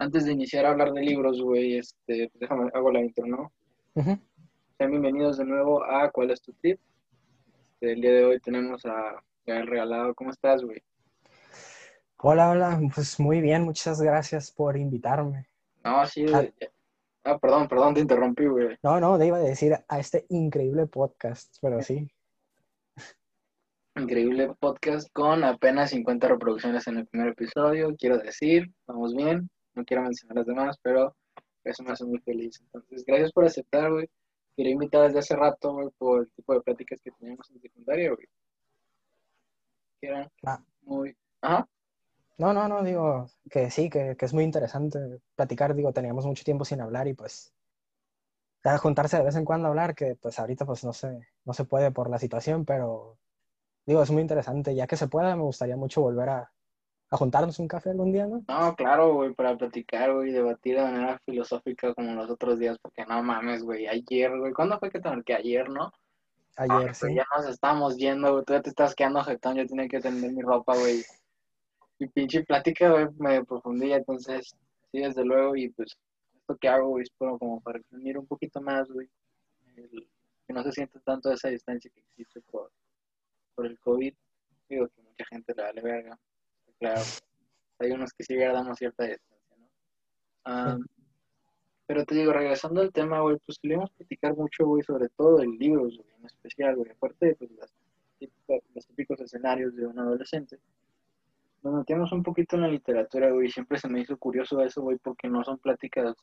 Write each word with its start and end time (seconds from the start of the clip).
Antes 0.00 0.24
de 0.24 0.32
iniciar 0.32 0.64
a 0.64 0.70
hablar 0.70 0.94
de 0.94 1.02
libros, 1.02 1.42
güey, 1.42 1.76
este, 1.76 2.30
déjame, 2.36 2.70
hago 2.72 2.90
la 2.90 3.02
intro, 3.02 3.26
¿no? 3.26 3.52
Sean 3.94 4.90
bienvenidos 4.90 5.36
de 5.36 5.44
nuevo 5.44 5.84
a 5.84 6.10
¿Cuál 6.10 6.30
es 6.30 6.40
tu 6.40 6.54
tip? 6.54 6.80
Este, 7.74 7.92
el 7.92 8.00
día 8.00 8.12
de 8.12 8.24
hoy 8.24 8.40
tenemos 8.40 8.86
a 8.86 9.22
Gael 9.44 9.66
Regalado. 9.66 10.14
¿Cómo 10.14 10.30
estás, 10.30 10.64
güey? 10.64 10.82
Hola, 12.16 12.48
hola, 12.48 12.80
pues 12.94 13.20
muy 13.20 13.42
bien, 13.42 13.62
muchas 13.64 14.00
gracias 14.00 14.50
por 14.50 14.78
invitarme. 14.78 15.50
No, 15.84 16.06
sí, 16.06 16.24
ah, 16.32 16.46
ah 17.24 17.38
perdón, 17.38 17.68
perdón, 17.68 17.92
te 17.92 18.00
interrumpí, 18.00 18.46
güey. 18.46 18.78
No, 18.82 19.00
no, 19.00 19.18
te 19.18 19.26
iba 19.26 19.36
a 19.36 19.40
decir 19.40 19.74
a 19.86 19.98
este 19.98 20.24
increíble 20.30 20.86
podcast, 20.86 21.58
pero 21.60 21.82
sí. 21.82 22.10
Increíble 23.96 24.54
podcast 24.58 25.12
con 25.12 25.44
apenas 25.44 25.90
50 25.90 26.26
reproducciones 26.26 26.86
en 26.86 26.96
el 26.96 27.06
primer 27.06 27.28
episodio, 27.28 27.94
quiero 27.98 28.16
decir, 28.16 28.72
vamos 28.86 29.14
bien, 29.14 29.50
no 29.80 29.84
quiero 29.84 30.02
mencionar 30.02 30.36
las 30.36 30.46
demás, 30.46 30.78
pero 30.82 31.16
eso 31.64 31.82
me 31.82 31.92
hace 31.92 32.04
muy 32.04 32.18
feliz. 32.20 32.60
Entonces, 32.60 33.04
gracias 33.04 33.32
por 33.32 33.44
aceptar, 33.44 33.90
güey. 33.90 34.08
Quería 34.56 34.72
invitar 34.72 35.06
desde 35.06 35.20
hace 35.20 35.36
rato, 35.36 35.72
güey, 35.72 35.88
por 35.98 36.20
el 36.20 36.30
tipo 36.32 36.54
de 36.54 36.60
pláticas 36.60 37.00
que 37.02 37.10
teníamos 37.12 37.50
en 37.50 37.60
secundaria, 37.60 38.10
güey. 38.12 38.26
Que 40.00 40.08
eran 40.08 40.30
ah. 40.44 40.62
muy... 40.82 41.16
Ajá. 41.40 41.66
No, 42.38 42.54
no, 42.54 42.68
no, 42.68 42.82
digo 42.82 43.26
que 43.50 43.70
sí, 43.70 43.90
que, 43.90 44.16
que, 44.16 44.24
es 44.24 44.32
muy 44.32 44.44
interesante 44.44 44.98
platicar, 45.34 45.74
digo, 45.74 45.92
teníamos 45.92 46.24
mucho 46.24 46.42
tiempo 46.42 46.64
sin 46.64 46.80
hablar 46.80 47.06
y 47.06 47.12
pues 47.12 47.52
juntarse 48.78 49.18
de 49.18 49.24
vez 49.24 49.36
en 49.36 49.44
cuando 49.44 49.66
a 49.66 49.70
hablar, 49.70 49.94
que 49.94 50.16
pues 50.16 50.38
ahorita 50.38 50.64
pues 50.64 50.84
no 50.84 50.92
se, 50.94 51.20
no 51.44 51.52
se 51.52 51.64
puede 51.64 51.90
por 51.90 52.08
la 52.08 52.18
situación, 52.18 52.64
pero 52.64 53.18
digo, 53.84 54.02
es 54.02 54.10
muy 54.10 54.22
interesante, 54.22 54.74
ya 54.74 54.86
que 54.86 54.96
se 54.96 55.08
pueda, 55.08 55.36
me 55.36 55.42
gustaría 55.42 55.76
mucho 55.76 56.00
volver 56.00 56.30
a, 56.30 56.52
a 57.10 57.16
juntarnos 57.16 57.58
un 57.58 57.66
café 57.66 57.90
algún 57.90 58.12
día, 58.12 58.26
¿no? 58.26 58.44
No, 58.46 58.76
claro, 58.76 59.14
güey, 59.14 59.34
para 59.34 59.56
platicar, 59.56 60.14
güey, 60.14 60.30
debatir 60.30 60.76
de 60.76 60.82
manera 60.82 61.18
filosófica 61.24 61.92
como 61.94 62.14
los 62.14 62.30
otros 62.30 62.58
días, 62.58 62.78
porque 62.80 63.04
no 63.04 63.20
mames, 63.22 63.64
güey, 63.64 63.88
ayer, 63.88 64.38
güey, 64.38 64.52
¿cuándo 64.52 64.78
fue 64.78 64.90
que 64.90 65.00
te 65.00 65.10
que 65.24 65.34
ayer, 65.34 65.68
no? 65.68 65.92
Ayer, 66.56 66.94
sí. 66.94 67.14
Ya 67.14 67.24
nos 67.36 67.48
estamos 67.48 67.96
yendo, 67.96 68.32
güey, 68.32 68.44
tú 68.44 68.52
ya 68.52 68.62
te 68.62 68.70
estás 68.70 68.94
quedando 68.94 69.24
jetón, 69.24 69.56
yo 69.56 69.66
tenía 69.66 69.88
que 69.88 70.00
tender 70.00 70.32
mi 70.32 70.42
ropa, 70.42 70.76
güey. 70.76 71.02
Y 71.98 72.06
pinche 72.06 72.44
plática, 72.44 72.90
güey, 72.90 73.08
me 73.18 73.44
profundía, 73.44 73.96
entonces, 73.96 74.54
sí, 74.92 75.00
desde 75.00 75.24
luego, 75.24 75.56
y 75.56 75.68
pues, 75.70 75.96
esto 76.32 76.56
que 76.58 76.68
hago, 76.68 76.90
güey, 76.90 77.02
es 77.02 77.10
como 77.18 77.60
para 77.60 77.78
exprimir 77.78 78.18
un 78.18 78.26
poquito 78.26 78.60
más, 78.60 78.88
güey, 78.88 79.08
que 79.74 80.52
no 80.52 80.62
se 80.62 80.70
siente 80.70 81.00
tanto 81.00 81.32
esa 81.32 81.48
distancia 81.48 81.90
que 81.92 82.00
existe 82.00 82.40
por, 82.52 82.70
por 83.56 83.66
el 83.66 83.78
COVID. 83.80 84.14
Digo 84.68 84.88
que 84.88 85.02
mucha 85.02 85.24
gente 85.26 85.54
le 85.56 85.62
vale 85.62 85.82
verga, 85.82 86.18
claro, 86.80 87.02
hay 87.78 87.92
unos 87.92 88.12
que 88.12 88.24
sí 88.24 88.36
damos 88.36 88.78
cierta 88.78 89.04
distancia, 89.04 89.56
¿no? 89.56 89.68
Ah, 90.44 90.78
pero 91.86 92.04
te 92.04 92.14
digo, 92.14 92.32
regresando 92.32 92.80
al 92.80 92.92
tema, 92.92 93.20
güey, 93.20 93.36
pues 93.44 93.58
queríamos 93.58 93.90
platicar 93.90 94.36
mucho, 94.36 94.64
güey, 94.64 94.82
sobre 94.84 95.08
todo 95.08 95.40
el 95.40 95.50
libro, 95.58 95.82
güey, 95.82 96.00
en 96.18 96.24
especial, 96.24 96.76
güey, 96.76 96.92
aparte 96.92 97.26
de 97.26 97.34
pues, 97.34 97.50
los 98.74 98.86
típicos 98.86 99.20
escenarios 99.20 99.74
de 99.74 99.86
un 99.86 99.98
adolescente. 99.98 100.58
Nos 101.62 101.74
metíamos 101.74 102.12
un 102.12 102.22
poquito 102.22 102.56
en 102.56 102.62
la 102.62 102.68
literatura, 102.68 103.30
güey, 103.30 103.50
siempre 103.50 103.78
se 103.78 103.88
me 103.88 104.00
hizo 104.00 104.16
curioso 104.16 104.60
eso, 104.62 104.82
güey, 104.82 104.98
porque 104.98 105.28
no 105.28 105.42
son 105.42 105.58
pláticas, 105.58 106.16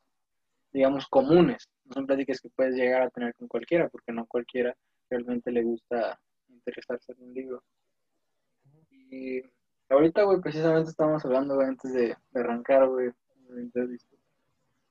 digamos, 0.72 1.05
comunes, 1.08 1.67
no 1.83 1.94
son 1.94 2.08
pláticas 2.08 2.39
que 2.39 2.50
puedes 2.50 2.73
llegar 2.73 3.02
a 3.02 3.09
tener 3.09 3.35
con 3.35 3.47
cualquiera, 3.47 3.89
porque 3.89 4.13
no 4.13 4.25
cualquiera 4.25 4.73
realmente 5.09 5.52
le 5.52 5.63
gusta 5.63 6.17
interesarse 6.47 7.11
en 7.11 7.23
un 7.23 7.33
libro. 7.33 7.63
Y 9.09 9.41
Ahorita, 9.90 10.24
güey, 10.24 10.42
precisamente 10.42 10.90
estamos 10.90 11.24
hablando, 11.24 11.56
güey, 11.56 11.68
antes 11.68 11.94
de, 11.94 12.16
arrancar, 12.34 12.88
güey, 12.88 13.12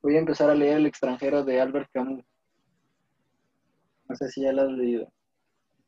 Voy 0.02 0.16
a 0.16 0.20
empezar 0.20 0.48
a 0.48 0.54
leer 0.54 0.78
El 0.78 0.86
extranjero 0.86 1.44
de 1.44 1.60
Albert 1.60 1.90
Camus. 1.92 2.24
No 4.08 4.16
sé 4.16 4.28
si 4.30 4.42
ya 4.42 4.52
lo 4.52 4.62
has 4.62 4.70
leído. 4.70 5.12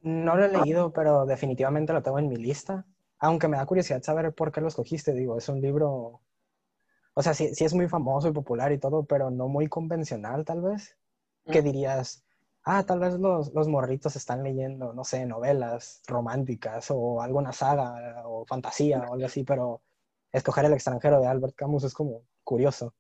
No 0.02 0.36
lo 0.36 0.44
he 0.44 0.48
leído, 0.48 0.92
pero 0.92 1.24
definitivamente 1.24 1.92
lo 1.92 2.02
tengo 2.02 2.18
en 2.18 2.28
mi 2.28 2.36
lista. 2.36 2.84
Aunque 3.20 3.48
me 3.48 3.56
da 3.56 3.66
curiosidad 3.66 4.02
saber 4.02 4.34
por 4.34 4.52
qué 4.52 4.60
lo 4.60 4.68
escogiste, 4.68 5.12
digo, 5.12 5.38
es 5.38 5.48
un 5.48 5.60
libro... 5.60 6.20
O 7.14 7.22
sea, 7.22 7.32
sí, 7.32 7.54
sí 7.54 7.64
es 7.64 7.74
muy 7.74 7.88
famoso 7.88 8.28
y 8.28 8.32
popular 8.32 8.70
y 8.72 8.78
todo, 8.78 9.04
pero 9.04 9.30
no 9.30 9.48
muy 9.48 9.68
convencional, 9.68 10.44
tal 10.44 10.62
vez. 10.62 10.96
¿Qué 11.46 11.62
mm. 11.62 11.64
dirías? 11.64 12.24
Ah, 12.68 12.84
tal 12.84 13.00
vez 13.00 13.14
los, 13.18 13.52
los, 13.54 13.66
morritos 13.66 14.14
están 14.14 14.42
leyendo, 14.42 14.92
no 14.92 15.02
sé, 15.02 15.24
novelas 15.24 16.02
románticas 16.06 16.90
o 16.90 17.22
alguna 17.22 17.52
saga 17.52 18.22
o 18.26 18.44
fantasía 18.44 19.00
o 19.08 19.14
algo 19.14 19.24
así, 19.24 19.42
pero 19.42 19.80
escoger 20.32 20.66
el 20.66 20.74
extranjero 20.74 21.18
de 21.20 21.26
Albert 21.28 21.54
Camus 21.54 21.84
es 21.84 21.94
como 21.94 22.26
curioso. 22.44 22.94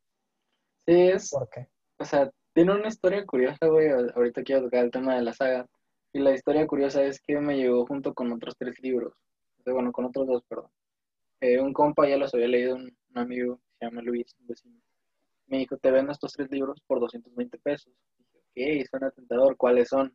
Sí, 0.86 0.94
es. 1.10 1.30
¿Por 1.30 1.50
qué? 1.50 1.68
O 1.98 2.04
sea, 2.06 2.30
tiene 2.54 2.74
una 2.74 2.88
historia 2.88 3.26
curiosa, 3.26 3.66
güey. 3.66 3.90
Ahorita 4.14 4.42
quiero 4.42 4.62
tocar 4.62 4.84
el 4.86 4.90
tema 4.90 5.16
de 5.16 5.22
la 5.22 5.34
saga. 5.34 5.66
Y 6.14 6.20
la 6.20 6.32
historia 6.32 6.66
curiosa 6.66 7.02
es 7.02 7.20
que 7.20 7.38
me 7.38 7.56
llegó 7.56 7.86
junto 7.86 8.14
con 8.14 8.32
otros 8.32 8.54
tres 8.56 8.80
libros. 8.80 9.12
bueno, 9.66 9.92
con 9.92 10.06
otros 10.06 10.26
dos, 10.26 10.42
perdón. 10.48 10.70
Eh, 11.40 11.60
un 11.60 11.74
compa 11.74 12.08
ya 12.08 12.16
los 12.16 12.32
había 12.32 12.48
leído, 12.48 12.74
un, 12.74 12.96
un 13.10 13.18
amigo, 13.18 13.60
se 13.78 13.84
llama 13.84 14.00
Luis, 14.00 14.34
un 14.40 14.46
vecino. 14.46 14.80
Me 15.46 15.58
dijo, 15.58 15.76
te 15.76 15.90
vendo 15.90 16.10
estos 16.10 16.32
tres 16.32 16.50
libros 16.50 16.80
por 16.86 17.00
220 17.00 17.58
pesos 17.58 17.92
ok, 18.58 18.86
suena 18.88 19.10
tentador, 19.10 19.56
¿cuáles 19.56 19.88
son? 19.88 20.14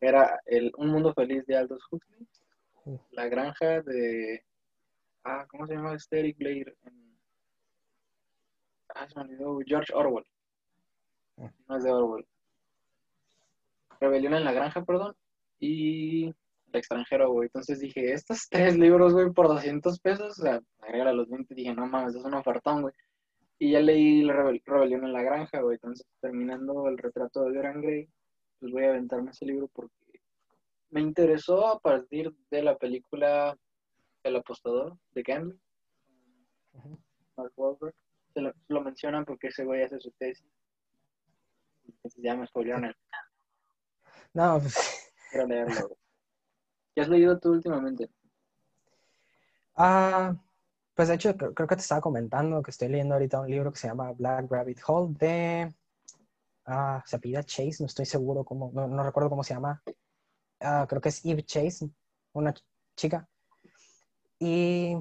Era 0.00 0.40
el 0.46 0.72
Un 0.76 0.88
Mundo 0.88 1.12
Feliz 1.12 1.44
de 1.46 1.56
Aldous 1.56 1.82
Huxley, 1.90 2.26
La 3.10 3.28
Granja 3.28 3.82
de, 3.82 4.44
ah, 5.24 5.46
¿cómo 5.48 5.66
se 5.66 5.74
llama? 5.74 5.94
este 5.94 6.20
Eric 6.20 6.38
Blair, 6.38 6.76
ah, 8.94 9.08
se 9.08 9.14
me 9.16 9.22
olvidó, 9.22 9.58
George 9.66 9.92
Orwell, 9.94 10.24
no 11.68 11.76
es 11.76 11.84
de 11.84 11.92
Orwell. 11.92 12.26
Rebelión 14.00 14.34
en 14.34 14.44
la 14.44 14.52
Granja, 14.52 14.82
perdón, 14.82 15.14
y 15.58 16.26
El 16.26 16.34
extranjero, 16.72 17.30
güey. 17.32 17.46
Entonces 17.46 17.80
dije, 17.80 18.12
estos 18.12 18.48
tres 18.50 18.78
libros, 18.78 19.12
güey, 19.12 19.30
por 19.30 19.48
200 19.48 20.00
pesos, 20.00 20.38
o 20.38 20.42
sea, 20.42 20.60
agrega 20.80 21.12
los 21.12 21.28
20, 21.28 21.54
dije, 21.54 21.74
no 21.74 21.86
mames, 21.86 22.14
es 22.14 22.24
un 22.24 22.34
ofertón, 22.34 22.82
güey. 22.82 22.94
Y 23.62 23.72
ya 23.72 23.80
leí 23.80 24.22
la 24.22 24.32
Rebelión 24.32 25.04
en 25.04 25.12
la 25.12 25.22
Granja, 25.22 25.60
güey. 25.60 25.74
Entonces, 25.74 26.06
terminando 26.22 26.88
el 26.88 26.96
retrato 26.96 27.44
de 27.44 27.58
Grey, 27.58 27.82
Grey, 27.82 28.08
pues 28.58 28.72
voy 28.72 28.84
a 28.84 28.88
aventarme 28.88 29.32
ese 29.32 29.44
libro 29.44 29.68
porque 29.68 29.92
me 30.88 31.02
interesó 31.02 31.66
a 31.66 31.78
partir 31.78 32.34
de 32.50 32.62
la 32.62 32.78
película 32.78 33.54
El 34.22 34.36
apostador 34.36 34.96
de 35.12 35.22
Gambling. 35.22 35.60
Mark 37.36 37.52
Wahlberg. 37.54 37.94
Se 38.32 38.40
lo, 38.40 38.80
mencionan 38.80 39.26
porque 39.26 39.48
ese 39.48 39.64
güey 39.66 39.82
hace 39.82 40.00
su 40.00 40.10
tesis. 40.12 40.46
Entonces 41.84 42.22
ya 42.22 42.34
me 42.34 42.46
spoilearon 42.46 42.86
el. 42.86 42.96
No, 44.32 44.58
pues. 44.58 45.12
Quiero 45.30 45.46
leerlo. 45.46 45.98
¿Qué 46.94 47.02
has 47.02 47.08
leído 47.10 47.38
tú 47.38 47.52
últimamente? 47.52 48.08
Ah. 49.76 50.34
Pues 51.00 51.08
de 51.08 51.14
hecho, 51.14 51.34
creo, 51.34 51.66
que 51.66 51.76
te 51.76 51.80
estaba 51.80 52.02
comentando 52.02 52.62
que 52.62 52.70
estoy 52.72 52.88
leyendo 52.88 53.14
ahorita 53.14 53.40
un 53.40 53.50
libro 53.50 53.72
que 53.72 53.78
se 53.78 53.88
llama 53.88 54.12
Black 54.12 54.50
Rabbit 54.50 54.80
Hole 54.86 55.14
de... 55.18 55.74
Ah, 56.66 57.02
se 57.06 57.16
apellida 57.16 57.42
Chase, 57.42 57.76
no 57.80 57.86
estoy 57.86 58.04
seguro 58.04 58.44
cómo, 58.44 58.70
no, 58.70 59.02
recuerdo 59.02 59.30
cómo 59.30 59.42
se 59.42 59.54
llama. 59.54 59.82
Ah, 60.60 60.84
creo 60.86 61.00
que 61.00 61.08
es 61.08 61.24
Eve 61.24 61.42
Chase, 61.42 61.88
una 62.34 62.52
chica. 62.98 63.26
Y 64.38 64.94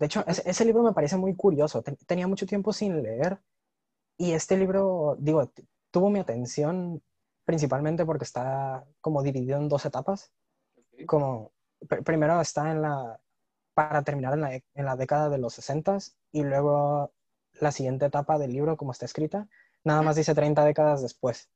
de 0.00 0.06
hecho, 0.06 0.24
ese, 0.26 0.64
libro 0.64 0.82
me 0.82 0.92
parece 0.92 1.16
muy 1.16 1.36
curioso. 1.36 1.84
tenía 2.04 2.26
mucho 2.26 2.46
tiempo 2.46 2.72
sin 2.72 3.00
leer 3.00 3.40
y 4.18 4.32
este 4.32 4.56
libro, 4.56 5.16
digo, 5.20 5.52
tuvo 5.92 6.10
mi 6.10 6.18
atención 6.18 7.00
principalmente 7.44 8.04
porque 8.04 8.24
está 8.24 8.84
como 9.00 9.22
dividido 9.22 9.58
en 9.58 9.68
dos 9.68 9.86
etapas. 9.86 10.32
Como 11.06 11.52
primero 12.04 12.40
está 12.40 12.72
en 12.72 12.82
la, 12.82 13.20
para 13.74 14.02
terminar 14.02 14.34
en 14.74 14.84
la, 14.84 14.96
década 14.96 15.28
de 15.28 15.38
los 15.38 15.54
60 15.54 15.98
y 16.32 16.42
luego 16.42 17.12
la 17.60 17.72
siguiente 17.72 18.06
etapa 18.06 18.38
del 18.38 18.52
libro, 18.52 18.76
como 18.76 18.92
está 18.92 19.04
escrita, 19.04 19.48
nada 19.84 20.02
más 20.02 20.16
dice 20.16 20.34
30 20.34 20.64
décadas 20.64 21.02
después. 21.02 21.50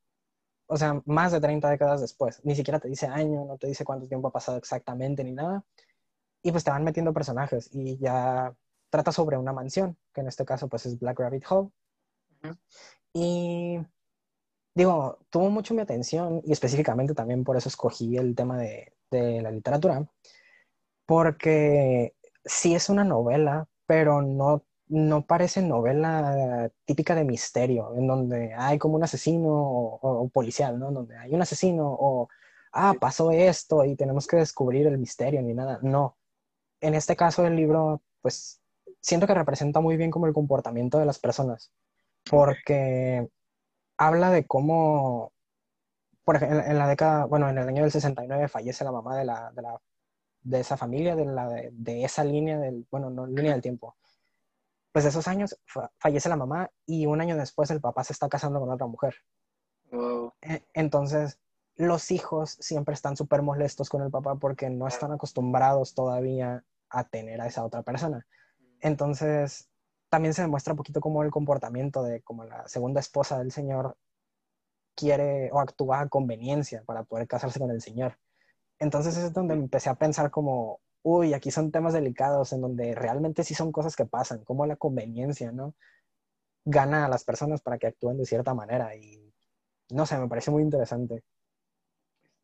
O 0.66 0.76
sea, 0.76 1.00
más 1.06 1.32
de 1.32 1.40
30 1.40 1.70
décadas 1.70 2.00
después. 2.00 2.44
Ni 2.44 2.54
siquiera 2.54 2.78
te 2.78 2.88
dice 2.88 3.06
año, 3.06 3.44
no 3.46 3.56
te 3.56 3.68
dice 3.68 3.84
cuánto 3.84 4.06
tiempo 4.06 4.28
ha 4.28 4.32
pasado 4.32 4.58
exactamente 4.58 5.24
ni 5.24 5.32
nada. 5.32 5.64
Y 6.42 6.52
pues 6.52 6.64
te 6.64 6.70
van 6.70 6.84
metiendo 6.84 7.12
personajes 7.14 7.70
y 7.72 7.96
ya 7.98 8.54
trata 8.90 9.12
sobre 9.12 9.38
una 9.38 9.52
mansión, 9.52 9.96
que 10.12 10.20
en 10.20 10.28
este 10.28 10.44
caso 10.44 10.68
pues 10.68 10.86
es 10.86 10.98
Black 10.98 11.18
Rabbit 11.18 11.44
Hole. 11.48 11.70
Y 13.12 13.78
digo, 14.74 15.18
tuvo 15.30 15.50
mucho 15.50 15.74
mi 15.74 15.80
atención 15.80 16.42
y 16.44 16.52
específicamente 16.52 17.14
también 17.14 17.44
por 17.44 17.56
eso 17.56 17.68
escogí 17.68 18.16
el 18.16 18.34
tema 18.34 18.58
de, 18.58 18.94
de 19.10 19.42
la 19.42 19.50
literatura, 19.50 20.06
porque 21.08 22.14
sí 22.44 22.74
es 22.74 22.90
una 22.90 23.02
novela, 23.02 23.66
pero 23.86 24.20
no, 24.20 24.62
no 24.88 25.24
parece 25.24 25.62
novela 25.62 26.70
típica 26.84 27.14
de 27.14 27.24
misterio, 27.24 27.94
en 27.96 28.06
donde 28.06 28.52
hay 28.54 28.78
como 28.78 28.96
un 28.96 29.04
asesino 29.04 29.48
o, 29.50 30.28
policial, 30.28 30.78
¿no? 30.78 30.92
Donde 30.92 31.16
hay 31.16 31.34
un 31.34 31.40
asesino 31.40 31.86
o, 31.88 32.28
ah, 32.74 32.94
pasó 33.00 33.30
esto 33.30 33.86
y 33.86 33.96
tenemos 33.96 34.26
que 34.26 34.36
descubrir 34.36 34.86
el 34.86 34.98
misterio 34.98 35.40
ni 35.40 35.54
nada. 35.54 35.78
No. 35.82 36.18
En 36.80 36.94
este 36.94 37.16
caso 37.16 37.46
el 37.46 37.56
libro, 37.56 38.02
pues, 38.20 38.60
siento 39.00 39.26
que 39.26 39.34
representa 39.34 39.80
muy 39.80 39.96
bien 39.96 40.10
como 40.10 40.26
el 40.26 40.34
comportamiento 40.34 40.98
de 40.98 41.06
las 41.06 41.18
personas. 41.18 41.72
porque 42.30 43.28
habla 43.98 44.30
de 44.30 44.46
cómo, 44.46 45.32
por 46.24 46.36
ejemplo, 46.36 46.60
en 46.60 46.78
la 46.78 46.88
década, 46.88 47.24
bueno, 47.26 47.48
en 47.48 47.58
el 47.58 47.68
año 47.68 47.82
del 47.82 47.92
69 47.92 48.48
fallece 48.48 48.84
la 48.84 48.92
mamá 48.92 49.16
de, 49.18 49.24
la, 49.24 49.52
de, 49.52 49.62
la, 49.62 49.80
de 50.42 50.60
esa 50.60 50.76
familia, 50.76 51.16
de, 51.16 51.24
la, 51.24 51.48
de, 51.48 52.04
esa 52.04 52.24
línea 52.24 52.58
del, 52.58 52.86
bueno, 52.90 53.10
no 53.10 53.26
línea 53.26 53.52
del 53.52 53.62
tiempo. 53.62 53.96
Pues 54.92 55.04
esos 55.04 55.28
años 55.28 55.58
fallece 55.98 56.28
la 56.28 56.36
mamá 56.36 56.70
y 56.86 57.06
un 57.06 57.20
año 57.20 57.36
después 57.36 57.70
el 57.70 57.80
papá 57.80 58.04
se 58.04 58.12
está 58.12 58.28
casando 58.28 58.60
con 58.60 58.70
otra 58.70 58.86
mujer. 58.86 59.14
E, 60.42 60.64
entonces, 60.74 61.38
los 61.76 62.10
hijos 62.10 62.56
siempre 62.60 62.94
están 62.94 63.16
súper 63.16 63.42
molestos 63.42 63.88
con 63.88 64.02
el 64.02 64.10
papá 64.10 64.36
porque 64.36 64.70
no 64.70 64.88
están 64.88 65.12
acostumbrados 65.12 65.94
todavía 65.94 66.64
a 66.90 67.04
tener 67.04 67.40
a 67.40 67.46
esa 67.46 67.64
otra 67.64 67.82
persona. 67.82 68.26
Entonces, 68.80 69.68
también 70.08 70.34
se 70.34 70.42
demuestra 70.42 70.72
un 70.72 70.78
poquito 70.78 71.00
como 71.00 71.22
el 71.22 71.30
comportamiento 71.30 72.02
de 72.02 72.22
como 72.22 72.44
la 72.44 72.66
segunda 72.66 73.00
esposa 73.00 73.38
del 73.38 73.52
señor 73.52 73.96
quiere 74.94 75.50
o 75.52 75.60
actúa 75.60 76.00
a 76.00 76.08
conveniencia 76.08 76.82
para 76.84 77.04
poder 77.04 77.28
casarse 77.28 77.60
con 77.60 77.70
el 77.70 77.80
señor. 77.80 78.18
Entonces 78.78 79.16
es 79.16 79.32
donde 79.32 79.54
empecé 79.54 79.90
a 79.90 79.94
pensar 79.94 80.30
como, 80.30 80.80
uy, 81.02 81.34
aquí 81.34 81.50
son 81.50 81.70
temas 81.70 81.92
delicados 81.92 82.52
en 82.52 82.60
donde 82.60 82.94
realmente 82.94 83.44
sí 83.44 83.54
son 83.54 83.72
cosas 83.72 83.96
que 83.96 84.06
pasan, 84.06 84.44
como 84.44 84.66
la 84.66 84.76
conveniencia, 84.76 85.52
¿no? 85.52 85.74
Gana 86.64 87.06
a 87.06 87.08
las 87.08 87.24
personas 87.24 87.60
para 87.62 87.78
que 87.78 87.88
actúen 87.88 88.18
de 88.18 88.26
cierta 88.26 88.54
manera 88.54 88.94
y 88.96 89.28
no 89.90 90.04
sé, 90.06 90.18
me 90.18 90.28
parece 90.28 90.50
muy 90.50 90.62
interesante. 90.62 91.22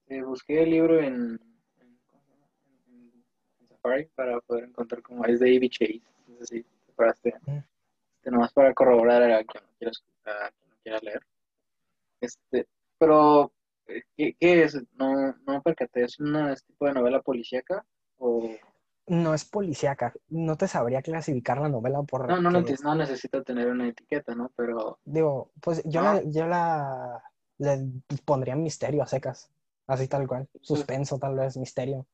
Eh, 0.07 0.23
busqué 0.23 0.63
el 0.63 0.71
libro 0.71 1.01
en, 1.01 1.39
Safari 3.69 4.07
para 4.15 4.41
poder 4.41 4.65
encontrar 4.65 5.03
como 5.03 5.25
es 5.25 5.41
de 5.41 5.51
Ivy 5.51 5.69
Chase. 5.71 6.03
No 6.27 6.39
sé 6.39 6.47
si 6.47 6.63
te 6.63 7.29
Este, 7.29 8.31
nomás 8.31 8.53
para 8.53 8.73
corroborar 8.73 9.23
a 9.23 9.45
quien 9.45 9.63
no 9.65 9.71
quiera, 9.79 9.93
a 10.25 10.51
quien 10.51 10.71
no 10.71 10.77
quiera 10.83 10.99
leer. 11.03 11.23
Este, 12.21 12.67
pero, 12.99 13.53
¿qué, 13.87 14.37
qué 14.39 14.63
es? 14.63 14.81
No, 14.93 15.35
no 15.47 15.63
percaté, 15.63 16.05
¿es 16.05 16.19
un 16.19 16.55
tipo 16.67 16.87
de 16.87 16.93
novela 16.93 17.21
policíaca? 17.21 17.85
O... 18.19 18.51
No 19.07 19.35
es 19.35 19.45
policíaca, 19.45 20.15
no 20.29 20.57
te 20.57 20.67
sabría 20.67 21.03
clasificar 21.03 21.61
la 21.61 21.69
novela 21.69 22.03
por... 22.03 22.29
No, 22.29 22.41
no, 22.41 22.51
no, 22.51 22.61
no 22.61 22.95
necesita 22.95 23.43
tener 23.43 23.69
una 23.69 23.89
etiqueta, 23.89 24.35
¿no? 24.35 24.51
Pero... 24.57 24.99
Digo, 25.05 25.53
pues 25.61 25.83
yo, 25.85 26.01
la, 26.03 26.23
yo 26.25 26.47
la 26.47 27.23
le 27.59 27.91
pondría 28.25 28.57
misterio 28.57 29.03
a 29.03 29.07
secas. 29.07 29.51
Así 29.87 30.09
tal 30.09 30.27
cual. 30.27 30.49
Suspenso, 30.61 31.19
tal 31.19 31.37
vez, 31.37 31.57
misterio. 31.57 32.07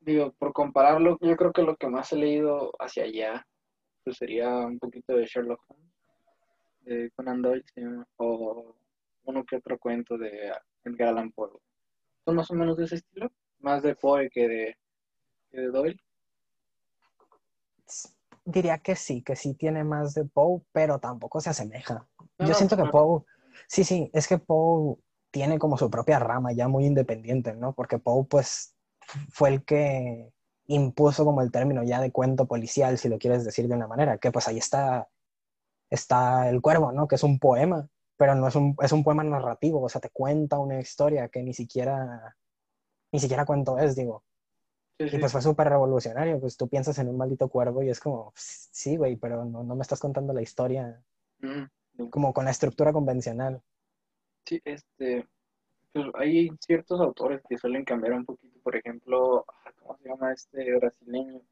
Digo, 0.00 0.32
por 0.38 0.52
compararlo, 0.52 1.18
yo 1.20 1.36
creo 1.36 1.52
que 1.52 1.62
lo 1.62 1.76
que 1.76 1.88
más 1.88 2.12
he 2.12 2.16
leído 2.16 2.72
hacia 2.78 3.04
allá 3.04 3.46
pues 4.04 4.18
sería 4.18 4.48
un 4.48 4.78
poquito 4.78 5.16
de 5.16 5.26
Sherlock 5.26 5.60
Holmes, 5.66 5.92
de 6.82 7.10
Conan 7.16 7.42
Doyle, 7.42 7.64
o 8.18 8.76
uno 9.24 9.44
que 9.44 9.56
otro 9.56 9.76
cuento 9.80 10.16
de 10.16 10.52
Edgar 10.86 11.08
Allan 11.08 11.32
Poe. 11.32 11.50
¿Son 12.24 12.36
más 12.36 12.50
o 12.50 12.54
menos 12.54 12.76
de 12.76 12.84
ese 12.84 12.96
estilo? 12.96 13.30
Más 13.60 13.82
de 13.82 13.94
Poe 13.94 14.30
que 14.30 14.48
de, 14.48 14.76
que 15.50 15.60
de 15.60 15.68
Doyle. 15.68 16.00
Diría 18.44 18.78
que 18.78 18.94
sí, 18.94 19.22
que 19.22 19.34
sí 19.34 19.54
tiene 19.54 19.84
más 19.84 20.14
de 20.14 20.24
Poe, 20.24 20.62
pero 20.72 20.98
tampoco 20.98 21.40
se 21.40 21.50
asemeja. 21.50 22.06
Yo 22.38 22.54
siento 22.54 22.76
que 22.76 22.84
Poe, 22.84 23.22
sí, 23.66 23.84
sí, 23.84 24.10
es 24.12 24.28
que 24.28 24.38
Poe 24.38 24.96
tiene 25.30 25.58
como 25.58 25.76
su 25.76 25.90
propia 25.90 26.18
rama 26.18 26.52
ya 26.52 26.68
muy 26.68 26.86
independiente, 26.86 27.54
¿no? 27.54 27.74
Porque 27.74 27.98
Poe, 27.98 28.24
pues, 28.24 28.74
fue 29.30 29.50
el 29.50 29.64
que 29.64 30.32
impuso 30.68 31.24
como 31.24 31.42
el 31.42 31.50
término 31.50 31.82
ya 31.82 32.00
de 32.00 32.12
cuento 32.12 32.46
policial, 32.46 32.98
si 32.98 33.08
lo 33.08 33.18
quieres 33.18 33.44
decir 33.44 33.68
de 33.68 33.74
una 33.74 33.86
manera, 33.86 34.18
que 34.18 34.32
pues 34.32 34.48
ahí 34.48 34.58
está, 34.58 35.08
está 35.90 36.48
El 36.48 36.60
Cuervo, 36.60 36.92
¿no? 36.92 37.06
Que 37.06 37.16
es 37.16 37.22
un 37.22 37.38
poema, 37.38 37.88
pero 38.16 38.34
no 38.34 38.48
es 38.48 38.56
un, 38.56 38.76
es 38.82 38.92
un 38.92 39.04
poema 39.04 39.24
narrativo, 39.24 39.82
o 39.82 39.88
sea, 39.88 40.00
te 40.00 40.10
cuenta 40.10 40.58
una 40.58 40.80
historia 40.80 41.28
que 41.28 41.42
ni 41.42 41.52
siquiera, 41.52 42.36
ni 43.12 43.18
siquiera 43.18 43.44
cuento 43.44 43.78
es, 43.78 43.96
digo. 43.96 44.24
Y 44.98 45.18
pues 45.18 45.30
fue 45.30 45.42
súper 45.42 45.68
revolucionario, 45.68 46.40
pues 46.40 46.56
tú 46.56 46.68
piensas 46.68 46.98
en 46.98 47.08
un 47.08 47.18
maldito 47.18 47.50
cuervo 47.50 47.82
y 47.82 47.90
es 47.90 48.00
como, 48.00 48.32
sí, 48.34 48.96
güey, 48.96 49.16
pero 49.16 49.44
no, 49.44 49.62
no, 49.62 49.76
me 49.76 49.82
estás 49.82 50.00
contando 50.00 50.32
la 50.32 50.40
historia 50.40 51.02
como 52.10 52.32
con 52.32 52.46
la 52.46 52.50
estructura 52.50 52.92
convencional. 52.92 53.62
Sí, 54.46 54.60
este, 54.64 55.26
pues 55.92 56.06
hay 56.14 56.50
ciertos 56.60 57.00
autores 57.00 57.42
que 57.48 57.58
suelen 57.58 57.84
cambiar 57.84 58.14
un 58.14 58.24
poquito. 58.24 58.58
Por 58.62 58.76
ejemplo, 58.76 59.44
ah, 59.48 59.72
¿cómo 59.78 59.98
se 59.98 60.08
llama 60.08 60.32
este 60.32 60.76
brasileño? 60.76 61.42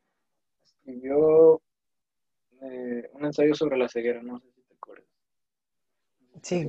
Escribió 0.64 1.60
eh, 2.62 3.10
un 3.12 3.24
ensayo 3.24 3.54
sobre 3.54 3.76
la 3.76 3.88
ceguera, 3.88 4.22
no 4.22 4.38
sé. 4.38 4.53
Sí, 6.44 6.66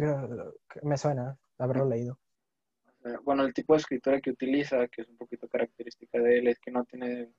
me 0.83 0.97
suena 0.97 1.37
haberlo 1.57 1.85
leído. 1.85 2.17
bueno, 3.23 3.43
el 3.43 3.53
tipo 3.53 3.73
de 3.73 3.79
escritura 3.79 4.21
que 4.21 4.31
utiliza, 4.31 4.87
que 4.87 5.01
es 5.01 5.09
un 5.09 5.17
poquito 5.17 5.49
característica 5.49 6.17
de 6.17 6.39
él, 6.39 6.47
es 6.47 6.59
que 6.59 6.71
no 6.71 6.85
tiene 6.85 7.29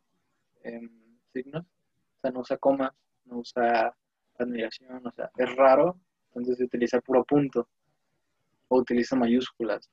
em, 0.62 1.19
signos, 1.33 1.65
o 1.65 2.21
sea, 2.21 2.31
no 2.31 2.41
usa 2.41 2.59
comas, 2.59 2.93
no 3.25 3.38
usa 3.38 3.97
admiración, 4.38 5.06
o 5.06 5.11
sea, 5.12 5.31
es 5.35 5.56
raro, 5.56 5.99
entonces 6.29 6.59
se 6.59 6.65
utiliza 6.65 7.00
puro 7.00 7.25
punto 7.25 7.67
o 8.69 8.79
utiliza 8.79 9.17
mayúsculas. 9.17 9.91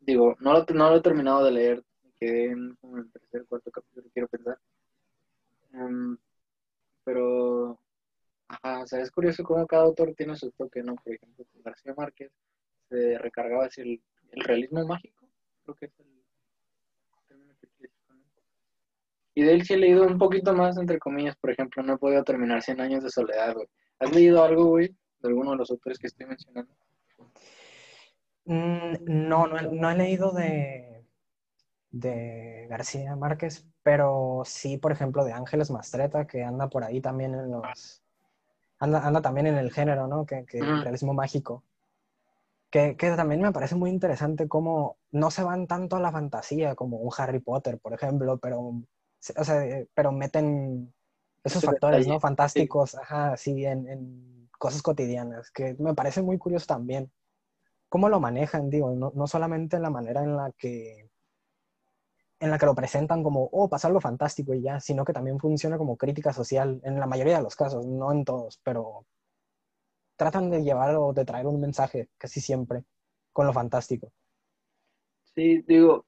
Digo, 0.00 0.34
no 0.40 0.52
lo, 0.52 0.66
no 0.74 0.90
lo 0.90 0.96
he 0.96 1.02
terminado 1.02 1.44
de 1.44 1.52
leer, 1.52 1.84
me 2.02 2.10
quedé 2.18 2.46
en 2.46 2.76
el 2.82 3.12
tercer, 3.12 3.46
cuarto 3.46 3.70
capítulo, 3.70 4.08
quiero 4.12 4.28
pensar. 4.28 4.58
Em, 5.72 6.16
pero, 7.04 7.78
ajá, 8.48 8.82
o 8.82 8.86
sea, 8.86 9.00
es 9.00 9.10
curioso 9.10 9.42
cómo 9.44 9.66
cada 9.66 9.84
autor 9.84 10.14
tiene 10.14 10.36
su 10.36 10.50
toque, 10.52 10.82
¿no? 10.82 10.94
Por 10.96 11.14
ejemplo, 11.14 11.33
García 11.74 11.94
Márquez 11.96 12.32
se 12.88 13.18
recargaba 13.18 13.66
hacia 13.66 13.82
el, 13.82 14.00
realismo 14.36 14.84
mágico, 14.86 15.28
creo 15.62 15.76
que 15.76 15.86
es 15.86 15.92
el 16.00 16.06
término 17.28 17.54
que 17.60 17.66
utiliza. 17.66 17.94
Y 19.34 19.42
de 19.42 19.52
él 19.52 19.64
sí 19.64 19.74
he 19.74 19.76
leído 19.76 20.06
un 20.06 20.18
poquito 20.18 20.54
más, 20.54 20.76
entre 20.76 20.98
comillas, 20.98 21.36
por 21.36 21.50
ejemplo, 21.50 21.82
no 21.82 21.94
he 21.94 21.98
podido 21.98 22.22
terminar 22.22 22.62
100 22.62 22.80
años 22.80 23.04
de 23.04 23.10
soledad, 23.10 23.54
güey. 23.54 23.68
¿Has 23.98 24.12
leído 24.14 24.42
algo, 24.44 24.66
güey, 24.66 24.88
de 25.20 25.28
alguno 25.28 25.52
de 25.52 25.56
los 25.56 25.70
autores 25.70 25.98
que 25.98 26.06
estoy 26.06 26.26
mencionando? 26.26 26.72
Mm, 28.44 28.94
no, 29.28 29.46
no 29.46 29.90
he, 29.90 29.96
leído 29.96 30.32
de, 30.32 31.04
de 31.90 32.66
García 32.68 33.16
Márquez, 33.16 33.66
pero 33.82 34.42
sí, 34.44 34.78
por 34.78 34.92
ejemplo, 34.92 35.24
de 35.24 35.32
Ángeles 35.32 35.70
Mastreta, 35.70 36.26
que 36.26 36.42
anda 36.42 36.68
por 36.68 36.84
ahí 36.84 37.00
también 37.00 37.34
en 37.34 37.50
los... 37.50 38.03
Anda, 38.84 39.06
anda 39.06 39.22
también 39.22 39.46
en 39.46 39.56
el 39.56 39.72
género, 39.72 40.06
¿no? 40.06 40.26
Que, 40.26 40.44
que 40.44 40.58
el 40.58 40.82
realismo 40.82 41.14
mágico. 41.14 41.64
Que, 42.70 42.96
que, 42.96 43.10
también 43.12 43.40
me 43.40 43.52
parece 43.52 43.76
muy 43.76 43.90
interesante 43.90 44.48
cómo 44.48 44.96
no 45.12 45.30
se 45.30 45.44
van 45.44 45.66
tanto 45.66 45.96
a 45.96 46.00
la 46.00 46.10
fantasía 46.10 46.74
como 46.74 46.98
un 46.98 47.12
Harry 47.16 47.40
Potter, 47.40 47.78
por 47.78 47.94
ejemplo, 47.94 48.38
pero, 48.38 48.58
o 48.60 49.44
sea, 49.44 49.84
pero 49.94 50.10
meten 50.10 50.92
esos 51.44 51.64
factores, 51.64 52.06
¿no? 52.08 52.18
Fantásticos, 52.18 52.96
ajá, 52.96 53.36
sí, 53.36 53.64
en, 53.64 53.88
en, 53.88 54.50
cosas 54.58 54.82
cotidianas, 54.82 55.50
que 55.50 55.76
me 55.78 55.94
parece 55.94 56.22
muy 56.22 56.38
curioso 56.38 56.66
también 56.66 57.10
cómo 57.94 58.08
lo 58.08 58.18
manejan, 58.18 58.70
digo, 58.70 58.92
no, 58.92 59.12
no, 59.14 59.28
solamente 59.28 59.76
en 59.76 59.82
la 59.82 59.90
manera 59.90 60.24
en 60.24 60.36
la 60.36 60.50
que 60.58 61.10
en 62.40 62.50
la 62.50 62.58
que 62.58 62.66
lo 62.66 62.74
presentan 62.74 63.22
como, 63.22 63.48
oh, 63.52 63.68
pasa 63.68 63.88
algo 63.88 64.00
fantástico 64.00 64.54
y 64.54 64.62
ya, 64.62 64.80
sino 64.80 65.04
que 65.04 65.12
también 65.12 65.38
funciona 65.38 65.78
como 65.78 65.96
crítica 65.96 66.32
social 66.32 66.80
en 66.84 66.98
la 67.00 67.06
mayoría 67.06 67.36
de 67.36 67.42
los 67.42 67.56
casos, 67.56 67.86
no 67.86 68.12
en 68.12 68.24
todos, 68.24 68.60
pero 68.62 69.06
tratan 70.16 70.50
de 70.50 70.62
llevar 70.62 70.94
o 70.96 71.12
de 71.12 71.24
traer 71.24 71.46
un 71.46 71.60
mensaje 71.60 72.08
casi 72.18 72.40
siempre 72.40 72.84
con 73.32 73.46
lo 73.46 73.52
fantástico. 73.52 74.12
Sí, 75.34 75.62
digo, 75.66 76.06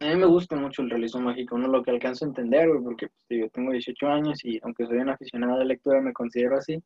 a 0.00 0.06
mí 0.06 0.16
me 0.16 0.26
gusta 0.26 0.56
mucho 0.56 0.82
el 0.82 0.90
realismo 0.90 1.20
mágico, 1.20 1.56
no 1.56 1.68
lo 1.68 1.82
que 1.82 1.90
alcanzo 1.90 2.24
a 2.24 2.28
entender, 2.28 2.68
porque 2.82 3.08
pues, 3.28 3.52
tengo 3.52 3.72
18 3.72 4.06
años 4.06 4.44
y 4.44 4.58
aunque 4.62 4.86
soy 4.86 4.98
un 4.98 5.10
aficionado 5.10 5.58
de 5.58 5.64
lectura, 5.66 6.00
me 6.00 6.12
considero 6.12 6.56
así, 6.56 6.82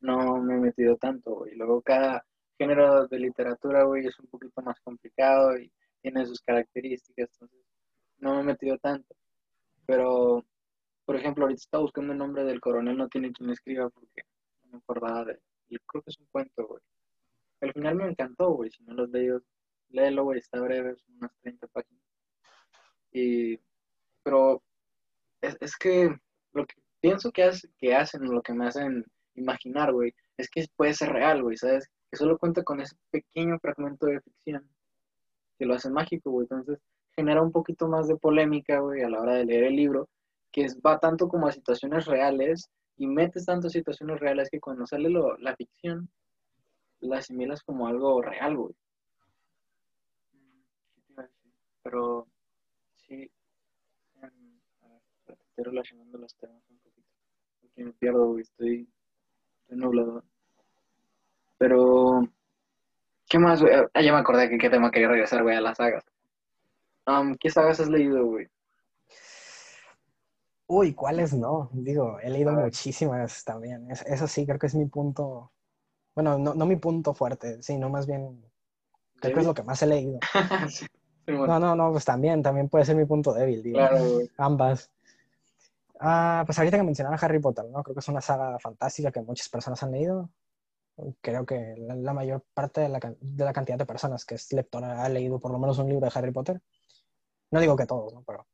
no 0.00 0.42
me 0.42 0.56
he 0.56 0.58
metido 0.58 0.96
tanto, 0.96 1.46
y 1.46 1.54
luego 1.56 1.80
cada, 1.80 2.24
género 2.58 3.06
de 3.08 3.18
literatura, 3.18 3.84
güey, 3.84 4.06
es 4.06 4.18
un 4.18 4.26
poquito 4.26 4.62
más 4.62 4.78
complicado 4.80 5.58
y 5.58 5.70
tiene 6.04 6.26
sus 6.26 6.42
características, 6.42 7.30
entonces 7.32 7.66
no 8.18 8.34
me 8.34 8.40
he 8.42 8.44
metido 8.44 8.76
tanto. 8.76 9.16
Pero, 9.86 10.44
por 11.06 11.16
ejemplo, 11.16 11.44
ahorita 11.44 11.60
estaba 11.60 11.82
buscando 11.82 12.12
el 12.12 12.18
nombre 12.18 12.44
del 12.44 12.60
coronel, 12.60 12.98
no 12.98 13.08
tiene 13.08 13.32
quien 13.32 13.48
escriba 13.48 13.88
porque 13.88 14.22
no 14.64 14.72
me 14.72 14.78
acordaba 14.78 15.24
de 15.24 15.32
él. 15.70 15.80
Creo 15.86 16.02
que 16.02 16.10
es 16.10 16.18
un 16.18 16.26
cuento, 16.26 16.66
güey. 16.66 16.82
Al 17.62 17.72
final 17.72 17.94
me 17.94 18.04
encantó, 18.04 18.50
güey, 18.50 18.70
si 18.70 18.82
no 18.82 18.92
lo 18.92 19.04
has 19.04 19.10
leído, 19.10 19.40
léelo, 19.88 20.24
güey, 20.24 20.40
está 20.40 20.60
breve, 20.60 20.94
son 20.94 21.16
unas 21.16 21.34
30 21.40 21.66
páginas. 21.68 22.02
Y, 23.10 23.58
pero 24.22 24.62
es, 25.40 25.56
es 25.60 25.74
que 25.74 26.14
lo 26.52 26.66
que 26.66 26.74
pienso 27.00 27.32
que, 27.32 27.44
hace, 27.44 27.66
que 27.78 27.94
hacen, 27.94 28.24
lo 28.24 28.42
que 28.42 28.52
me 28.52 28.66
hacen 28.66 29.06
imaginar, 29.36 29.90
güey, 29.90 30.14
es 30.36 30.50
que 30.50 30.66
puede 30.76 30.92
ser 30.92 31.12
real, 31.12 31.42
güey, 31.42 31.56
¿sabes? 31.56 31.90
solo 32.12 32.38
cuenta 32.38 32.62
con 32.62 32.80
ese 32.80 32.94
pequeño 33.10 33.58
fragmento 33.58 34.06
de 34.06 34.20
ficción 34.20 34.68
que 35.64 35.68
lo 35.68 35.74
hace 35.74 35.88
mágico. 35.88 36.42
Entonces 36.42 36.78
genera 37.16 37.42
un 37.42 37.50
poquito 37.50 37.88
más 37.88 38.06
de 38.06 38.16
polémica, 38.16 38.80
güey, 38.80 39.02
a 39.02 39.08
la 39.08 39.20
hora 39.20 39.34
de 39.34 39.46
leer 39.46 39.64
el 39.64 39.76
libro, 39.76 40.08
que 40.52 40.66
va 40.84 40.98
tanto 40.98 41.26
como 41.28 41.46
a 41.46 41.52
situaciones 41.52 42.04
reales 42.04 42.68
y 42.96 43.06
metes 43.06 43.46
tantas 43.46 43.72
situaciones 43.72 44.20
reales 44.20 44.50
que 44.50 44.60
cuando 44.60 44.86
sale 44.86 45.08
la 45.08 45.56
ficción, 45.56 46.10
la 47.00 47.18
asimilas 47.18 47.62
como 47.62 47.88
algo 47.88 48.20
real, 48.20 48.56
güey. 48.56 48.74
Pero 51.82 52.26
sí, 52.96 53.30
ver, 54.20 54.32
estoy 55.26 55.64
relacionando 55.64 56.18
los 56.18 56.34
temas 56.36 56.62
un 56.70 56.78
poquito. 56.78 57.08
Porque 57.60 57.84
me 57.84 57.92
pierdo, 57.92 58.26
güey, 58.26 58.42
estoy 58.42 58.88
nublado. 59.68 60.24
Pero, 61.58 62.28
¿qué 63.34 63.38
más, 63.40 63.60
güey? 63.60 63.74
Ah, 63.92 64.00
ya 64.00 64.12
me 64.12 64.18
acordé 64.20 64.48
que 64.48 64.58
qué 64.58 64.70
tema 64.70 64.92
quería 64.92 65.08
regresar, 65.08 65.42
güey, 65.42 65.56
a 65.56 65.60
las 65.60 65.76
sagas. 65.76 66.04
Um, 67.04 67.34
¿Qué 67.34 67.50
sagas 67.50 67.80
has 67.80 67.88
leído, 67.88 68.24
güey? 68.26 68.46
Uy, 70.68 70.94
¿cuáles 70.94 71.34
no? 71.34 71.68
Digo, 71.72 72.20
he 72.20 72.30
leído 72.30 72.52
A 72.52 72.54
ver. 72.54 72.64
muchísimas 72.66 73.42
también. 73.42 73.90
Es- 73.90 74.06
eso 74.06 74.28
sí, 74.28 74.46
creo 74.46 74.60
que 74.60 74.68
es 74.68 74.76
mi 74.76 74.86
punto. 74.86 75.50
Bueno, 76.14 76.38
no, 76.38 76.54
no 76.54 76.64
mi 76.64 76.76
punto 76.76 77.12
fuerte, 77.12 77.60
sino 77.60 77.90
más 77.90 78.06
bien, 78.06 78.40
creo 79.16 79.34
que 79.34 79.40
es 79.40 79.46
lo 79.46 79.54
que 79.54 79.64
más 79.64 79.82
he 79.82 79.88
leído. 79.88 80.20
sí. 80.70 80.86
No, 81.26 81.58
no, 81.58 81.74
no, 81.74 81.90
pues 81.90 82.04
también, 82.04 82.40
también 82.40 82.68
puede 82.68 82.84
ser 82.84 82.94
mi 82.94 83.04
punto 83.04 83.32
débil, 83.34 83.64
digo. 83.64 83.78
Claro, 83.78 83.96
güey. 84.12 84.30
Ambas. 84.38 84.92
Ah, 85.98 86.44
pues 86.46 86.56
ahorita 86.56 86.76
que 86.76 86.84
mencionaba 86.84 87.16
Harry 87.16 87.40
Potter, 87.40 87.64
¿no? 87.64 87.82
Creo 87.82 87.94
que 87.96 88.00
es 88.00 88.08
una 88.08 88.20
saga 88.20 88.60
fantástica 88.60 89.10
que 89.10 89.22
muchas 89.22 89.48
personas 89.48 89.82
han 89.82 89.90
leído. 89.90 90.30
Creo 91.20 91.44
que 91.44 91.74
la, 91.78 91.94
la 91.96 92.12
mayor 92.12 92.44
parte 92.54 92.80
de 92.82 92.88
la, 92.88 93.00
de 93.20 93.44
la 93.44 93.52
cantidad 93.52 93.78
de 93.78 93.86
personas 93.86 94.24
que 94.24 94.36
es 94.36 94.52
lectora 94.52 95.04
ha 95.04 95.08
leído 95.08 95.40
por 95.40 95.50
lo 95.50 95.58
menos 95.58 95.78
un 95.78 95.88
libro 95.88 96.06
de 96.06 96.12
Harry 96.14 96.32
Potter. 96.32 96.60
No 97.50 97.60
digo 97.60 97.76
que 97.76 97.86
todos, 97.86 98.12
¿no? 98.14 98.22
Pero, 98.24 98.46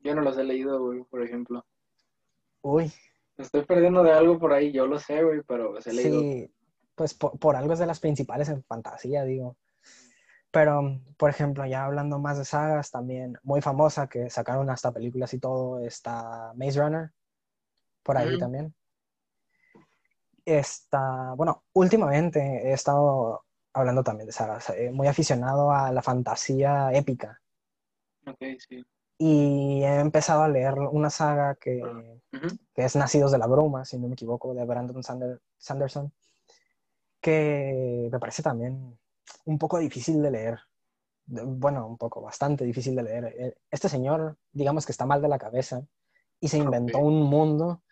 Yo 0.00 0.14
no 0.14 0.22
los 0.22 0.36
he 0.38 0.44
leído, 0.44 0.80
güey, 0.82 1.04
por 1.04 1.22
ejemplo. 1.22 1.64
uy, 2.62 2.92
Me 3.36 3.44
estoy 3.44 3.64
perdiendo 3.64 4.02
de 4.02 4.12
algo 4.12 4.38
por 4.38 4.52
ahí, 4.52 4.72
yo 4.72 4.86
lo 4.86 4.98
sé, 4.98 5.22
güey, 5.22 5.42
pero 5.46 5.72
los 5.72 5.86
he 5.86 5.92
leído. 5.92 6.20
sí, 6.20 6.54
pues 6.94 7.14
por, 7.14 7.38
por 7.38 7.56
algo 7.56 7.72
es 7.72 7.78
de 7.78 7.86
las 7.86 8.00
principales 8.00 8.48
en 8.48 8.62
fantasía, 8.64 9.24
digo. 9.24 9.56
Pero, 10.50 11.00
por 11.16 11.30
ejemplo, 11.30 11.64
ya 11.64 11.86
hablando 11.86 12.18
más 12.18 12.36
de 12.36 12.44
sagas, 12.44 12.90
también 12.90 13.38
muy 13.42 13.62
famosa, 13.62 14.06
que 14.06 14.28
sacaron 14.28 14.68
hasta 14.68 14.92
películas 14.92 15.32
y 15.32 15.38
todo, 15.38 15.80
está 15.80 16.52
Maze 16.54 16.78
Runner, 16.78 17.10
por 18.02 18.18
ahí 18.18 18.38
también. 18.38 18.74
Está, 20.44 21.34
bueno, 21.34 21.64
últimamente 21.74 22.40
he 22.68 22.72
estado 22.72 23.44
hablando 23.72 24.02
también 24.02 24.26
de 24.26 24.32
sagas, 24.32 24.70
eh, 24.70 24.90
muy 24.90 25.06
aficionado 25.06 25.70
a 25.70 25.92
la 25.92 26.02
fantasía 26.02 26.92
épica. 26.92 27.40
Ok, 28.26 28.38
sí. 28.58 28.84
Y 29.18 29.82
he 29.84 30.00
empezado 30.00 30.42
a 30.42 30.48
leer 30.48 30.74
una 30.74 31.10
saga 31.10 31.54
que, 31.54 31.80
que 32.74 32.84
es 32.84 32.96
Nacidos 32.96 33.30
de 33.30 33.38
la 33.38 33.46
Bruma, 33.46 33.84
si 33.84 33.98
no 33.98 34.08
me 34.08 34.14
equivoco, 34.14 34.52
de 34.52 34.64
Brandon 34.64 35.02
Sander- 35.02 35.40
Sanderson, 35.58 36.12
que 37.20 38.08
me 38.10 38.18
parece 38.18 38.42
también 38.42 38.98
un 39.44 39.58
poco 39.58 39.78
difícil 39.78 40.20
de 40.22 40.30
leer. 40.30 40.58
Bueno, 41.26 41.86
un 41.86 41.96
poco, 41.96 42.20
bastante 42.20 42.64
difícil 42.64 42.96
de 42.96 43.02
leer. 43.04 43.24
Eh, 43.38 43.54
Este 43.70 43.88
señor, 43.88 44.36
digamos 44.52 44.84
que 44.84 44.92
está 44.92 45.06
mal 45.06 45.22
de 45.22 45.28
la 45.28 45.38
cabeza 45.38 45.82
y 46.40 46.48
se 46.48 46.58
inventó 46.58 46.98
un 46.98 47.22
mundo 47.22 47.82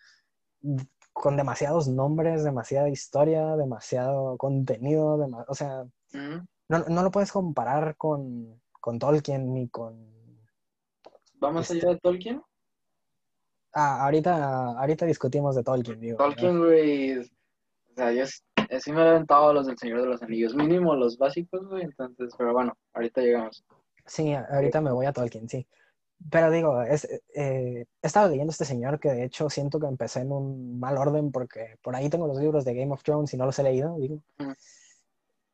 con 1.21 1.37
demasiados 1.37 1.87
nombres, 1.87 2.45
demasiada 2.45 2.89
historia, 2.89 3.55
demasiado 3.57 4.39
contenido, 4.39 5.19
dema- 5.19 5.45
o 5.49 5.55
sea, 5.55 5.83
Ujú. 6.15 6.47
no, 6.69 6.79
no 6.89 7.03
lo 7.03 7.11
puedes 7.11 7.31
comparar 7.31 7.95
con, 7.97 8.59
con 8.81 8.99
Tolkien 8.99 9.53
ni 9.53 9.69
con... 9.69 9.99
¿Va 11.43 11.50
más 11.53 11.71
Este- 11.71 11.87
allá 11.87 11.95
de 11.95 12.00
Tolkien? 12.00 12.43
Ah, 13.75 14.05
ahorita, 14.05 14.79
ahorita 14.81 15.05
discutimos 15.05 15.55
de 15.57 15.62
Tolkien, 15.62 16.00
digo. 16.00 16.17
Tolkien, 16.17 16.59
güey, 16.59 17.19
o 17.19 17.25
sea, 17.95 18.12
yo 18.12 18.25
sí 18.27 18.91
me 18.93 19.03
he 19.03 19.09
aventado 19.11 19.53
los 19.53 19.67
del 19.67 19.77
Señor 19.79 20.00
de 20.00 20.07
los 20.07 20.23
Anillos, 20.23 20.55
mínimo 20.55 20.95
los 20.97 21.19
básicos, 21.19 21.69
güey, 21.69 21.83
entonces, 21.85 22.33
pero 22.39 22.53
bueno, 22.55 22.73
ahorita 22.95 23.21
llegamos. 23.21 23.62
Sí, 24.07 24.33
ahorita 24.33 24.81
me 24.81 24.91
voy 24.91 25.05
a 25.07 25.12
Tolkien, 25.12 25.49
sí. 25.50 25.67
Pero 26.31 26.50
digo, 26.50 26.83
es, 26.83 27.05
eh, 27.35 27.87
he 28.03 28.07
estado 28.07 28.29
leyendo 28.29 28.50
a 28.50 28.53
este 28.53 28.65
señor 28.65 29.00
que 29.00 29.11
de 29.11 29.25
hecho 29.25 29.49
siento 29.49 29.81
que 29.81 29.87
empecé 29.87 30.21
en 30.21 30.33
un 30.33 30.79
mal 30.79 30.99
orden 30.99 31.33
porque 31.33 31.77
por 31.83 31.97
ahí 31.97 32.11
tengo 32.11 32.27
los 32.27 32.39
libros 32.39 32.65
de 32.65 32.75
Game 32.75 32.93
of 32.93 33.03
Thrones 33.03 33.33
y 33.33 33.37
no 33.37 33.47
los 33.47 33.59
he 33.59 33.62
leído, 33.62 33.97
digo. 33.99 34.21
Ujú. 34.39 34.53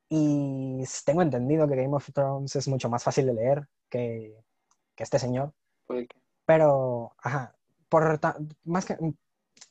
Y 0.08 0.84
tengo 1.04 1.22
entendido 1.22 1.66
que 1.68 1.76
Game 1.76 1.94
of 1.94 2.10
Thrones 2.12 2.54
es 2.56 2.68
mucho 2.68 2.88
más 2.88 3.02
fácil 3.02 3.26
de 3.26 3.34
leer 3.34 3.66
que, 3.88 4.36
que 4.94 5.02
este 5.02 5.18
señor. 5.18 5.52
Puede 5.86 6.06
que- 6.06 6.16
Pero, 6.44 7.12
ajá, 7.18 7.54
por 7.88 8.20
más 8.64 8.84
que, 8.84 8.96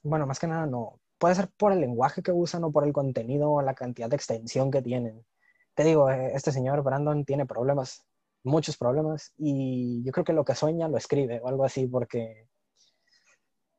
bueno, 0.03 0.25
más 0.27 0.39
que 0.39 0.47
nada 0.47 0.65
no. 0.65 0.99
Puede 1.17 1.35
ser 1.35 1.49
por 1.57 1.71
el 1.71 1.79
lenguaje 1.79 2.21
que 2.21 2.31
usan 2.33 2.63
o 2.65 2.71
por 2.71 2.85
el 2.85 2.91
contenido 2.93 3.51
o 3.51 3.61
la 3.61 3.73
cantidad 3.75 4.09
de 4.09 4.17
extensión 4.17 4.71
que 4.71 4.81
tienen. 4.81 5.25
Te 5.73 5.83
digo, 5.83 6.09
eh, 6.09 6.31
este 6.33 6.51
señor 6.51 6.83
Brandon 6.83 7.23
tiene 7.25 7.45
problemas, 7.45 8.03
muchos 8.45 8.77
problemas, 8.77 9.33
y 9.37 10.03
yo 10.03 10.11
creo 10.11 10.23
que 10.23 10.33
lo 10.33 10.45
que 10.45 10.55
sueña 10.55 10.87
lo 10.87 10.97
escribe 10.97 11.41
o 11.41 11.47
algo 11.47 11.65
así, 11.65 11.87
porque 11.87 12.47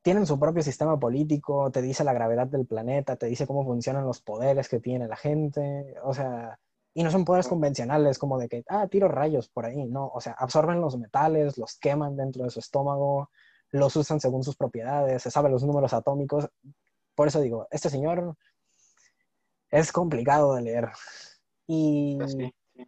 tienen 0.01 0.25
su 0.25 0.39
propio 0.39 0.63
sistema 0.63 0.99
político, 0.99 1.71
te 1.71 1.81
dice 1.81 2.03
la 2.03 2.13
gravedad 2.13 2.47
del 2.47 2.65
planeta, 2.65 3.15
te 3.15 3.25
dice 3.25 3.47
cómo 3.47 3.65
funcionan 3.65 4.05
los 4.05 4.21
poderes 4.21 4.69
que 4.69 4.79
tiene 4.79 5.07
la 5.07 5.17
gente, 5.17 5.95
o 6.03 6.13
sea, 6.13 6.59
y 6.93 7.03
no 7.03 7.11
son 7.11 7.25
poderes 7.25 7.47
convencionales 7.47 8.17
como 8.17 8.39
de 8.39 8.47
que, 8.47 8.63
ah, 8.69 8.87
tiro 8.87 9.07
rayos 9.07 9.49
por 9.49 9.65
ahí, 9.65 9.85
no, 9.85 10.07
o 10.07 10.21
sea, 10.21 10.33
absorben 10.33 10.81
los 10.81 10.97
metales, 10.97 11.57
los 11.57 11.77
queman 11.77 12.15
dentro 12.15 12.43
de 12.43 12.49
su 12.49 12.59
estómago, 12.59 13.29
los 13.71 13.95
usan 13.95 14.19
según 14.19 14.43
sus 14.43 14.55
propiedades, 14.55 15.21
se 15.21 15.31
sabe 15.31 15.49
los 15.49 15.63
números 15.63 15.93
atómicos. 15.93 16.49
Por 17.15 17.27
eso 17.27 17.41
digo, 17.41 17.67
este 17.71 17.89
señor 17.89 18.35
es 19.69 19.91
complicado 19.91 20.55
de 20.55 20.61
leer. 20.61 20.89
Y 21.67 22.15
pues 22.17 22.31
sí, 22.31 22.53
sí. 22.75 22.87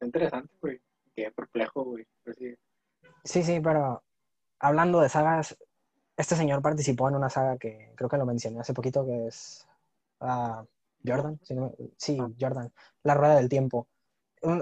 Interesante, 0.00 0.54
güey. 0.60 0.80
Qué 1.16 1.30
perplejo, 1.32 1.82
güey. 1.84 2.06
Sí. 3.24 3.42
sí, 3.42 3.60
pero 3.60 4.02
hablando 4.60 5.00
de 5.00 5.08
sagas, 5.08 5.56
este 6.16 6.36
señor 6.36 6.62
participó 6.62 7.08
en 7.08 7.16
una 7.16 7.30
saga 7.30 7.56
que 7.58 7.92
creo 7.96 8.08
que 8.10 8.18
lo 8.18 8.26
mencioné 8.26 8.60
hace 8.60 8.74
poquito, 8.74 9.04
que 9.06 9.26
es 9.28 9.66
ah, 10.20 10.64
Jordan. 11.04 11.40
si 11.42 11.54
no 11.54 11.62
me- 11.78 11.90
sí, 11.96 12.18
Ah. 12.20 12.28
Jordan, 12.38 12.72
La 13.02 13.14
Rueda 13.14 13.36
del 13.36 13.48
Tiempo. 13.48 13.88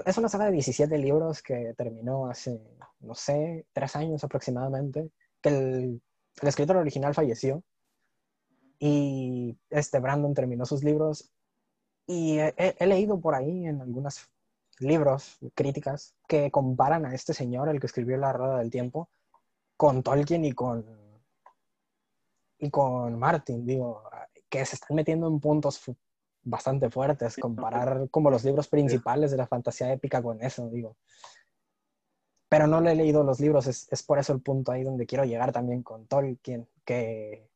Es 0.05 0.17
una 0.17 0.29
saga 0.29 0.45
de 0.45 0.53
17 0.53 0.97
libros 0.97 1.43
que 1.43 1.73
terminó 1.77 2.27
hace, 2.27 2.59
no 3.01 3.13
sé, 3.13 3.65
tres 3.73 3.95
años 3.97 4.23
aproximadamente, 4.23 5.11
que 5.41 5.49
el, 5.49 6.01
el 6.41 6.47
escritor 6.47 6.77
original 6.77 7.13
falleció 7.13 7.61
y 8.79 9.57
este 9.69 9.99
Brandon 9.99 10.33
terminó 10.33 10.65
sus 10.65 10.83
libros 10.83 11.31
y 12.07 12.39
he, 12.39 12.53
he- 12.57 12.87
leído 12.87 13.19
por 13.19 13.35
ahí 13.35 13.65
en 13.65 13.81
algunos 13.81 14.27
libros, 14.79 15.37
críticas, 15.53 16.15
que 16.27 16.51
comparan 16.51 17.05
a 17.05 17.13
este 17.13 17.33
señor, 17.33 17.69
el 17.69 17.79
que 17.79 17.87
escribió 17.87 18.17
La 18.17 18.33
Rueda 18.33 18.59
del 18.59 18.71
Tiempo, 18.71 19.09
con 19.77 20.03
Tolkien 20.03 20.45
y 20.45 20.53
con, 20.53 20.85
y 22.59 22.69
con 22.69 23.17
Martin, 23.17 23.65
digo, 23.65 24.03
que 24.49 24.65
se 24.65 24.75
están 24.75 24.95
metiendo 24.95 25.27
en 25.27 25.39
puntos 25.39 25.81
bastante 26.43 26.89
fuertes, 26.89 27.35
comparar 27.37 28.07
como 28.09 28.29
los 28.29 28.43
libros 28.43 28.67
principales 28.67 29.31
de 29.31 29.37
la 29.37 29.47
fantasía 29.47 29.91
épica 29.91 30.21
con 30.21 30.41
eso, 30.41 30.69
digo. 30.69 30.95
Pero 32.47 32.67
no 32.67 32.79
le 32.79 32.91
he 32.91 32.95
leído 32.95 33.23
los 33.23 33.39
libros, 33.39 33.67
es, 33.67 33.91
es 33.91 34.03
por 34.03 34.19
eso 34.19 34.31
el 34.31 34.41
punto 34.41 34.71
ahí 34.71 34.83
donde 34.83 35.07
quiero 35.07 35.25
llegar 35.25 35.51
también 35.51 35.81
con 35.81 36.05
Tolkien, 36.05 36.69
que, 36.85 37.49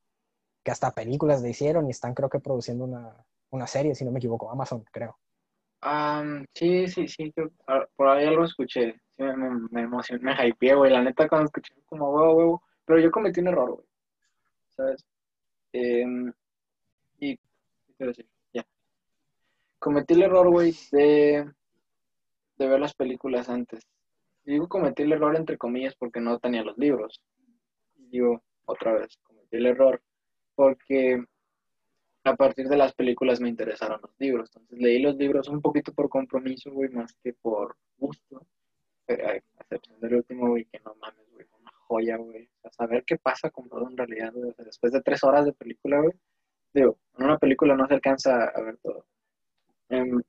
que 0.63 0.71
hasta 0.71 0.93
películas 0.93 1.41
le 1.41 1.51
hicieron 1.51 1.87
y 1.87 1.91
están 1.91 2.15
creo 2.15 2.29
que 2.29 2.39
produciendo 2.39 2.85
una, 2.85 3.25
una 3.51 3.67
serie, 3.67 3.95
si 3.95 4.03
no 4.03 4.11
me 4.11 4.19
equivoco, 4.19 4.49
Amazon, 4.51 4.83
creo. 4.91 5.17
Am, 5.81 6.45
sí, 6.53 6.87
sí, 6.87 7.07
sí, 7.07 7.31
creo- 7.31 7.51
por 7.95 8.07
ahí 8.09 8.25
algo 8.25 8.43
escuché. 8.43 8.99
Sí, 9.11 9.23
me, 9.23 9.81
emocioné, 9.83 10.23
me 10.23 10.47
hypeé, 10.47 10.75
güey. 10.75 10.91
La 10.91 11.01
neta, 11.03 11.27
cuando 11.27 11.45
escuché, 11.45 11.73
como 11.85 12.11
huevo, 12.11 12.33
huevo. 12.35 12.63
Pero 12.85 12.99
yo 12.99 13.11
cometí 13.11 13.39
un 13.39 13.47
error, 13.47 13.71
güey. 13.75 13.87
¿Sabes? 14.75 15.05
Em, 15.73 16.31
y, 17.19 17.37
¿qué 17.97 18.05
decir? 18.05 18.27
Ya. 18.53 18.65
Cometí 19.79 20.13
el 20.13 20.23
error, 20.23 20.49
güey, 20.49 20.73
de, 20.91 21.49
de 22.57 22.67
ver 22.67 22.79
las 22.79 22.93
películas 22.93 23.49
antes. 23.49 23.87
Digo 24.43 24.67
cometí 24.67 25.03
el 25.03 25.11
error 25.13 25.35
entre 25.35 25.57
comillas 25.57 25.95
porque 25.95 26.19
no 26.19 26.39
tenía 26.39 26.63
los 26.63 26.77
libros. 26.77 27.21
Digo, 27.95 28.41
otra 28.65 28.93
vez, 28.93 29.17
cometí 29.23 29.57
el 29.57 29.67
error 29.67 30.01
porque 30.55 31.23
a 32.29 32.35
partir 32.35 32.67
de 32.67 32.77
las 32.77 32.93
películas 32.93 33.39
me 33.41 33.49
interesaron 33.49 33.99
los 34.01 34.11
libros. 34.19 34.49
Entonces 34.55 34.79
leí 34.79 35.01
los 35.01 35.15
libros 35.15 35.49
un 35.49 35.61
poquito 35.61 35.93
por 35.93 36.09
compromiso, 36.09 36.71
güey, 36.71 36.89
más 36.89 37.13
que 37.23 37.33
por 37.33 37.75
gusto. 37.97 38.45
Pero, 39.05 39.31
excepción 39.59 39.99
del 39.99 40.15
último, 40.15 40.49
güey, 40.49 40.65
que 40.65 40.79
no 40.79 40.95
mames, 40.95 41.29
güey, 41.31 41.47
una 41.59 41.71
joya, 41.87 42.17
güey. 42.17 42.45
O 42.45 42.61
sea, 42.61 42.71
saber 42.71 43.03
qué 43.05 43.17
pasa 43.17 43.49
con 43.49 43.67
todo 43.67 43.89
en 43.89 43.97
realidad, 43.97 44.31
güey. 44.33 44.49
O 44.51 44.53
sea, 44.53 44.65
después 44.65 44.93
de 44.93 45.01
tres 45.01 45.23
horas 45.23 45.45
de 45.45 45.53
película, 45.53 45.99
güey. 46.01 46.13
Digo, 46.73 46.99
en 47.17 47.25
una 47.25 47.37
película 47.37 47.75
no 47.75 47.87
se 47.87 47.95
alcanza 47.95 48.45
a 48.45 48.61
ver 48.61 48.77
todo. 48.77 49.05
Em, 49.89 50.21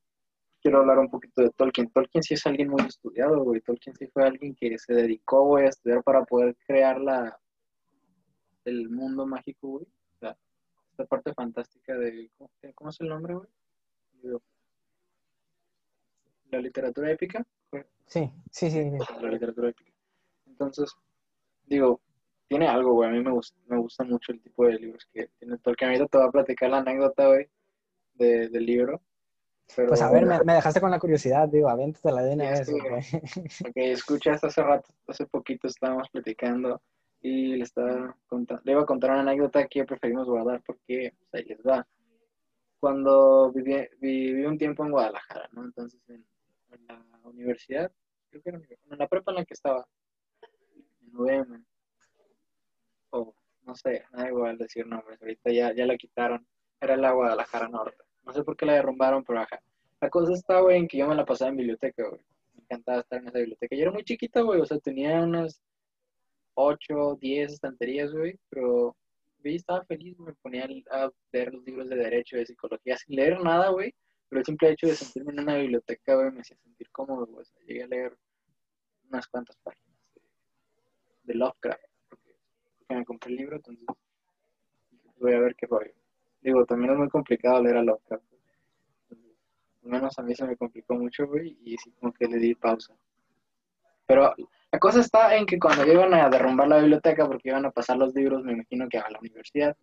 quiero 0.63 0.79
hablar 0.79 0.99
un 0.99 1.11
poquito 1.11 1.43
de 1.43 1.51
Tolkien. 1.51 1.91
Tolkien 1.91 2.23
sí 2.23 2.35
es 2.35 2.47
alguien 2.47 2.69
muy 2.71 2.83
estudiado, 2.87 3.43
güey. 3.45 3.61
Tolkien 3.61 3.95
sí 3.97 4.07
fue 4.09 4.25
alguien 4.25 4.55
que 4.55 4.79
se 4.79 4.95
dedicó, 4.95 5.45
güey, 5.45 5.67
a 5.67 5.69
estudiar 5.71 6.03
para 6.03 6.25
poder 6.25 6.57
crear 6.67 7.01
la, 7.01 7.39
el 8.65 8.89
mundo 8.89 9.27
mágico, 9.27 9.69
güey. 9.69 9.87
Esta 11.01 11.09
parte 11.09 11.33
fantástica 11.33 11.97
de, 11.97 12.31
¿cómo, 12.37 12.51
cómo 12.75 12.91
es 12.91 13.01
el 13.01 13.09
nombre, 13.09 13.35
güey? 13.35 13.49
La 16.51 16.59
literatura 16.59 17.11
épica. 17.11 17.43
güey. 17.73 17.85
Sí, 18.05 18.31
sí, 18.51 18.71
sí. 18.71 18.91
La 19.23 19.31
literatura 19.31 19.71
épica. 19.71 19.91
Entonces, 20.47 20.95
digo, 21.65 22.03
tiene 22.49 22.69
algo, 22.69 22.93
güey. 22.93 23.09
A 23.09 23.13
mí 23.13 23.23
me 23.23 23.31
gusta, 23.31 23.59
me 23.69 23.79
gusta 23.79 24.05
mucho 24.05 24.33
el 24.33 24.43
tipo 24.43 24.67
de 24.67 24.75
libros 24.75 25.09
que 25.11 25.31
tiene 25.39 25.57
Tolkien. 25.57 25.89
Ahorita 25.89 26.07
te 26.07 26.19
voy 26.19 26.27
a 26.27 26.33
platicar 26.33 26.69
la 26.69 26.79
anécdota, 26.81 27.29
güey, 27.29 27.49
de, 28.13 28.51
del 28.51 28.67
libro. 28.67 29.01
Pero, 29.75 29.89
Pues 29.89 30.03
a 30.03 30.11
ver, 30.13 30.27
me, 30.27 30.39
me 30.45 30.53
dejaste 30.53 30.83
con 30.83 30.91
la 30.91 30.99
curiosidad, 30.99 31.49
digo, 31.49 31.71
aviéntate 31.71 32.13
la 32.13 32.23
de 32.25 32.35
una 32.35 32.51
vez. 32.51 32.69
Ok, 32.69 33.73
escuchas, 33.75 34.45
hace 34.45 34.63
rato, 34.63 34.93
hace 35.09 35.25
poquito 35.25 35.67
estábamos 35.67 36.11
platicando 36.11 36.83
y 37.23 37.57
le 37.57 37.65
estaba 37.65 38.17
contando, 38.27 38.63
le 38.65 38.73
iba 38.73 38.83
a 38.83 38.87
contar 38.87 39.11
una 39.11 39.21
anécdota 39.21 39.67
que 39.67 39.85
preferimos 39.85 40.27
guardar 40.27 40.63
porque 40.65 41.13
pues, 41.19 41.35
ahí 41.35 41.49
les 41.49 41.61
va. 41.61 41.87
Cuando 42.79 43.53
viví, 43.53 43.77
viví 44.01 44.45
un 44.47 44.57
tiempo 44.57 44.85
en 44.85 44.93
Guadalajara, 44.93 45.49
¿no? 45.53 45.65
Entonces 45.65 46.01
en, 46.09 46.25
la 46.87 47.05
universidad, 47.25 47.93
creo 48.31 48.43
que 48.43 48.49
era 48.49 48.59
en 48.59 48.99
la 48.99 49.09
prepa 49.09 49.33
en 49.33 49.37
la 49.37 49.45
que 49.45 49.55
estaba, 49.55 49.87
en 51.03 51.17
UVM, 51.17 51.65
o 53.11 53.35
no 53.63 53.75
sé, 53.75 54.05
da 54.13 54.29
igual 54.29 54.57
decir 54.57 54.87
nombres, 54.87 55.21
ahorita 55.21 55.51
ya, 55.53 55.75
ya 55.75 55.85
la 55.85 55.97
quitaron, 55.97 56.47
era 56.81 56.97
la 56.97 57.13
Guadalajara 57.13 57.69
Norte. 57.69 58.03
No 58.25 58.33
sé 58.33 58.43
por 58.45 58.57
qué 58.57 58.67
la 58.67 58.75
derrumbaron, 58.75 59.25
pero 59.25 59.41
ajá. 59.41 59.61
La 60.01 60.09
cosa 60.09 60.33
está, 60.33 60.61
güey, 60.61 60.79
en 60.79 60.89
que 60.89 60.99
yo 60.99 61.07
me 61.07 61.15
la 61.15 61.27
pasaba 61.27 61.51
en 61.51 61.57
biblioteca, 61.57 62.09
güey. 62.09 62.23
Me 62.55 62.63
encantaba 62.63 63.01
estar 63.01 63.21
en 63.21 63.29
esa 63.29 63.39
biblioteca. 63.39 63.77
Yo 63.77 63.83
era 63.83 63.93
muy 63.93 64.05
chiquita, 64.05 64.41
güey, 64.41 64.61
o 64.61 64.67
sea, 64.67 64.79
tenía 64.79 65.21
unas 65.21 65.61
8, 66.61 67.19
10 67.21 67.53
estanterías, 67.53 68.13
güey, 68.13 68.39
pero 68.49 68.97
güey, 69.43 69.57
estaba 69.57 69.85
feliz, 69.85 70.19
me 70.19 70.35
ponía 70.35 70.65
a 70.91 71.11
leer 71.33 71.55
los 71.55 71.65
libros 71.65 71.89
de 71.89 71.97
derecho, 71.97 72.37
de 72.37 72.47
psicología, 72.47 72.97
sin 72.97 73.17
leer 73.17 73.41
nada, 73.41 73.71
güey, 73.71 73.95
pero 74.29 74.41
el 74.41 74.47
simple 74.47 74.71
hecho 74.71 74.87
de 74.87 74.95
sentirme 74.95 75.33
en 75.33 75.41
una 75.41 75.57
biblioteca, 75.57 76.15
güey, 76.15 76.31
me 76.31 76.41
hacía 76.41 76.57
sentir 76.59 76.91
cómodo, 76.91 77.27
güey, 77.27 77.47
llegué 77.67 77.85
a 77.85 77.87
leer 77.87 78.17
unas 79.09 79.27
cuantas 79.29 79.57
páginas 79.63 79.97
de, 81.25 81.35
Lovecraft, 81.35 81.83
porque, 82.09 82.37
me 82.89 83.05
compré 83.05 83.31
el 83.31 83.37
libro, 83.37 83.57
entonces 83.57 83.85
voy 85.17 85.33
a 85.33 85.41
ver 85.41 85.55
qué 85.57 85.67
rollo. 85.67 85.95
Digo, 86.43 86.65
también 86.67 86.93
es 86.93 86.99
muy 86.99 87.09
complicado 87.09 87.63
leer 87.63 87.77
a 87.79 87.83
Lovecraft, 87.83 88.25
al 89.83 89.89
menos 89.89 90.19
a 90.19 90.23
mí 90.23 90.35
se 90.35 90.45
me 90.45 90.57
complicó 90.57 90.95
mucho, 90.95 91.27
güey, 91.27 91.57
y 91.63 91.79
sí 91.79 91.91
como 91.93 92.13
que 92.13 92.27
le 92.27 92.39
di 92.39 92.55
pausa. 92.55 92.95
Pero 94.07 94.35
la 94.73 94.79
cosa 94.79 95.01
está 95.01 95.37
en 95.37 95.47
que 95.47 95.59
cuando 95.59 95.85
iban 95.85 96.15
a 96.15 96.29
derrumbar 96.29 96.69
la 96.69 96.79
biblioteca 96.79 97.27
porque 97.27 97.49
iban 97.49 97.67
a 97.67 97.71
pasar 97.71 97.97
los 97.97 98.15
libros, 98.15 98.45
me 98.45 98.53
imagino 98.53 98.89
que 98.89 98.99
a 98.99 99.11
la 99.11 99.19
universidad, 99.19 99.77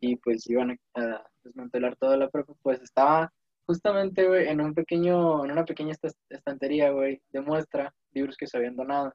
y 0.00 0.16
pues 0.16 0.48
iban 0.48 0.78
a, 0.94 1.24
desmantelar 1.44 1.96
toda 1.96 2.16
la 2.16 2.28
prepa, 2.28 2.52
pues 2.62 2.80
estaba 2.82 3.32
justamente, 3.66 4.26
güey, 4.26 4.48
en 4.48 4.60
un 4.60 4.74
pequeño, 4.74 5.44
en 5.44 5.52
una 5.52 5.64
pequeña 5.64 5.92
esta- 5.92 6.10
estantería, 6.28 6.90
güey, 6.90 7.20
de 7.30 7.40
muestra, 7.40 7.94
libros 8.12 8.36
que 8.36 8.46
se 8.46 8.56
habían 8.56 8.76
donado. 8.76 9.14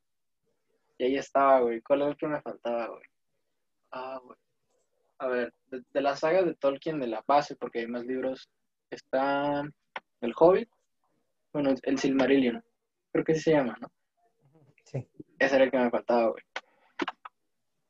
Y 0.98 1.06
ahí 1.06 1.16
estaba, 1.18 1.62
güey. 1.62 1.82
¿Cuál 1.82 2.04
es 2.04 2.08
el 2.10 2.18
que 2.18 2.28
me 2.28 2.42
faltaba, 2.42 2.88
güey? 2.88 3.04
Ah, 3.92 4.20
güey. 4.24 4.38
A 5.20 5.28
ver, 5.28 5.54
de, 5.68 6.02
la 6.02 6.16
saga 6.16 6.44
de 6.44 6.56
Tolkien, 6.56 7.00
de 7.00 7.08
la 7.08 7.24
base, 7.28 7.56
porque 7.56 7.80
hay 7.80 7.88
más 7.88 8.06
libros, 8.06 8.50
está 8.90 9.64
El 10.22 10.34
Hobbit, 10.38 10.70
bueno, 11.54 11.74
el 11.82 11.98
Silmarillion, 12.00 12.64
creo 13.12 13.24
que 13.24 13.36
se 13.36 13.52
llama, 13.52 13.78
¿no? 13.80 13.92
Sí. 14.94 15.08
Ese 15.40 15.56
era 15.56 15.66
el 15.66 15.72
que 15.72 15.78
me 15.78 15.90
faltaba, 15.90 16.30
güey. 16.30 16.44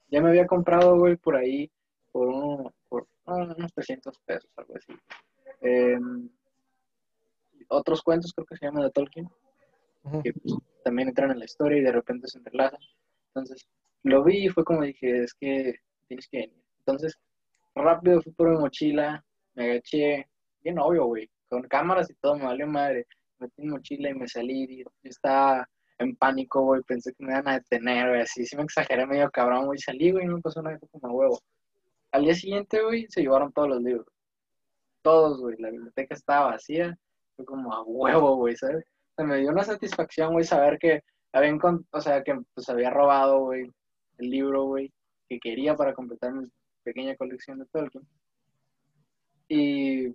Ya 0.07 0.21
me 0.21 0.29
había 0.29 0.47
comprado, 0.47 0.97
güey, 0.97 1.17
por 1.17 1.35
ahí, 1.35 1.69
por, 2.11 2.27
uno, 2.27 2.73
por 2.87 3.07
ah, 3.25 3.53
unos 3.57 3.73
300 3.73 4.17
pesos, 4.19 4.49
algo 4.55 4.75
así. 4.77 4.93
Em, 5.61 6.29
otros 7.67 8.01
cuentos, 8.01 8.31
creo 8.33 8.45
que 8.45 8.55
se 8.55 8.65
llaman 8.65 8.83
de 8.83 8.91
Tolkien, 8.91 9.29
Ujú. 10.03 10.21
que 10.21 10.33
pues, 10.33 10.55
también 10.83 11.09
entran 11.09 11.31
en 11.31 11.39
la 11.39 11.45
historia 11.45 11.79
y 11.79 11.81
de 11.83 11.91
repente 11.91 12.27
se 12.27 12.37
entrelazan. 12.37 12.79
Entonces, 13.27 13.67
lo 14.03 14.23
vi 14.23 14.45
y 14.45 14.49
fue 14.49 14.63
como 14.63 14.83
dije, 14.83 15.23
es 15.23 15.33
que 15.33 15.75
tienes 16.07 16.27
que 16.27 16.37
venir. 16.37 16.63
Entonces, 16.79 17.17
rápido 17.75 18.21
fui 18.21 18.31
por 18.33 18.49
mi 18.49 18.57
mochila, 18.57 19.23
me 19.55 19.71
agaché, 19.71 20.27
bien 20.61 20.79
obvio, 20.79 21.05
güey, 21.05 21.29
con 21.49 21.63
cámaras 21.63 22.09
y 22.09 22.15
todo, 22.15 22.37
me 22.37 22.45
valió 22.45 22.67
madre. 22.67 23.07
Metí 23.39 23.63
mi 23.63 23.69
mochila 23.69 24.09
y 24.09 24.13
me 24.13 24.27
salí, 24.27 24.85
y 25.01 25.07
estaba 25.07 25.67
en 26.03 26.15
pánico, 26.15 26.61
güey, 26.61 26.81
pensé 26.83 27.13
que 27.13 27.23
me 27.25 27.31
iban 27.33 27.47
a 27.47 27.53
detener, 27.59 28.09
güey, 28.09 28.21
así, 28.21 28.45
sí 28.45 28.55
me 28.55 28.63
exageré 28.63 29.05
medio 29.05 29.29
cabrón, 29.31 29.65
güey, 29.65 29.79
salí, 29.79 30.11
güey, 30.11 30.25
no 30.25 30.35
me 30.37 30.41
pasó 30.41 30.61
nada, 30.61 30.79
como 30.91 31.07
a 31.07 31.11
huevo. 31.11 31.39
Al 32.11 32.23
día 32.25 32.35
siguiente, 32.35 32.81
güey, 32.83 33.07
se 33.09 33.21
llevaron 33.21 33.51
todos 33.53 33.69
los 33.69 33.81
libros. 33.81 34.07
Todos, 35.01 35.39
güey, 35.39 35.57
la 35.57 35.69
biblioteca 35.71 36.15
estaba 36.15 36.51
vacía, 36.51 36.97
fue 37.35 37.45
como 37.45 37.73
a 37.73 37.83
huevo, 37.83 38.35
güey, 38.37 38.55
¿sabes? 38.55 38.85
O 39.15 39.23
me 39.23 39.37
dio 39.39 39.49
una 39.51 39.63
satisfacción, 39.63 40.33
güey, 40.33 40.45
saber 40.45 40.77
que 40.79 41.01
habían, 41.31 41.59
con- 41.59 41.85
o 41.91 42.01
sea, 42.01 42.23
que 42.23 42.39
pues 42.53 42.69
había 42.69 42.89
robado, 42.89 43.39
güey, 43.39 43.71
el 44.19 44.29
libro, 44.29 44.63
güey, 44.65 44.91
que 45.27 45.39
quería 45.39 45.75
para 45.75 45.93
completar 45.93 46.31
mi 46.33 46.47
pequeña 46.83 47.15
colección 47.15 47.59
de 47.59 47.65
Tolkien. 47.65 48.07
Y 49.47 50.09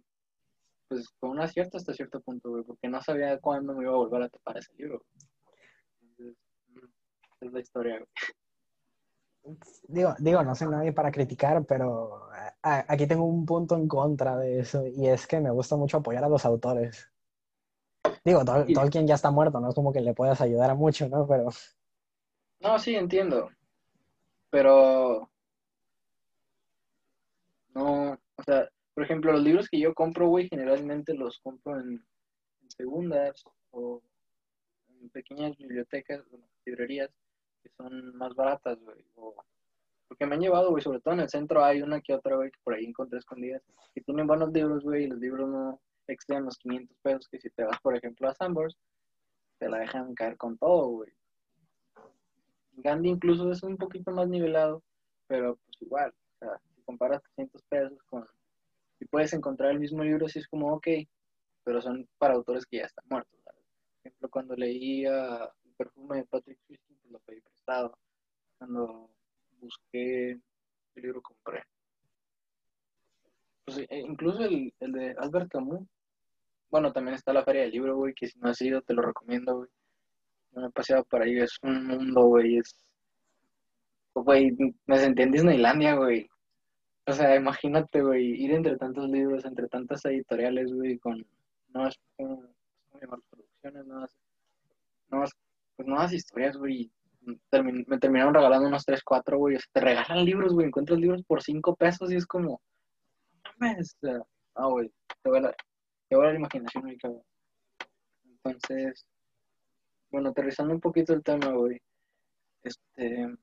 pues 0.88 1.06
fue 1.20 1.28
un 1.30 1.40
acierto 1.40 1.76
hasta 1.76 1.92
cierto 1.92 2.20
punto, 2.20 2.50
güey, 2.50 2.64
porque 2.64 2.88
no 2.88 3.00
sabía 3.02 3.38
cuándo 3.38 3.74
me 3.74 3.82
iba 3.84 3.92
a 3.92 3.96
volver 3.96 4.22
a 4.22 4.28
topar 4.28 4.56
ese 4.58 4.72
libro. 4.76 5.02
Es 7.40 7.52
la 7.52 7.60
historia. 7.60 8.04
Digo, 9.88 10.14
digo, 10.18 10.42
no 10.42 10.54
soy 10.54 10.68
nadie 10.68 10.92
para 10.92 11.10
criticar, 11.10 11.64
pero 11.64 12.30
a- 12.32 12.54
a- 12.62 12.84
aquí 12.88 13.06
tengo 13.06 13.24
un 13.24 13.46
punto 13.46 13.76
en 13.76 13.88
contra 13.88 14.36
de 14.36 14.60
eso, 14.60 14.86
y 14.86 15.06
es 15.08 15.26
que 15.26 15.40
me 15.40 15.50
gusta 15.50 15.76
mucho 15.76 15.98
apoyar 15.98 16.24
a 16.24 16.28
los 16.28 16.44
autores. 16.44 17.10
Digo, 18.24 18.44
Tol- 18.44 18.66
Sí. 18.66 18.74
Tolkien 18.74 19.06
ya 19.06 19.14
está 19.14 19.30
muerto, 19.30 19.60
no 19.60 19.68
es 19.70 19.74
como 19.74 19.92
que 19.92 20.00
le 20.00 20.14
puedas 20.14 20.40
ayudar 20.40 20.70
a 20.70 20.74
mucho, 20.74 21.08
¿no? 21.08 21.26
Pero 21.26 21.48
No, 22.60 22.78
sí, 22.78 22.94
entiendo. 22.96 23.48
Pero 24.50 25.30
no, 27.74 28.12
o 28.12 28.42
sea, 28.44 28.68
por 28.94 29.04
ejemplo, 29.04 29.32
los 29.32 29.42
libros 29.42 29.68
que 29.68 29.78
yo 29.78 29.94
compro, 29.94 30.28
güey, 30.28 30.48
generalmente 30.48 31.14
los 31.14 31.38
compro 31.38 31.78
en, 31.78 32.04
en 32.62 32.70
segundas 32.70 33.44
o 33.70 34.02
en 35.00 35.08
pequeñas 35.10 35.56
bibliotecas, 35.56 36.20
librerías 36.66 37.10
que 37.62 37.70
son 37.70 38.16
más 38.16 38.34
baratas, 38.34 38.78
güey. 38.80 39.04
porque 40.08 40.26
me 40.26 40.34
han 40.34 40.40
llevado, 40.40 40.70
güey, 40.70 40.82
sobre 40.82 41.00
todo 41.00 41.14
en 41.14 41.20
el 41.20 41.28
centro 41.28 41.64
hay 41.64 41.82
una 41.82 42.00
que 42.00 42.14
otra, 42.14 42.36
güey, 42.36 42.50
que 42.50 42.58
por 42.62 42.74
ahí 42.74 42.84
encontré 42.84 43.18
escondidas, 43.18 43.62
que 43.94 44.00
tienen 44.00 44.26
buenos 44.26 44.52
libros, 44.52 44.82
güey, 44.82 45.04
y 45.04 45.06
los 45.08 45.18
libros 45.18 45.48
no 45.48 45.80
exceden 46.06 46.44
los 46.44 46.56
500 46.58 46.96
pesos, 47.02 47.28
que 47.28 47.38
si 47.38 47.50
te 47.50 47.64
vas, 47.64 47.78
por 47.80 47.96
ejemplo, 47.96 48.28
a 48.28 48.34
Sambors, 48.34 48.76
te 49.58 49.68
la 49.68 49.78
dejan 49.78 50.14
caer 50.14 50.36
con 50.36 50.56
todo, 50.56 50.88
güey. 50.88 51.12
Gandhi 52.72 53.08
incluso 53.10 53.50
es 53.50 53.62
un 53.62 53.76
poquito 53.76 54.12
más 54.12 54.28
nivelado, 54.28 54.82
pero 55.26 55.56
pues 55.56 55.82
igual, 55.82 56.10
o 56.10 56.38
sea, 56.38 56.60
si 56.74 56.82
comparas 56.82 57.22
300 57.34 57.62
pesos 57.64 58.02
con, 58.04 58.24
si 58.98 59.04
puedes 59.06 59.32
encontrar 59.32 59.72
el 59.72 59.80
mismo 59.80 60.02
libro, 60.04 60.28
sí 60.28 60.38
es 60.38 60.48
como, 60.48 60.72
ok, 60.74 60.86
pero 61.64 61.82
son 61.82 62.08
para 62.18 62.34
autores 62.34 62.64
que 62.66 62.78
ya 62.78 62.84
están 62.84 63.04
muertos, 63.10 63.38
¿sabes? 63.44 63.60
Por 63.60 64.06
ejemplo, 64.06 64.30
cuando 64.30 64.56
leía 64.56 65.44
El 65.44 65.50
perfume 65.78 66.16
de 66.16 66.24
Patrick 66.24 66.58
Christian, 66.66 66.98
pues 67.00 67.12
lo 67.12 67.18
pedí 67.20 67.40
prestado. 67.40 67.96
Cuando 68.58 69.08
busqué 69.60 70.32
el 70.32 70.42
libro, 70.96 71.22
compré. 71.22 71.62
Pues, 73.64 73.78
eh, 73.78 74.00
incluso 74.00 74.44
el, 74.44 74.74
el 74.80 74.92
de 74.92 75.14
Albert 75.18 75.50
Camus, 75.50 75.86
bueno, 76.70 76.92
también 76.92 77.14
está 77.14 77.32
la 77.32 77.44
Feria 77.44 77.62
del 77.62 77.70
Libro, 77.70 77.96
güey, 77.96 78.12
que 78.14 78.26
si 78.26 78.38
no 78.38 78.50
has 78.50 78.60
ido, 78.60 78.82
te 78.82 78.92
lo 78.94 79.02
recomiendo, 79.02 79.56
güey. 79.56 79.70
Yo 80.52 80.60
me 80.60 80.66
he 80.66 80.70
paseado 80.70 81.04
por 81.04 81.22
ahí, 81.22 81.38
es 81.38 81.56
un 81.62 81.86
mundo, 81.86 82.26
güey, 82.26 82.58
es... 82.58 82.74
Güey, 84.14 84.50
me 84.86 84.98
sentí 84.98 85.22
en 85.22 85.30
Disneylandia, 85.30 85.94
güey. 85.94 86.28
O 87.06 87.12
sea, 87.12 87.36
imagínate, 87.36 88.02
güey, 88.02 88.42
ir 88.42 88.52
entre 88.52 88.76
tantos 88.76 89.08
libros, 89.08 89.44
entre 89.44 89.68
tantas 89.68 90.04
editoriales, 90.04 90.72
güey, 90.72 90.98
con 90.98 91.24
nuevas, 91.72 91.98
¿cómo 92.16 92.42
cómo 92.90 93.00
llamar? 93.00 93.20
producciones, 93.30 93.86
nuevas, 93.86 94.16
nuevas, 95.10 95.30
pues 95.78 95.88
nuevas 95.88 96.12
historias, 96.12 96.56
güey. 96.56 96.90
Me 97.20 97.98
terminaron 97.98 98.34
regalando 98.34 98.66
unos 98.66 98.84
3, 98.84 99.00
4, 99.04 99.38
güey. 99.38 99.54
O 99.54 99.58
sea, 99.60 99.68
te 99.72 99.80
regalan 99.80 100.24
libros, 100.24 100.52
güey, 100.52 100.66
encuentras 100.66 100.98
libros 100.98 101.22
por 101.22 101.40
5 101.40 101.76
pesos 101.76 102.10
y 102.10 102.16
es 102.16 102.26
como, 102.26 102.60
mames, 103.58 103.96
ah, 104.56 104.66
güey, 104.66 104.90
te 105.22 105.30
vuela, 105.30 105.54
te 106.08 106.16
vuela 106.16 106.32
la 106.32 106.38
imaginación, 106.38 106.84
muy 106.84 106.98
cabrón. 106.98 107.22
Entonces, 108.24 109.06
bueno, 110.10 110.30
aterrizando 110.30 110.74
un 110.74 110.80
poquito 110.80 111.12
el 111.12 111.22
tema, 111.22 111.52
güey, 111.52 111.80
este, 112.64 113.36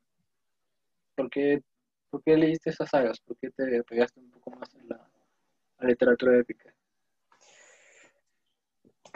¿por 1.15 1.29
qué, 1.29 1.61
por 2.09 2.21
qué 2.21 2.35
leíste 2.35 2.71
esas 2.71 2.89
sagas? 2.89 3.21
¿Por 3.21 3.37
qué 3.37 3.49
te 3.51 3.81
pegaste 3.83 4.19
un 4.19 4.31
poco 4.31 4.51
más 4.51 4.75
en 4.75 4.89
la, 4.89 5.09
la 5.79 5.87
literatura 5.87 6.37
épica? 6.37 6.75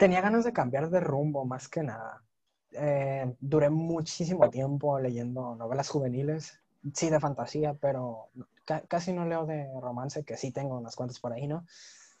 tenía 0.00 0.22
ganas 0.22 0.44
de 0.44 0.54
cambiar 0.54 0.88
de 0.88 0.98
rumbo 0.98 1.44
más 1.44 1.68
que 1.68 1.82
nada. 1.82 2.24
Eh, 2.72 3.34
duré 3.40 3.70
muchísimo 3.70 4.48
tiempo 4.50 4.98
leyendo 4.98 5.54
novelas 5.56 5.88
juveniles 5.88 6.60
sí, 6.94 7.10
de 7.10 7.20
fantasía, 7.20 7.74
pero 7.74 8.28
ca- 8.64 8.82
casi 8.88 9.12
no 9.12 9.26
leo 9.26 9.44
de 9.46 9.66
romance, 9.80 10.24
que 10.24 10.36
sí 10.36 10.52
tengo 10.52 10.78
unas 10.78 10.96
cuantas 10.96 11.18
por 11.20 11.32
ahí, 11.32 11.46
¿no? 11.46 11.66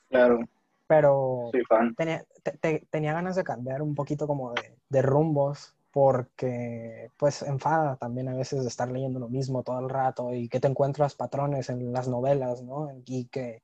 Claro, 0.08 0.40
Pero 0.86 1.50
tenía, 1.96 2.24
te- 2.42 2.58
te- 2.58 2.86
tenía 2.90 3.12
ganas 3.12 3.36
de 3.36 3.44
cambiar 3.44 3.82
un 3.82 3.94
poquito 3.94 4.26
como 4.26 4.52
de, 4.54 4.76
de 4.88 5.02
rumbos, 5.02 5.74
porque 5.92 7.10
pues 7.16 7.42
enfada 7.42 7.96
también 7.96 8.28
a 8.28 8.34
veces 8.34 8.62
de 8.62 8.68
estar 8.68 8.90
leyendo 8.90 9.18
lo 9.20 9.28
mismo 9.28 9.62
todo 9.62 9.78
el 9.80 9.88
rato 9.88 10.32
y 10.34 10.48
que 10.48 10.60
te 10.60 10.68
encuentras 10.68 11.14
patrones 11.14 11.68
en 11.70 11.92
las 11.92 12.08
novelas, 12.08 12.62
¿no? 12.62 12.90
Y 13.06 13.26
que, 13.26 13.62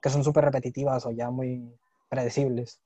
que 0.00 0.10
son 0.10 0.24
súper 0.24 0.44
repetitivas 0.44 1.06
o 1.06 1.10
ya 1.12 1.30
muy 1.30 1.74
predecibles. 2.08 2.80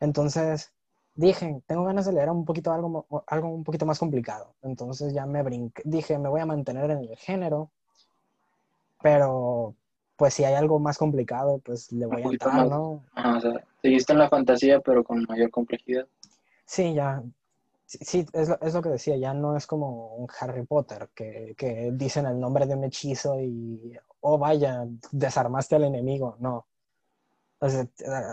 Entonces 0.00 0.72
dije, 1.18 1.62
tengo 1.66 1.84
ganas 1.84 2.06
de 2.06 2.12
leer 2.12 2.30
un 2.30 2.44
poquito 2.44 2.72
algo, 2.72 3.04
algo 3.26 3.48
un 3.48 3.64
poquito 3.64 3.84
más 3.84 3.98
complicado. 3.98 4.54
Entonces 4.62 5.12
ya 5.12 5.26
me 5.26 5.42
brinqué, 5.42 5.82
dije, 5.84 6.16
me 6.16 6.28
voy 6.28 6.40
a 6.40 6.46
mantener 6.46 6.90
en 6.92 6.98
el 7.00 7.16
género, 7.16 7.70
pero 9.02 9.74
pues 10.16 10.34
si 10.34 10.44
hay 10.44 10.54
algo 10.54 10.78
más 10.78 10.96
complicado, 10.96 11.58
pues 11.58 11.90
le 11.92 12.06
Un 12.06 12.12
voy 12.12 12.20
a 12.20 12.24
poquito 12.24 12.46
entrar, 12.46 12.68
más. 12.68 12.70
¿no? 12.70 13.04
Ajá, 13.14 13.36
o 13.36 13.40
sea, 13.40 13.64
seguiste 13.82 14.12
en 14.12 14.18
la 14.20 14.28
fantasía, 14.28 14.80
pero 14.80 15.02
con 15.02 15.24
mayor 15.28 15.50
complejidad. 15.50 16.06
Sí, 16.64 16.94
ya. 16.94 17.22
Sí, 17.84 17.98
sí, 18.02 18.26
es 18.32 18.48
lo, 18.48 18.60
es 18.60 18.74
lo 18.74 18.82
que 18.82 18.90
decía, 18.90 19.16
ya 19.16 19.34
no 19.34 19.56
es 19.56 19.66
como 19.66 20.14
un 20.16 20.28
Harry 20.40 20.64
Potter, 20.66 21.08
que, 21.14 21.54
que 21.56 21.90
dicen 21.92 22.26
el 22.26 22.38
nombre 22.38 22.66
de 22.66 22.74
un 22.76 22.84
hechizo 22.84 23.40
y, 23.40 23.98
oh 24.20 24.38
vaya, 24.38 24.86
desarmaste 25.10 25.76
al 25.76 25.84
enemigo. 25.84 26.36
No. 26.38 26.66
O 27.60 27.68
sea, 27.68 27.88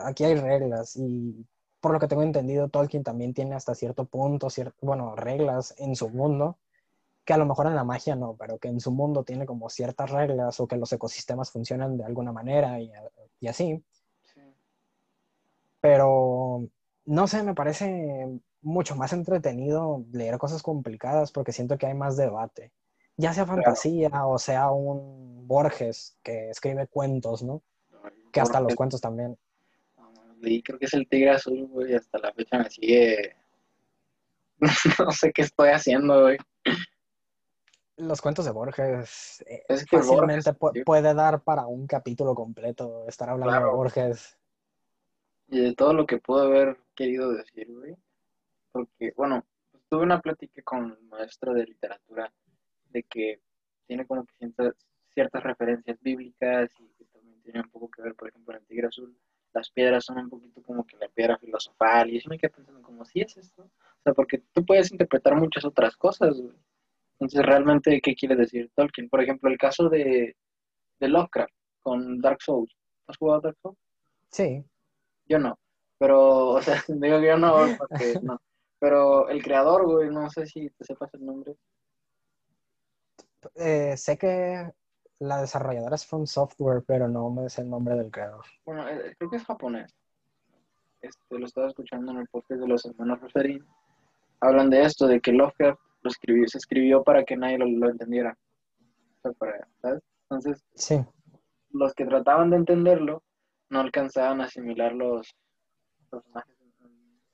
aquí 0.05 0.23
hay 0.23 0.35
reglas 0.35 0.95
y 0.97 1.45
por 1.85 1.93
lo 1.93 1.99
que 1.99 2.07
tengo 2.07 2.23
entendido, 2.23 2.67
Tolkien 2.67 3.03
también 3.03 3.35
tiene 3.35 3.53
hasta 3.53 3.75
cierto 3.75 4.05
punto, 4.05 4.47
cier- 4.47 4.73
bueno, 4.81 5.15
reglas 5.15 5.75
en 5.77 5.95
su 5.95 6.09
mundo, 6.09 6.57
que 7.25 7.33
a 7.33 7.37
lo 7.37 7.45
mejor 7.45 7.67
en 7.67 7.75
la 7.75 7.83
magia 7.83 8.15
no, 8.15 8.35
pero 8.39 8.57
que 8.57 8.69
en 8.69 8.79
su 8.79 8.91
mundo 8.91 9.23
tiene 9.23 9.45
como 9.45 9.69
ciertas 9.69 10.09
reglas 10.09 10.59
o 10.59 10.65
que 10.67 10.77
los 10.77 10.91
ecosistemas 10.91 11.51
funcionan 11.51 11.95
de 11.95 12.03
alguna 12.03 12.31
manera 12.31 12.79
y, 12.81 12.91
y 13.39 13.47
así. 13.47 13.83
Sí. 14.23 14.41
pero 15.79 16.67
no 17.05 17.27
sé, 17.27 17.43
me 17.43 17.53
parece 17.53 18.39
mucho 18.63 18.95
más 18.95 19.13
entretenido 19.13 20.03
leer 20.11 20.39
cosas 20.39 20.63
complicadas 20.63 21.31
porque 21.31 21.51
siento 21.51 21.77
que 21.77 21.85
hay 21.85 21.93
más 21.93 22.17
debate. 22.17 22.71
Ya 23.15 23.31
sea 23.31 23.45
fantasía 23.45 24.25
o 24.25 24.39
sea 24.39 24.71
un 24.71 25.47
Borges 25.47 26.17
que 26.23 26.49
escribe 26.49 26.87
cuentos, 26.87 27.43
¿no? 27.43 27.61
Que 28.31 28.41
hasta 28.41 28.59
los 28.59 28.73
cuentos 28.75 29.01
también. 29.01 29.37
Leí, 30.41 30.61
creo 30.63 30.77
que 30.79 30.85
es 30.85 30.93
el 30.93 31.07
Tigre 31.07 31.31
Azul, 31.31 31.65
güey, 31.67 31.91
y 31.91 31.95
hasta 31.95 32.17
la 32.19 32.33
fecha 32.33 32.57
me 32.59 32.69
sigue. 32.69 33.35
no 34.99 35.11
sé 35.11 35.31
qué 35.33 35.41
estoy 35.41 35.69
haciendo, 35.69 36.21
güey. 36.21 36.37
Los 37.97 38.21
cuentos 38.21 38.43
de 38.45 38.51
Borges 38.51 39.41
eh, 39.47 39.63
Es 39.69 39.85
que 39.85 39.97
fácilmente 39.97 40.51
Borges, 40.51 40.59
pu- 40.59 40.73
sí. 40.73 40.83
puede 40.83 41.13
dar 41.13 41.41
para 41.41 41.65
un 41.65 41.87
capítulo 41.87 42.35
completo 42.35 43.05
estar 43.07 43.29
hablando 43.29 43.67
de. 43.67 43.73
Borges. 43.73 44.37
Y 45.47 45.59
de 45.61 45.73
todo 45.75 45.93
lo 45.93 46.05
que 46.05 46.17
pudo 46.17 46.43
haber 46.43 46.77
querido 46.95 47.31
decir, 47.31 47.67
güey. 47.71 47.95
Porque, 48.71 49.13
bueno, 49.15 49.45
pues, 49.71 49.83
tuve 49.89 50.03
una 50.03 50.19
plática 50.19 50.61
con 50.63 50.91
el 50.91 51.01
maestro 51.03 51.53
de 51.53 51.65
literatura 51.65 52.33
de 52.89 53.03
que 53.03 53.39
tiene 53.87 54.05
como 54.05 54.25
que 54.25 54.33
ciertas, 54.39 54.73
ciertas 55.13 55.43
referencias 55.43 55.97
bíblicas 56.01 56.69
y 56.79 56.87
que 56.97 57.05
también 57.05 57.41
tiene 57.43 57.61
un 57.61 57.69
poco 57.69 57.89
que 57.89 58.01
ver, 58.01 58.15
por 58.15 58.27
ejemplo, 58.27 58.53
en 58.55 58.59
el 58.61 58.67
Tigre 58.67 58.87
Azul. 58.87 59.15
Las 59.55 59.71
piedras 59.71 60.03
son 60.05 60.19
un 60.19 60.29
poquito 60.29 60.61
como 60.63 60.85
que 60.85 60.97
la 60.97 61.07
piedra 61.07 61.37
filosofal 61.39 62.09
y 62.11 62.17
eso 62.17 62.29
me 62.29 62.37
quedé 62.37 62.51
pensando 62.51 62.81
como, 62.81 63.05
¿sí 63.05 63.21
es 63.21 63.37
esto? 63.37 63.63
O 63.63 64.03
sea, 64.03 64.13
porque 64.13 64.43
tú 64.53 64.65
puedes 64.65 64.91
interpretar 64.91 65.35
muchas 65.35 65.65
otras 65.65 65.95
cosas, 65.95 66.39
güey. 66.39 66.53
Entonces, 67.13 67.41
realmente, 67.45 68.01
¿qué 68.01 68.13
quiere 68.13 68.35
decir 68.35 68.69
Tolkien? 68.75 69.09
Por 69.09 69.23
ejemplo, 69.23 69.49
el 69.49 69.57
caso 69.57 69.87
de, 69.89 70.35
de 70.99 71.07
Lovecraft 71.07 71.53
con 71.81 72.19
Dark 72.19 72.41
Souls. 72.41 72.75
¿Has 73.07 73.17
jugado 73.17 73.41
Dark 73.41 73.57
Souls? 73.61 73.77
Sí, 74.29 74.65
Yo 75.27 75.39
no, 75.39 75.57
pero, 75.97 76.49
o 76.49 76.61
sea, 76.61 76.83
digo 76.89 77.21
que 77.21 77.27
yo 77.27 77.37
no, 77.37 77.55
porque 77.77 78.19
no. 78.21 78.41
Pero 78.79 79.29
el 79.29 79.41
creador, 79.41 79.85
güey, 79.85 80.09
no 80.09 80.29
sé 80.29 80.45
si 80.45 80.69
te 80.71 80.83
sepas 80.83 81.13
el 81.13 81.25
nombre. 81.25 81.55
eh, 83.55 83.95
sé 83.95 84.17
que 84.17 84.69
la 85.19 85.41
desarrolladora 85.41 85.95
es 85.95 86.05
From 86.05 86.25
Software, 86.25 86.83
pero 86.85 87.07
no 87.07 87.29
me 87.29 87.49
sé 87.49 87.61
el 87.61 87.69
nombre 87.69 87.95
del 87.95 88.11
creador. 88.11 88.45
Bueno, 88.65 88.87
eh, 88.87 89.15
creo 89.17 89.29
que 89.29 89.37
es 89.37 89.45
japonés. 89.45 89.93
Este, 91.01 91.39
lo 91.39 91.45
estaba 91.45 91.67
escuchando 91.67 92.11
en 92.11 92.19
el 92.19 92.27
podcast 92.27 92.61
de 92.61 92.67
los 92.67 92.85
hermanos 92.85 93.21
Referín. 93.21 93.65
Hablan 94.41 94.69
de 94.69 94.81
esto, 94.83 95.07
de 95.07 95.21
que 95.21 95.31
Lovecraft 95.31 95.79
lo 96.01 96.09
escribió, 96.09 96.47
se 96.47 96.57
escribió 96.57 97.03
para 97.03 97.23
que 97.23 97.37
nadie 97.37 97.57
lo, 97.57 97.65
lo 97.65 97.89
entendiera. 97.89 98.37
O 99.17 99.21
sea, 99.21 99.31
para- 99.33 99.67
¿sabes? 99.81 100.03
Entonces, 100.23 100.63
Sí, 100.73 100.99
los 101.71 101.93
que 101.93 102.05
trataban 102.05 102.49
de 102.49 102.57
entenderlo 102.57 103.23
no 103.69 103.79
alcanzaban 103.79 104.41
a 104.41 104.45
asimilar 104.45 104.93
los 104.93 105.35
personajes 106.09 106.55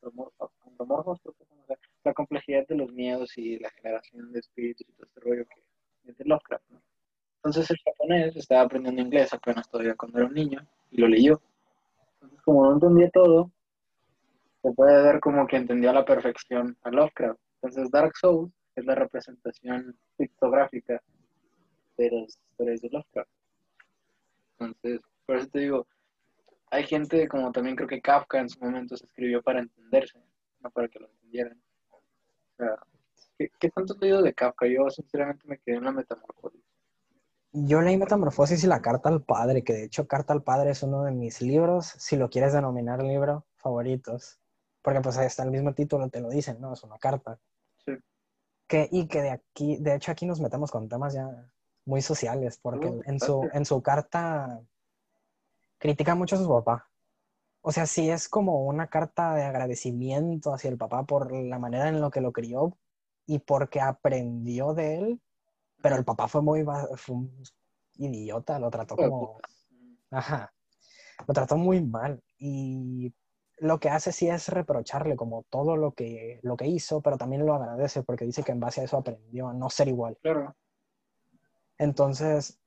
sea, 0.01 1.77
la 2.03 2.13
complejidad 2.13 2.65
de 2.67 2.75
los 2.75 2.91
miedos 2.91 3.37
y 3.37 3.59
la 3.59 3.69
generación 3.71 4.31
de 4.31 4.39
espíritus 4.39 4.87
y 4.87 4.91
todo 4.93 5.05
este 5.07 5.19
rollo 5.21 5.45
que 5.47 5.63
es 6.09 6.17
de 6.17 6.25
Lovecraft. 6.25 6.69
¿no? 6.69 6.81
Entonces 7.43 7.71
el 7.71 7.77
japonés 7.83 8.35
estaba 8.35 8.61
aprendiendo 8.61 9.01
inglés 9.01 9.33
apenas 9.33 9.67
todavía 9.67 9.95
cuando 9.95 10.19
era 10.19 10.27
un 10.27 10.33
niño 10.35 10.61
y 10.91 11.01
lo 11.01 11.07
leyó. 11.07 11.41
Entonces 12.13 12.39
como 12.43 12.65
no 12.65 12.73
entendía 12.73 13.09
todo, 13.09 13.49
se 14.61 14.71
puede 14.73 15.01
ver 15.01 15.19
como 15.19 15.47
que 15.47 15.57
entendió 15.57 15.89
a 15.89 15.93
la 15.93 16.05
perfección 16.05 16.77
a 16.83 16.91
Lovecraft. 16.91 17.39
Entonces 17.55 17.89
Dark 17.89 18.15
Souls 18.15 18.53
es 18.75 18.85
la 18.85 18.93
representación 18.93 19.97
pictográfica 20.17 21.01
de 21.97 22.11
las 22.11 22.37
historias 22.37 22.81
de 22.81 22.89
Lovecraft. 22.91 23.29
Entonces, 24.59 25.01
por 25.25 25.37
eso 25.37 25.47
te 25.47 25.59
digo, 25.61 25.87
hay 26.69 26.83
gente 26.83 27.27
como 27.27 27.51
también 27.51 27.75
creo 27.75 27.87
que 27.87 28.01
Kafka 28.01 28.39
en 28.39 28.49
su 28.49 28.59
momento 28.59 28.95
se 28.95 29.05
escribió 29.05 29.41
para 29.41 29.61
entenderse, 29.61 30.19
no 30.59 30.69
para 30.69 30.87
que 30.87 30.99
lo 30.99 31.07
entendieran. 31.07 31.59
O 31.89 32.55
sea, 32.57 32.75
¿qué, 33.39 33.49
qué 33.59 33.69
tanto 33.71 33.93
has 33.93 33.99
leído 33.99 34.21
de 34.21 34.31
Kafka? 34.31 34.67
Yo 34.67 34.87
sinceramente 34.91 35.47
me 35.47 35.57
quedé 35.57 35.77
en 35.77 35.85
la 35.85 35.91
metamorfosis. 35.91 36.70
Yo 37.53 37.81
leí 37.81 37.97
Metamorfosis 37.97 38.63
y 38.63 38.67
la 38.67 38.81
Carta 38.81 39.09
al 39.09 39.23
Padre, 39.23 39.63
que 39.63 39.73
de 39.73 39.83
hecho 39.83 40.07
Carta 40.07 40.33
al 40.33 40.43
Padre 40.43 40.71
es 40.71 40.83
uno 40.83 41.03
de 41.03 41.11
mis 41.11 41.41
libros, 41.41 41.87
si 41.97 42.15
lo 42.15 42.29
quieres 42.29 42.53
denominar 42.53 43.03
libro, 43.03 43.45
favoritos. 43.55 44.39
Porque 44.81 45.01
pues 45.01 45.17
ahí 45.17 45.27
está 45.27 45.43
el 45.43 45.51
mismo 45.51 45.73
título, 45.73 46.09
te 46.09 46.21
lo 46.21 46.29
dicen, 46.29 46.59
¿no? 46.59 46.73
Es 46.73 46.83
una 46.83 46.97
carta. 46.97 47.39
Sí. 47.85 47.93
Que, 48.67 48.87
y 48.91 49.07
que 49.07 49.21
de 49.21 49.29
aquí, 49.31 49.77
de 49.77 49.95
hecho 49.95 50.11
aquí 50.11 50.25
nos 50.25 50.39
metemos 50.39 50.71
con 50.71 50.87
temas 50.87 51.13
ya 51.13 51.51
muy 51.85 52.01
sociales, 52.01 52.57
porque 52.61 52.91
en, 53.05 53.19
su, 53.19 53.49
en 53.53 53.65
su 53.65 53.81
carta 53.81 54.61
critica 55.77 56.15
mucho 56.15 56.35
a 56.35 56.39
su 56.39 56.47
papá. 56.47 56.87
O 57.61 57.71
sea, 57.71 57.85
sí 57.85 58.09
es 58.09 58.27
como 58.27 58.65
una 58.65 58.87
carta 58.87 59.35
de 59.35 59.43
agradecimiento 59.43 60.53
hacia 60.53 60.69
el 60.69 60.77
papá 60.77 61.03
por 61.03 61.31
la 61.31 61.59
manera 61.59 61.89
en 61.89 62.01
la 62.01 62.09
que 62.09 62.21
lo 62.21 62.31
crió 62.31 62.77
y 63.27 63.39
porque 63.39 63.81
aprendió 63.81 64.73
de 64.73 64.97
él, 64.97 65.21
pero 65.81 65.95
el 65.97 66.05
papá 66.05 66.27
fue 66.27 66.41
muy 66.41 66.63
va- 66.63 66.87
fue 66.95 67.15
un 67.17 67.43
idiota, 67.97 68.59
lo 68.59 68.69
trató 68.71 68.97
como, 68.97 69.35
puta. 69.35 69.49
ajá, 70.11 70.53
lo 71.27 71.33
trató 71.33 71.57
muy 71.57 71.81
mal 71.85 72.23
y 72.37 73.13
lo 73.59 73.79
que 73.79 73.89
hace 73.89 74.11
sí 74.11 74.27
es 74.29 74.49
reprocharle 74.49 75.15
como 75.15 75.43
todo 75.49 75.77
lo 75.77 75.93
que, 75.93 76.39
lo 76.43 76.57
que 76.57 76.67
hizo, 76.67 77.01
pero 77.01 77.17
también 77.17 77.45
lo 77.45 77.55
agradece 77.55 78.03
porque 78.03 78.25
dice 78.25 78.43
que 78.43 78.51
en 78.53 78.59
base 78.59 78.81
a 78.81 78.85
eso 78.85 78.97
aprendió 78.97 79.49
a 79.49 79.53
no 79.53 79.69
ser 79.69 79.87
igual. 79.89 80.17
Claro, 80.21 80.55
Entonces, 81.77 82.57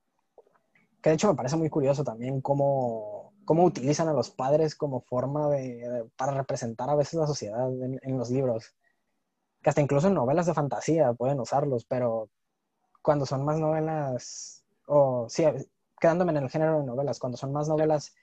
que 1.02 1.10
de 1.10 1.14
hecho 1.14 1.28
me 1.28 1.34
parece 1.34 1.56
muy 1.56 1.68
curioso 1.70 2.04
también 2.04 2.40
cómo, 2.40 3.32
cómo 3.44 3.64
utilizan 3.64 4.08
a 4.08 4.12
los 4.12 4.30
padres 4.30 4.74
como 4.74 5.02
forma 5.02 5.48
de, 5.50 6.08
para 6.16 6.32
representar 6.32 6.88
a 6.90 6.94
veces 6.94 7.14
la 7.14 7.26
sociedad 7.26 7.68
en, 7.82 7.98
en 8.02 8.18
los 8.18 8.30
libros. 8.30 8.74
Que 9.62 9.70
hasta 9.70 9.82
incluso 9.82 10.08
en 10.08 10.14
novelas 10.14 10.46
de 10.46 10.54
fantasía 10.54 11.12
pueden 11.14 11.40
usarlos, 11.40 11.84
pero 11.86 12.30
cuando 13.04 13.26
son 13.26 13.44
más 13.44 13.58
novelas, 13.60 14.64
o 14.88 15.28
sí, 15.28 15.44
quedándome 16.00 16.32
en 16.32 16.38
el 16.38 16.50
género 16.50 16.80
de 16.80 16.86
novelas, 16.86 17.20
cuando 17.20 17.36
son 17.38 17.52
más 17.52 17.68
novelas 17.68 18.14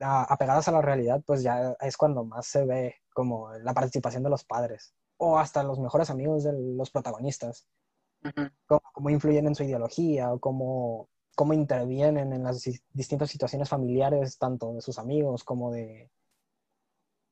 a- 0.00 0.24
apegadas 0.32 0.68
a 0.68 0.72
la 0.72 0.82
realidad, 0.82 1.22
pues 1.26 1.42
ya 1.42 1.76
es 1.80 1.96
cuando 1.96 2.24
más 2.24 2.46
se 2.46 2.66
ve 2.66 2.96
como 3.14 3.52
la 3.54 3.72
participación 3.74 4.22
de 4.24 4.30
los 4.30 4.44
padres, 4.44 4.94
o 5.16 5.38
hasta 5.38 5.62
los 5.62 5.78
mejores 5.78 6.10
amigos 6.10 6.44
de 6.44 6.52
los 6.54 6.90
protagonistas 6.90 7.66
Ujú. 8.24 8.50
cómo, 8.66 8.80
cómo 8.92 9.10
influyen 9.10 9.46
en 9.46 9.54
su 9.54 9.62
ideología 9.64 10.32
o 10.32 10.40
cómo, 10.40 11.08
cómo 11.36 11.52
intervienen 11.54 12.32
en 12.32 12.42
las 12.42 12.64
dis- 12.66 12.82
distintas 12.92 13.30
situaciones 13.30 13.68
familiares, 13.68 14.38
tanto 14.38 14.72
de 14.74 14.80
sus 14.80 14.98
amigos 14.98 15.44
como 15.44 15.70
de 15.72 16.10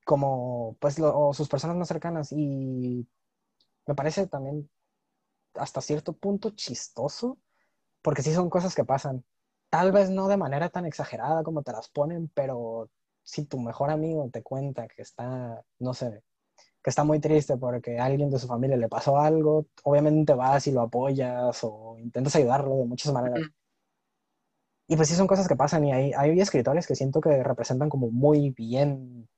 como 0.05 0.75
pues 0.79 0.99
lo- 0.99 1.17
o 1.17 1.33
sus 1.33 1.47
personas 1.49 1.77
más 1.77 1.87
cercanas 1.87 2.31
y 2.31 3.07
me 3.85 3.95
parece 3.95 4.27
también 4.27 4.69
hasta 5.55 5.81
cierto 5.81 6.13
punto 6.13 6.51
chistoso 6.51 7.37
porque 8.01 8.23
sí 8.23 8.33
son 8.33 8.49
cosas 8.49 8.75
que 8.75 8.85
pasan 8.85 9.23
tal 9.69 9.91
vez 9.91 10.09
no 10.09 10.27
de 10.27 10.37
manera 10.37 10.69
tan 10.69 10.85
exagerada 10.85 11.43
como 11.43 11.63
te 11.63 11.71
las 11.71 11.89
ponen 11.89 12.29
pero 12.33 12.89
si 13.23 13.45
tu 13.45 13.59
mejor 13.59 13.89
amigo 13.91 14.29
te 14.31 14.43
cuenta 14.43 14.87
que 14.87 15.01
está 15.01 15.63
no 15.79 15.93
sé 15.93 16.23
que 16.83 16.89
está 16.89 17.03
muy 17.03 17.19
triste 17.19 17.57
porque 17.57 17.99
a 17.99 18.05
alguien 18.05 18.29
de 18.29 18.39
su 18.39 18.47
familia 18.47 18.75
le 18.75 18.89
pasó 18.89 19.19
algo, 19.19 19.67
obviamente 19.83 20.33
vas 20.33 20.65
y 20.67 20.71
lo 20.71 20.81
apoyas 20.81 21.59
o 21.63 21.97
intentas 21.99 22.35
ayudarlo 22.35 22.77
de 22.77 22.85
muchas 22.85 23.13
maneras. 23.13 23.41
Y 24.87 24.95
pues 24.95 25.07
sí 25.07 25.15
son 25.15 25.27
cosas 25.27 25.47
que 25.47 25.55
pasan 25.55 25.85
y 25.85 25.93
hay, 25.93 26.11
hay 26.13 26.39
escritores 26.39 26.87
que 26.87 26.95
siento 26.95 27.21
que 27.21 27.43
representan 27.43 27.87
como 27.87 28.09
muy 28.09 28.49
bien 28.49 29.29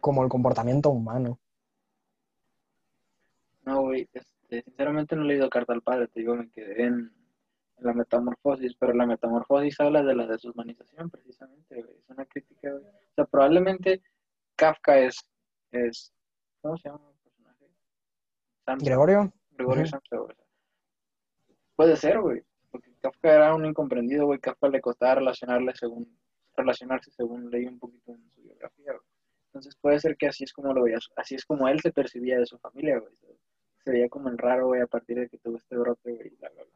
como 0.00 0.22
el 0.22 0.28
comportamiento 0.28 0.90
humano. 0.90 1.38
No, 3.64 3.82
güey, 3.82 4.08
este, 4.12 4.37
sinceramente 4.48 5.16
no 5.16 5.22
he 5.22 5.26
leído 5.26 5.50
Carta 5.50 5.72
al 5.72 5.82
Padre, 5.82 6.08
te 6.08 6.20
digo, 6.20 6.34
me 6.34 6.50
quedé 6.50 6.84
en, 6.84 7.12
la 7.80 7.92
metamorfosis, 7.92 8.74
pero 8.74 8.92
la 8.92 9.06
metamorfosis 9.06 9.78
habla 9.80 10.02
de 10.02 10.14
la 10.14 10.26
deshumanización 10.26 11.10
precisamente, 11.10 11.80
güey. 11.80 11.96
Es 11.96 12.10
una 12.10 12.24
crítica, 12.26 12.70
güey. 12.72 12.84
O 12.84 13.14
sea, 13.14 13.24
probablemente 13.24 14.02
Kafka 14.56 14.98
es, 14.98 15.24
es 15.70 16.12
¿cómo 16.60 16.76
se 16.76 16.88
llama 16.88 17.08
el 17.10 17.18
personaje? 17.18 18.84
Gregorio. 18.84 19.32
Gregorio 19.52 19.84
uh 19.84 20.28
Puede 21.76 21.96
ser, 21.96 22.20
güey, 22.20 22.42
porque 22.70 22.92
Kafka 23.00 23.32
era 23.32 23.54
un 23.54 23.64
incomprendido, 23.64 24.26
güey. 24.26 24.40
Kafka 24.40 24.68
le 24.68 24.80
costaba 24.80 25.16
relacionarle 25.16 25.72
según, 25.76 26.18
relacionarse 26.56 27.12
según 27.12 27.50
leí 27.50 27.66
un 27.66 27.78
poquito 27.78 28.12
en 28.12 28.28
su 28.30 28.42
biografía, 28.42 28.92
güey. 28.92 29.06
Entonces 29.46 29.76
puede 29.80 29.98
ser 29.98 30.16
que 30.16 30.26
así 30.26 30.44
es 30.44 30.52
como 30.52 30.74
lo 30.74 30.82
veía, 30.82 30.98
así 31.16 31.34
es 31.34 31.44
como 31.44 31.68
él 31.68 31.80
se 31.80 31.92
percibía 31.92 32.38
de 32.38 32.46
su 32.46 32.58
familia, 32.58 32.98
güey. 32.98 33.14
Se 33.88 33.92
veía 33.92 34.10
como 34.10 34.28
el 34.28 34.36
raro, 34.36 34.66
güey, 34.66 34.82
a 34.82 34.86
partir 34.86 35.18
de 35.18 35.30
que 35.30 35.38
tuvo 35.38 35.56
este 35.56 35.74
brote, 35.74 36.12
güey, 36.12 36.28
bla, 36.28 36.50
bla, 36.50 36.62
bla. 36.62 36.72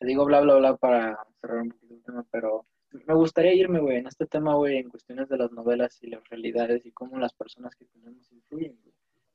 Te 0.00 0.04
digo 0.04 0.24
bla, 0.24 0.40
bla, 0.40 0.56
bla 0.56 0.76
para 0.78 1.24
cerrar 1.40 1.58
un 1.58 1.68
poquito 1.68 1.94
el 1.94 2.02
tema, 2.02 2.26
pero 2.32 2.66
me 2.90 3.14
gustaría 3.14 3.54
irme, 3.54 3.78
güey, 3.78 3.98
en 3.98 4.08
este 4.08 4.26
tema, 4.26 4.56
güey, 4.56 4.78
en 4.78 4.88
cuestiones 4.88 5.28
de 5.28 5.36
las 5.36 5.52
novelas 5.52 5.96
y 6.02 6.08
las 6.08 6.28
realidades 6.28 6.84
y 6.84 6.90
cómo 6.90 7.20
las 7.20 7.32
personas 7.34 7.76
que 7.76 7.84
tenemos 7.84 8.32
influyen, 8.32 8.76
güey. 8.82 8.92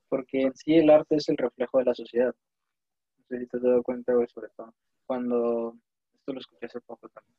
Porque 0.09 0.41
en 0.41 0.53
sí 0.55 0.75
el 0.75 0.89
arte 0.89 1.15
es 1.15 1.29
el 1.29 1.37
reflejo 1.37 1.77
de 1.77 1.85
la 1.85 1.95
sociedad. 1.95 2.35
No 3.17 3.25
sé 3.29 3.39
si 3.39 3.47
te 3.47 3.55
has 3.55 3.83
cuenta, 3.83 4.13
güey, 4.13 4.27
sobre 4.27 4.49
todo. 4.57 4.73
Cuando, 5.05 5.77
esto 6.15 6.33
lo 6.33 6.39
escuché 6.41 6.65
hace 6.65 6.81
poco 6.81 7.07
también, 7.07 7.37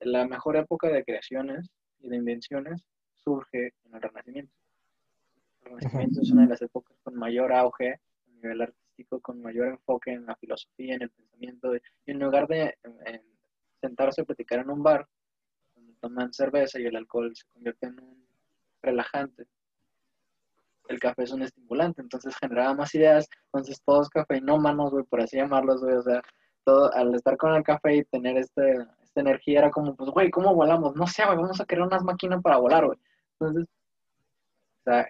la 0.00 0.26
mejor 0.26 0.56
época 0.56 0.88
de 0.88 1.04
creaciones 1.04 1.70
y 2.00 2.08
de 2.08 2.16
invenciones 2.16 2.82
surge 3.14 3.72
en 3.84 3.94
el 3.94 4.02
Renacimiento. 4.02 4.52
Renacimiento 5.66 6.20
es 6.20 6.30
una 6.30 6.42
de 6.42 6.48
las 6.48 6.62
épocas 6.62 6.96
con 7.02 7.14
mayor 7.16 7.52
auge 7.52 7.94
a 7.94 8.30
nivel 8.30 8.62
artístico, 8.62 9.20
con 9.20 9.42
mayor 9.42 9.68
enfoque 9.68 10.12
en 10.12 10.26
la 10.26 10.36
filosofía, 10.36 10.94
en 10.94 11.02
el 11.02 11.10
pensamiento. 11.10 11.74
Y 11.74 12.10
en 12.10 12.18
lugar 12.18 12.46
de 12.46 12.78
sentarse 13.80 14.22
a 14.22 14.24
platicar 14.24 14.60
en 14.60 14.70
un 14.70 14.82
bar, 14.82 15.06
donde 15.74 15.94
toman 16.00 16.32
cerveza 16.32 16.80
y 16.80 16.86
el 16.86 16.96
alcohol 16.96 17.34
se 17.34 17.44
convierte 17.52 17.86
en 17.86 18.00
un 18.00 18.26
relajante, 18.82 19.46
el 20.88 21.00
café 21.00 21.24
es 21.24 21.32
un 21.32 21.42
estimulante, 21.42 22.00
entonces 22.00 22.36
generaba 22.36 22.74
más 22.74 22.94
ideas, 22.94 23.28
entonces 23.46 23.80
todos 23.84 24.08
cafeinómanos, 24.08 24.92
güey, 24.92 25.04
por 25.04 25.20
así 25.20 25.36
llamarlos, 25.36 25.82
güey, 25.82 25.96
o 25.96 26.02
sea, 26.02 26.22
todo, 26.64 26.92
al 26.94 27.14
estar 27.14 27.36
con 27.36 27.54
el 27.54 27.62
café 27.62 27.96
y 27.96 28.04
tener 28.04 28.36
este, 28.36 28.86
esta 29.02 29.20
energía 29.20 29.60
era 29.60 29.70
como, 29.70 29.94
pues, 29.96 30.10
güey, 30.10 30.30
¿cómo 30.30 30.54
volamos? 30.54 30.94
No 30.96 31.06
sé, 31.06 31.24
güey, 31.24 31.36
vamos 31.36 31.60
a 31.60 31.64
crear 31.64 31.86
unas 31.86 32.04
máquinas 32.04 32.42
para 32.42 32.58
volar, 32.58 32.86
güey. 32.86 32.98
Entonces, 33.38 33.66
sea, 34.90 35.08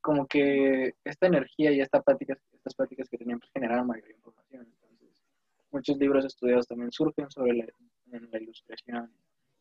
como 0.00 0.26
que 0.26 0.94
esta 1.04 1.26
energía 1.26 1.72
y 1.72 1.80
esta 1.80 2.02
prácticas, 2.02 2.38
estas 2.52 2.74
prácticas 2.74 3.08
que 3.08 3.18
tenían 3.18 3.38
pues, 3.38 3.50
generaron 3.52 3.86
mayor 3.86 4.10
información. 4.10 4.66
Entonces, 4.66 5.22
muchos 5.70 5.96
libros 5.98 6.24
estudiados 6.24 6.66
también 6.66 6.90
surgen 6.92 7.30
sobre 7.30 7.54
la, 7.54 7.66
la 8.06 8.40
ilustración, 8.40 9.12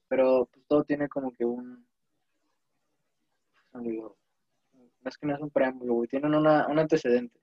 pero 0.08 0.50
pues, 0.52 0.66
todo 0.68 0.84
tiene 0.84 1.08
como 1.08 1.32
que 1.32 1.46
un, 1.46 1.86
no 3.74 5.10
es 5.10 5.18
que 5.18 5.28
no 5.28 5.36
es 5.36 5.42
un 5.42 5.50
preámbulo, 5.50 6.08
tienen 6.08 6.36
una, 6.36 6.68
un 6.68 6.80
antecedente. 6.80 7.40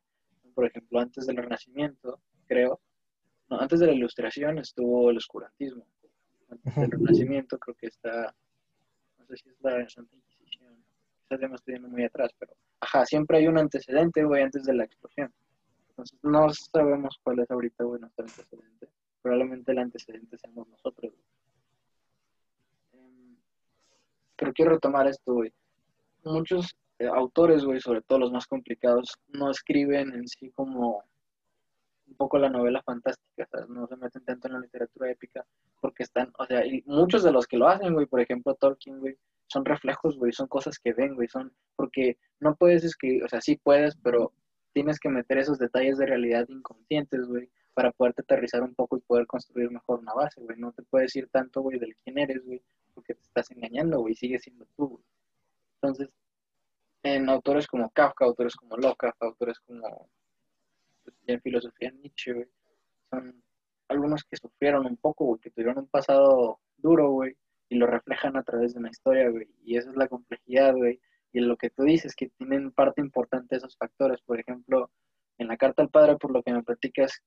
Por 0.55 0.67
ejemplo, 0.67 1.01
antes 1.01 1.27
del 1.27 1.37
Renacimiento, 1.37 2.21
creo, 2.47 2.81
no, 3.49 3.61
antes 3.61 3.81
de 3.81 3.87
la 3.87 3.93
Ilustración 3.93 4.59
estuvo 4.59 5.11
el 5.11 5.19
oscurantismo. 5.19 5.87
Antes 6.51 6.75
del 6.75 6.91
Renacimiento 6.91 7.59
creo 7.59 7.77
que 7.77 7.87
está, 7.87 8.35
no 9.19 9.27
sé 9.27 9.37
si 9.37 9.49
es 9.51 9.57
la 9.61 9.89
Santa 9.89 10.17
quizás 11.29 11.41
ya 11.67 11.81
muy 11.81 12.05
atrás, 12.05 12.31
pero 12.39 12.53
ajá, 12.81 13.05
siempre 13.05 13.39
hay 13.39 13.49
un 13.49 13.59
antecedente, 13.59 14.25
güey, 14.25 14.43
antes 14.43 14.65
de 14.65 14.75
la 14.75 14.85
explosión. 14.85 15.33
Entonces 15.91 16.19
no 16.23 16.49
sabemos 16.51 17.19
cuál 17.23 17.41
es 17.41 17.51
ahorita, 17.51 17.85
güey, 17.85 18.01
nuestro 18.01 18.25
antecedente. 18.25 18.89
Probablemente 19.23 19.73
el 19.73 19.79
antecedente 19.79 20.39
seamos 20.39 20.69
nosotros, 20.69 21.13
em, 22.93 23.37
pero 24.37 24.53
quiero 24.53 24.73
retomar 24.73 25.07
esto, 25.09 25.33
güey. 25.35 25.53
Muchos 26.25 26.77
eh, 26.99 27.07
autores, 27.07 27.65
güey, 27.65 27.81
sobre 27.81 28.03
todo 28.03 28.19
los 28.21 28.33
más 28.33 28.47
complicados, 28.47 29.19
no 29.29 29.51
escriben 29.51 30.15
en 30.15 30.29
sí 30.29 30.51
como 30.51 31.03
un 32.07 32.15
poco 32.17 32.39
la 32.39 32.49
novela 32.49 32.83
fantástica, 32.83 33.47
¿sabes? 33.51 33.69
No 33.69 33.87
se 33.87 33.97
meten 33.97 34.25
tanto 34.25 34.47
en 34.47 34.55
la 34.55 34.61
literatura 34.61 35.11
épica 35.11 35.45
porque 35.81 36.05
están, 36.05 36.33
o 36.39 36.47
sea, 36.47 36.65
y 36.65 36.83
muchos 36.87 37.23
de 37.25 37.33
los 37.33 37.47
que 37.47 37.57
lo 37.57 37.69
hacen, 37.69 37.95
güey, 37.95 38.07
por 38.07 38.21
ejemplo, 38.21 38.55
Tolkien, 38.55 39.01
güey, 39.01 39.19
son 39.49 39.65
reflejos, 39.65 40.17
güey, 40.17 40.33
son 40.33 40.49
cosas 40.49 40.79
que 40.79 40.93
ven, 40.93 41.15
güey, 41.15 41.29
son, 41.29 41.53
porque 41.77 42.19
no 42.41 42.57
puedes 42.57 42.85
escribir, 42.85 43.25
o 43.25 43.29
sea, 43.29 43.41
sí 43.41 43.57
puedes, 43.57 43.97
pero 43.97 44.33
tienes 44.73 44.99
que 44.99 45.09
meter 45.09 45.39
esos 45.39 45.59
detalles 45.59 45.99
de 45.99 46.07
realidad 46.07 46.47
inconscientes, 46.49 47.27
güey, 47.27 47.51
para 47.75 47.93
poderte 47.93 48.23
aterrizar 48.23 48.63
un 48.63 48.75
poco 48.75 48.97
y 48.97 49.01
poder 49.01 49.27
construir 49.27 49.71
mejor 49.71 50.01
una 50.01 50.15
base, 50.15 50.41
güey. 50.41 50.59
No 50.59 50.73
te 50.73 50.83
puedes 50.83 51.15
ir 51.17 51.29
tanto, 51.29 51.61
güey, 51.63 51.79
del 51.79 51.95
quién 51.97 52.19
eres, 52.19 52.45
güey, 52.45 52.63
porque 52.95 53.15
te 53.15 53.23
estás 53.23 53.51
engañando, 53.51 54.01
güey, 54.01 54.15
sigue 54.15 54.39
siendo 54.39 54.67
tú, 54.77 54.89
güey. 54.89 55.05
Entonces, 55.75 56.09
en 57.03 57.29
autores 57.29 57.67
como 57.67 57.91
Kafka, 57.91 58.25
autores 58.25 58.57
como 58.57 58.77
Lovecraft, 58.77 59.23
autores 59.23 59.61
como 59.61 60.09
pues, 61.05 61.17
en 61.27 61.41
filosofía 61.41 61.91
Nietzsche, 61.91 62.33
güey, 62.33 62.49
son 63.11 63.43
algunos 63.89 64.25
que 64.25 64.37
sufrieron 64.37 64.87
un 64.87 64.97
poco, 64.97 65.25
güey, 65.27 65.41
que 65.41 65.51
tuvieron 65.51 65.79
un 65.79 65.87
pasado 65.87 66.61
duro, 66.77 67.11
güey, 67.11 67.37
y 67.69 67.77
lo 67.77 67.87
reflejan 67.87 68.37
a 68.37 68.43
través 68.43 68.75
de 68.75 68.81
una 68.81 68.91
historia, 68.91 69.29
güey. 69.31 69.49
Y 69.65 69.77
esa 69.77 69.91
es 69.91 69.97
la 69.97 70.09
complejidad, 70.09 70.75
güey. 70.75 71.01
Y 71.33 71.41
lo 71.41 71.57
que 71.57 71.71
tú 71.71 71.83
dices, 71.85 72.15
que 72.15 72.29
tienen 72.39 72.73
parte 72.73 73.01
importante 73.01 73.57
esos 73.57 73.77
factores. 73.77 74.21
Por 74.23 74.41
ejemplo, 74.41 74.91
en 75.39 75.49
la 75.49 75.57
carta 75.57 75.83
al 75.83 75.91
padre, 75.91 76.17
por 76.17 76.31
lo 76.31 76.43
que 76.43 76.53
me 76.53 76.63
platicas, 76.63 77.23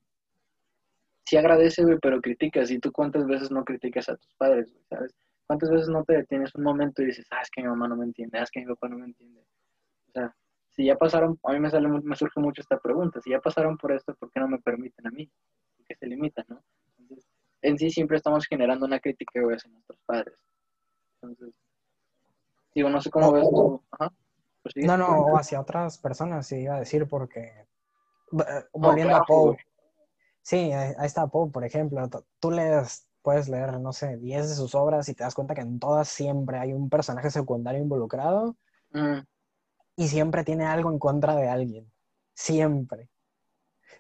sí 1.26 1.38
agradece, 1.38 1.84
güey, 1.84 1.98
pero 2.02 2.22
criticas. 2.22 2.72
¿Y 2.72 2.80
tú 2.80 2.92
cuántas 2.92 3.26
veces 3.28 3.52
no 3.52 3.64
criticas 3.64 4.10
a 4.10 4.16
tus 4.16 4.34
padres, 4.36 4.72
güey, 4.72 4.84
sabes? 4.90 5.16
¿Cuántas 5.48 5.70
veces 5.70 5.90
no 5.90 6.04
te 6.04 6.14
detienes 6.14 6.54
un 6.56 6.64
momento 6.64 7.02
y 7.02 7.08
dices, 7.08 7.28
ah, 7.32 7.42
es 7.42 7.50
que 7.50 7.62
mi 7.62 7.68
mamá 7.68 7.88
no 7.88 7.98
me 7.98 8.06
entiende, 8.06 8.38
ah, 8.38 8.44
es 8.44 8.52
que 8.52 8.60
mi 8.62 8.68
papá 8.68 8.88
no 8.88 9.00
me 9.00 9.06
entiende? 9.06 9.42
O 10.10 10.12
sea, 10.12 10.36
si 10.70 10.86
ya 10.86 10.96
pasaron, 10.96 11.40
a 11.44 11.54
mí 11.54 11.60
me, 11.60 11.70
sale, 11.70 11.88
me 11.88 12.16
surge 12.16 12.40
mucho 12.40 12.62
esta 12.62 12.80
pregunta, 12.80 13.20
si 13.22 13.32
ya 13.32 13.40
pasaron 13.40 13.78
por 13.78 13.92
esto, 13.92 14.16
¿por 14.16 14.32
qué 14.32 14.40
no 14.40 14.48
me 14.48 14.60
permiten 14.60 15.08
a 15.08 15.10
mí? 15.10 15.30
Porque 15.76 15.96
se 15.96 16.06
limitan, 16.08 16.46
¿no? 16.48 16.64
En 17.62 17.78
sí 17.78 17.90
siempre 17.90 18.18
estamos 18.18 18.46
generando 18.46 18.86
una 18.86 19.00
crítica 19.00 19.40
hacia 19.40 19.70
nuestros 19.72 20.00
padres. 20.06 20.40
Entonces, 21.22 21.56
digo, 22.74 22.90
no 22.90 23.02
sé 23.02 23.10
cómo 23.10 23.32
ves 23.32 23.50
tú. 23.50 23.84
Ajá. 23.92 24.14
Pues 24.62 24.76
no, 24.86 24.98
no, 24.98 25.08
o 25.08 25.38
hacia 25.38 25.62
otras 25.62 25.98
personas, 25.98 26.48
sí, 26.48 26.58
iba 26.58 26.76
a 26.76 26.80
decir, 26.80 27.08
porque 27.08 27.68
eh, 28.32 28.66
volviendo 28.74 29.16
a 29.16 29.24
Poe. 29.24 29.58
Sí, 30.42 30.72
ahí 30.72 30.94
está 31.06 31.28
Poe, 31.28 31.50
por 31.50 31.64
ejemplo. 31.64 32.10
Tú 32.40 32.52
lees, 32.52 33.08
puedes 33.22 33.48
leer, 33.48 33.80
no 33.80 33.94
sé, 33.94 34.18
10 34.18 34.50
de 34.50 34.56
sus 34.56 34.76
obras 34.76 35.08
y 35.10 35.14
te 35.14 35.24
das 35.24 35.36
cuenta 35.36 35.56
que 35.56 35.62
en 35.62 35.80
todas 35.80 36.10
siempre 36.10 36.58
hay 36.58 36.74
un 36.74 36.90
personaje 36.90 37.30
secundario 37.30 37.82
involucrado 37.82 38.58
mm. 38.92 39.20
y 39.96 40.08
siempre 40.08 40.44
tiene 40.44 40.66
algo 40.66 40.92
en 40.92 41.00
contra 41.00 41.36
de 41.36 41.48
alguien. 41.48 41.92
Siempre. 42.34 43.10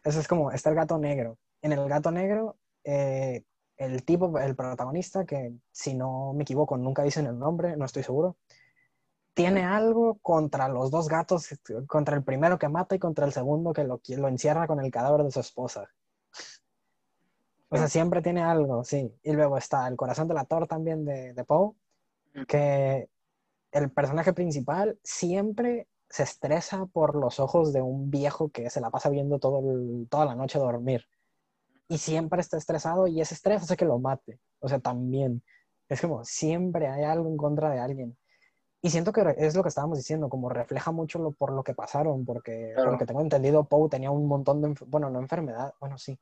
Eso 0.04 0.19
es 0.19 0.28
como, 0.28 0.52
está 0.52 0.69
el 0.69 0.76
gato 0.76 0.98
negro. 0.98 1.38
En 1.62 1.72
el 1.74 1.88
gato 1.88 2.12
negro 2.12 2.58
eh, 2.84 3.43
el 3.80 4.04
tipo, 4.04 4.38
el 4.38 4.56
protagonista, 4.56 5.26
que 5.26 5.54
si 5.72 5.96
no 5.96 6.34
me 6.34 6.44
equivoco, 6.44 6.78
nunca 6.78 7.02
dicen 7.02 7.26
el 7.26 7.39
nombre, 7.39 7.78
no 7.78 7.86
estoy 7.86 8.04
seguro, 8.04 8.36
tiene 9.34 9.63
algo 9.63 10.20
contra 10.22 10.68
los 10.68 10.92
dos 10.92 11.08
gatos, 11.08 11.48
contra 11.88 12.18
el 12.18 12.24
primero 12.24 12.60
que 12.60 12.68
mata 12.68 12.96
y 12.96 13.00
contra 13.00 13.26
el 13.26 13.32
segundo 13.32 13.72
que 13.72 13.86
lo, 13.86 14.02
lo 14.06 14.28
encierra 14.28 14.68
con 14.68 14.82
el 14.82 14.92
cadáver 14.92 15.24
de 15.24 15.32
su 15.32 15.39
esposa. 15.39 15.89
O 17.70 17.78
sea, 17.78 17.88
siempre 17.88 18.22
tiene 18.22 18.42
algo, 18.42 18.84
sí. 18.84 19.15
Y 19.24 19.32
luego 19.32 19.58
está 19.58 19.88
el 19.88 19.96
corazón 19.96 20.28
del 20.28 20.39
actor 20.39 20.68
también 20.68 21.06
de, 21.06 21.34
de 21.34 21.44
Poe, 21.46 21.72
que 22.48 23.08
el 23.72 23.92
personaje 23.92 24.34
principal 24.34 25.00
siempre 25.04 25.88
se 26.10 26.24
estresa 26.24 26.86
por 26.88 27.15
los 27.15 27.39
ojos 27.39 27.72
de 27.72 27.82
un 27.82 28.12
viejo 28.12 28.50
que 28.50 28.70
se 28.70 28.82
la 28.82 28.89
pasa 28.89 29.10
viendo 29.10 29.39
todo 29.39 29.62
toda 30.10 30.26
la 30.26 30.36
noche 30.36 30.58
dormir 30.58 31.06
y 31.89 31.97
siempre 31.97 32.39
está 32.39 32.56
estresado 32.58 33.08
y 33.08 33.19
ese 33.19 33.34
estrés 33.34 33.63
hace 33.63 33.75
que 33.75 33.86
lo 33.86 33.99
mate. 33.99 34.39
O 34.60 34.69
sea, 34.69 34.80
también. 34.80 35.43
Es 35.89 35.99
como, 35.99 36.23
siempre 36.23 36.88
hay 36.88 37.04
algo 37.04 37.28
en 37.28 37.36
contra 37.36 37.71
de 37.71 37.80
alguien. 37.80 38.17
Y 38.82 38.91
siento 38.91 39.12
que 39.12 39.36
es 39.38 39.56
lo 39.56 39.63
que 39.63 39.69
estábamos 39.69 39.97
diciendo, 39.97 40.30
como 40.30 40.49
refleja 40.49 40.91
mucho 40.91 41.19
lo, 41.19 41.32
por 41.32 41.52
lo 41.52 41.63
que 41.63 41.73
pasaron, 41.73 42.25
porque 42.25 42.73
por 42.75 42.91
lo 42.93 42.97
que 42.97 43.06
tengo 43.06 43.21
entendido, 43.21 43.65
Poe 43.65 43.89
tenía 43.89 44.12
un 44.12 44.28
montón 44.28 44.62
de, 44.62 44.75
bueno, 44.88 45.10
no 45.10 45.19
enfermedad, 45.19 45.73
bueno, 45.82 45.97
sí. 45.97 46.17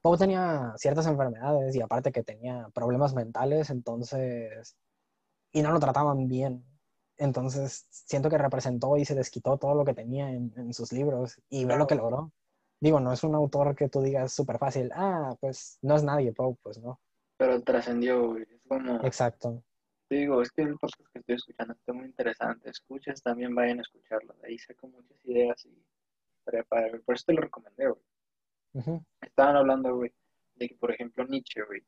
Poe 0.00 0.16
tenía 0.16 0.72
ciertas 0.76 1.06
enfermedades 1.06 1.74
y 1.74 1.82
aparte 1.82 2.12
que 2.12 2.22
tenía 2.22 2.70
problemas 2.72 3.14
mentales, 3.14 3.70
entonces, 3.70 4.76
y 5.52 5.62
no 5.62 5.72
lo 5.72 5.80
trataban 5.80 6.28
bien. 6.28 6.64
Entonces, 7.18 7.86
siento 7.90 8.30
que 8.30 8.38
representó 8.38 8.96
y 8.96 9.04
se 9.04 9.16
desquitó 9.16 9.58
todo 9.58 9.74
lo 9.74 9.84
que 9.84 9.94
tenía 9.94 10.30
en, 10.30 10.52
en 10.56 10.72
sus 10.72 10.92
libros 10.92 11.40
y 11.50 11.64
ve 11.64 11.76
lo 11.76 11.88
que 11.88 11.96
logró. 11.96 12.32
Digo, 12.80 13.00
no 13.00 13.12
es 13.12 13.24
un 13.24 13.34
autor 13.34 13.74
que 13.74 13.88
tú 13.88 14.00
digas 14.02 14.32
súper 14.32 14.58
fácil, 14.58 14.90
ah, 14.94 15.36
pues 15.40 15.78
no 15.82 15.96
es 15.96 16.04
nadie, 16.04 16.32
Poe, 16.32 16.56
pues 16.62 16.78
no. 16.78 17.00
Pero 17.36 17.60
trascendió, 17.62 18.28
güey. 18.28 18.42
Es 18.42 18.62
como, 18.68 19.04
Exacto. 19.04 19.62
digo, 20.08 20.42
es 20.42 20.50
que 20.52 20.62
el 20.62 20.78
podcast 20.78 21.10
que 21.12 21.18
estoy 21.18 21.34
escuchando 21.36 21.74
está 21.74 21.92
muy 21.92 22.06
interesante. 22.06 22.70
Escuchas, 22.70 23.22
también 23.22 23.54
vayan 23.54 23.78
a 23.78 23.82
escucharlo. 23.82 24.34
De 24.34 24.48
ahí 24.48 24.58
saco 24.58 24.88
muchas 24.88 25.24
ideas 25.24 25.64
y 25.64 25.70
güey. 26.50 27.02
Por 27.02 27.14
eso 27.14 27.24
te 27.26 27.32
lo 27.34 27.42
recomendé, 27.42 27.88
güey. 27.88 29.00
Estaban 29.20 29.56
hablando, 29.56 29.96
güey, 29.96 30.12
de 30.56 30.68
que, 30.68 30.74
por 30.76 30.92
ejemplo, 30.92 31.24
Nietzsche, 31.24 31.62
güey, 31.62 31.82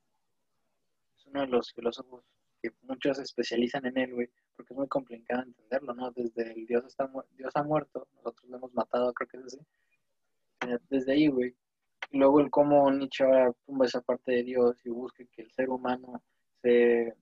es 1.16 1.26
uno 1.26 1.42
de 1.42 1.46
los 1.46 1.72
filósofos 1.72 2.24
que 2.62 2.72
muchos 2.82 3.16
se 3.16 3.22
especializan 3.22 3.86
en 3.86 3.96
él, 3.96 4.14
güey, 4.14 4.28
porque 4.56 4.74
es 4.74 4.78
muy 4.78 4.88
complicado 4.88 5.42
entenderlo, 5.42 5.94
¿no? 5.94 6.10
Desde 6.10 6.52
el 6.52 6.66
Dios, 6.66 6.84
está 6.84 7.10
Dios 7.36 7.52
ha 7.54 7.62
muerto, 7.62 8.06
nosotros 8.16 8.50
lo 8.50 8.56
hemos 8.56 8.74
matado, 8.74 9.12
creo 9.14 9.28
que 9.28 9.36
es 9.38 9.44
así. 9.44 9.58
Eh, 10.66 10.78
Desde 10.88 11.12
ahí, 11.12 11.28
güey. 11.28 11.54
Y 12.10 12.18
luego 12.18 12.40
el 12.40 12.50
cómo 12.50 12.90
Nietzsche 12.90 13.24
ahora 13.24 13.52
tumba 13.66 13.86
esa 13.86 14.00
parte 14.00 14.32
de 14.32 14.42
Dios 14.42 14.76
y 14.84 14.90
busca 14.90 15.24
que 15.32 15.42
el 15.42 15.50
ser 15.52 15.70
humano 15.70 16.22
se 16.62 17.14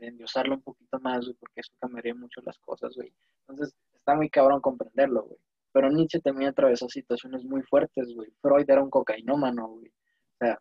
endiosarlo 0.00 0.54
un 0.54 0.62
poquito 0.62 0.98
más, 1.00 1.24
güey, 1.24 1.36
porque 1.38 1.60
eso 1.60 1.72
cambiaría 1.80 2.14
mucho 2.14 2.40
las 2.44 2.58
cosas, 2.58 2.94
güey. 2.94 3.12
Entonces, 3.40 3.74
está 3.94 4.14
muy 4.14 4.30
cabrón 4.30 4.60
comprenderlo, 4.60 5.24
güey. 5.24 5.38
Pero 5.72 5.90
Nietzsche 5.90 6.20
también 6.20 6.50
atravesó 6.50 6.88
situaciones 6.88 7.44
muy 7.44 7.62
fuertes, 7.62 8.14
güey. 8.14 8.30
Freud 8.40 8.68
era 8.68 8.82
un 8.82 8.90
cocainómano, 8.90 9.68
güey. 9.68 9.88
O 9.88 10.36
sea, 10.38 10.60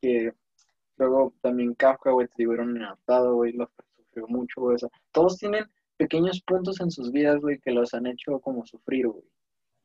que 0.00 0.32
luego 0.96 1.34
también 1.40 1.74
Kafka, 1.74 2.10
güey, 2.10 2.28
te 2.28 2.34
digo, 2.38 2.54
era 2.54 2.64
un 2.64 2.76
inadaptado, 2.76 3.34
güey, 3.34 3.52
lo 3.52 3.70
sufrió 3.96 4.26
mucho, 4.28 4.60
güey. 4.60 4.76
O 4.82 4.90
todos 5.12 5.38
tienen 5.38 5.64
pequeños 5.96 6.42
puntos 6.42 6.80
en 6.80 6.90
sus 6.90 7.12
vidas, 7.12 7.40
güey, 7.40 7.58
que 7.60 7.70
los 7.70 7.94
han 7.94 8.06
hecho 8.06 8.38
como 8.40 8.66
sufrir, 8.66 9.08
güey. 9.08 9.24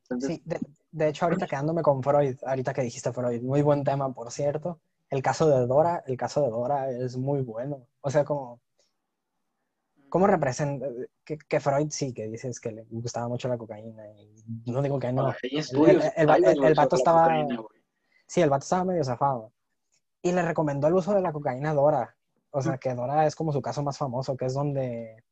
Entonces, 0.10 0.38
Sí, 0.38 0.42
de, 0.46 0.60
de 0.92 1.08
hecho, 1.10 1.26
ahorita 1.26 1.48
quedándome 1.48 1.82
con 1.82 2.02
Freud, 2.02 2.38
ahorita 2.46 2.74
que 2.74 2.82
dijiste 2.82 3.12
Freud, 3.12 3.42
muy 3.42 3.62
buen 3.62 3.84
tema, 3.84 4.12
por 4.14 4.32
cierto. 4.32 4.80
El 5.10 5.22
caso 5.22 5.48
de 5.50 5.66
Dora, 5.68 6.04
el 6.08 6.18
caso 6.18 6.42
de 6.42 6.50
Dora 6.50 6.90
es 6.90 7.18
muy 7.18 7.42
bueno. 7.42 7.88
O 8.02 8.10
sea, 8.10 8.24
como, 8.26 8.60
¿cómo 10.10 10.28
representa? 10.28 10.88
Que, 11.24 11.38
que 11.38 11.60
Freud 11.60 11.90
sí, 11.92 12.14
que 12.14 12.28
dices 12.28 12.60
que 12.60 12.72
le 12.72 12.84
gustaba 12.90 13.28
mucho 13.28 13.48
la 13.48 13.58
cocaína. 13.58 14.04
Y 14.66 14.72
no 14.72 14.82
digo 14.82 15.00
que 15.00 15.12
no. 15.12 15.28
hay 15.28 15.58
estudios, 15.60 16.04
el- 16.16 16.30
el- 16.30 16.44
el- 16.46 16.64
el 16.64 16.74
vato 16.76 16.96
estaba- 16.96 17.24
cocaína. 17.24 17.62
Sí, 18.28 18.42
el 18.42 18.50
vato 18.50 18.64
estaba 18.64 18.84
medio 18.86 19.04
zafado. 19.04 19.52
Y 20.22 20.32
le 20.32 20.42
recomendó 20.42 20.88
el 20.88 20.94
uso 20.96 21.14
de 21.14 21.22
la 21.22 21.32
cocaína 21.32 21.72
a 21.72 21.74
Dora. 21.74 22.16
O 22.52 22.62
sea, 22.62 22.78
que 22.78 22.94
Dora 22.96 23.26
es 23.28 23.36
como 23.36 23.52
su 23.54 23.62
caso 23.62 23.84
más 23.84 23.98
famoso, 23.98 24.36
que 24.36 24.46
es 24.46 24.54
donde, 24.54 25.24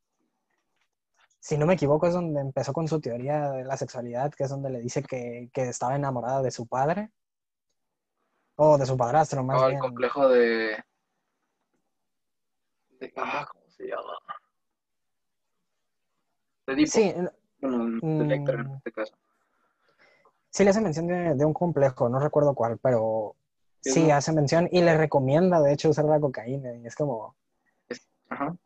si 1.45 1.59
no 1.59 1.67
me 1.67 1.75
equivoco, 1.75 2.07
es 2.07 2.13
donde 2.15 2.41
empezó 2.41 2.73
con 2.73 2.87
su 2.87 2.99
teoría 2.99 3.51
de 3.51 3.63
la 3.65 3.77
sexualidad, 3.77 4.33
que 4.33 4.45
es 4.45 4.49
donde 4.49 4.71
le 4.71 4.79
dice 4.79 5.03
que, 5.03 5.51
que 5.53 5.69
estaba 5.69 5.95
enamorada 5.95 6.41
de 6.41 6.49
su 6.49 6.65
padre. 6.65 7.11
O 8.55 8.79
de 8.79 8.85
su 8.87 8.97
padrastro, 8.97 9.43
más 9.43 9.61
el 9.61 9.67
bien. 9.67 9.79
complejo 9.79 10.27
de... 10.27 10.83
de- 12.99 13.13
Ah, 13.15 13.45
¿cómo 13.51 13.63
se 13.69 13.83
llama? 13.83 14.13
De 16.65 16.73
Edipo. 16.73 16.91
Sí, 16.91 17.13
Bueno, 17.61 18.01
de 18.01 18.25
Lecter 18.25 18.55
en 18.55 18.65
Mm. 18.67 18.75
este 18.77 18.91
caso. 18.91 19.15
sí 20.49 20.63
le 20.63 20.71
hace 20.71 20.81
mención 20.81 21.05
de, 21.05 21.35
de 21.35 21.45
un 21.45 21.53
complejo, 21.53 22.09
no 22.09 22.17
recuerdo 22.19 22.55
cuál, 22.55 22.79
pero 22.79 23.35
Sí, 23.81 24.09
hace 24.09 24.31
mención 24.33 24.67
y 24.71 24.81
le 24.81 24.97
recomienda, 24.97 25.61
de 25.61 25.73
hecho, 25.73 25.89
usar 25.91 26.05
la 26.05 26.19
cocaína. 26.19 26.73
Y 26.75 26.87
es 26.87 26.95
como, 26.95 27.35
Ajá. 28.29 28.57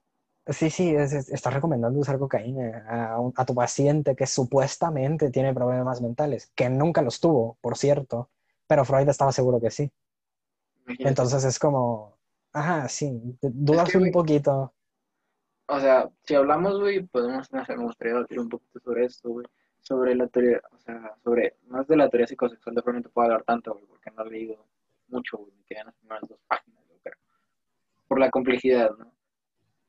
Sí, 0.49 0.69
sí, 0.69 0.95
es, 0.95 1.13
es- 1.13 1.29
estás 1.29 1.53
recomendando 1.53 1.99
usar 1.99 2.17
cocaína 2.19 2.85
a, 3.13 3.19
un- 3.19 3.33
a 3.35 3.45
tu 3.45 3.53
paciente 3.55 4.15
que 4.15 4.25
supuestamente 4.25 5.29
tiene 5.31 5.53
problemas 5.53 6.01
mentales, 6.01 6.51
que 6.55 6.69
nunca 6.69 7.01
los 7.01 7.19
tuvo, 7.19 7.57
por 7.61 7.77
cierto, 7.77 8.29
pero 8.67 8.85
Freud 8.85 9.07
estaba 9.09 9.31
seguro 9.31 9.59
que 9.61 9.69
sí. 9.71 9.91
Imagínate. 10.85 11.09
Entonces 11.09 11.43
es 11.43 11.59
como, 11.59 12.17
ajá, 12.53 12.87
sí, 12.89 13.37
dudas 13.41 13.89
que, 13.89 13.97
un 13.97 14.03
güey, 14.03 14.11
poquito. 14.11 14.73
O 15.67 15.79
sea, 15.79 16.09
si 16.23 16.35
hablamos, 16.35 16.79
güey, 16.79 17.03
podemos, 17.05 17.51
no 17.53 17.63
sé, 17.65 17.75
me 17.77 17.83
gustaría 17.83 18.13
debatir 18.15 18.39
un 18.39 18.49
poquito 18.49 18.79
sobre 18.79 19.05
esto, 19.05 19.29
güey. 19.29 19.45
Sobre 19.81 20.15
la 20.15 20.27
teoría, 20.27 20.61
o 20.71 20.77
sea, 20.79 21.15
sobre, 21.23 21.55
más 21.67 21.87
de 21.87 21.95
la 21.95 22.09
teoría 22.09 22.27
psicosexual 22.27 22.75
de 22.75 22.81
Freud 22.81 22.95
no 22.97 23.01
te 23.03 23.09
puedo 23.09 23.25
hablar 23.27 23.43
tanto, 23.43 23.73
güey, 23.73 23.85
porque 23.85 24.11
no 24.11 24.23
he 24.23 24.29
leído 24.29 24.65
mucho, 25.07 25.37
güey, 25.37 25.51
me 25.55 25.63
quedan 25.65 25.85
las 25.87 25.95
primeras 25.95 26.27
dos 26.27 26.39
páginas, 26.47 26.83
yo 26.89 26.95
creo. 27.03 27.17
Por 28.07 28.19
la 28.19 28.29
complejidad, 28.31 28.91
¿no? 28.97 29.11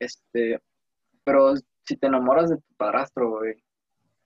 Este, 0.01 0.59
pero 1.23 1.53
si 1.85 1.95
te 1.95 2.07
enamoras 2.07 2.49
de 2.49 2.57
tu 2.57 2.73
padrastro, 2.75 3.37
güey, 3.37 3.63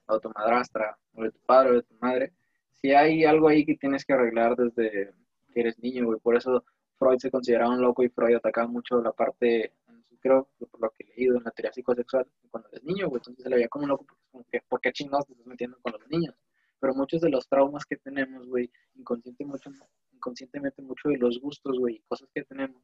o 0.06 0.20
tu 0.22 0.30
madrastra, 0.30 0.98
o 1.14 1.24
de 1.24 1.32
tu 1.32 1.40
padre, 1.42 1.72
o 1.72 1.74
de 1.74 1.84
tu 1.84 1.96
madre, 2.00 2.34
si 2.72 2.94
hay 2.94 3.26
algo 3.26 3.50
ahí 3.50 3.66
que 3.66 3.76
tienes 3.76 4.06
que 4.06 4.14
arreglar 4.14 4.56
desde 4.56 5.12
que 5.54 5.60
eres 5.60 5.78
niño, 5.80 6.06
güey. 6.06 6.20
Por 6.22 6.38
eso 6.38 6.64
Freud 6.98 7.18
se 7.20 7.30
consideraba 7.30 7.74
un 7.74 7.82
loco 7.82 8.04
y 8.04 8.10
Freud 8.10 8.36
atacaba 8.36 8.70
mucho 8.70 9.02
la 9.02 9.12
parte, 9.12 9.74
creo, 10.22 10.48
por 10.72 10.80
lo 10.80 10.90
que 10.92 11.04
he 11.04 11.18
leído 11.18 11.38
en 11.38 11.44
la 11.44 11.52
teoría 11.52 11.74
psicosexual, 11.74 12.26
cuando 12.50 12.70
eres 12.70 12.84
niño, 12.86 13.10
güey. 13.10 13.20
Entonces 13.20 13.44
se 13.44 13.50
le 13.50 13.58
veía 13.58 13.68
como 13.68 13.84
un 13.84 13.90
loco 13.90 14.06
porque 14.32 14.62
¿por 14.70 14.80
qué 14.80 14.94
chingados 14.94 15.26
te 15.28 15.34
estás 15.34 15.46
metiendo 15.46 15.78
con 15.82 15.92
los 15.92 16.08
niños? 16.08 16.36
Pero 16.80 16.94
muchos 16.96 17.20
de 17.20 17.30
los 17.30 17.50
traumas 17.50 17.84
que 17.84 17.98
tenemos, 17.98 18.48
güey, 18.48 18.72
inconsciente 18.94 19.44
mucho, 19.44 19.70
inconscientemente 20.14 20.82
mucho 20.82 21.10
de 21.10 21.18
los 21.18 21.42
gustos, 21.42 21.78
güey, 21.78 21.96
y 21.96 22.00
cosas 22.08 22.30
que 22.34 22.46
tenemos, 22.46 22.82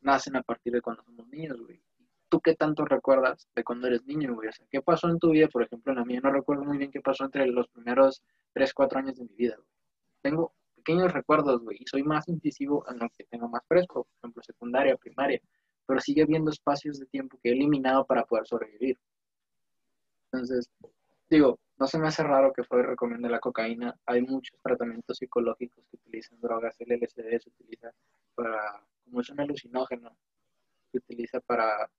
nacen 0.00 0.36
a 0.36 0.42
partir 0.42 0.72
de 0.72 0.80
cuando 0.80 1.02
somos 1.02 1.26
niños, 1.28 1.60
güey. 1.60 1.80
¿Tú 2.28 2.40
qué 2.40 2.54
tanto 2.54 2.84
recuerdas 2.84 3.48
de 3.54 3.64
cuando 3.64 3.88
eres 3.88 4.04
niño, 4.04 4.34
güey? 4.34 4.48
O 4.48 4.52
sea, 4.52 4.66
¿qué 4.70 4.80
pasó 4.82 5.08
en 5.08 5.18
tu 5.18 5.30
vida? 5.30 5.48
Por 5.48 5.62
ejemplo, 5.62 5.92
en 5.92 5.98
la 5.98 6.04
mía 6.04 6.20
no 6.22 6.30
recuerdo 6.30 6.64
muy 6.64 6.78
bien 6.78 6.90
qué 6.90 7.00
pasó 7.00 7.24
entre 7.24 7.46
los 7.46 7.68
primeros 7.68 8.22
3, 8.52 8.72
4 8.72 8.98
años 9.00 9.16
de 9.16 9.24
mi 9.24 9.34
vida, 9.34 9.56
güey. 9.56 9.68
Tengo 10.22 10.52
pequeños 10.76 11.12
recuerdos, 11.12 11.60
güey, 11.62 11.78
y 11.80 11.86
soy 11.86 12.02
más 12.02 12.28
incisivo 12.28 12.84
en 12.88 12.98
lo 12.98 13.08
que 13.10 13.24
tengo 13.24 13.48
más 13.48 13.62
fresco, 13.66 14.04
por 14.04 14.18
ejemplo, 14.18 14.42
secundaria, 14.42 14.96
primaria, 14.96 15.40
pero 15.86 16.00
sigue 16.00 16.22
habiendo 16.22 16.50
espacios 16.50 16.98
de 16.98 17.06
tiempo 17.06 17.38
que 17.42 17.50
he 17.50 17.52
eliminado 17.52 18.06
para 18.06 18.24
poder 18.24 18.46
sobrevivir. 18.46 18.98
Entonces, 20.32 20.70
digo, 21.28 21.58
no 21.78 21.86
se 21.86 21.98
me 21.98 22.08
hace 22.08 22.22
raro 22.22 22.52
que 22.52 22.62
Freud 22.62 22.84
recomiende 22.84 23.28
la 23.28 23.40
cocaína. 23.40 23.96
Hay 24.06 24.22
muchos 24.22 24.60
tratamientos 24.62 25.16
psicológicos 25.16 25.84
que 25.90 25.96
utilizan 25.96 26.40
drogas. 26.40 26.76
El 26.78 26.92
LSD 26.92 27.40
se 27.40 27.48
utiliza 27.48 27.90
para, 28.34 28.84
como 29.10 29.20
es 29.20 29.30
un 29.30 29.40
alucinógeno, 29.40 30.16
se 30.92 30.98
utiliza 30.98 31.40
para 31.40 31.90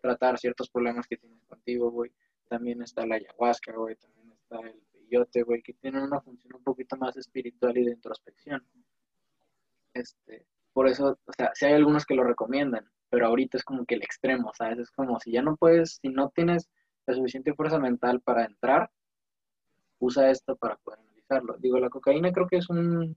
tratar 0.00 0.38
ciertos 0.38 0.68
problemas 0.70 1.06
que 1.06 1.16
tienes 1.16 1.42
contigo, 1.44 1.90
güey. 1.90 2.12
También 2.48 2.82
está 2.82 3.06
la 3.06 3.16
ayahuasca, 3.16 3.72
güey. 3.72 3.96
También 3.96 4.32
está 4.32 4.60
el 4.60 4.80
peyote, 4.92 5.42
güey, 5.42 5.62
que 5.62 5.72
tienen 5.74 6.02
una 6.02 6.20
función 6.20 6.54
un 6.56 6.62
poquito 6.62 6.96
más 6.96 7.16
espiritual 7.16 7.76
y 7.78 7.84
de 7.84 7.92
introspección. 7.92 8.62
Este, 9.94 10.46
por 10.72 10.86
eso, 10.86 11.18
o 11.24 11.32
sea, 11.32 11.50
si 11.54 11.64
hay 11.66 11.74
algunos 11.74 12.04
que 12.04 12.14
lo 12.14 12.24
recomiendan, 12.24 12.88
pero 13.08 13.26
ahorita 13.26 13.56
es 13.56 13.64
como 13.64 13.84
que 13.86 13.96
el 13.96 14.02
extremo, 14.02 14.52
¿sabes? 14.54 14.78
Es 14.78 14.90
como 14.90 15.18
si 15.18 15.32
ya 15.32 15.42
no 15.42 15.56
puedes, 15.56 15.98
si 16.00 16.08
no 16.08 16.30
tienes 16.30 16.70
la 17.06 17.14
suficiente 17.14 17.54
fuerza 17.54 17.78
mental 17.78 18.20
para 18.20 18.44
entrar, 18.44 18.90
usa 19.98 20.30
esto 20.30 20.56
para 20.56 20.76
poder 20.76 21.00
analizarlo. 21.00 21.56
Digo, 21.58 21.78
la 21.78 21.90
cocaína 21.90 22.32
creo 22.32 22.46
que 22.46 22.58
es 22.58 22.68
un 22.70 23.16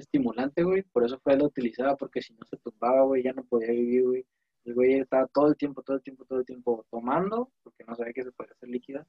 estimulante, 0.00 0.62
güey, 0.62 0.82
por 0.82 1.04
eso 1.04 1.18
fue 1.20 1.36
la 1.36 1.44
utilizada, 1.44 1.96
porque 1.96 2.22
si 2.22 2.34
no 2.34 2.44
se 2.46 2.56
tumbaba, 2.58 3.02
güey, 3.02 3.22
ya 3.22 3.32
no 3.32 3.44
podía 3.44 3.70
vivir, 3.70 4.04
güey. 4.04 4.26
El 4.64 4.74
güey 4.74 4.94
estaba 4.94 5.26
todo 5.26 5.48
el 5.48 5.56
tiempo, 5.56 5.82
todo 5.82 5.96
el 5.96 6.02
tiempo, 6.02 6.24
todo 6.24 6.40
el 6.40 6.46
tiempo 6.46 6.84
tomando, 6.90 7.50
porque 7.62 7.84
no 7.84 7.94
sabía 7.96 8.12
que 8.12 8.24
se 8.24 8.32
podía 8.32 8.52
hacer 8.52 8.68
líquida, 8.68 9.06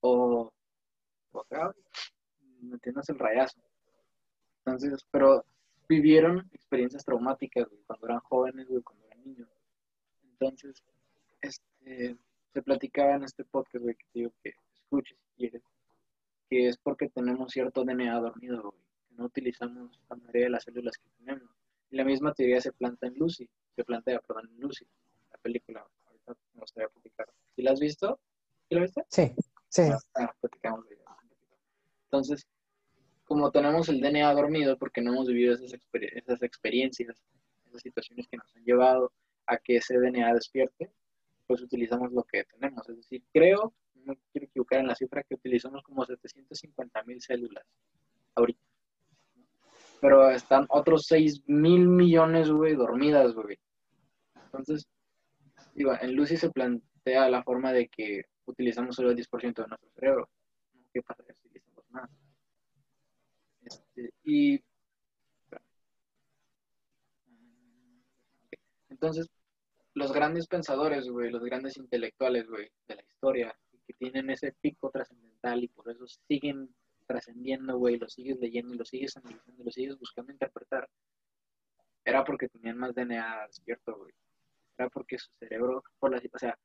o, 0.00 0.52
o 1.32 1.40
acá, 1.40 1.74
metiéndose 2.60 3.12
el 3.12 3.18
rayazo. 3.18 3.60
Entonces, 4.64 5.04
pero 5.10 5.44
vivieron 5.88 6.48
experiencias 6.52 7.04
traumáticas, 7.04 7.68
güey, 7.68 7.82
cuando 7.86 8.06
eran 8.06 8.20
jóvenes, 8.20 8.68
güey, 8.68 8.82
cuando 8.82 9.06
eran 9.06 9.24
niños. 9.24 9.48
Entonces, 10.22 10.82
este, 11.40 12.16
se 12.52 12.62
platicaba 12.62 13.16
en 13.16 13.24
este 13.24 13.44
podcast, 13.44 13.82
güey, 13.82 13.96
que 13.96 14.04
te 14.12 14.18
digo 14.20 14.32
que 14.42 14.54
escuches 14.74 15.18
si 15.18 15.36
quieres, 15.36 15.62
que 16.48 16.68
es 16.68 16.76
porque 16.78 17.08
tenemos 17.08 17.52
cierto 17.52 17.84
DNA 17.84 18.20
dormido, 18.20 18.62
güey, 18.62 18.89
no 19.20 19.26
utilizamos 19.26 20.00
la 20.08 20.16
mayoría 20.16 20.44
de 20.44 20.50
las 20.50 20.64
células 20.64 20.96
que 20.96 21.08
tenemos. 21.18 21.50
Y 21.90 21.96
la 21.96 22.04
misma 22.04 22.32
teoría 22.32 22.60
se 22.60 22.72
planta 22.72 23.06
en 23.06 23.14
Lucy, 23.14 23.48
se 23.76 23.84
plantea, 23.84 24.20
perdón, 24.20 24.48
en 24.52 24.60
Lucy, 24.60 24.86
la 25.30 25.38
película. 25.38 25.86
Ahorita 26.06 26.36
me 26.54 26.60
gustaría 26.60 26.88
platicar. 26.88 27.28
¿Sí 27.54 27.62
la 27.62 27.72
has 27.72 27.80
visto? 27.80 28.18
¿Sí 28.68 28.74
la 28.74 28.80
viste? 28.82 29.04
Sí, 29.08 29.32
sí. 29.68 29.82
Ah, 30.14 30.34
platicamos 30.40 30.88
de 30.88 30.94
ella 30.94 31.04
un 31.22 31.28
poquito. 31.28 31.56
Entonces, 32.04 32.46
como 33.24 33.50
tenemos 33.50 33.88
el 33.90 34.00
DNA 34.00 34.32
dormido, 34.34 34.78
porque 34.78 35.02
no 35.02 35.12
hemos 35.12 35.28
vivido 35.28 35.54
esas, 35.54 35.72
exper- 35.72 36.10
esas 36.14 36.42
experiencias, 36.42 37.22
esas 37.68 37.82
situaciones 37.82 38.26
que 38.28 38.38
nos 38.38 38.56
han 38.56 38.64
llevado 38.64 39.12
a 39.46 39.58
que 39.58 39.76
ese 39.76 39.98
DNA 39.98 40.32
despierte, 40.34 40.90
pues 41.46 41.60
utilizamos 41.60 42.10
lo 42.12 42.22
que 42.24 42.44
tenemos. 42.44 42.88
Es 42.88 42.96
decir, 42.96 43.22
creo, 43.32 43.74
no 43.96 44.14
quiero 44.32 44.46
equivocar 44.46 44.80
en 44.80 44.86
la 44.86 44.94
cifra, 44.94 45.22
que 45.24 45.34
utilizamos 45.34 45.82
como 45.82 46.06
750 46.06 47.02
mil 47.02 47.20
células 47.20 47.64
ahorita. 48.36 48.60
Pero 50.00 50.30
están 50.30 50.66
otros 50.70 51.04
6 51.06 51.42
mil 51.46 51.86
millones, 51.88 52.50
güey, 52.50 52.74
dormidas, 52.74 53.34
güey. 53.34 53.58
Entonces, 54.44 54.88
digo, 55.74 55.92
en 56.00 56.14
Lucy 56.16 56.36
se, 56.36 56.50
plan- 56.50 56.82
sea 57.04 57.28
la 57.28 57.42
forma 57.42 57.72
de 57.72 57.88
que 57.88 58.22
utilizamos 58.46 58.96
solo 58.96 59.10
el 59.10 59.16
10% 59.16 59.62
de 59.62 59.68
nuestro 59.68 59.90
cerebro. 59.94 60.28
¿Qué 60.92 61.02
pasa 61.02 61.22
si 61.24 61.48
utilizamos 61.48 61.84
más? 61.90 62.10
Este, 63.62 64.10
y 64.24 64.60
entonces, 68.88 69.28
los 69.94 70.12
grandes 70.12 70.46
pensadores, 70.46 71.08
güey, 71.08 71.30
los 71.30 71.42
grandes 71.44 71.76
intelectuales, 71.76 72.46
güey, 72.48 72.70
de 72.88 72.96
la 72.96 73.02
historia, 73.02 73.56
que 73.86 73.94
tienen 73.94 74.30
ese 74.30 74.52
pico 74.60 74.90
trascendental 74.90 75.62
y 75.62 75.68
por 75.68 75.90
eso 75.90 76.06
siguen 76.28 76.74
trascendiendo, 77.10 77.76
güey, 77.76 77.98
lo 77.98 78.08
sigues 78.08 78.38
leyendo 78.38 78.72
y 78.72 78.78
lo 78.78 78.84
sigues 78.84 79.16
analizando 79.16 79.64
lo 79.64 79.70
sigues 79.72 79.98
buscando 79.98 80.30
interpretar, 80.30 80.88
era 82.04 82.24
porque 82.24 82.48
tenían 82.48 82.78
más 82.78 82.94
DNA 82.94 83.48
despierto, 83.48 83.96
güey. 83.96 84.12
Era 84.78 84.88
porque 84.88 85.18
su 85.18 85.28
cerebro, 85.40 85.82
por 85.98 86.12
la, 86.12 86.18
o 86.18 86.38
sea, 86.38 86.56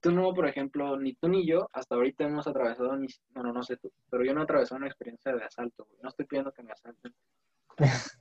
tú 0.00 0.10
no, 0.10 0.32
por 0.32 0.48
ejemplo, 0.48 0.98
ni 0.98 1.14
tú 1.16 1.28
ni 1.28 1.46
yo, 1.46 1.68
hasta 1.74 1.96
ahorita 1.96 2.24
hemos 2.24 2.46
atravesado, 2.46 2.96
ni, 2.96 3.08
bueno, 3.30 3.52
no 3.52 3.62
sé 3.62 3.76
tú, 3.76 3.92
pero 4.10 4.24
yo 4.24 4.32
no 4.32 4.40
he 4.40 4.44
atravesado 4.44 4.78
una 4.78 4.86
experiencia 4.86 5.34
de 5.34 5.44
asalto, 5.44 5.84
güey. 5.84 6.00
No 6.02 6.08
estoy 6.08 6.24
pidiendo 6.24 6.50
que 6.52 6.62
me 6.62 6.72
asalten. 6.72 7.14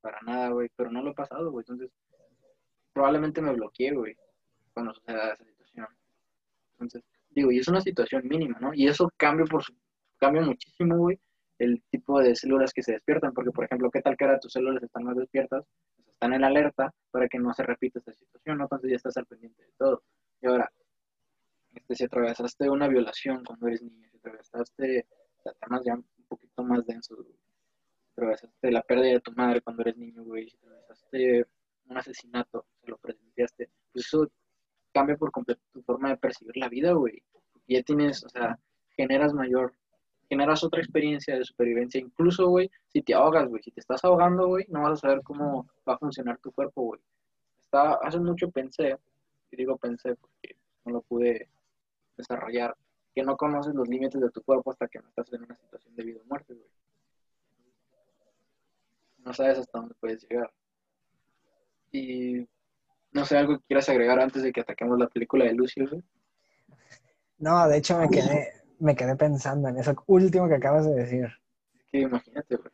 Para 0.00 0.20
nada, 0.22 0.50
güey, 0.50 0.68
pero 0.76 0.92
no 0.92 1.02
lo 1.02 1.10
he 1.10 1.14
pasado, 1.14 1.50
güey. 1.50 1.64
Entonces, 1.64 1.90
probablemente 2.92 3.42
me 3.42 3.52
bloqueé, 3.52 3.92
güey, 3.92 4.16
cuando 4.72 4.94
suceda 4.94 5.32
esa 5.32 5.44
situación. 5.44 5.88
Entonces, 6.74 7.02
digo, 7.30 7.50
y 7.50 7.58
es 7.58 7.66
una 7.66 7.80
situación 7.80 8.22
mínima, 8.28 8.56
¿no? 8.60 8.72
Y 8.72 8.86
eso 8.86 9.10
cambia, 9.16 9.44
por 9.46 9.64
su, 9.64 9.74
cambia 10.18 10.42
muchísimo, 10.42 10.96
güey, 10.96 11.20
el 11.58 11.82
tipo 11.90 12.20
de 12.20 12.36
células 12.36 12.72
que 12.72 12.82
se 12.82 12.92
despiertan, 12.92 13.32
porque, 13.32 13.50
por 13.50 13.64
ejemplo, 13.64 13.90
¿qué 13.90 14.00
tal 14.00 14.16
que 14.16 14.24
ahora 14.24 14.40
tus 14.40 14.52
células 14.52 14.82
están 14.82 15.04
más 15.04 15.16
despiertas? 15.16 15.64
Pues 15.96 16.08
están 16.08 16.32
en 16.34 16.44
alerta 16.44 16.94
para 17.10 17.28
que 17.28 17.38
no 17.38 17.52
se 17.52 17.62
repita 17.64 17.98
esta 17.98 18.12
situación, 18.12 18.58
¿no? 18.58 18.64
Entonces 18.64 18.90
ya 18.90 18.96
estás 18.96 19.16
al 19.16 19.26
pendiente 19.26 19.62
de 19.62 19.72
todo. 19.78 20.02
Y 20.40 20.46
ahora, 20.46 20.70
este, 21.74 21.94
si 21.94 22.04
atravesaste 22.04 22.70
una 22.70 22.88
violación 22.88 23.44
cuando 23.44 23.66
eres 23.68 23.82
niño, 23.82 24.08
si 24.10 24.16
atravesaste 24.18 25.06
temas 25.60 25.82
ya 25.84 25.94
un 25.94 26.04
poquito 26.28 26.62
más 26.62 26.86
densos. 26.86 27.18
Si 27.26 28.10
atravesaste 28.12 28.70
la 28.70 28.82
pérdida 28.82 29.12
de 29.12 29.20
tu 29.20 29.32
madre 29.32 29.60
cuando 29.60 29.82
eres 29.82 29.96
niño, 29.96 30.24
güey, 30.24 30.48
si 30.48 30.56
atravesaste 30.56 31.46
un 31.86 31.96
asesinato, 31.96 32.66
se 32.80 32.90
lo 32.90 32.98
presenciaste, 32.98 33.70
pues 33.92 34.06
eso 34.06 34.30
cambia 34.92 35.16
por 35.16 35.30
completo 35.30 35.62
tu 35.72 35.82
forma 35.82 36.10
de 36.10 36.16
percibir 36.16 36.56
la 36.56 36.68
vida, 36.68 36.92
güey. 36.92 37.22
Ya 37.66 37.82
tienes, 37.82 38.24
o 38.24 38.28
sea, 38.28 38.58
generas 38.96 39.32
mayor, 39.32 39.74
generas 40.28 40.62
otra 40.62 40.80
experiencia 40.80 41.36
de 41.36 41.44
supervivencia. 41.44 42.00
Incluso, 42.00 42.48
güey, 42.48 42.70
si 42.92 43.02
te 43.02 43.14
ahogas, 43.14 43.48
güey, 43.48 43.62
si 43.62 43.70
te 43.70 43.80
estás 43.80 44.04
ahogando, 44.04 44.48
güey, 44.48 44.66
no 44.68 44.82
vas 44.82 44.92
a 44.92 44.96
saber 44.96 45.22
cómo 45.22 45.68
va 45.88 45.94
a 45.94 45.98
funcionar 45.98 46.38
tu 46.38 46.52
cuerpo, 46.52 46.82
güey. 46.82 47.00
Hace 47.70 48.18
mucho 48.20 48.50
pensé, 48.50 48.96
y 49.50 49.56
digo 49.56 49.76
pensé 49.76 50.14
porque 50.16 50.56
no 50.84 50.92
lo 50.92 51.00
pude 51.02 51.48
desarrollar, 52.16 52.76
que 53.14 53.22
no 53.22 53.36
conoces 53.36 53.74
los 53.74 53.88
límites 53.88 54.20
de 54.20 54.30
tu 54.30 54.42
cuerpo 54.42 54.70
hasta 54.70 54.88
que 54.88 54.98
no 55.00 55.08
estás 55.08 55.32
en 55.32 55.42
una 55.44 55.56
situación 55.56 55.94
de 55.94 56.04
vida 56.04 56.20
o 56.22 56.28
muerte, 56.28 56.54
güey. 56.54 56.68
No 59.18 59.34
sabes 59.34 59.58
hasta 59.58 59.78
dónde 59.78 59.94
puedes 60.00 60.26
llegar. 60.28 60.50
Y 61.92 62.46
no 63.12 63.24
sé, 63.24 63.36
algo 63.36 63.58
que 63.58 63.66
quieras 63.66 63.88
agregar 63.88 64.20
antes 64.20 64.42
de 64.42 64.52
que 64.52 64.60
ataquemos 64.60 64.98
la 64.98 65.08
película 65.08 65.44
de 65.44 65.54
Lucio. 65.54 65.86
No, 67.38 67.68
de 67.68 67.78
hecho 67.78 67.98
me 67.98 68.08
quedé, 68.08 68.52
me 68.80 68.96
quedé 68.96 69.16
pensando 69.16 69.68
en 69.68 69.78
eso 69.78 69.94
último 70.06 70.48
que 70.48 70.54
acabas 70.56 70.86
de 70.86 70.94
decir. 70.94 71.28
Que 71.90 72.00
imagínate, 72.00 72.56
güey. 72.56 72.70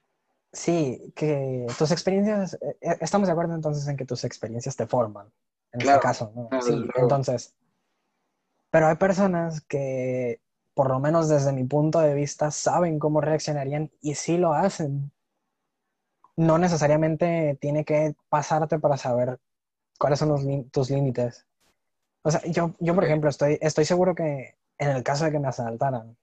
Sí, 0.52 1.12
que 1.16 1.66
tus 1.78 1.90
experiencias, 1.90 2.54
eh, 2.54 2.76
eh, 2.80 2.96
estamos 3.00 3.26
de 3.28 3.32
acuerdo 3.32 3.54
entonces 3.54 3.86
en 3.88 3.96
que 3.96 4.04
tus 4.06 4.24
experiencias 4.24 4.76
te 4.76 4.86
forman, 4.86 5.32
en 5.72 5.80
Claro, 5.80 5.96
este 5.96 6.08
caso, 6.08 6.32
¿no? 6.34 6.48
claro, 6.48 6.64
sí, 6.64 6.72
luego. 6.72 6.92
entonces, 6.94 7.54
pero 8.70 8.88
hay 8.88 8.96
personas 8.96 9.60
que, 9.62 10.40
por 10.74 10.88
lo 10.90 10.98
menos 11.00 11.28
desde 11.28 11.52
mi 11.52 11.64
punto 11.64 12.00
de 12.00 12.14
vista, 12.14 12.50
saben 12.50 12.98
cómo 12.98 13.20
reaccionarían 13.20 13.90
y 14.00 14.14
sí 14.16 14.36
lo 14.38 14.52
hacen. 14.52 15.12
No 16.36 16.58
necesariamente 16.58 17.56
tiene 17.60 17.84
que 17.84 18.14
pasarte 18.28 18.78
para 18.80 18.96
saber 18.96 19.38
cuáles 19.98 20.18
son 20.18 20.30
los 20.30 20.42
tus 20.72 20.90
límites. 20.90 21.46
O 22.22 22.30
sea, 22.30 22.42
yo, 22.50 22.74
yo 22.80 22.94
por 22.94 23.04
ejemplo, 23.04 23.30
estoy, 23.30 23.58
estoy 23.60 23.84
seguro 23.84 24.14
que 24.14 24.56
en 24.78 24.90
el 24.90 25.02
caso 25.02 25.24
de 25.24 25.32
que 25.32 25.38
me 25.38 25.48
asaltaran, 25.48 26.16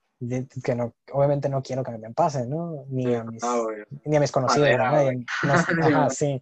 que 0.64 0.76
no, 0.76 0.94
obviamente 1.14 1.50
no 1.50 1.62
quiero 1.64 1.84
que 1.84 1.98
me 1.98 2.12
pase, 2.14 2.46
¿no? 2.46 2.86
Ni 2.90 3.14
a 3.16 3.24
mis, 3.24 3.42
No, 3.42 3.64
güey. 3.64 3.84
ni 4.06 4.18
a 4.18 4.20
mis 4.20 4.32
conocidos, 4.32 4.68
Madera, 4.68 4.90
a 4.90 4.92
nadie. 4.92 5.26
No, 5.44 5.54
ajá, 6.04 6.10
sí, 6.10 6.42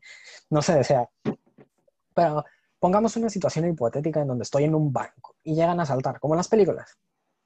no 0.49 0.61
se 0.61 0.75
desea. 0.75 1.09
Pero 2.13 2.43
pongamos 2.79 3.15
una 3.15 3.29
situación 3.29 3.69
hipotética 3.69 4.21
en 4.21 4.27
donde 4.27 4.43
estoy 4.43 4.65
en 4.65 4.75
un 4.75 4.91
banco 4.91 5.35
y 5.43 5.55
llegan 5.55 5.79
a 5.79 5.83
asaltar, 5.83 6.19
como 6.19 6.33
en 6.33 6.37
las 6.37 6.47
películas. 6.47 6.97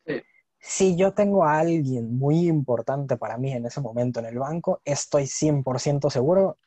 Sí. 0.06 0.22
Si 0.60 0.96
yo 0.96 1.14
tengo 1.14 1.44
a 1.44 1.60
alguien 1.60 2.18
muy 2.18 2.48
importante 2.48 3.18
para 3.18 3.38
mí 3.38 3.52
en 3.52 3.66
ese 3.66 3.82
momento 3.82 4.20
en 4.20 4.28
el 4.28 4.40
banco, 4.40 4.82
estoy 4.86 5.24
100% 5.24 6.10
seguro 6.10 6.58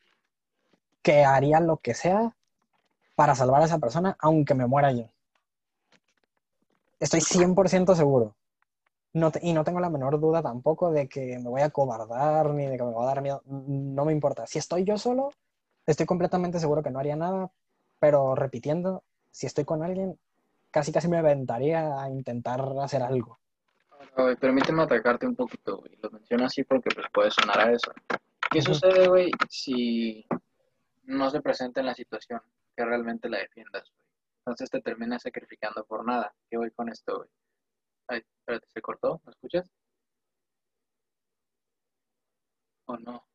que 1.03 1.25
haría 1.25 1.61
lo 1.61 1.79
que 1.79 1.95
sea 1.95 2.37
para 3.15 3.35
salvar 3.35 3.63
a 3.63 3.65
esa 3.65 3.79
persona, 3.79 4.17
aunque 4.21 4.55
me 4.55 4.67
muera 4.67 4.93
yo. 4.93 5.09
Estoy 6.99 7.21
100% 7.21 7.95
seguro. 7.95 8.35
No 9.13 9.31
te- 9.31 9.41
y 9.43 9.53
no 9.53 9.65
tengo 9.65 9.81
la 9.81 9.91
menor 9.91 10.21
duda 10.21 10.43
tampoco 10.43 10.91
de 10.91 11.09
que 11.09 11.39
me 11.39 11.49
voy 11.49 11.63
a 11.63 11.71
cobardar 11.71 12.51
ni 12.51 12.67
de 12.67 12.77
que 12.77 12.85
me 12.85 12.93
va 12.93 13.05
a 13.05 13.07
dar 13.07 13.23
miedo. 13.23 13.43
No 13.47 14.05
me 14.05 14.13
importa. 14.13 14.47
Si 14.47 14.59
estoy 14.59 14.85
yo 14.85 14.99
solo, 14.99 15.31
estoy 15.87 16.07
completamente 16.07 16.59
seguro 16.59 16.83
que 16.83 16.91
no 16.91 16.99
haría 16.99 17.17
nada, 17.17 17.51
pero 17.99 18.35
repitiendo, 18.35 19.05
si 19.31 19.47
estoy 19.47 19.65
con 19.65 19.83
alguien, 19.83 20.19
casi 20.71 20.93
casi 20.93 21.09
me 21.09 21.17
aventaría 21.19 22.01
a 22.01 22.11
intentar 22.11 22.63
hacer 22.83 23.03
algo. 23.03 23.39
Permíteme 24.41 24.83
atacarte 24.83 25.27
un 25.27 25.35
poquito, 25.37 25.79
güey. 25.79 25.97
Lo 26.03 26.11
menciono 26.11 26.47
así 26.47 26.65
porque 26.65 26.91
pues, 26.95 27.07
puede 27.13 27.31
sonar 27.31 27.61
a 27.61 27.73
eso. 27.73 27.93
¿Qué 28.51 28.63
sucede, 28.63 29.09
güey, 29.09 29.31
si 29.49 30.27
no 31.05 31.31
se 31.31 31.41
presenta 31.41 31.81
en 31.81 31.87
la 31.87 31.95
situación 31.95 32.41
que 32.77 32.85
realmente 32.85 33.29
la 33.29 33.39
defiendas, 33.39 33.83
güey? 33.91 34.06
Entonces 34.47 34.71
te 34.71 34.81
terminas 34.81 35.23
sacrificando 35.23 35.85
por 35.85 36.05
nada. 36.05 36.33
¿Qué 36.49 36.57
voy 36.57 36.71
con 36.71 36.89
esto, 36.89 37.17
güey? 37.17 37.29
Ay, 38.07 38.23
espérate, 38.39 38.69
¿se 38.73 38.81
cortó? 38.81 39.21
¿Me 39.25 39.33
escuchas? 39.33 39.69
¿O 42.87 42.97
no? 42.97 43.27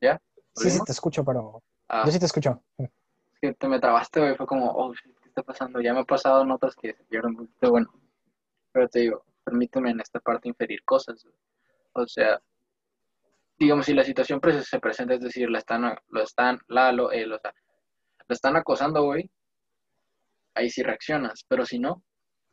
¿Ya? 0.00 0.20
Sí, 0.56 0.68
sí, 0.70 0.80
te 0.84 0.90
escucho, 0.90 1.24
pero 1.24 1.62
Ah, 1.88 2.02
yo 2.06 2.10
sí 2.12 2.18
te 2.18 2.26
escucho. 2.26 2.60
es 2.78 2.90
que 3.40 3.54
te 3.54 3.68
me 3.68 3.78
trabaste, 3.78 4.18
güey. 4.18 4.36
Fue 4.36 4.46
como, 4.46 4.68
oh, 4.72 4.92
shit, 4.94 5.16
¿qué 5.20 5.28
está 5.28 5.44
pasando? 5.44 5.80
Ya 5.80 5.94
me 5.94 6.00
ha 6.00 6.04
pasado 6.04 6.44
notas 6.44 6.74
que 6.74 6.92
se 6.94 7.04
pierden 7.04 7.30
un 7.30 7.46
poquito, 7.46 7.70
bueno. 7.70 7.92
Pero 8.72 8.88
te 8.88 8.98
digo, 9.00 9.24
permíteme 9.44 9.90
en 9.90 10.00
esta 10.00 10.18
parte 10.18 10.48
inferir 10.48 10.82
cosas, 10.84 11.22
güey. 11.22 11.36
O 11.92 12.06
sea, 12.08 12.42
digamos, 13.58 13.86
si 13.86 13.94
la 13.94 14.02
situación 14.02 14.40
se 14.64 14.80
presenta, 14.80 15.14
es 15.14 15.20
decir, 15.20 15.48
la 15.48 15.58
están, 15.58 15.96
lo 16.08 16.22
están, 16.22 16.58
la, 16.66 16.90
lo, 16.90 17.12
él, 17.12 17.32
o 17.32 17.38
sea, 17.38 17.54
lo 18.28 18.34
están 18.34 18.56
acosando, 18.56 19.04
güey, 19.04 19.30
ahí 20.54 20.70
sí 20.70 20.82
reaccionas, 20.82 21.44
pero 21.48 21.66
si 21.66 21.78
no, 21.78 22.02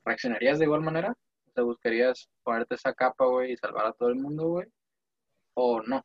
¿reaccionarías 0.03 0.59
de 0.59 0.65
igual 0.65 0.82
manera? 0.82 1.15
O 1.47 1.51
sea, 1.53 1.63
¿buscarías 1.63 2.30
ponerte 2.43 2.76
esa 2.76 2.93
capa, 2.93 3.26
güey, 3.26 3.53
y 3.53 3.57
salvar 3.57 3.88
a 3.88 3.93
todo 3.93 4.09
el 4.09 4.15
mundo, 4.15 4.47
güey? 4.49 4.67
¿O 5.53 5.82
no? 5.82 6.03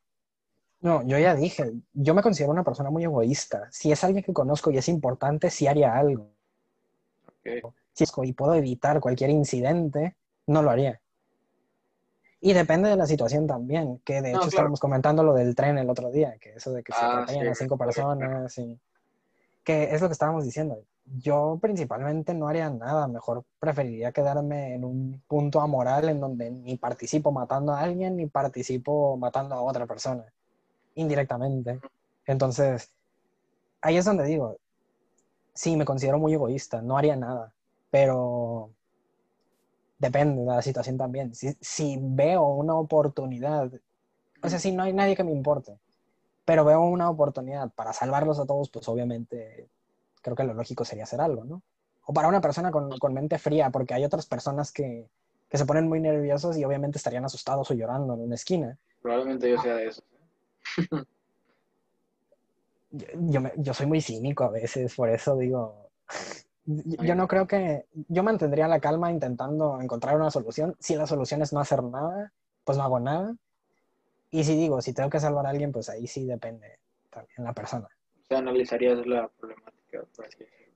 No, 0.81 1.03
yo 1.07 1.19
ya 1.19 1.35
dije, 1.35 1.73
yo 1.95 2.14
me 2.14 2.23
considero 2.23 2.53
una 2.53 2.64
persona 2.64 2.91
muy 2.91 3.05
egoísta. 3.05 3.69
Si 3.71 3.91
es 3.91 4.05
alguien 4.05 4.23
que 4.23 4.33
conozco 4.33 4.71
y 4.71 4.79
es 4.79 4.89
importante, 4.89 5.51
sí 5.51 5.67
haría 5.67 5.97
algo. 5.97 6.31
Si 7.93 8.05
es 8.05 8.12
y 8.25 8.33
puedo 8.35 8.55
evitar 8.55 9.01
cualquier 9.01 9.31
incidente, 9.31 10.17
no 10.47 10.62
lo 10.62 10.71
haría. 10.71 11.01
Y 12.41 12.53
depende 12.53 12.91
de 12.91 12.97
la 12.97 13.07
situación 13.07 13.47
también, 13.47 14.01
que 14.05 14.14
de 14.14 14.21
No, 14.21 14.29
hecho 14.29 14.39
claro. 14.39 14.49
estábamos 14.49 14.81
comentando 14.81 15.23
lo 15.23 15.33
del 15.33 15.55
tren 15.55 15.79
el 15.79 15.89
otro 15.89 16.11
día, 16.11 16.37
que 16.39 16.55
eso 16.55 16.73
de 16.73 16.83
que 16.83 16.93
se 16.93 16.99
Ah, 17.01 17.23
atropellan 17.23 17.45
sí, 17.45 17.51
a 17.51 17.55
cinco 17.55 17.79
personas, 17.79 18.59
y 18.59 18.79
que 19.67 19.93
es 19.93 20.01
lo 20.01 20.09
que 20.09 20.12
estábamos 20.12 20.45
diciendo. 20.45 20.81
Yo 21.19 21.59
principalmente 21.61 22.33
no 22.35 22.49
haría 22.49 22.71
nada, 22.71 23.09
mejor 23.09 23.45
preferiría 23.59 24.12
quedarme 24.12 24.75
en 24.75 24.85
un 24.85 25.23
punto 25.27 25.61
amoral 25.61 26.09
en 26.09 26.21
donde 26.21 26.51
ni 26.53 26.77
participo 26.77 27.33
matando 27.33 27.73
a 27.73 27.81
alguien 27.81 28.17
ni 28.17 28.27
participo 28.27 29.17
matando 29.17 29.57
a 29.57 29.62
otra 29.62 29.85
persona, 29.87 30.25
indirectamente. 30.95 31.81
Entonces, 32.27 32.93
ahí 33.81 33.97
es 33.97 34.05
donde 34.05 34.25
digo, 34.25 34.57
sí, 35.53 35.77
me 35.77 35.85
considero 35.85 36.19
muy 36.19 36.33
egoísta, 36.35 36.81
no 36.81 36.97
haría 36.97 37.17
nada, 37.17 37.53
pero 37.91 38.71
depende 39.99 40.43
de 40.43 40.47
la 40.47 40.62
situación 40.62 40.97
también. 40.97 41.35
Si, 41.35 41.57
si 41.61 41.99
veo 42.01 42.47
una 42.47 42.77
oportunidad, 42.77 43.73
o 44.43 44.49
sea, 44.49 44.61
si 44.61 44.71
no 44.71 44.85
hay 44.85 44.93
nadie 44.93 45.17
que 45.17 45.25
me 45.25 45.33
importe, 45.33 45.77
pero 46.47 46.64
veo 46.64 46.80
una 46.80 47.11
oportunidad 47.11 47.70
para 47.72 47.92
salvarlos 47.92 48.38
a 48.40 48.47
todos, 48.47 48.70
pues 48.70 48.88
obviamente 48.88 49.68
creo 50.22 50.34
que 50.34 50.44
lo 50.44 50.55
lógico 50.55 50.84
sería 50.86 51.05
hacer 51.05 51.20
algo, 51.20 51.44
¿no? 51.44 51.62
O 52.07 52.14
para 52.14 52.28
una 52.28 52.40
persona 52.40 52.70
con, 52.70 52.99
con 52.99 53.12
mente 53.12 53.38
fría, 53.38 53.68
porque 53.70 53.92
hay 53.92 54.05
otras 54.05 54.24
personas 54.26 54.72
que, 54.72 55.09
que 55.51 55.59
se 55.59 55.66
ponen 55.66 55.88
muy 55.88 56.01
nerviosos 56.01 56.57
y 56.57 56.64
obviamente 56.64 56.97
estarían 56.99 57.24
asustados 57.26 57.70
o 57.70 57.74
llorando 57.74 58.14
en 58.14 58.20
una 58.22 58.36
esquina. 58.36 58.78
Probablemente 59.03 59.51
yo 59.51 59.59
sea 59.61 59.74
de 59.74 59.88
esos. 59.88 60.05
¿eh? 60.92 61.03
Yo, 62.90 63.07
yo, 63.14 63.40
me- 63.40 63.53
yo 63.57 63.74
soy 63.74 63.86
muy 63.86 64.01
cínico 64.01 64.44
a 64.44 64.51
veces, 64.51 64.94
por 64.94 65.11
eso 65.11 65.36
digo, 65.36 65.90
Yo 66.64 67.14
no 67.14 67.28
creo 67.28 67.47
que. 67.47 67.86
Yo 68.09 68.22
mantendría 68.22 68.68
la 68.68 68.80
calma 68.80 69.11
intentando 69.11 69.80
encontrar 69.80 70.16
una 70.16 70.30
solución. 70.30 70.74
Si 70.80 70.94
la 70.97 71.07
solución 71.07 71.42
es 71.42 71.53
no 71.53 71.61
hacer 71.61 71.82
nada, 71.82 72.32
pues 72.64 72.78
no 72.78 72.84
hago 72.84 72.99
nada. 73.01 73.36
Y 74.31 74.45
si 74.45 74.57
digo, 74.57 74.81
si 74.83 74.93
tengo 74.93 75.09
que 75.11 75.20
salvar 75.20 75.47
a 75.47 75.51
alguien, 75.51 75.72
pues 75.72 75.89
ahí 75.89 76.07
sí 76.07 76.27
depende 76.27 76.79
también 77.11 77.45
la 77.45 77.53
persona. 77.53 77.87
O 77.87 78.27
sea, 78.29 78.39
analizarías 78.39 79.07
la 79.07 79.29
problemática, 79.29 80.05
por 80.14 80.27
así 80.27 80.39
decirlo. 80.39 80.66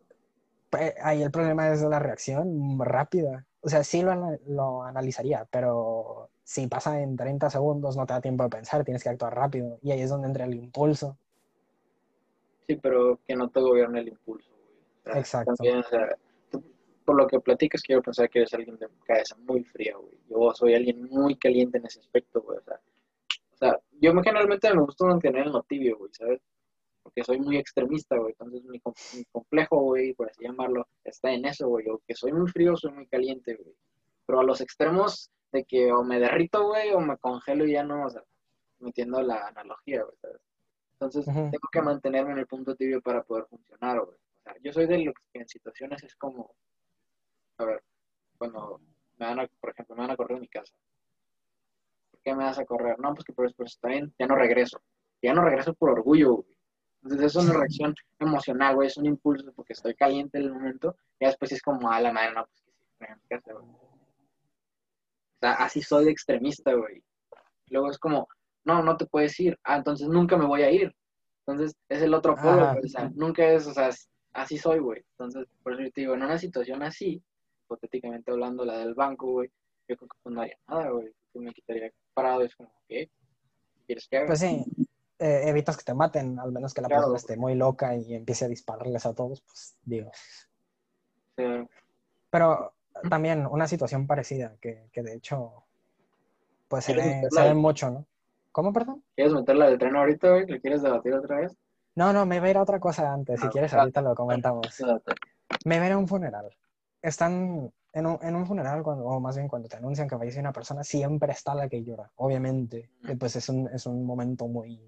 Pe- 0.70 0.94
Ahí 1.02 1.22
el 1.22 1.30
problema 1.32 1.68
es 1.72 1.82
la 1.82 1.98
reacción 1.98 2.78
rápida. 2.78 3.44
O 3.60 3.68
sea, 3.68 3.82
sí 3.84 4.02
lo, 4.02 4.14
lo 4.46 4.84
analizaría, 4.84 5.46
pero 5.50 6.30
si 6.44 6.66
pasa 6.68 7.00
en 7.00 7.16
30 7.16 7.50
segundos 7.50 7.96
no 7.96 8.06
te 8.06 8.12
da 8.14 8.20
tiempo 8.20 8.44
de 8.44 8.50
pensar, 8.50 8.84
tienes 8.84 9.02
que 9.02 9.08
actuar 9.10 9.34
rápido. 9.34 9.78
Y 9.82 9.90
ahí 9.90 10.00
es 10.00 10.10
donde 10.10 10.28
entra 10.28 10.44
el 10.44 10.54
impulso. 10.54 11.18
Sí, 12.66 12.76
pero 12.76 13.18
que 13.26 13.34
no 13.34 13.48
te 13.50 13.60
gobierne 13.60 14.00
el 14.00 14.08
impulso, 14.08 14.50
güey. 14.52 14.78
O 14.78 15.02
sea, 15.12 15.18
Exacto. 15.20 15.54
También, 15.56 15.78
o 15.78 15.82
sea, 15.82 16.16
tú- 16.50 16.62
por 17.04 17.16
lo 17.16 17.26
que 17.26 17.40
platicas, 17.40 17.82
quiero 17.82 18.00
pensar 18.00 18.30
que 18.30 18.38
eres 18.40 18.54
alguien 18.54 18.76
de 18.78 18.88
cabeza 19.04 19.36
muy 19.38 19.64
fría, 19.64 19.96
güey. 19.96 20.16
Yo 20.28 20.52
soy 20.54 20.74
alguien 20.74 21.02
muy 21.10 21.36
caliente 21.36 21.78
en 21.78 21.86
ese 21.86 21.98
aspecto, 21.98 22.40
güey. 22.42 22.58
O 22.58 22.62
sea, 22.62 22.80
sea, 23.66 23.78
yo 24.00 24.14
me- 24.14 24.22
generalmente 24.22 24.72
me 24.74 24.82
gusta 24.82 25.06
mantener 25.06 25.46
en 25.46 25.52
lo 25.52 25.62
tibio, 25.62 25.98
güey, 25.98 26.10
¿sabes? 26.12 26.40
Porque 27.02 27.24
soy 27.24 27.38
muy 27.40 27.56
extremista, 27.56 28.16
güey. 28.16 28.32
Entonces 28.32 28.62
mi, 28.64 28.80
mi 29.16 29.24
complejo, 29.32 29.80
güey, 29.80 30.12
por 30.14 30.28
así 30.30 30.44
llamarlo, 30.44 30.86
está 31.04 31.30
en 31.32 31.44
eso, 31.46 31.68
güey. 31.68 31.88
O 31.88 32.00
que 32.06 32.14
soy 32.14 32.32
muy 32.32 32.48
frío, 32.50 32.76
soy 32.76 32.92
muy 32.92 33.06
caliente, 33.06 33.54
güey. 33.54 33.74
Pero 34.26 34.40
a 34.40 34.44
los 34.44 34.60
extremos 34.60 35.30
de 35.52 35.64
que 35.64 35.92
o 35.92 36.02
me 36.04 36.20
derrito, 36.20 36.66
güey, 36.68 36.90
o 36.92 37.00
me 37.00 37.16
congelo 37.18 37.64
y 37.66 37.72
ya 37.72 37.82
no, 37.84 38.06
o 38.06 38.10
sea, 38.10 38.22
metiendo 38.80 39.20
la 39.22 39.46
analogía, 39.48 40.02
güey, 40.04 40.16
¿sabes? 40.20 40.40
Entonces, 40.92 41.26
tengo 41.50 41.68
que 41.72 41.80
mantenerme 41.82 42.32
en 42.32 42.38
el 42.38 42.46
punto 42.46 42.74
tibio 42.76 43.00
para 43.00 43.22
poder 43.22 43.46
funcionar, 43.46 43.98
güey. 44.04 44.16
O 44.16 44.42
sea, 44.42 44.54
yo 44.62 44.72
soy 44.72 44.86
de 44.86 44.98
los 44.98 45.14
que 45.32 45.40
en 45.40 45.48
situaciones 45.48 46.02
es 46.04 46.14
como, 46.16 46.54
a 47.58 47.64
ver, 47.64 47.82
cuando 48.38 48.80
me 49.18 49.26
van 49.26 49.40
a, 49.40 49.46
por 49.60 49.70
ejemplo, 49.70 49.96
me 49.96 50.02
van 50.02 50.10
a 50.12 50.16
correr 50.16 50.36
de 50.36 50.40
mi 50.42 50.48
casa. 50.48 50.72
¿Por 52.22 52.32
qué 52.32 52.36
me 52.36 52.44
vas 52.44 52.58
a 52.58 52.64
correr? 52.64 52.98
No, 52.98 53.14
pues 53.14 53.24
que 53.24 53.32
por 53.32 53.46
eso 53.46 53.54
pues, 53.56 53.72
está 53.72 53.88
bien, 53.88 54.12
ya 54.18 54.26
no 54.26 54.36
regreso. 54.36 54.80
Ya 55.22 55.32
no 55.32 55.42
regreso 55.42 55.74
por 55.74 55.90
orgullo, 55.90 56.36
güey. 56.36 56.56
Entonces, 57.02 57.26
es 57.26 57.36
una 57.36 57.52
reacción 57.58 57.94
emocional, 58.18 58.74
güey, 58.74 58.88
es 58.88 58.96
un 58.96 59.06
impulso 59.06 59.52
porque 59.54 59.72
estoy 59.72 59.94
caliente 59.94 60.38
en 60.38 60.44
el 60.44 60.52
momento. 60.52 60.96
Y 61.18 61.26
después 61.26 61.52
es 61.52 61.62
como, 61.62 61.90
a 61.90 62.00
la 62.00 62.12
madre, 62.12 62.34
no, 62.34 62.46
pues 62.46 62.60
que 63.28 63.38
sí, 63.38 63.52
güey. 63.52 63.64
O 63.64 65.38
sea, 65.40 65.52
así 65.52 65.80
soy 65.80 66.04
de 66.04 66.10
extremista, 66.10 66.74
güey. 66.74 67.02
Luego 67.68 67.90
es 67.90 67.98
como, 67.98 68.28
no, 68.64 68.82
no 68.82 68.96
te 68.96 69.06
puedes 69.06 69.38
ir. 69.40 69.58
Ah, 69.64 69.76
entonces 69.76 70.08
nunca 70.08 70.36
me 70.36 70.44
voy 70.44 70.62
a 70.62 70.70
ir. 70.70 70.94
Entonces 71.46 71.74
es 71.88 72.02
el 72.02 72.12
otro 72.12 72.36
polo, 72.36 72.72
güey, 72.72 72.84
o 72.84 72.88
sea, 72.88 73.10
nunca 73.14 73.48
es, 73.50 73.66
o 73.66 73.72
sea, 73.72 73.90
así 74.34 74.58
soy, 74.58 74.78
güey. 74.80 75.02
Entonces, 75.12 75.46
por 75.62 75.72
eso 75.72 75.82
yo 75.82 75.90
te 75.90 76.02
digo, 76.02 76.14
en 76.14 76.22
una 76.22 76.38
situación 76.38 76.82
así, 76.82 77.22
hipotéticamente 77.64 78.30
hablando, 78.30 78.64
la 78.64 78.78
del 78.78 78.94
banco, 78.94 79.32
güey, 79.32 79.48
yo 79.88 79.96
creo 79.96 80.08
que 80.08 80.18
pues, 80.22 80.34
no 80.34 80.42
haría 80.42 80.58
nada, 80.68 80.90
güey. 80.90 81.12
Yo 81.34 81.40
me 81.40 81.52
quitaría 81.52 81.90
parado, 82.12 82.42
es 82.42 82.54
como, 82.54 82.70
¿qué? 82.88 83.10
¿Quieres 83.86 84.08
que 84.08 84.16
haga? 84.18 84.26
Pues 84.26 84.40
sí, 84.40 84.64
eh, 85.18 85.42
evitas 85.46 85.76
que 85.76 85.84
te 85.84 85.94
maten, 85.94 86.38
al 86.38 86.52
menos 86.52 86.72
que 86.74 86.80
la 86.80 86.88
Claro. 86.88 87.02
persona 87.02 87.18
esté 87.18 87.36
muy 87.36 87.54
loca 87.54 87.94
y 87.96 88.14
empiece 88.14 88.44
a 88.44 88.48
dispararles 88.48 89.04
a 89.06 89.14
todos, 89.14 89.42
pues 89.42 89.76
digo. 89.82 90.10
Pero 92.30 92.74
también 93.08 93.46
una 93.46 93.66
situación 93.66 94.06
parecida, 94.06 94.56
que, 94.60 94.88
que 94.92 95.02
de 95.02 95.14
hecho, 95.14 95.64
pues 96.68 96.84
se 96.84 96.94
¿Quieres 96.94 97.22
ve, 97.22 97.30
se 97.30 97.54
mucho, 97.54 97.90
¿no? 97.90 98.06
¿Cómo, 98.52 98.72
perdón? 98.72 99.04
¿Quieres 99.14 99.32
meterla 99.32 99.68
de 99.68 99.78
tren 99.78 99.96
ahorita, 99.96 100.30
güey? 100.30 100.46
¿Le 100.46 100.60
quieres 100.60 100.82
debatir 100.82 101.14
otra 101.14 101.40
vez? 101.40 101.56
No, 101.94 102.12
no, 102.12 102.26
me 102.26 102.36
iba 102.36 102.46
a 102.46 102.50
ir 102.50 102.56
a 102.56 102.62
otra 102.62 102.80
cosa 102.80 103.12
antes, 103.12 103.40
si 103.40 103.46
Ah, 103.46 103.50
quieres 103.50 103.74
ah, 103.74 103.80
ahorita 103.80 104.00
lo 104.00 104.14
comentamos. 104.14 104.76
Debate. 104.78 105.12
Me 105.64 105.76
iba 105.76 105.84
a 105.84 105.86
ir 105.88 105.92
a 105.92 105.98
un 105.98 106.08
funeral. 106.08 106.56
Están 107.02 107.72
en 107.92 108.06
un, 108.06 108.18
en 108.22 108.36
un 108.36 108.46
funeral, 108.46 108.82
cuando, 108.82 109.04
o 109.04 109.20
más 109.20 109.36
bien 109.36 109.48
cuando 109.48 109.68
te 109.68 109.76
anuncian 109.76 110.08
que 110.08 110.16
fallece 110.18 110.40
una 110.40 110.52
persona, 110.52 110.84
siempre 110.84 111.32
está 111.32 111.54
la 111.54 111.68
que 111.68 111.82
llora, 111.84 112.10
obviamente. 112.16 112.90
Pues 113.18 113.36
es 113.36 113.48
un, 113.48 113.68
es 113.72 113.86
un 113.86 114.04
momento 114.04 114.46
muy 114.48 114.80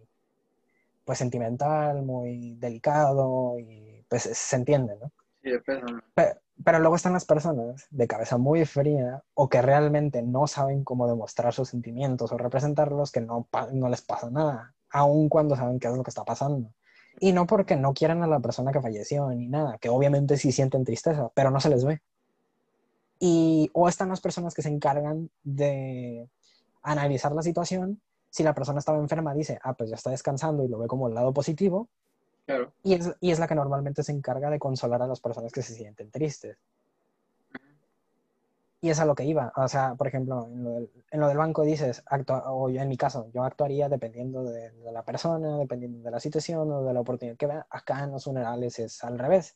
pues 1.04 1.18
sentimental, 1.18 2.02
muy 2.02 2.54
delicado 2.56 3.58
y 3.58 4.04
pues 4.08 4.22
se 4.22 4.56
entiende, 4.56 4.96
¿no? 5.00 5.10
Sí, 5.42 5.50
de 5.50 5.60
peso, 5.60 5.86
¿no? 5.86 6.00
Pe- 6.14 6.38
Pero 6.64 6.78
luego 6.78 6.94
están 6.94 7.14
las 7.14 7.24
personas 7.24 7.86
de 7.90 8.06
cabeza 8.06 8.38
muy 8.38 8.64
fría 8.64 9.22
o 9.34 9.48
que 9.48 9.60
realmente 9.62 10.22
no 10.22 10.46
saben 10.46 10.84
cómo 10.84 11.08
demostrar 11.08 11.52
sus 11.52 11.70
sentimientos 11.70 12.30
o 12.30 12.38
representarlos, 12.38 13.10
que 13.10 13.20
no, 13.20 13.48
no 13.72 13.88
les 13.88 14.02
pasa 14.02 14.30
nada, 14.30 14.74
aun 14.90 15.28
cuando 15.28 15.56
saben 15.56 15.80
qué 15.80 15.88
es 15.88 15.94
lo 15.96 16.02
que 16.04 16.10
está 16.10 16.24
pasando. 16.24 16.72
Y 17.18 17.32
no 17.32 17.46
porque 17.46 17.76
no 17.76 17.94
quieran 17.94 18.22
a 18.22 18.26
la 18.26 18.40
persona 18.40 18.70
que 18.72 18.80
falleció 18.80 19.28
ni 19.30 19.48
nada, 19.48 19.78
que 19.78 19.88
obviamente 19.88 20.36
sí 20.36 20.52
sienten 20.52 20.84
tristeza, 20.84 21.30
pero 21.34 21.50
no 21.50 21.60
se 21.60 21.68
les 21.70 21.84
ve. 21.84 22.00
Y 23.24 23.70
o 23.72 23.88
están 23.88 24.08
las 24.08 24.20
personas 24.20 24.52
que 24.52 24.62
se 24.62 24.68
encargan 24.68 25.30
de 25.44 26.28
analizar 26.82 27.30
la 27.30 27.42
situación. 27.42 28.00
Si 28.28 28.42
la 28.42 28.52
persona 28.52 28.80
estaba 28.80 28.98
enferma, 28.98 29.32
dice, 29.32 29.60
ah, 29.62 29.74
pues 29.74 29.90
ya 29.90 29.94
está 29.94 30.10
descansando 30.10 30.64
y 30.64 30.68
lo 30.68 30.78
ve 30.78 30.88
como 30.88 31.06
el 31.06 31.14
lado 31.14 31.32
positivo. 31.32 31.88
Claro. 32.46 32.72
Y 32.82 32.94
es, 32.94 33.14
y 33.20 33.30
es 33.30 33.38
la 33.38 33.46
que 33.46 33.54
normalmente 33.54 34.02
se 34.02 34.10
encarga 34.10 34.50
de 34.50 34.58
consolar 34.58 35.00
a 35.02 35.06
las 35.06 35.20
personas 35.20 35.52
que 35.52 35.62
se 35.62 35.72
sienten 35.72 36.10
tristes. 36.10 36.58
Y 38.80 38.90
es 38.90 38.98
a 38.98 39.04
lo 39.04 39.14
que 39.14 39.24
iba. 39.24 39.52
O 39.54 39.68
sea, 39.68 39.94
por 39.94 40.08
ejemplo, 40.08 40.48
en 40.48 40.64
lo 40.64 40.70
del, 40.72 40.90
en 41.12 41.20
lo 41.20 41.28
del 41.28 41.38
banco 41.38 41.62
dices, 41.62 42.02
actua- 42.06 42.42
o 42.46 42.70
yo 42.70 42.80
en 42.80 42.88
mi 42.88 42.96
caso, 42.96 43.30
yo 43.32 43.44
actuaría 43.44 43.88
dependiendo 43.88 44.42
de, 44.42 44.72
de 44.72 44.90
la 44.90 45.04
persona, 45.04 45.58
dependiendo 45.58 46.02
de 46.02 46.10
la 46.10 46.18
situación 46.18 46.72
o 46.72 46.82
de 46.82 46.92
la 46.92 46.98
oportunidad 47.00 47.36
que 47.36 47.46
vea. 47.46 47.68
Acá 47.70 48.02
en 48.02 48.10
los 48.10 48.24
funerales 48.24 48.80
es 48.80 49.04
al 49.04 49.16
revés. 49.16 49.54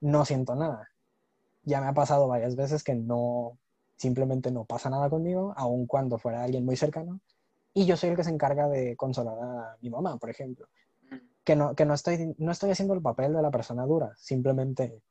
No 0.00 0.24
siento 0.24 0.56
nada. 0.56 0.90
Ya 1.68 1.82
me 1.82 1.88
ha 1.88 1.92
pasado 1.92 2.28
varias 2.28 2.56
veces 2.56 2.82
que 2.82 2.94
no, 2.94 3.58
simplemente 3.96 4.50
no 4.50 4.64
pasa 4.64 4.88
nada 4.88 5.10
conmigo, 5.10 5.52
aun 5.56 5.86
cuando 5.86 6.16
fuera 6.16 6.42
alguien 6.42 6.64
muy 6.64 6.76
cercano. 6.76 7.20
Y 7.74 7.84
yo 7.84 7.96
soy 7.96 8.10
el 8.10 8.16
que 8.16 8.24
se 8.24 8.30
encarga 8.30 8.68
de 8.68 8.96
consolar 8.96 9.38
a 9.38 9.76
mi 9.82 9.90
mamá, 9.90 10.16
por 10.16 10.30
ejemplo. 10.30 10.66
Que 11.44 11.54
no, 11.54 11.74
que 11.74 11.84
no, 11.84 11.92
estoy, 11.92 12.34
no 12.38 12.52
estoy 12.52 12.70
haciendo 12.70 12.94
el 12.94 13.02
papel 13.02 13.34
de 13.34 13.42
la 13.42 13.50
persona 13.50 13.84
dura, 13.84 14.12
simplemente 14.16 15.02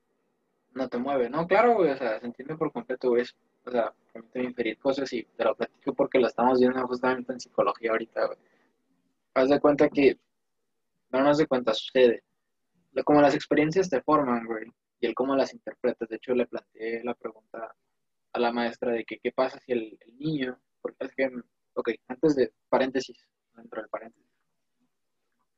no 0.74 0.88
te 0.90 0.98
mueve. 0.98 1.30
No, 1.30 1.48
claro, 1.48 1.76
güey, 1.76 1.92
o 1.92 1.98
sea, 1.98 2.20
se 2.20 2.26
entiende 2.26 2.56
por 2.56 2.72
completo, 2.72 3.10
güey. 3.10 3.26
O 3.66 3.72
sea, 3.72 3.94
permíteme 4.14 4.46
inferir 4.46 4.78
cosas 4.78 5.12
y 5.12 5.24
te 5.24 5.44
lo 5.44 5.56
platico 5.56 5.94
porque 5.94 6.20
lo 6.20 6.28
estamos 6.28 6.60
viendo 6.60 6.88
justamente 6.88 7.34
en 7.34 7.40
psicología 7.40 7.92
ahorita, 7.92 8.28
güey. 8.28 8.38
Haz 9.34 9.50
de 9.50 9.60
cuenta 9.60 9.90
que, 9.90 10.18
no, 11.12 11.22
no 11.22 11.30
haz 11.30 11.38
de 11.38 11.48
cuenta, 11.48 11.74
sucede. 11.74 12.24
Como 13.04 13.22
las 13.22 13.36
experiencias 13.36 13.90
te 13.90 14.02
forman, 14.02 14.46
güey, 14.46 14.66
y 15.00 15.08
el 15.08 15.16
cómo 15.16 15.36
las 15.36 15.54
interpretas. 15.54 16.10
De 16.10 16.18
hecho, 16.18 16.34
le 16.34 16.48
planteé 16.48 17.04
la 17.04 17.14
pregunta 17.14 17.76
a 18.34 18.40
la 18.40 18.52
maestra 18.52 18.92
de 18.92 19.06
que 19.06 19.20
qué 19.20 19.32
pasa 19.32 19.60
si 19.60 19.72
el, 19.72 19.98
el 20.00 20.18
niño, 20.18 20.60
porque 20.82 21.06
es 21.06 21.16
que, 21.16 21.32
ok, 21.74 21.90
antes 22.08 22.36
de 22.36 22.54
paréntesis, 22.70 23.18
dentro 23.54 23.82
del 23.82 23.90
paréntesis, 23.90 24.32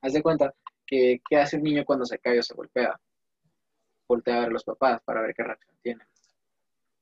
haz 0.02 0.14
de 0.14 0.22
cuenta 0.22 0.54
que 0.86 1.22
qué 1.30 1.38
hace 1.38 1.58
un 1.58 1.64
niño 1.64 1.86
cuando 1.86 2.06
se 2.06 2.20
cae 2.20 2.40
o 2.40 2.44
se 2.44 2.54
golpea 2.54 3.00
voltea 4.10 4.38
a 4.38 4.40
ver 4.40 4.50
a 4.50 4.52
los 4.52 4.64
papás 4.64 5.02
para 5.06 5.22
ver 5.22 5.34
qué 5.36 5.44
reacción 5.44 5.78
tienen. 5.84 6.08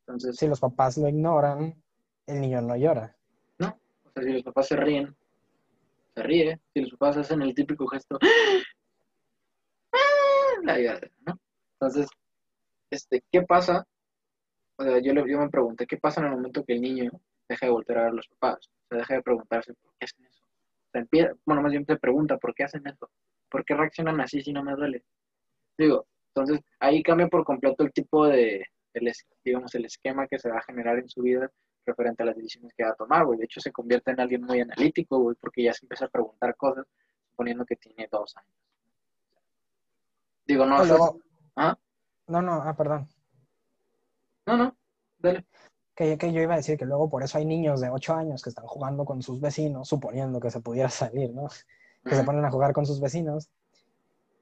Entonces, 0.01 0.35
si 0.35 0.47
los 0.47 0.59
papás 0.59 0.97
lo 0.97 1.07
ignoran, 1.07 1.81
el 2.27 2.41
niño 2.41 2.61
no 2.61 2.75
llora. 2.75 3.15
no, 3.57 3.79
o 4.03 4.11
sea, 4.11 4.23
si 4.23 4.33
los 4.33 4.43
papás 4.43 4.67
se 4.67 4.75
ríen, 4.75 5.15
se 6.13 6.23
ríe, 6.23 6.59
si 6.73 6.81
los 6.81 6.91
papás 6.91 7.17
hacen 7.17 7.41
el 7.41 7.55
típico 7.55 7.87
gesto, 7.87 8.19
¡ah! 9.93 9.97
la 10.63 10.73
ayuda, 10.73 10.99
¿no? 11.25 11.39
Entonces, 11.73 12.07
este, 12.89 13.23
¿qué 13.31 13.41
pasa? 13.43 13.85
O 14.77 14.83
sea, 14.83 14.99
yo, 14.99 15.13
le- 15.13 15.29
yo 15.29 15.39
me 15.39 15.49
pregunté, 15.49 15.85
¿qué 15.87 15.97
pasa 15.97 16.21
en 16.21 16.27
el 16.27 16.33
momento 16.33 16.63
que 16.63 16.73
el 16.73 16.81
niño 16.81 17.11
deja 17.49 17.65
de 17.65 17.71
voltear 17.71 17.99
a 17.99 18.01
ver 18.03 18.11
a 18.11 18.15
los 18.15 18.27
papás? 18.27 18.67
O 18.67 18.87
sea, 18.89 18.97
deja 18.99 19.13
de 19.15 19.21
preguntarse, 19.23 19.73
¿por 19.73 19.91
qué 19.97 20.05
hacen 20.05 20.25
eso? 20.25 20.43
O 20.45 20.89
sea, 20.91 21.01
empieza, 21.01 21.33
bueno, 21.45 21.61
más 21.61 21.71
bien 21.71 21.85
se 21.85 21.97
pregunta, 21.97 22.37
¿por 22.37 22.53
qué 22.53 22.63
hacen 22.63 22.85
eso? 22.87 23.09
¿Por 23.49 23.65
qué 23.65 23.75
reaccionan 23.75 24.19
así 24.21 24.41
si 24.41 24.53
no 24.53 24.63
me 24.63 24.73
duele? 24.75 25.03
Digo, 25.77 26.07
entonces 26.35 26.59
ahí 26.79 27.01
cambia 27.03 27.27
por 27.27 27.43
completo 27.43 27.83
el 27.83 27.91
tipo 27.91 28.27
de, 28.27 28.65
el 28.93 29.11
digamos, 29.43 29.73
el 29.75 29.85
esquema 29.85 30.27
que 30.27 30.39
se 30.39 30.49
va 30.49 30.57
a 30.59 30.63
generar 30.63 30.99
en 30.99 31.09
su 31.09 31.21
vida 31.21 31.49
referente 31.85 32.23
a 32.23 32.25
las 32.27 32.35
decisiones 32.35 32.73
que 32.75 32.83
va 32.83 32.89
a 32.91 32.95
tomar, 32.95 33.25
güey. 33.25 33.39
De 33.39 33.45
hecho, 33.45 33.59
se 33.61 33.71
convierte 33.71 34.11
en 34.11 34.19
alguien 34.19 34.41
muy 34.43 34.59
analítico, 34.59 35.19
güey, 35.19 35.35
porque 35.39 35.63
ya 35.63 35.73
se 35.73 35.85
empieza 35.85 36.05
a 36.05 36.09
preguntar 36.09 36.55
cosas, 36.55 36.85
suponiendo 37.29 37.65
que 37.65 37.77
tiene 37.77 38.07
dos 38.11 38.35
años. 38.35 38.51
Digo, 40.45 40.65
no, 40.65 40.77
O 40.77 41.21
¿Ah? 41.55 41.77
No, 42.27 42.41
no, 42.41 42.61
ah, 42.63 42.75
perdón. 42.75 43.07
no, 44.45 44.57
no, 44.57 44.77
dale. 45.19 45.45
Que, 45.95 46.17
que 46.17 46.31
yo 46.31 46.41
iba 46.41 46.53
a 46.53 46.57
decir 46.57 46.77
que 46.77 46.85
luego 46.85 47.09
por 47.09 47.23
eso 47.23 47.37
hay 47.37 47.45
niños 47.45 47.81
de 47.81 47.89
8 47.89 48.13
años 48.13 48.41
que 48.43 48.49
están 48.49 48.67
jugando 48.67 49.05
con 49.05 49.21
sus 49.23 49.41
vecinos, 49.41 49.87
suponiendo 49.87 50.39
que 50.39 50.51
se 50.51 50.61
pudiera 50.61 50.89
salir, 50.89 51.33
¿no? 51.33 51.47
Que 52.03 52.15
se 52.15 52.23
ponen 52.23 52.45
a 52.45 52.51
jugar 52.51 52.73
con 52.73 52.85
sus 52.85 52.99
vecinos 53.01 53.49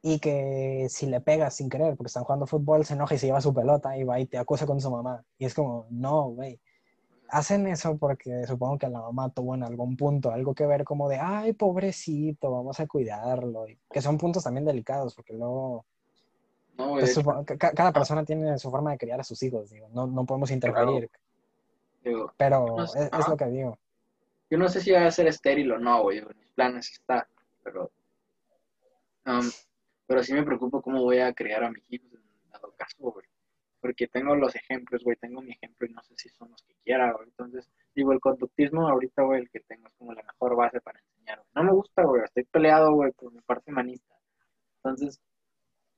y 0.01 0.19
que 0.19 0.88
si 0.89 1.07
le 1.07 1.19
pegas 1.21 1.55
sin 1.55 1.69
querer 1.69 1.95
porque 1.97 2.09
están 2.09 2.23
jugando 2.25 2.45
fútbol, 2.45 2.86
se 2.86 2.93
enoja 2.93 3.15
y 3.15 3.17
se 3.17 3.27
lleva 3.27 3.41
su 3.41 3.53
pelota 3.53 3.97
y 3.97 4.03
va 4.03 4.19
y 4.19 4.27
te 4.27 4.38
acusa 4.38 4.67
con 4.67 4.79
su 4.79 4.91
mamá. 4.91 5.23
Y 5.39 5.45
es 5.45 5.53
como, 5.55 5.88
no, 5.89 6.29
güey. 6.29 6.61
Hacen 7.29 7.67
eso 7.67 7.97
porque 7.97 8.45
supongo 8.47 8.77
que 8.77 8.88
la 8.89 9.01
mamá 9.01 9.31
tuvo 9.31 9.55
en 9.55 9.63
algún 9.63 9.97
punto 9.97 10.31
algo 10.31 10.53
que 10.53 10.67
ver 10.67 10.83
como 10.83 11.09
de, 11.09 11.17
ay, 11.19 11.53
pobrecito, 11.53 12.51
vamos 12.51 12.79
a 12.79 12.88
cuidarlo. 12.88 13.67
Y 13.67 13.79
que 13.89 14.01
son 14.01 14.17
puntos 14.19 14.43
también 14.43 14.65
delicados 14.65 15.15
porque 15.15 15.33
luego 15.33 15.88
No, 16.78 16.97
cada 17.57 17.91
persona 17.93 18.26
tiene 18.26 18.57
su 18.57 18.69
forma 18.69 18.91
de 18.91 18.97
criar 18.97 19.19
a 19.19 19.23
sus 19.23 19.41
hijos, 19.43 19.69
digo. 19.69 19.88
No, 19.93 20.07
no 20.07 20.26
podemos 20.26 20.51
interferir, 20.51 21.09
digo, 22.03 22.34
pero 22.38 22.65
no 22.78 22.84
es, 22.84 22.91
sé, 22.91 23.09
es 23.17 23.28
lo 23.28 23.38
que 23.38 23.45
digo. 23.45 23.78
Yo 24.49 24.57
no 24.57 24.67
sé 24.67 24.82
si 24.82 24.91
va 24.91 25.05
a 25.05 25.11
ser 25.11 25.28
estéril 25.28 25.71
o 25.71 25.80
no, 25.80 26.03
güey. 26.03 26.21
Mis 26.21 26.49
planes 26.53 26.91
está, 26.91 27.28
pero. 27.63 27.91
um, 29.26 29.49
pero 30.05 30.23
sí 30.23 30.34
me 30.34 30.43
preocupo 30.43 30.82
cómo 30.82 31.01
voy 31.01 31.19
a 31.19 31.34
criar 31.34 31.63
a 31.63 31.71
mis 31.71 31.91
hijos 31.91 32.11
en 32.13 32.51
dado 32.51 32.73
caso, 32.78 32.97
güey. 32.99 33.26
Porque 33.80 34.07
tengo 34.07 34.36
los 34.36 34.55
ejemplos, 34.55 35.03
güey. 35.03 35.15
Tengo 35.15 35.41
mi 35.41 35.51
ejemplo 35.51 35.88
y 35.88 35.93
no 35.93 36.03
sé 36.03 36.13
si 36.17 36.30
son 36.30 36.51
los 36.51 36.61
que 36.63 36.76
quiera, 36.84 37.11
güey. 37.13 37.28
Entonces, 37.28 37.69
digo, 37.95 38.11
el 38.11 38.19
conductismo 38.19 38.88
ahorita, 38.88 39.23
güey, 39.23 39.41
el 39.41 39.49
que 39.49 39.61
tengo 39.61 39.88
es 39.88 39.93
como 39.95 40.13
la 40.13 40.23
mejor 40.23 40.55
base 40.55 40.82
para 40.82 40.99
enseñar, 40.99 41.39
güey. 41.39 41.49
No 41.55 41.63
me 41.63 41.71
gusta, 41.71 42.03
güey. 42.03 42.23
Estoy 42.23 42.43
peleado, 42.43 42.93
güey, 42.93 43.11
por 43.13 43.32
mi 43.32 43.41
parte 43.41 43.71
humanista. 43.71 44.15
Entonces, 44.78 45.19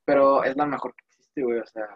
pero 0.07 0.45
es 0.45 0.57
la 0.57 0.65
mejor 0.67 0.95
que 0.95 1.05
existe, 1.05 1.43
güey. 1.43 1.59
O 1.59 1.67
sea, 1.67 1.87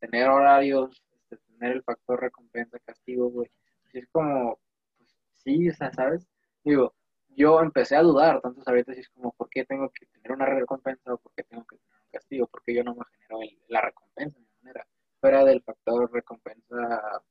tener 0.00 0.28
horarios, 0.28 1.02
este, 1.12 1.38
tener 1.38 1.72
el 1.78 1.84
factor 1.84 2.20
recompensa, 2.20 2.78
castigo, 2.80 3.30
güey. 3.30 3.50
Es 3.94 4.06
como, 4.12 4.58
pues, 4.98 5.16
sí, 5.34 5.70
o 5.70 5.74
sea, 5.74 5.92
¿sabes? 5.92 6.28
Digo, 6.64 6.94
yo 7.30 7.60
empecé 7.60 7.96
a 7.96 8.02
dudar, 8.02 8.36
entonces 8.36 8.66
ahorita 8.68 8.94
sí 8.94 9.00
es 9.00 9.10
como, 9.10 9.32
¿por 9.32 9.48
qué 9.50 9.64
tengo 9.66 9.90
que 9.90 10.06
tener 10.06 10.32
una 10.32 10.46
recompensa 10.46 11.14
o 11.14 11.18
por 11.18 11.32
qué 11.34 11.44
tengo 11.44 11.64
que 11.66 11.76
tener 11.78 12.00
un 12.04 12.10
castigo? 12.12 12.48
Porque 12.48 12.74
yo 12.74 12.84
no 12.84 12.94
me 12.96 13.04
genero 13.12 13.42
el- 13.42 13.62
la 13.68 13.82
recompensa 13.82 14.38
de 14.40 14.46
manera. 14.62 14.86
Fuera 15.20 15.44
del 15.44 15.62
factor 15.62 16.10
recompensa, 16.12 17.22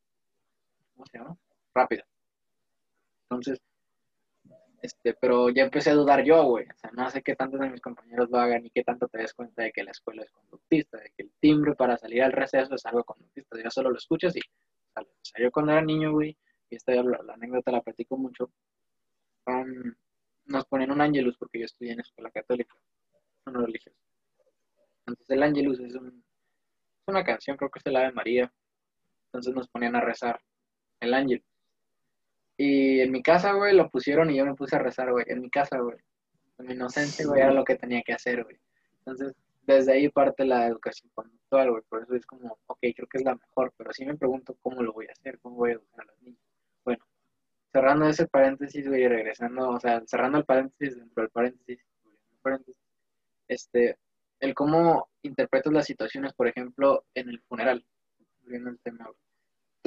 ¿cómo 0.94 1.06
se 1.06 1.18
llama? 1.18 1.38
Rápida. 1.74 2.06
Entonces, 3.30 3.60
este, 4.88 5.14
pero 5.20 5.50
ya 5.50 5.64
empecé 5.64 5.90
a 5.90 5.96
dudar 5.96 6.24
yo, 6.24 6.44
güey. 6.46 6.66
O 6.66 6.78
sea, 6.78 6.92
no 6.92 7.10
sé 7.10 7.22
qué 7.22 7.36
tantos 7.36 7.60
de 7.60 7.70
mis 7.70 7.82
compañeros 7.82 8.30
lo 8.30 8.40
hagan 8.40 8.66
y 8.66 8.70
qué 8.70 8.84
tanto 8.84 9.08
te 9.10 9.20
des 9.20 9.34
cuenta 9.34 9.64
de 9.64 9.72
que 9.74 9.84
la 9.84 9.92
escuela 9.92 10.24
es 10.24 10.32
conductista, 10.32 10.98
de 10.98 11.12
que 11.16 11.24
el 11.24 11.32
timbre 11.42 11.76
para 11.76 11.98
salir 11.98 12.24
al 12.24 12.32
receso 12.32 12.74
es 12.74 12.86
algo 12.86 13.04
conductista. 13.04 13.58
Ya 13.62 13.70
solo 13.70 13.90
lo 13.90 13.98
escuchas 13.98 14.36
y 14.36 14.40
sale. 14.94 15.08
O 15.08 15.26
sea, 15.26 15.44
yo 15.44 15.52
cuando 15.52 15.74
era 15.74 15.82
niño, 15.82 16.14
güey, 16.14 16.38
y 16.70 16.76
esta 16.78 16.94
la, 16.94 17.22
la 17.22 17.34
anécdota 17.34 17.72
la 17.72 17.82
platico 17.82 18.18
mucho, 18.18 18.50
nos 20.46 20.66
ponían 20.66 20.92
un 20.92 21.02
ángelus 21.02 21.38
porque 21.38 21.60
yo 21.60 21.66
estudié 21.66 21.92
en 21.92 22.00
escuela 22.00 22.32
católica, 22.32 22.76
no 23.46 23.66
religiosa. 23.66 24.00
Entonces 25.06 25.30
el 25.30 25.44
ángelus 25.44 25.80
es, 25.82 25.96
un, 25.96 26.08
es 26.08 27.08
una 27.08 27.24
canción, 27.26 27.58
creo 27.58 27.70
que 27.70 27.80
es 27.80 27.86
el 27.86 27.96
Ave 27.98 28.12
María. 28.14 28.54
Entonces 29.26 29.54
nos 29.54 29.68
ponían 29.68 29.96
a 29.96 30.02
rezar 30.02 30.40
el 31.02 31.14
ángel. 31.14 31.44
Y 32.58 33.02
en 33.02 33.12
mi 33.12 33.22
casa, 33.22 33.54
güey, 33.54 33.76
lo 33.76 33.90
pusieron 33.90 34.32
y 34.32 34.38
yo 34.38 34.46
me 34.46 34.56
puse 34.56 34.76
a 34.76 34.80
rezar, 34.80 35.12
güey. 35.12 35.26
En 35.28 35.42
mi 35.42 35.50
casa, 35.50 35.80
güey. 35.80 35.98
En 36.58 36.66
mi 36.68 36.74
inocencia, 36.74 37.26
güey, 37.26 37.42
era 37.42 37.54
lo 37.54 37.64
que 37.64 37.76
tenía 37.76 38.02
que 38.02 38.14
hacer, 38.14 38.44
güey. 38.44 38.58
Entonces, 39.00 39.36
desde 39.62 39.94
ahí 39.94 40.10
parte 40.10 40.44
la 40.44 40.66
educación 40.66 41.12
conductual, 41.14 41.72
güey. 41.72 41.84
Por 41.88 42.04
eso 42.04 42.16
es 42.16 42.26
como, 42.26 42.58
ok, 42.66 42.80
creo 42.96 43.08
que 43.08 43.18
es 43.20 43.24
la 43.24 43.36
mejor, 43.36 43.74
pero 43.78 43.94
sí 43.94 44.06
me 44.06 44.18
pregunto 44.18 44.58
cómo 44.62 44.82
lo 44.82 44.94
voy 44.94 45.06
a 45.08 45.12
hacer, 45.12 45.40
cómo 45.40 45.58
voy 45.58 45.72
a 45.72 45.74
educar 45.74 46.02
a 46.02 46.12
los 46.12 46.22
niños. 46.22 46.42
Bueno, 46.84 47.06
cerrando 47.72 48.08
ese 48.08 48.28
paréntesis, 48.28 48.88
güey, 48.88 49.08
regresando, 49.08 49.70
o 49.70 49.80
sea, 49.80 50.02
cerrando 50.08 50.40
el 50.40 50.46
paréntesis 50.46 50.98
dentro 50.98 51.22
del 51.22 51.32
paréntesis, 51.32 51.80
el 52.32 52.40
paréntesis, 52.42 52.82
este, 53.48 53.98
el 54.40 54.54
cómo 54.56 55.10
interpretas 55.22 55.74
las 55.74 55.86
situaciones, 55.86 56.34
por 56.34 56.48
ejemplo, 56.48 57.06
en 57.14 57.30
el 57.30 57.42
funeral, 57.42 57.86
volviendo 58.42 58.70
al 58.72 58.80
tema, 58.80 59.06
güey. 59.06 59.27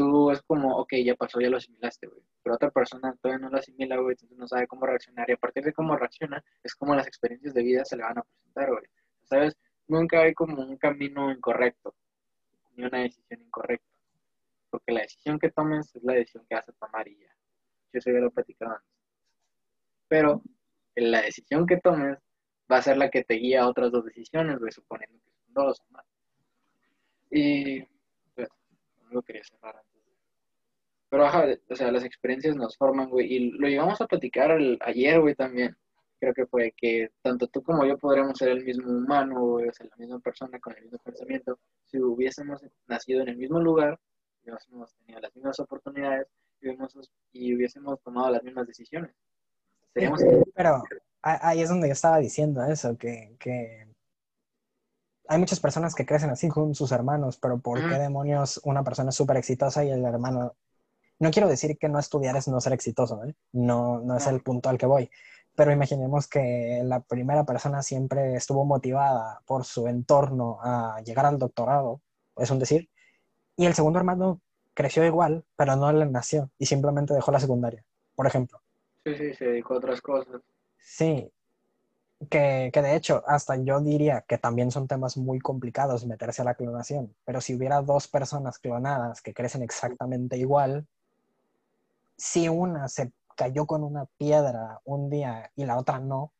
Tú 0.01 0.31
es 0.31 0.41
como, 0.41 0.79
ok, 0.79 0.95
ya 1.05 1.15
pasó, 1.15 1.43
ya 1.43 1.51
lo 1.51 1.59
asimilaste, 1.59 2.07
güey. 2.07 2.23
Pero 2.43 2.55
otra 2.55 2.71
persona 2.71 3.15
todavía 3.21 3.45
no 3.45 3.51
lo 3.51 3.59
asimila, 3.59 3.99
güey, 3.99 4.15
entonces 4.15 4.39
no 4.39 4.49
sabe 4.49 4.67
cómo 4.67 4.87
reaccionar. 4.87 5.29
Y 5.29 5.35
a 5.35 5.37
partir 5.37 5.63
de 5.63 5.75
cómo 5.75 5.95
reacciona, 5.95 6.43
es 6.63 6.75
como 6.75 6.95
las 6.95 7.07
experiencias 7.07 7.53
de 7.53 7.63
vida 7.63 7.85
se 7.85 7.99
le 7.99 8.05
van 8.05 8.17
a 8.17 8.23
presentar, 8.23 8.71
güey. 8.71 8.85
¿Sabes? 9.25 9.59
Nunca 9.89 10.23
hay 10.23 10.33
como 10.33 10.63
un 10.63 10.79
camino 10.79 11.31
incorrecto, 11.31 11.95
ni 12.77 12.85
una 12.85 13.01
decisión 13.01 13.43
incorrecta. 13.43 13.87
Porque 14.71 14.93
la 14.93 15.03
decisión 15.03 15.39
que 15.39 15.51
tomes 15.51 15.95
es 15.95 16.03
la 16.03 16.15
decisión 16.15 16.47
que 16.49 16.55
vas 16.55 16.69
a 16.71 16.73
tomar 16.73 17.07
y 17.07 17.19
ya. 17.19 17.37
Yo 17.93 17.99
eso 17.99 18.11
ya 18.11 18.21
lo 18.21 18.29
he 18.29 18.31
platicado 18.31 18.73
antes. 18.73 18.91
Pero 20.09 20.43
la 20.95 21.21
decisión 21.21 21.67
que 21.67 21.77
tomes 21.77 22.17
va 22.73 22.79
a 22.79 22.83
ser 22.83 22.97
la 22.97 23.11
que 23.11 23.23
te 23.23 23.35
guía 23.35 23.65
a 23.65 23.69
otras 23.69 23.93
dos 23.93 24.07
decisiones, 24.07 24.59
güey, 24.61 24.73
suponiendo 24.73 25.19
que 25.19 25.31
son 25.31 25.53
dos 25.53 25.79
o 25.79 25.93
más. 25.93 26.07
Y 27.31 27.83
pues, 28.35 28.49
no 29.03 29.11
lo 29.11 29.21
quería 29.21 29.45
cerrar 29.45 29.77
Pero 31.11 31.27
ajá, 31.27 31.45
o 31.69 31.77
sea, 31.77 31.91
las 31.91 32.05
experiencias 32.05 32.57
nos 32.57 32.77
forman, 32.77 33.11
güey, 33.11 33.27
y 33.33 33.51
lo 33.51 33.69
llevamos 33.69 34.01
a 34.01 34.07
platicar 34.07 34.53
el- 34.53 34.79
ayer, 34.81 35.21
güey, 35.21 35.35
también. 35.35 35.77
Creo 36.21 36.33
que 36.35 36.47
fue 36.47 36.73
que 36.77 37.11
tanto 37.23 37.47
tú 37.49 37.63
como 37.63 37.85
yo 37.85 37.99
podríamos 37.99 38.39
ser 38.39 38.51
el 38.51 38.65
mismo 38.65 38.91
humano, 38.91 39.41
güey, 39.41 39.69
o 39.69 39.73
sea, 39.73 39.87
la 39.91 39.97
misma 39.97 40.21
persona 40.21 40.61
con 40.61 40.77
el 40.77 40.85
mismo 40.85 40.99
pensamiento, 40.99 41.59
si 41.87 41.99
hubiésemos 42.01 42.63
nacido 42.87 43.23
en 43.23 43.31
el 43.31 43.37
mismo 43.37 43.59
lugar, 43.59 43.99
hubiésemos 44.45 44.95
tenido 44.95 45.21
las 45.21 45.35
mismas 45.35 45.59
oportunidades 45.61 46.29
y 46.61 46.69
hubiésemos, 46.69 47.11
y 47.33 47.55
hubiésemos 47.57 48.01
tomado 48.03 48.31
las 48.31 48.43
mismas 48.43 48.67
decisiones. 48.67 49.11
Seríamos 49.93 50.21
Pero 50.55 50.83
ahí 51.23 51.61
es 51.61 51.69
donde 51.69 51.89
yo 51.89 51.93
estaba 51.93 52.19
diciendo 52.19 52.63
eso, 52.65 52.97
que, 52.97 53.35
que 53.41 53.89
hay 55.27 55.39
muchas 55.39 55.59
personas 55.59 55.95
que 55.95 56.07
crecen 56.07 56.31
así 56.31 56.49
con 56.49 56.75
sus 56.75 56.93
hermanos, 56.93 57.39
pero 57.39 57.59
¿por 57.59 57.81
qué 57.89 57.99
demonios 57.99 58.61
una 58.65 58.85
persona 58.85 59.09
es 59.09 59.17
súper 59.17 59.39
exitosa 59.39 59.85
y 59.85 59.91
el 59.91 60.05
hermano... 60.05 60.55
No 61.21 61.31
quiero 61.31 61.49
decir 61.49 61.77
que 61.79 61.89
no 61.89 61.99
estudiar 61.99 62.37
es 62.37 62.49
no 62.49 62.61
ser 62.61 62.73
exitoso, 62.73 63.23
¿eh? 63.25 63.35
No, 63.53 64.01
no 64.01 64.17
es 64.17 64.27
el 64.27 64.41
punto 64.43 64.71
al 64.71 64.79
que 64.79 64.87
voy, 64.87 65.11
pero 65.55 65.71
imaginemos 65.71 66.27
que 66.27 66.81
la 66.83 67.01
primera 67.01 67.45
persona 67.45 67.83
siempre 67.83 68.35
estuvo 68.35 68.65
motivada 68.65 69.43
por 69.45 69.67
su 69.67 69.87
entorno 69.87 70.59
a 70.63 71.03
llegar 71.05 71.27
al 71.27 71.39
doctorado, 71.39 72.01
es 72.37 72.51
un 72.51 72.59
decir, 72.59 72.89
y 73.55 73.67
el 73.67 73.75
segundo 73.75 73.99
hermano 73.99 74.41
creció 74.73 75.05
igual, 75.05 75.45
pero 75.57 75.77
no 75.77 75.93
le 75.93 76.07
nació 76.07 76.51
y 76.57 76.65
simplemente 76.65 77.13
dejó 77.13 77.31
la 77.33 77.41
secundaria, 77.41 77.85
por 78.15 78.27
ejemplo. 78.27 78.59
Sí, 79.05 79.15
sí, 79.15 79.35
se 79.35 79.45
dedicó 79.45 79.75
a 79.75 79.77
otras 79.77 80.01
cosas. 80.01 80.41
Sí, 80.79 81.31
que, 82.31 82.71
que 82.73 82.83
de 82.83 82.97
hecho 82.97 83.23
hasta 83.27 83.57
yo 83.57 83.81
diría 83.81 84.25
que 84.27 84.39
también 84.39 84.71
son 84.71 84.89
temas 84.89 85.19
muy 85.19 85.39
complicados 85.39 86.07
meterse 86.07 86.41
a 86.41 86.47
la 86.47 86.55
clonación, 86.55 87.15
pero 87.27 87.43
si 87.43 87.55
hubiera 87.55 87.83
dos 87.83 88.09
personas 88.09 88.59
clonadas 88.59 89.21
que 89.21 89.35
crecen 89.35 89.63
exactamente 89.63 90.39
igual, 90.39 90.87
si 92.21 92.49
una 92.49 92.87
se 92.89 93.13
cayó 93.37 93.65
con 93.67 93.83
una 93.83 94.05
piedra 94.19 94.79
un 94.85 95.09
día 95.09 95.51
y 95.57 95.65
la 95.65 95.79
otra 95.79 95.99
no, 95.99 96.33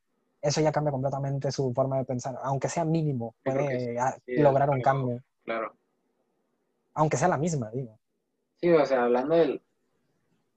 eso 0.43 0.61
ya 0.61 0.73
cambia 0.73 0.91
completamente 0.93 1.51
su 1.51 1.73
forma 1.73 1.97
de 1.99 2.05
pensar, 2.05 2.37
aunque 2.43 2.69
sea 2.69 2.85
mínimo, 2.85 3.35
puede 3.43 3.81
sí, 3.81 3.97
sí, 4.27 4.37
lograr 4.43 4.69
un 4.71 4.83
cambio, 4.83 5.23
Claro. 5.45 5.75
aunque 6.95 7.17
sea 7.17 7.29
la 7.29 7.39
misma, 7.39 7.71
digo. 7.71 7.99
Sí, 8.61 8.71
o 8.71 8.85
sea, 8.85 9.05
hablando 9.05 9.35
del, 9.37 9.63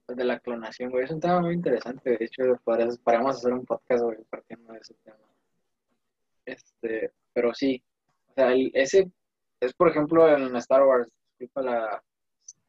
pues, 0.04 0.18
de 0.18 0.24
la 0.24 0.38
clonación, 0.40 0.90
güey, 0.90 1.04
es 1.04 1.10
un 1.10 1.20
tema 1.20 1.40
muy 1.40 1.54
interesante. 1.54 2.10
De 2.18 2.24
hecho, 2.24 2.42
podríamos 2.64 3.36
hacer 3.36 3.52
un 3.54 3.64
podcast, 3.64 4.04
güey, 4.04 4.18
partiendo 4.24 4.72
de 4.74 4.78
ese 4.80 4.94
tema. 5.04 5.16
Este, 6.44 7.12
pero 7.32 7.54
sí, 7.54 7.82
o 8.28 8.34
sea, 8.34 8.52
el- 8.52 8.70
ese 8.74 9.10
es, 9.60 9.72
por 9.72 9.88
ejemplo, 9.88 10.28
en 10.28 10.54
Star 10.56 10.82
Wars, 10.84 11.10
la, 11.54 12.02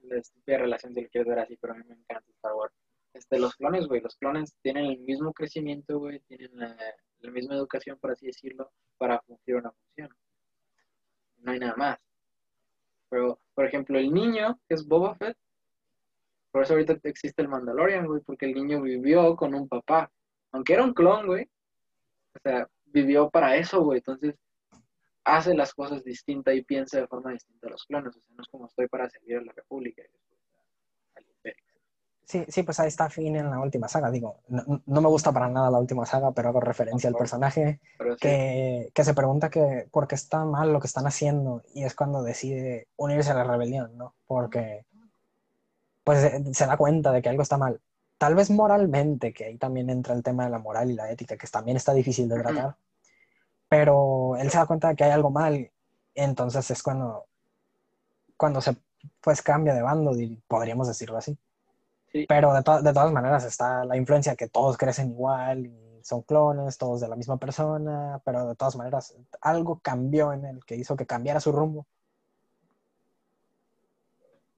la 0.07 0.17
estúpida 0.17 0.57
relación 0.57 0.93
si 0.93 1.01
lo 1.01 1.09
quieres 1.09 1.27
ver 1.27 1.39
así, 1.39 1.57
pero 1.57 1.73
a 1.73 1.77
mí 1.77 1.83
me 1.87 1.95
encanta 1.95 2.31
Star 2.31 2.53
Wars. 2.53 2.73
Este, 3.13 3.39
los 3.39 3.55
clones, 3.55 3.87
güey, 3.87 4.01
los 4.01 4.15
clones 4.17 4.55
tienen 4.61 4.85
el 4.85 4.99
mismo 4.99 5.33
crecimiento, 5.33 5.99
güey, 5.99 6.19
tienen 6.21 6.51
la, 6.53 6.75
la 7.19 7.31
misma 7.31 7.55
educación, 7.55 7.97
por 7.99 8.11
así 8.11 8.27
decirlo, 8.27 8.71
para 8.97 9.19
cumplir 9.19 9.57
una 9.57 9.71
función. 9.71 10.09
No 11.37 11.51
hay 11.51 11.59
nada 11.59 11.75
más. 11.75 11.99
Pero, 13.09 13.39
por 13.53 13.65
ejemplo, 13.65 13.97
el 13.97 14.13
niño, 14.13 14.59
que 14.67 14.75
es 14.75 14.85
Boba 14.85 15.15
Fett, 15.15 15.37
por 16.55 16.63
eso 16.63 16.73
ahorita 16.73 16.97
existe 17.03 17.41
el 17.41 17.49
Mandalorian, 17.49 18.07
güey, 18.07 18.21
porque 18.21 18.45
el 18.45 18.53
niño 18.53 18.81
vivió 18.81 19.35
con 19.35 19.53
un 19.53 19.67
papá. 19.67 20.09
Aunque 20.51 20.71
era 20.71 20.85
un 20.85 20.93
clon, 20.93 21.27
güey. 21.27 21.49
O 22.33 22.39
sea, 22.39 22.69
vivió 22.85 23.29
para 23.29 23.57
eso, 23.57 23.83
güey. 23.83 23.97
Entonces, 23.97 24.35
hace 25.25 25.53
las 25.55 25.73
cosas 25.73 26.03
distintas 26.03 26.55
y 26.55 26.63
piensa 26.63 26.99
de 26.99 27.07
forma 27.07 27.31
distinta 27.31 27.67
a 27.67 27.71
los 27.71 27.83
clones. 27.83 28.15
O 28.15 28.19
sea, 28.19 28.35
no 28.35 28.41
es 28.41 28.47
como 28.47 28.67
estoy 28.67 28.87
para 28.87 29.09
servir 29.09 29.37
a 29.37 29.41
la 29.41 29.51
República 29.53 30.01
y 30.01 30.05
después 30.05 30.39
al 31.15 31.23
Imperio. 31.23 31.63
Sí, 32.25 32.45
sí, 32.47 32.63
pues 32.63 32.79
ahí 32.79 32.87
está 32.87 33.09
Finn 33.09 33.35
en 33.35 33.51
la 33.51 33.59
última 33.59 33.87
saga, 33.87 34.09
digo, 34.09 34.39
no, 34.47 34.81
no 34.85 35.01
me 35.01 35.09
gusta 35.09 35.31
para 35.31 35.47
nada 35.47 35.69
la 35.69 35.77
última 35.77 36.07
saga, 36.07 36.31
pero 36.31 36.49
hago 36.49 36.59
referencia 36.59 37.07
al 37.07 37.15
personaje 37.15 37.79
sí, 37.99 38.15
que, 38.19 38.89
que 38.93 39.03
se 39.03 39.13
pregunta 39.13 39.51
que 39.51 39.87
por 39.91 40.07
qué 40.07 40.15
está 40.15 40.43
mal 40.43 40.73
lo 40.73 40.79
que 40.79 40.87
están 40.87 41.05
haciendo 41.05 41.61
y 41.75 41.83
es 41.83 41.93
cuando 41.93 42.23
decide 42.23 42.87
unirse 42.95 43.29
a 43.29 43.35
la 43.35 43.43
rebelión, 43.43 43.95
¿no? 43.97 44.15
Porque 44.25 44.85
pues 46.03 46.23
eh, 46.23 46.43
se 46.53 46.65
da 46.65 46.77
cuenta 46.77 47.11
de 47.11 47.21
que 47.21 47.29
algo 47.29 47.41
está 47.41 47.57
mal. 47.57 47.81
Tal 48.17 48.33
vez 48.35 48.49
moralmente, 48.49 49.33
que 49.33 49.45
ahí 49.45 49.57
también 49.57 49.89
entra 49.89 50.15
el 50.15 50.23
tema 50.23 50.45
de 50.45 50.51
la 50.51 50.59
moral 50.59 50.89
y 50.89 50.93
la 50.93 51.11
ética, 51.11 51.35
que 51.35 51.47
también 51.47 51.77
está 51.77 51.93
difícil 51.93 52.29
de 52.29 52.39
tratar, 52.39 52.77
pero 53.69 54.35
él 54.37 54.49
se 54.51 54.57
da 54.57 54.65
cuenta 54.65 54.89
de 54.89 54.95
que 54.95 55.03
hay 55.03 55.11
algo 55.11 55.29
mal, 55.31 55.71
entonces 56.15 56.69
es 56.71 56.83
cuando, 56.83 57.25
cuando 58.37 58.61
se 58.61 58.75
pues 59.21 59.41
cambia 59.41 59.73
de 59.73 59.81
bando, 59.81 60.11
podríamos 60.47 60.87
decirlo 60.87 61.17
así. 61.17 61.37
Sí. 62.11 62.25
Pero 62.27 62.53
de, 62.53 62.63
to- 62.63 62.81
de 62.81 62.93
todas 62.93 63.11
maneras 63.11 63.43
está 63.45 63.85
la 63.85 63.97
influencia 63.97 64.35
que 64.35 64.47
todos 64.47 64.77
crecen 64.77 65.11
igual 65.11 65.65
y 65.67 65.99
son 66.03 66.21
clones, 66.23 66.77
todos 66.77 67.01
de 67.01 67.07
la 67.07 67.15
misma 67.15 67.37
persona, 67.37 68.21
pero 68.23 68.47
de 68.47 68.55
todas 68.55 68.75
maneras 68.75 69.15
algo 69.41 69.79
cambió 69.81 70.33
en 70.33 70.45
él 70.45 70.65
que 70.65 70.75
hizo 70.75 70.95
que 70.95 71.05
cambiara 71.05 71.39
su 71.39 71.51
rumbo. 71.51 71.85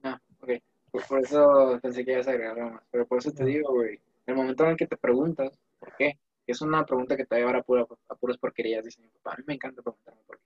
Ah, 0.03 0.19
ok. 0.41 0.49
Por, 0.91 1.07
por 1.07 1.19
eso 1.19 1.79
pensé 1.81 2.03
que 2.05 2.13
ibas 2.13 2.27
a 2.27 2.31
agregar 2.31 2.59
algo 2.59 2.71
más. 2.71 2.83
Pero 2.91 3.05
por 3.07 3.19
eso 3.19 3.31
te 3.31 3.45
digo, 3.45 3.73
güey, 3.73 3.99
el 4.25 4.35
momento 4.35 4.63
en 4.63 4.71
el 4.71 4.77
que 4.77 4.87
te 4.87 4.97
preguntas 4.97 5.51
por 5.79 5.95
qué, 5.95 6.19
es 6.45 6.61
una 6.61 6.85
pregunta 6.85 7.17
que 7.17 7.25
te 7.25 7.35
va 7.35 7.37
a 7.37 7.39
llevar 7.39 7.55
a, 7.57 7.63
pura, 7.63 7.85
puras 8.17 8.37
porquerías, 8.37 8.83
dice 8.83 9.01
mi 9.01 9.07
papá. 9.09 9.33
A 9.33 9.37
mí 9.37 9.43
me 9.47 9.53
encanta 9.53 9.81
preguntarme 9.81 10.21
por 10.25 10.39
qué. 10.39 10.45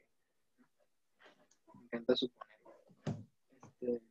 Me 1.75 1.85
encanta 1.85 2.15
suponer. 2.15 2.57
Este, 3.63 4.01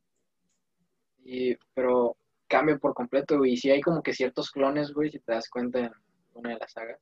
y, 1.24 1.56
pero 1.74 2.16
cambia 2.48 2.76
por 2.78 2.94
completo, 2.94 3.38
güey. 3.38 3.52
Y 3.52 3.56
si 3.56 3.70
hay 3.70 3.80
como 3.80 4.02
que 4.02 4.14
ciertos 4.14 4.50
clones, 4.50 4.92
güey, 4.92 5.10
si 5.10 5.18
te 5.20 5.32
das 5.32 5.48
cuenta 5.48 5.78
en 5.78 5.92
una 6.34 6.50
de 6.50 6.58
las 6.58 6.72
sagas, 6.72 7.00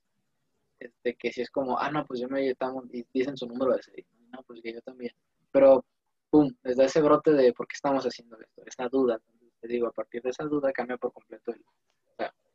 este, 0.78 1.16
que 1.16 1.32
si 1.32 1.42
es 1.42 1.50
como, 1.50 1.78
ah, 1.78 1.90
no, 1.90 2.06
pues 2.06 2.20
yo 2.20 2.28
me 2.28 2.48
estamos, 2.48 2.84
y 2.92 3.04
dicen 3.12 3.36
su 3.36 3.46
número 3.46 3.74
de 3.74 3.82
serie. 3.82 4.06
No, 4.30 4.42
pues 4.42 4.60
que 4.62 4.72
yo 4.72 4.80
también. 4.82 5.12
Pero, 5.50 5.84
pum, 6.30 6.54
desde 6.62 6.84
ese 6.84 7.00
brote 7.00 7.32
de 7.32 7.52
por 7.52 7.66
qué 7.66 7.74
estamos 7.74 8.04
haciendo 8.04 8.38
esto, 8.40 8.62
esa 8.66 8.88
duda, 8.88 9.18
te 9.60 9.68
digo, 9.68 9.88
a 9.88 9.92
partir 9.92 10.22
de 10.22 10.30
esa 10.30 10.44
duda 10.44 10.72
cambia 10.72 10.96
por 10.98 11.12
completo 11.12 11.52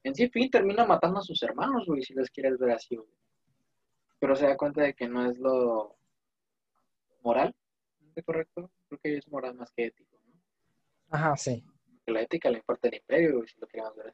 en 0.04 0.14
sí 0.16 0.30
Finn 0.30 0.49
termina 0.49 0.86
matando 0.86 1.20
a 1.20 1.24
sus 1.24 1.41
hermanos, 1.43 1.86
güey, 1.88 2.04
si 2.04 2.14
los 2.14 2.30
quieres 2.30 2.58
ver 2.58 2.72
así, 2.72 2.95
güey. 2.95 3.10
Pero 4.24 4.38
se 4.38 4.47
da 4.47 4.55
cuenta 4.55 4.82
de 4.82 4.93
que 4.93 5.05
no 5.05 5.30
es 5.30 5.38
lo 5.38 5.97
moral, 7.24 7.53
¿es 8.15 8.24
correcto? 8.24 8.71
Creo 8.88 8.99
que 9.03 9.17
es 9.17 9.28
moral 9.28 9.53
más 9.55 9.69
que 9.74 9.88
ético, 9.88 10.17
¿no? 10.26 10.39
Ajá, 11.09 11.36
sí. 11.36 11.61
Que 12.05 12.13
la 12.13 12.21
ética 12.21 12.49
le 12.49 12.59
importa 12.59 12.88
el 12.88 12.95
imperio, 12.95 13.36
güey, 13.36 13.49
si 13.49 13.59
lo 13.59 13.67
queremos 13.67 13.93
ver 13.97 14.13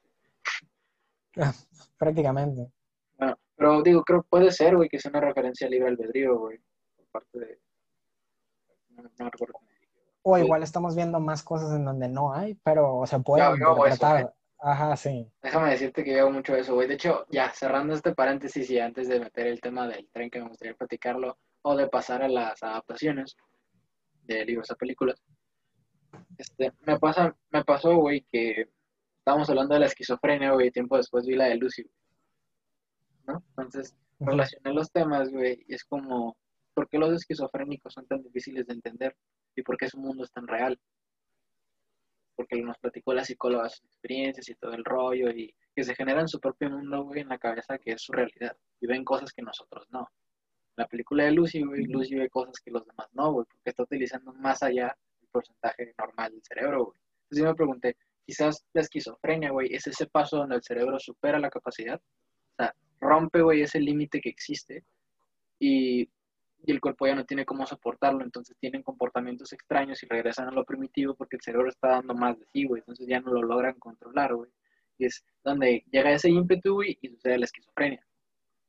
así. 1.37 1.63
Prácticamente. 1.99 2.71
Bueno, 3.19 3.37
pero 3.55 3.83
digo, 3.83 4.03
creo 4.03 4.23
que 4.23 4.29
puede 4.29 4.51
ser, 4.51 4.75
güey, 4.77 4.89
que 4.89 4.97
sea 4.97 5.11
una 5.11 5.21
referencia 5.21 5.67
al 5.67 5.71
libre 5.73 5.89
albedrío, 5.89 6.39
güey, 6.39 6.59
por 6.95 7.05
parte 7.09 7.39
de... 7.41 7.59
No, 8.89 9.03
no 9.03 9.29
recuerdo. 9.29 9.59
O 10.23 10.39
igual 10.39 10.63
estamos 10.63 10.95
viendo 10.95 11.19
más 11.19 11.43
cosas 11.43 11.71
en 11.75 11.85
donde 11.85 12.09
no 12.09 12.33
hay, 12.33 12.55
pero 12.63 13.03
se 13.05 13.19
puede 13.19 13.43
Ya, 13.43 13.55
yo 13.59 13.67
hago 13.67 13.85
eso, 13.85 13.93
interpretar. 13.93 14.33
Ajá, 14.61 14.95
sí. 14.97 15.31
Déjame 15.41 15.71
decirte 15.71 16.03
que 16.03 16.11
yo 16.11 16.19
hago 16.19 16.31
mucho 16.31 16.55
eso, 16.55 16.75
güey. 16.75 16.87
De 16.87 16.95
hecho, 16.95 17.25
ya 17.29 17.49
cerrando 17.51 17.93
este 17.93 18.13
paréntesis 18.13 18.69
y 18.69 18.79
antes 18.79 19.07
de 19.07 19.19
meter 19.19 19.47
el 19.47 19.61
tema 19.61 19.87
del 19.87 20.09
tren 20.11 20.29
que 20.29 20.39
me 20.39 20.49
gustaría 20.49 20.75
platicarlo, 20.75 21.37
o 21.61 21.75
de 21.75 21.87
pasar 21.87 22.23
a 22.23 22.29
las 22.29 22.61
adaptaciones 22.63 23.35
de 24.23 24.45
libros 24.45 24.69
a 24.71 24.75
películas, 24.75 25.21
este, 26.37 26.73
me, 26.85 26.99
pasa, 26.99 27.35
me 27.51 27.63
pasó, 27.63 27.95
güey, 27.95 28.25
que 28.31 28.69
estábamos 29.19 29.49
hablando 29.49 29.73
de 29.73 29.81
la 29.81 29.85
esquizofrenia, 29.85 30.51
güey, 30.51 30.67
y 30.67 30.71
tiempo 30.71 30.97
después 30.97 31.25
vi 31.25 31.35
la 31.35 31.45
de 31.45 31.55
Lucy, 31.55 31.83
güey. 31.83 31.93
¿no? 33.27 33.43
Entonces, 33.49 33.95
relacioné 34.19 34.73
los 34.73 34.91
temas, 34.91 35.29
güey, 35.29 35.63
y 35.67 35.73
es 35.73 35.83
como, 35.85 36.37
¿por 36.73 36.89
qué 36.89 36.97
los 36.97 37.13
esquizofrénicos 37.13 37.93
son 37.93 38.07
tan 38.07 38.21
difíciles 38.23 38.67
de 38.67 38.73
entender? 38.73 39.15
¿Y 39.55 39.61
por 39.61 39.77
qué 39.77 39.87
su 39.87 39.99
mundo 39.99 40.23
es 40.23 40.31
tan 40.31 40.47
real? 40.47 40.79
Porque 42.39 42.61
nos 42.61 42.77
platicó 42.77 43.13
la 43.13 43.25
psicóloga 43.25 43.67
sus 43.67 43.83
experiencias 43.83 44.47
y 44.47 44.55
todo 44.55 44.71
el 44.71 44.85
rollo, 44.85 45.29
y 45.29 45.53
que 45.75 45.83
se 45.83 45.93
generan 45.93 46.29
su 46.29 46.39
propio 46.39 46.69
mundo, 46.69 47.03
güey, 47.03 47.19
en 47.19 47.27
la 47.27 47.37
cabeza 47.37 47.77
que 47.77 47.91
es 47.91 48.01
su 48.01 48.13
realidad, 48.13 48.55
y 48.79 48.87
ven 48.87 49.03
cosas 49.03 49.33
que 49.33 49.41
nosotros 49.41 49.85
no. 49.89 50.07
La 50.77 50.87
película 50.87 51.25
de 51.25 51.33
Lucy, 51.33 51.61
güey, 51.63 51.83
Lucy 51.83 52.15
ve 52.15 52.29
cosas 52.29 52.55
que 52.63 52.71
los 52.71 52.85
demás 52.85 53.07
no, 53.11 53.33
güey, 53.33 53.45
porque 53.45 53.71
está 53.71 53.83
utilizando 53.83 54.31
más 54.31 54.63
allá 54.63 54.95
el 55.21 55.27
porcentaje 55.27 55.93
normal 55.97 56.31
del 56.31 56.41
cerebro, 56.41 56.85
güey. 56.85 56.99
Entonces 57.23 57.43
yo 57.43 57.49
me 57.49 57.55
pregunté, 57.55 57.97
quizás 58.25 58.63
la 58.71 58.81
esquizofrenia, 58.83 59.51
güey, 59.51 59.75
es 59.75 59.85
ese 59.87 60.07
paso 60.07 60.37
donde 60.37 60.55
el 60.55 60.63
cerebro 60.63 60.97
supera 60.97 61.39
la 61.39 61.49
capacidad, 61.49 61.99
o 61.99 62.55
sea, 62.55 62.73
rompe, 63.01 63.41
güey, 63.41 63.63
ese 63.63 63.81
límite 63.81 64.21
que 64.21 64.29
existe 64.29 64.85
y, 65.59 66.09
y 66.65 66.71
el 66.71 66.81
cuerpo 66.81 67.07
ya 67.07 67.15
no 67.15 67.25
tiene 67.25 67.45
cómo 67.45 67.65
soportarlo, 67.65 68.23
entonces 68.23 68.57
tienen 68.59 68.83
comportamientos 68.83 69.53
extraños 69.53 70.03
y 70.03 70.07
regresan 70.07 70.47
a 70.47 70.51
lo 70.51 70.65
primitivo 70.65 71.15
porque 71.15 71.37
el 71.37 71.41
cerebro 71.41 71.69
está 71.69 71.89
dando 71.89 72.13
más 72.13 72.37
de 72.37 72.45
sí, 72.47 72.65
güey, 72.65 72.81
entonces 72.81 73.07
ya 73.07 73.19
no 73.21 73.31
lo 73.31 73.41
logran 73.43 73.79
controlar, 73.79 74.35
güey. 74.35 74.51
Y 74.97 75.05
es 75.05 75.23
donde 75.43 75.83
llega 75.89 76.11
ese 76.11 76.29
ímpetu, 76.29 76.75
güey, 76.75 76.97
y 77.01 77.09
sucede 77.09 77.37
la 77.37 77.45
esquizofrenia, 77.45 78.05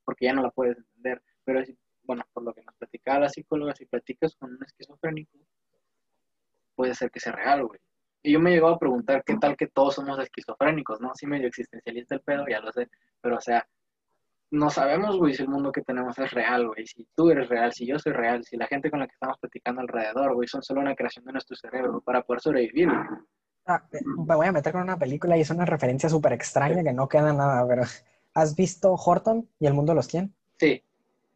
porque 0.05 0.27
ya 0.27 0.33
no 0.33 0.43
la 0.43 0.51
puedes 0.51 0.79
entender. 0.79 1.23
Pero, 1.45 1.63
bueno, 2.05 2.23
por 2.33 2.45
lo 2.45 2.55
que 2.55 2.63
nos 2.63 2.75
platicaba 2.77 3.21
la 3.21 3.29
psicóloga, 3.29 3.75
si 3.75 3.87
platicas 3.87 4.37
con 4.37 4.53
un 4.53 4.63
esquizofrénico, 4.63 5.39
puede 6.77 6.95
ser 6.95 7.11
que 7.11 7.21
sea 7.21 7.33
real, 7.33 7.67
güey. 7.67 7.81
Y 8.23 8.33
yo 8.33 8.41
me 8.41 8.51
llegaba 8.51 8.75
a 8.75 8.79
preguntar 8.79 9.25
qué 9.25 9.37
tal 9.39 9.57
que 9.57 9.67
todos 9.67 9.95
somos 9.97 10.19
esquizofrénicos, 10.19 11.01
¿no? 11.01 11.13
Sí, 11.15 11.27
medio 11.27 11.49
existencialista 11.49 12.15
el 12.15 12.21
pedo, 12.21 12.45
ya 12.49 12.61
lo 12.61 12.71
sé, 12.71 12.89
pero 13.21 13.37
o 13.37 13.41
sea, 13.41 13.67
no 14.51 14.71
sabemos, 14.71 15.17
güey, 15.17 15.35
si 15.35 15.43
el 15.43 15.49
mundo 15.49 15.71
que 15.71 15.83
tenemos 15.83 16.19
es 16.19 16.31
real, 16.33 16.69
güey. 16.69 16.87
Si 16.87 17.07
tú 17.15 17.31
eres 17.31 17.49
real, 17.49 17.73
si 17.73 17.87
yo 17.87 17.99
soy 17.99 18.13
real, 18.13 18.45
si 18.45 18.57
la 18.57 18.67
gente 18.67 18.91
con 18.91 19.01
la 19.01 19.07
que 19.07 19.13
estamos 19.15 19.39
platicando 19.39 19.81
alrededor, 19.81 20.35
güey, 20.35 20.49
son 20.49 20.63
solo 20.63 20.81
una 20.81 20.95
creación 20.97 21.25
de 21.25 21.33
nuestro 21.33 21.57
cerebro 21.57 22.01
para 22.01 22.23
poder 22.23 22.41
sobrevivir, 22.41 22.89
güey. 22.89 23.21
Ah, 23.67 23.83
eh, 23.93 24.01
me 24.05 24.35
voy 24.35 24.47
a 24.47 24.53
meter 24.53 24.73
con 24.73 24.83
una 24.83 24.99
película 24.99 25.37
y 25.37 25.43
es 25.43 25.51
una 25.51 25.65
referencia 25.65 26.09
súper 26.09 26.33
extraña 26.33 26.83
que 26.83 26.93
no 26.93 27.09
queda 27.09 27.33
nada, 27.33 27.67
pero 27.69 27.83
¿has 28.35 28.57
visto 28.57 28.95
Horton 28.95 29.49
y 29.61 29.67
el 29.67 29.75
mundo 29.75 29.93
de 29.93 29.97
los 29.97 30.09
quién? 30.09 30.35
Sí. 30.59 30.83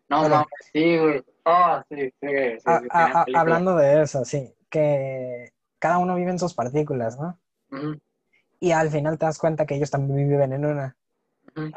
No, 0.09 0.29
no, 0.29 0.45
sí, 0.73 0.99
güey. 0.99 1.25
Ah, 1.45 1.85
sí, 1.89 1.97
sí, 2.21 2.29
sí, 2.29 2.62
Ah, 2.67 2.81
ah, 2.91 3.25
hablando 3.35 3.77
de 3.77 4.03
eso, 4.03 4.25
sí, 4.25 4.53
que 4.69 5.53
cada 5.79 5.99
uno 5.99 6.15
vive 6.17 6.31
en 6.31 6.39
sus 6.39 6.55
partículas, 6.55 7.19
¿no? 7.19 7.39
Y 8.61 8.73
al 8.73 8.91
final 8.91 9.19
te 9.19 9.27
das 9.27 9.39
cuenta 9.39 9.67
que 9.67 9.77
ellos 9.77 9.91
también 9.91 10.29
viven 10.29 10.53
en 10.53 10.65
una. 10.65 10.97
ujú. 11.57 11.71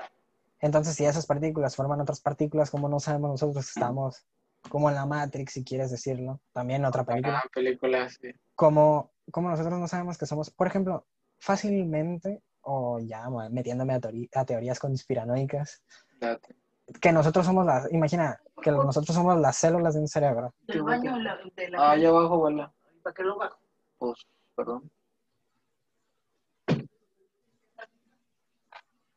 Entonces, 0.60 0.96
si 0.96 1.06
esas 1.06 1.26
partículas 1.26 1.76
forman 1.76 2.02
otras 2.02 2.20
partículas, 2.22 2.72
como 2.72 2.90
no 2.90 3.00
sabemos 3.00 3.30
nosotros 3.32 3.66
que 3.66 3.80
estamos 3.80 4.26
como 4.70 4.90
en 4.90 4.96
la 4.96 5.06
Matrix, 5.06 5.54
si 5.54 5.64
quieres 5.64 5.92
decirlo, 5.92 6.42
también 6.52 6.84
otra 6.84 7.04
película, 7.06 7.34
Gran 7.34 7.50
película, 7.54 8.10
sí. 8.10 8.32
como, 8.56 9.12
como 9.32 9.50
nosotros 9.50 9.80
no 9.80 9.88
sabemos 9.88 10.18
que 10.18 10.26
somos, 10.26 10.50
por 10.50 10.68
ejemplo, 10.68 11.06
fácilmente, 11.38 12.42
o 12.62 13.00
ya 13.00 13.30
metiéndome 13.50 13.94
a, 14.34 14.46
teorías 14.46 14.80
conspiranoicas, 14.80 15.84
Date. 16.20 16.56
que 17.00 17.12
nosotros 17.14 17.46
somos 17.46 17.66
las, 17.66 17.92
imagina, 17.94 18.42
que 18.62 18.72
nosotros 18.72 19.16
somos 19.16 19.40
las 19.40 19.56
células 19.56 19.94
de 19.94 20.02
un 20.02 20.08
cerebro. 20.08 20.54
Del 20.64 20.84
baño 20.84 21.16
de 21.16 21.24
la, 21.24 21.38
de 21.56 21.70
la 21.70 21.78
Ah, 21.80 21.92
allá 21.92 22.10
abajo, 22.10 22.34
abuela. 22.34 22.74
¿Para 23.04 23.14
qué 23.14 23.24
lo 23.24 23.38
bajo? 23.38 23.58
Pues, 24.00 24.28
perdón. 24.56 24.92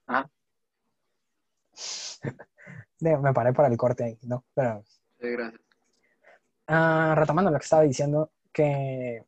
Ah, 0.06 0.28
me 3.00 3.32
paré 3.32 3.52
por 3.52 3.64
el 3.64 3.76
corte 3.76 4.04
ahí, 4.04 4.18
¿no? 4.22 4.44
Pero 4.54 4.82
sí, 5.20 5.28
gracias. 5.28 5.60
Ah, 6.66 7.14
retomando 7.16 7.50
lo 7.50 7.58
que 7.58 7.64
estaba 7.64 7.82
diciendo, 7.82 8.30
que 8.52 9.24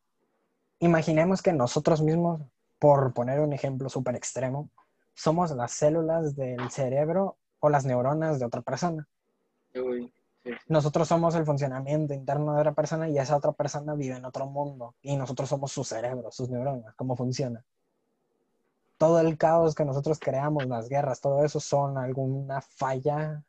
imaginemos 0.79 1.41
que 1.41 1.53
nosotros 1.53 2.01
mismos, 2.01 2.41
por 2.79 3.13
poner 3.13 3.39
un 3.39 3.53
ejemplo 3.53 3.89
súper 3.89 4.15
extremo, 4.15 4.69
somos 5.13 5.51
las 5.51 5.71
células 5.73 6.35
del 6.35 6.69
cerebro 6.71 7.37
o 7.59 7.69
las 7.69 7.85
neuronas 7.85 8.39
de 8.39 8.45
otra 8.45 8.61
persona. 8.61 9.07
Sí. 9.73 10.13
Nosotros 10.67 11.07
somos 11.07 11.35
el 11.35 11.45
funcionamiento 11.45 12.13
interno 12.13 12.53
de 12.53 12.59
otra 12.59 12.73
persona 12.73 13.07
y 13.09 13.17
esa 13.17 13.37
otra 13.37 13.53
persona 13.53 13.93
vive 13.93 14.17
en 14.17 14.25
otro 14.25 14.45
mundo 14.45 14.95
y 15.01 15.15
nosotros 15.15 15.47
somos 15.47 15.71
su 15.71 15.83
cerebro, 15.83 16.31
sus 16.31 16.49
neuronas, 16.49 16.93
cómo 16.95 17.15
funciona. 17.15 17.63
Todo 18.97 19.19
el 19.19 19.37
caos 19.37 19.75
que 19.75 19.85
nosotros 19.85 20.19
creamos, 20.19 20.65
las 20.67 20.89
guerras, 20.89 21.21
todo 21.21 21.43
eso 21.43 21.59
son 21.59 21.97
alguna 21.97 22.61
falla, 22.61 23.43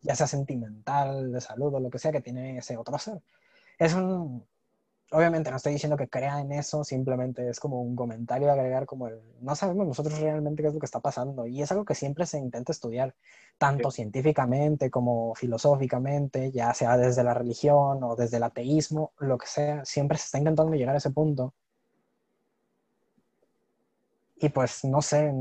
ya 0.00 0.14
sea 0.14 0.26
sentimental, 0.26 1.32
de 1.32 1.40
salud 1.40 1.74
o 1.74 1.80
lo 1.80 1.90
que 1.90 1.98
sea 1.98 2.12
que 2.12 2.20
tiene 2.20 2.58
ese 2.58 2.76
otro 2.76 2.98
ser. 2.98 3.20
Es 3.78 3.94
un... 3.94 4.46
Obviamente 5.10 5.50
no 5.50 5.58
estoy 5.58 5.74
diciendo 5.74 5.96
que 5.96 6.08
crea 6.08 6.40
en 6.40 6.50
eso, 6.50 6.82
simplemente 6.82 7.48
es 7.48 7.60
como 7.60 7.80
un 7.80 7.94
comentario 7.94 8.48
a 8.50 8.54
agregar 8.54 8.84
como 8.84 9.06
el, 9.06 9.20
no 9.40 9.54
sabemos 9.54 9.86
nosotros 9.86 10.18
realmente 10.18 10.62
qué 10.62 10.68
es 10.68 10.74
lo 10.74 10.80
que 10.80 10.86
está 10.86 10.98
pasando 10.98 11.46
y 11.46 11.62
es 11.62 11.70
algo 11.70 11.84
que 11.84 11.94
siempre 11.94 12.26
se 12.26 12.38
intenta 12.38 12.72
estudiar, 12.72 13.14
tanto 13.58 13.90
científicamente 13.92 14.90
como 14.90 15.34
filosóficamente, 15.36 16.50
ya 16.50 16.74
sea 16.74 16.96
desde 16.96 17.22
la 17.22 17.34
religión 17.34 18.02
o 18.02 18.16
desde 18.16 18.38
el 18.38 18.42
ateísmo, 18.42 19.12
lo 19.18 19.38
que 19.38 19.46
sea, 19.46 19.84
siempre 19.84 20.18
se 20.18 20.24
está 20.24 20.38
intentando 20.38 20.74
llegar 20.74 20.94
a 20.96 20.98
ese 20.98 21.10
punto. 21.10 21.54
Y 24.36 24.48
pues 24.48 24.84
no 24.84 25.00
sé, 25.00 25.32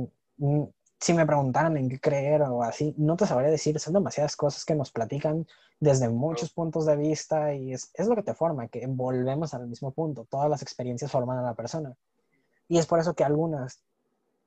si 1.00 1.14
me 1.14 1.26
preguntaran 1.26 1.76
en 1.78 1.89
qué 1.89 2.00
creer 2.00 2.44
o 2.44 2.64
así, 2.64 2.94
no 2.98 3.18
te 3.18 3.26
sabría 3.26 3.50
decir, 3.50 3.80
son 3.80 3.94
demasiadas 3.94 4.36
cosas 4.36 4.64
que 4.64 4.76
nos 4.76 4.91
platican 4.91 5.46
desde 5.80 6.08
muchos 6.08 6.54
puntos 6.54 6.86
de 6.86 6.96
vista 6.96 7.54
y 7.54 7.74
es, 7.74 7.91
es 7.96 8.08
lo 8.08 8.16
que 8.16 8.24
te 8.24 8.34
forma, 8.34 8.70
que 8.70 8.86
volvemos 8.88 9.54
al 9.54 9.68
mismo 9.68 9.91
punto, 9.91 10.26
todas 10.30 10.50
las 10.50 10.62
experiencias 10.62 11.12
forman 11.12 11.39
a 11.39 11.41
la 11.41 11.56
persona. 11.56 11.94
Y 12.70 12.78
es 12.78 12.86
por 12.86 13.00
eso 13.00 13.16
que 13.16 13.26
algunas, 13.26 13.84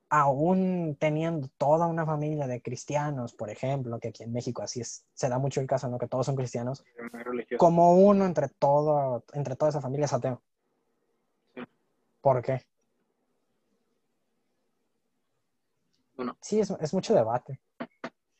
aún 0.09 0.97
teniendo 0.99 1.47
toda 1.57 1.85
una 1.85 2.05
familia 2.05 2.47
de 2.47 2.61
cristianos, 2.61 3.33
por 3.33 3.51
ejemplo, 3.51 3.99
que 3.99 4.07
aquí 4.07 4.23
en 4.23 4.33
México 4.33 4.63
así 4.63 4.81
es, 4.81 5.05
se 5.13 5.29
da 5.29 5.37
mucho 5.37 5.61
el 5.61 5.67
caso, 5.67 5.87
¿no? 5.89 5.99
Que 5.99 6.07
todos 6.07 6.25
son 6.25 6.35
cristianos, 6.35 6.83
como 7.57 7.93
uno 7.93 8.25
entre, 8.25 8.47
todo, 8.49 9.23
entre 9.33 9.55
toda 9.55 9.69
esa 9.69 9.81
familia 9.81 10.05
es 10.05 10.13
ateo. 10.13 10.41
¿Por 12.21 12.41
qué? 12.41 12.65
Bueno. 16.17 16.37
Sí, 16.41 16.59
es, 16.59 16.71
es 16.71 16.93
mucho 16.93 17.13
debate. 17.13 17.61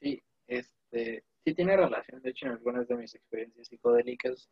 Sí, 0.01 0.21
este, 0.47 1.23
sí 1.45 1.53
tiene 1.53 1.78
relación, 1.78 2.21
de 2.21 2.32
hecho, 2.32 2.47
en 2.47 2.53
algunas 2.53 2.88
de 2.88 2.95
mis 2.95 3.15
experiencias 3.15 3.67
psicodélicas 3.67 4.49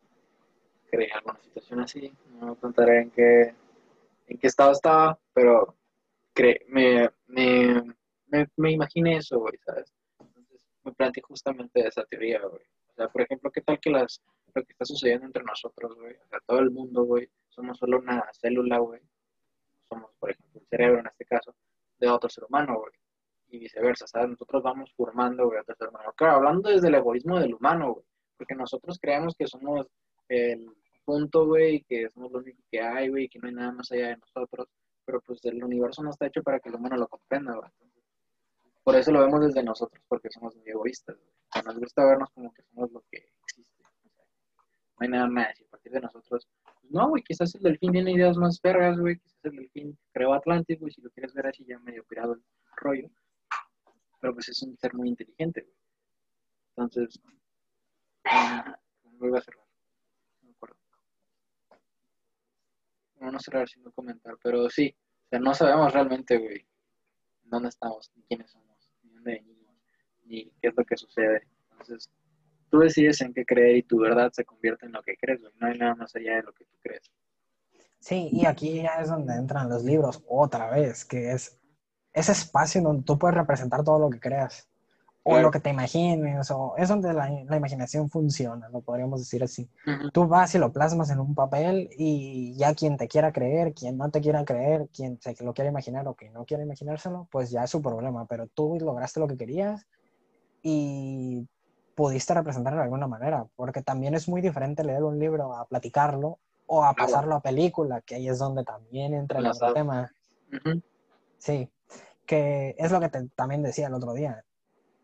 creé 0.90 1.12
alguna 1.12 1.38
situación 1.40 1.80
así, 1.80 2.12
no 2.40 2.54
contaré 2.56 3.02
en 3.02 3.10
qué, 3.10 3.54
en 4.28 4.38
qué 4.38 4.46
estado 4.46 4.72
estaba, 4.72 5.18
pero 5.32 5.76
cre 6.32 6.64
me, 6.68 7.10
me, 7.26 7.82
me, 8.26 8.46
me 8.56 8.72
imaginé 8.72 9.16
eso, 9.16 9.38
güey, 9.40 9.58
¿sabes? 9.64 9.92
Entonces 10.18 10.64
me 10.84 10.92
planteé 10.92 11.22
justamente 11.22 11.86
esa 11.86 12.04
teoría, 12.04 12.40
güey. 12.40 12.62
O 12.88 12.94
sea, 12.94 13.08
por 13.08 13.22
ejemplo, 13.22 13.50
¿qué 13.50 13.60
tal 13.60 13.78
que 13.80 13.90
las, 13.90 14.22
lo 14.54 14.64
que 14.64 14.72
está 14.72 14.84
sucediendo 14.84 15.26
entre 15.26 15.42
nosotros, 15.42 15.94
güey? 15.96 16.14
O 16.14 16.28
sea, 16.28 16.38
todo 16.46 16.60
el 16.60 16.70
mundo, 16.70 17.04
güey, 17.04 17.28
somos 17.48 17.78
solo 17.78 17.98
una 17.98 18.24
célula, 18.32 18.78
güey. 18.78 19.00
Somos, 19.88 20.10
por 20.18 20.30
ejemplo, 20.30 20.60
el 20.60 20.66
cerebro 20.68 21.00
en 21.00 21.06
este 21.06 21.24
caso, 21.24 21.54
de 21.98 22.08
otro 22.08 22.30
ser 22.30 22.44
humano, 22.44 22.78
güey. 22.78 22.92
Y 23.48 23.58
viceversa, 23.58 24.06
¿sabes? 24.06 24.30
Nosotros 24.30 24.62
vamos 24.62 24.92
formando, 24.96 25.46
güey, 25.46 25.60
otro 25.60 25.74
ser 25.76 25.88
humano. 25.88 26.12
Claro, 26.16 26.36
hablando 26.36 26.68
desde 26.68 26.88
el 26.88 26.96
egoísmo 26.96 27.38
del 27.38 27.54
humano, 27.54 27.94
güey. 27.94 28.04
Porque 28.36 28.54
nosotros 28.54 28.98
creemos 29.00 29.34
que 29.36 29.46
somos 29.46 29.86
el 30.28 30.68
punto, 31.04 31.46
güey, 31.46 31.82
que 31.84 32.10
somos 32.10 32.32
lo 32.32 32.38
único 32.40 32.62
que 32.70 32.80
hay, 32.80 33.08
güey, 33.08 33.28
que 33.28 33.38
no 33.38 33.48
hay 33.48 33.54
nada 33.54 33.72
más 33.72 33.90
allá 33.92 34.08
de 34.08 34.16
nosotros. 34.16 34.68
Pero 35.04 35.20
pues 35.20 35.44
el 35.44 35.62
universo 35.62 36.02
no 36.02 36.10
está 36.10 36.26
hecho 36.26 36.42
para 36.42 36.58
que 36.58 36.68
el 36.68 36.74
humano 36.74 36.96
lo 36.96 37.06
comprenda, 37.06 37.54
güey. 37.54 37.70
Por 38.82 38.96
eso 38.96 39.12
lo 39.12 39.20
vemos 39.20 39.40
desde 39.40 39.62
nosotros, 39.62 40.02
porque 40.08 40.30
somos 40.30 40.54
muy 40.56 40.68
egoístas, 40.68 41.16
güey. 41.16 41.28
O 41.28 41.52
sea, 41.52 41.62
nos 41.62 41.78
gusta 41.78 42.04
vernos 42.04 42.30
como 42.30 42.52
que 42.52 42.62
somos 42.62 42.90
lo 42.90 43.04
que 43.10 43.30
existe. 43.42 43.82
O 43.84 44.10
sea, 44.10 44.24
no 44.24 44.96
hay 44.98 45.08
nada 45.08 45.28
más. 45.28 45.60
Y 45.60 45.64
a 45.64 45.68
partir 45.68 45.92
de 45.92 46.00
nosotros, 46.00 46.48
pues 46.62 46.92
no, 46.92 47.08
güey, 47.08 47.22
quizás 47.22 47.54
el 47.54 47.62
delfín 47.62 47.92
tiene 47.92 48.12
ideas 48.12 48.36
más 48.36 48.60
vergas, 48.60 48.98
güey. 48.98 49.18
Quizás 49.18 49.44
el 49.44 49.56
delfín 49.56 49.98
creó 50.12 50.34
Atlantis, 50.34 50.78
güey, 50.80 50.92
si 50.92 51.00
lo 51.00 51.10
quieres 51.10 51.32
ver 51.34 51.46
así 51.46 51.64
ya 51.64 51.78
medio 51.78 52.04
pirado 52.04 52.34
el 52.34 52.42
rollo. 52.76 53.08
Pero 54.26 54.34
pues 54.34 54.48
es 54.48 54.60
un 54.62 54.76
ser 54.76 54.92
muy 54.92 55.08
inteligente, 55.08 55.60
güey. 55.60 55.76
Entonces, 56.70 57.20
ah, 58.24 58.76
vuelvo 59.04 59.36
a 59.36 59.40
cerrar. 59.40 59.64
No 60.42 60.48
me 60.48 60.50
acuerdo. 60.50 60.76
No, 63.20 63.30
no 63.30 63.38
cerrar, 63.38 63.68
sino 63.68 63.92
comentar, 63.92 64.36
pero 64.42 64.68
sí. 64.68 64.92
O 65.26 65.28
sea, 65.28 65.38
no 65.38 65.54
sabemos 65.54 65.92
realmente, 65.92 66.38
güey, 66.38 66.66
dónde 67.44 67.68
estamos, 67.68 68.10
ni 68.16 68.24
quiénes 68.24 68.50
somos, 68.50 68.90
ni 69.04 69.12
dónde 69.12 69.30
venimos, 69.34 69.76
ni 70.24 70.50
qué 70.60 70.66
es 70.70 70.76
lo 70.76 70.84
que 70.84 70.96
sucede. 70.96 71.46
Entonces, 71.70 72.10
tú 72.68 72.80
decides 72.80 73.20
en 73.20 73.32
qué 73.32 73.44
creer 73.44 73.76
y 73.76 73.84
tu 73.84 74.00
verdad 74.00 74.32
se 74.32 74.44
convierte 74.44 74.86
en 74.86 74.92
lo 74.92 75.04
que 75.04 75.16
crees, 75.16 75.40
güey. 75.40 75.52
No 75.60 75.68
hay 75.68 75.78
nada 75.78 75.94
más 75.94 76.16
allá 76.16 76.34
de 76.34 76.42
lo 76.42 76.52
que 76.52 76.64
tú 76.64 76.76
crees. 76.80 77.12
Sí, 78.00 78.28
y 78.32 78.44
aquí 78.44 78.82
ya 78.82 79.00
es 79.00 79.08
donde 79.08 79.34
entran 79.34 79.68
los 79.68 79.84
libros 79.84 80.20
otra 80.26 80.68
vez, 80.68 81.04
que 81.04 81.30
es 81.30 81.60
ese 82.16 82.32
espacio 82.32 82.80
donde 82.80 83.02
tú 83.02 83.18
puedes 83.18 83.36
representar 83.36 83.84
todo 83.84 83.98
lo 83.98 84.08
que 84.08 84.18
creas, 84.18 84.66
o 85.22 85.30
Claro. 85.30 85.42
lo 85.42 85.50
que 85.50 85.60
te 85.60 85.70
imagines, 85.70 86.50
o 86.50 86.74
es 86.78 86.88
donde 86.88 87.12
la, 87.12 87.28
la 87.28 87.56
imaginación 87.56 88.08
funciona, 88.08 88.68
lo 88.70 88.80
podríamos 88.80 89.20
decir 89.20 89.44
así. 89.44 89.68
Tú 90.12 90.26
vas 90.26 90.54
y 90.54 90.58
lo 90.58 90.72
plasmas 90.72 91.10
en 91.10 91.20
un 91.20 91.34
papel 91.34 91.90
y 91.98 92.54
ya 92.56 92.74
quien 92.74 92.96
te 92.96 93.06
quiera 93.06 93.32
creer, 93.32 93.74
quien 93.74 93.98
no 93.98 94.08
te 94.10 94.20
quiera 94.22 94.44
creer, 94.44 94.88
quien 94.94 95.20
se 95.20 95.36
lo 95.44 95.52
quiera 95.52 95.68
imaginar 95.70 96.08
o 96.08 96.14
que 96.14 96.30
no 96.30 96.46
quiera 96.46 96.62
imaginárselo, 96.62 97.28
pues 97.30 97.50
ya 97.50 97.64
es 97.64 97.70
su 97.70 97.82
problema, 97.82 98.24
pero 98.26 98.46
tú 98.46 98.78
lograste 98.80 99.20
lo 99.20 99.26
que 99.26 99.36
querías 99.36 99.86
y 100.62 101.46
pudiste 101.94 102.32
representarlo 102.32 102.78
de 102.78 102.84
alguna 102.84 103.06
manera, 103.06 103.46
porque 103.56 103.82
también 103.82 104.14
es 104.14 104.28
muy 104.28 104.40
diferente 104.40 104.84
leer 104.84 105.02
un 105.02 105.18
libro 105.18 105.54
a 105.54 105.66
platicarlo 105.66 106.38
o 106.66 106.82
a 106.84 106.94
pasarlo 106.94 107.34
a 107.34 107.40
película, 107.40 108.00
que 108.00 108.14
ahí 108.14 108.28
es 108.28 108.38
donde 108.38 108.64
también 108.64 109.12
entra 109.12 109.40
el 109.40 109.44
tema. 109.74 110.10
Sí, 111.38 111.68
que 112.26 112.74
es 112.78 112.90
lo 112.92 113.00
que 113.00 113.08
te- 113.08 113.28
también 113.34 113.62
decía 113.62 113.86
el 113.86 113.94
otro 113.94 114.12
día. 114.12 114.44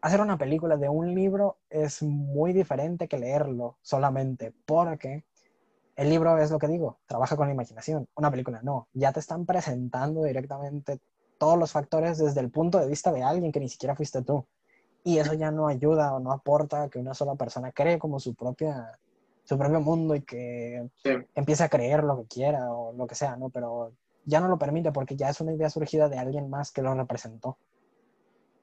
Hacer 0.00 0.20
una 0.20 0.36
película 0.36 0.76
de 0.76 0.88
un 0.88 1.14
libro 1.14 1.58
es 1.70 2.02
muy 2.02 2.52
diferente 2.52 3.06
que 3.08 3.18
leerlo 3.18 3.78
solamente, 3.82 4.52
porque 4.66 5.24
el 5.94 6.08
libro 6.10 6.36
es 6.38 6.50
lo 6.50 6.58
que 6.58 6.68
digo, 6.68 6.98
trabaja 7.06 7.36
con 7.36 7.46
la 7.46 7.54
imaginación. 7.54 8.08
Una 8.16 8.30
película 8.30 8.60
no, 8.62 8.88
ya 8.92 9.12
te 9.12 9.20
están 9.20 9.46
presentando 9.46 10.24
directamente 10.24 11.00
todos 11.38 11.58
los 11.58 11.70
factores 11.72 12.18
desde 12.18 12.40
el 12.40 12.50
punto 12.50 12.78
de 12.78 12.86
vista 12.88 13.12
de 13.12 13.22
alguien 13.22 13.52
que 13.52 13.60
ni 13.60 13.68
siquiera 13.68 13.94
fuiste 13.94 14.22
tú. 14.22 14.46
Y 15.04 15.18
eso 15.18 15.34
ya 15.34 15.50
no 15.50 15.66
ayuda 15.68 16.14
o 16.14 16.20
no 16.20 16.32
aporta 16.32 16.84
a 16.84 16.88
que 16.88 16.98
una 16.98 17.14
sola 17.14 17.34
persona 17.34 17.72
cree 17.72 17.98
como 17.98 18.18
su 18.20 18.34
propia 18.34 18.98
su 19.44 19.58
propio 19.58 19.80
mundo 19.80 20.14
y 20.14 20.22
que 20.22 20.88
Sí. 21.02 21.10
empiece 21.34 21.64
a 21.64 21.68
creer 21.68 22.04
lo 22.04 22.16
que 22.16 22.26
quiera 22.26 22.72
o 22.72 22.92
lo 22.92 23.08
que 23.08 23.16
sea, 23.16 23.36
¿no? 23.36 23.50
Pero 23.50 23.92
ya 24.24 24.40
no 24.40 24.48
lo 24.48 24.58
permite 24.58 24.92
porque 24.92 25.16
ya 25.16 25.28
es 25.28 25.40
una 25.40 25.52
idea 25.52 25.70
surgida 25.70 26.08
de 26.08 26.18
alguien 26.18 26.48
más 26.48 26.72
que 26.72 26.82
lo 26.82 26.94
representó. 26.94 27.58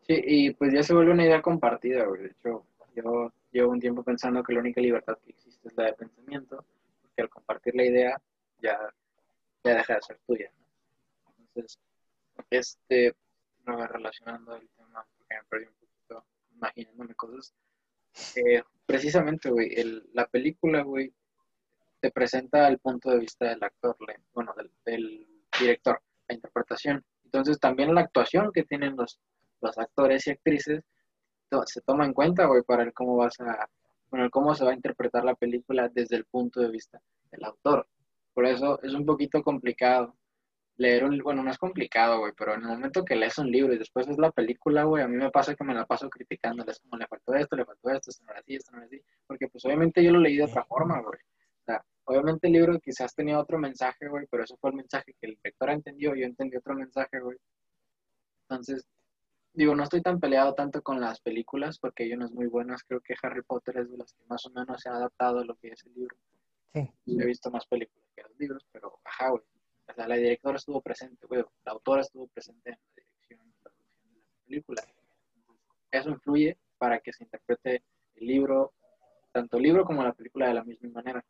Sí, 0.02 0.22
y 0.26 0.54
pues 0.54 0.74
ya 0.74 0.84
se 0.84 0.94
vuelve 0.94 1.12
una 1.12 1.26
idea 1.26 1.42
compartida. 1.42 2.06
De 2.06 2.28
hecho, 2.28 2.66
yo 2.96 3.32
llevo 3.52 3.72
un 3.72 3.80
tiempo 3.80 4.04
pensando 4.04 4.44
que 4.44 4.54
la 4.54 4.62
única 4.62 4.82
libertad 4.82 5.18
que 5.24 5.32
existe 5.32 5.68
es 5.68 5.78
la 5.78 5.86
de 5.86 5.94
pensamiento, 5.94 6.66
porque 7.02 7.22
al 7.22 7.30
compartir 7.30 7.76
la 7.76 7.86
idea 7.86 8.22
ya, 8.62 8.78
ya 9.64 9.76
deja 9.76 9.96
de 9.96 10.02
ser 10.02 10.20
tuya. 10.26 10.52
¿no? 10.56 11.34
Entonces, 11.38 11.80
este, 12.50 13.16
no 13.66 13.86
relacionando 13.86 14.56
el 14.56 14.68
tema, 14.70 15.06
porque 15.18 15.36
me 15.36 15.44
perdí 15.50 15.66
un 15.66 15.74
poquito 15.74 16.26
imaginándome 16.56 17.16
cosas. 17.16 17.54
Eh, 18.36 18.64
precisamente, 18.86 19.50
güey, 19.50 19.76
la 20.14 20.26
película, 20.28 20.82
güey, 20.82 21.14
te 22.00 22.12
presenta 22.12 22.68
el 22.68 22.80
punto 22.80 23.12
de 23.12 23.20
vista 23.20 23.50
del 23.50 23.64
actor, 23.64 23.96
bueno, 24.34 24.54
del, 24.58 24.72
del 24.86 25.28
director, 25.60 26.02
la 26.28 26.36
interpretación. 26.36 27.04
Entonces, 27.26 27.60
también 27.60 27.94
la 27.94 28.02
actuación 28.02 28.52
que 28.52 28.64
tienen 28.64 28.96
los, 28.96 29.20
los 29.62 29.78
actores 29.78 30.26
y 30.28 30.32
actrices 30.32 30.84
se 31.66 31.82
toma 31.82 32.06
en 32.06 32.14
cuenta, 32.14 32.46
güey, 32.46 32.62
para 32.64 32.84
el 32.84 32.94
cómo 32.94 33.16
vas 33.16 33.40
a, 33.40 33.68
bueno, 34.10 34.26
el 34.26 34.32
cómo 34.32 34.54
se 34.56 34.64
va 34.64 34.72
a 34.72 34.76
interpretar 34.76 35.26
la 35.26 35.36
película 35.36 35.90
desde 35.90 36.16
el 36.16 36.26
punto 36.26 36.60
de 36.62 36.70
vista 36.70 37.02
del 37.32 37.44
autor. 37.44 37.88
Por 38.34 38.46
eso 38.46 38.82
es 38.84 38.94
un 38.94 39.06
poquito 39.06 39.44
complicado 39.44 40.16
leer 40.80 41.04
un, 41.04 41.18
bueno, 41.20 41.44
no 41.44 41.52
es 41.52 41.58
complicado, 41.58 42.20
güey, 42.20 42.32
pero 42.38 42.54
en 42.54 42.62
el 42.62 42.68
momento 42.68 43.04
que 43.04 43.16
lees 43.16 43.38
un 43.38 43.52
libro 43.52 43.74
y 43.74 43.78
después 43.78 44.08
ves 44.08 44.18
la 44.18 44.32
película, 44.32 44.86
güey, 44.86 45.04
a 45.04 45.10
mí 45.10 45.18
me 45.18 45.30
pasa 45.30 45.54
que 45.54 45.64
me 45.66 45.74
la 45.74 45.86
paso 45.86 46.10
criticándoles, 46.10 46.80
como 46.80 46.96
le 46.98 47.06
faltó 47.06 47.34
esto, 47.34 47.58
le 47.58 47.66
faltó 47.66 47.90
esto, 47.90 48.10
esto 48.10 48.24
no 48.24 48.32
era 48.32 48.40
así, 48.40 48.56
esto 48.56 48.72
no 48.72 48.78
era 48.78 48.88
así, 48.88 49.02
porque 49.28 49.50
pues 49.50 49.66
obviamente 49.66 50.02
yo 50.02 50.12
lo 50.12 50.20
leí 50.20 50.38
de 50.38 50.46
otra 50.46 50.64
forma, 50.64 51.02
güey. 51.02 51.20
Obviamente 52.10 52.48
el 52.48 52.54
libro 52.54 52.80
quizás 52.80 53.14
tenía 53.14 53.40
otro 53.40 53.60
mensaje, 53.60 54.08
güey, 54.08 54.26
pero 54.32 54.44
eso 54.44 54.58
fue 54.58 54.72
el 54.72 54.78
mensaje 54.78 55.14
que 55.22 55.28
el 55.28 55.38
lector 55.44 55.70
entendió, 55.70 56.16
yo 56.16 56.26
entendí 56.26 56.58
otro 56.58 56.74
mensaje, 56.74 57.20
güey. 57.20 57.38
Entonces, 58.50 58.88
digo, 59.54 59.76
no 59.76 59.84
estoy 59.84 60.02
tan 60.02 60.20
peleado 60.20 60.56
tanto 60.56 60.82
con 60.82 61.00
las 61.00 61.22
películas, 61.22 61.78
porque 61.78 62.06
hay 62.06 62.14
unas 62.14 62.32
muy 62.32 62.48
buenas, 62.48 62.82
creo 62.82 63.00
que 63.00 63.14
Harry 63.22 63.44
Potter 63.44 63.78
es 63.78 63.92
de 63.92 63.98
las 63.98 64.12
que 64.12 64.26
más 64.26 64.44
o 64.48 64.50
menos 64.50 64.82
se 64.82 64.90
ha 64.90 64.94
adaptado 64.94 65.42
a 65.42 65.46
lo 65.46 65.54
que 65.58 65.68
es 65.68 65.86
el 65.86 65.94
libro. 65.94 66.18
Sí. 66.74 66.90
He 67.06 67.26
visto 67.28 67.52
más 67.52 67.68
películas 67.68 68.10
que 68.16 68.24
los 68.24 68.40
libros, 68.40 68.66
pero 68.72 68.98
ajá, 69.04 69.30
güey. 69.30 69.44
O 69.88 69.94
sea, 69.94 70.08
la 70.08 70.16
directora 70.16 70.58
estuvo 70.58 70.82
presente, 70.82 71.28
güey. 71.28 71.44
La 71.64 71.74
autora 71.74 72.02
estuvo 72.02 72.26
presente 72.26 72.72
en 72.72 72.76
la 72.76 73.04
dirección 73.04 73.48
y 73.48 73.62
producción 73.62 74.14
de 74.16 74.20
la 74.20 74.46
película. 74.48 74.84
Eso 75.92 76.10
influye 76.10 76.58
para 76.80 77.00
que 77.02 77.14
se 77.14 77.24
interprete 77.24 77.84
el 78.16 78.26
libro, 78.26 78.74
tanto 79.32 79.58
el 79.58 79.64
libro 79.64 79.86
como 79.86 80.04
la 80.04 80.14
película 80.14 80.48
de 80.48 80.56
la 80.56 80.64
misma 80.64 80.90
manera. 80.90 81.24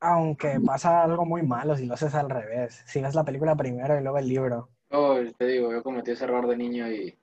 Aunque 0.00 0.60
pasa 0.60 1.02
algo 1.02 1.24
muy 1.26 1.42
malo 1.42 1.76
si 1.76 1.86
lo 1.86 1.94
haces 1.94 2.14
al 2.14 2.30
revés. 2.30 2.82
Si 2.86 3.00
ves 3.00 3.14
la 3.14 3.24
película 3.24 3.56
primero 3.56 3.98
y 3.98 4.02
luego 4.02 4.18
el 4.18 4.28
libro. 4.28 4.70
Yo 4.90 5.32
te 5.36 5.46
digo, 5.46 5.72
yo 5.72 5.82
cometí 5.82 6.12
ese 6.12 6.24
error 6.24 6.46
de 6.46 6.56
niño 6.56 6.88
y 6.92 7.18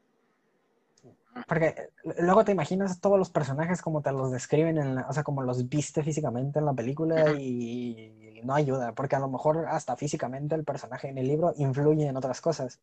Porque 1.47 1.67
eh, 1.67 1.89
luego 2.19 2.43
te 2.45 2.51
imaginas 2.51 2.99
todos 2.99 3.17
los 3.17 3.30
personajes 3.30 3.82
como 3.82 4.01
te 4.01 4.11
los 4.11 4.32
describen, 4.32 4.78
en 4.78 4.95
la- 4.95 5.07
o 5.07 5.13
sea, 5.13 5.23
como 5.23 5.43
los 5.43 5.69
viste 5.69 6.03
físicamente 6.03 6.59
en 6.59 6.65
la 6.65 6.73
película 6.73 7.32
y 7.34 8.41
no 8.43 8.53
ayuda, 8.55 8.93
porque 8.93 9.15
a 9.15 9.19
lo 9.19 9.30
mejor 9.30 9.65
hasta 9.67 9.95
físicamente 9.97 10.55
el 10.55 10.63
personaje 10.65 11.09
en 11.09 11.17
el 11.17 11.28
libro 11.28 11.53
influye 11.57 12.07
en 12.07 12.17
otras 12.17 12.41
cosas 12.41 12.82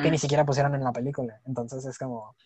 que 0.00 0.10
ni 0.10 0.18
Mm, 0.18 0.18
siquiera 0.18 0.44
pusieron 0.46 0.74
en 0.74 0.84
la 0.84 0.92
película. 0.92 1.40
Entonces 1.46 1.84
es 1.86 1.98
como... 1.98 2.36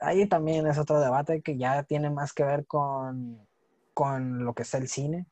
Ahí 0.00 0.28
también 0.28 0.66
es 0.66 0.78
otro 0.78 1.00
debate 1.00 1.42
que 1.42 1.56
ya 1.58 1.82
tiene 1.84 2.10
más 2.10 2.32
que 2.32 2.44
ver 2.44 2.66
con, 2.66 3.46
con 3.94 4.44
lo 4.44 4.54
que 4.54 4.62
es 4.62 4.74
el 4.74 4.88
cine 4.88 5.26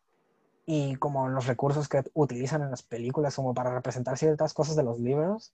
y 0.67 0.97
como 0.97 1.29
los 1.29 1.47
recursos 1.47 1.89
que 1.89 2.03
utilizan 2.13 2.63
en 2.63 2.71
las 2.71 2.83
películas 2.83 3.37
como 3.37 3.55
para 3.55 3.73
representar 3.73 4.19
ciertas 4.19 4.53
cosas 4.53 4.75
de 4.75 4.83
los 4.83 4.99
libros, 4.99 5.53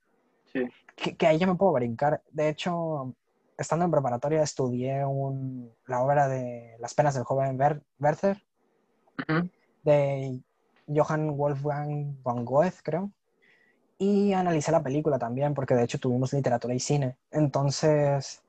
sí. 0.53 0.67
que, 0.97 1.17
que 1.17 1.27
ahí 1.27 1.39
ya 1.39 1.47
me 1.47 1.55
puedo 1.55 1.73
brincar. 1.73 2.23
De 2.31 2.49
hecho, 2.49 3.15
estando 3.59 3.85
en 3.85 3.91
preparatoria 3.91 4.43
estudié 4.43 5.05
un, 5.05 5.71
la 5.87 6.03
obra 6.03 6.29
de 6.29 6.77
Las 6.79 6.95
penas 6.95 7.15
del 7.15 7.25
joven 7.25 7.59
Wer- 7.59 7.83
Werther 8.01 8.43
Ujú. 9.29 9.51
de 9.83 10.41
Johann 10.89 11.37
Wolfgang 11.37 12.17
von 12.23 12.45
Goethe, 12.47 12.79
creo. 12.83 13.11
Y 13.99 14.33
analicé 14.33 14.73
la 14.73 14.83
película 14.83 15.19
también, 15.19 15.55
porque 15.55 15.75
de 15.75 15.85
hecho 15.85 15.99
tuvimos 16.01 16.33
literatura 16.33 16.75
y 16.75 16.81
cine. 16.81 17.19
Entonces, 17.31 18.43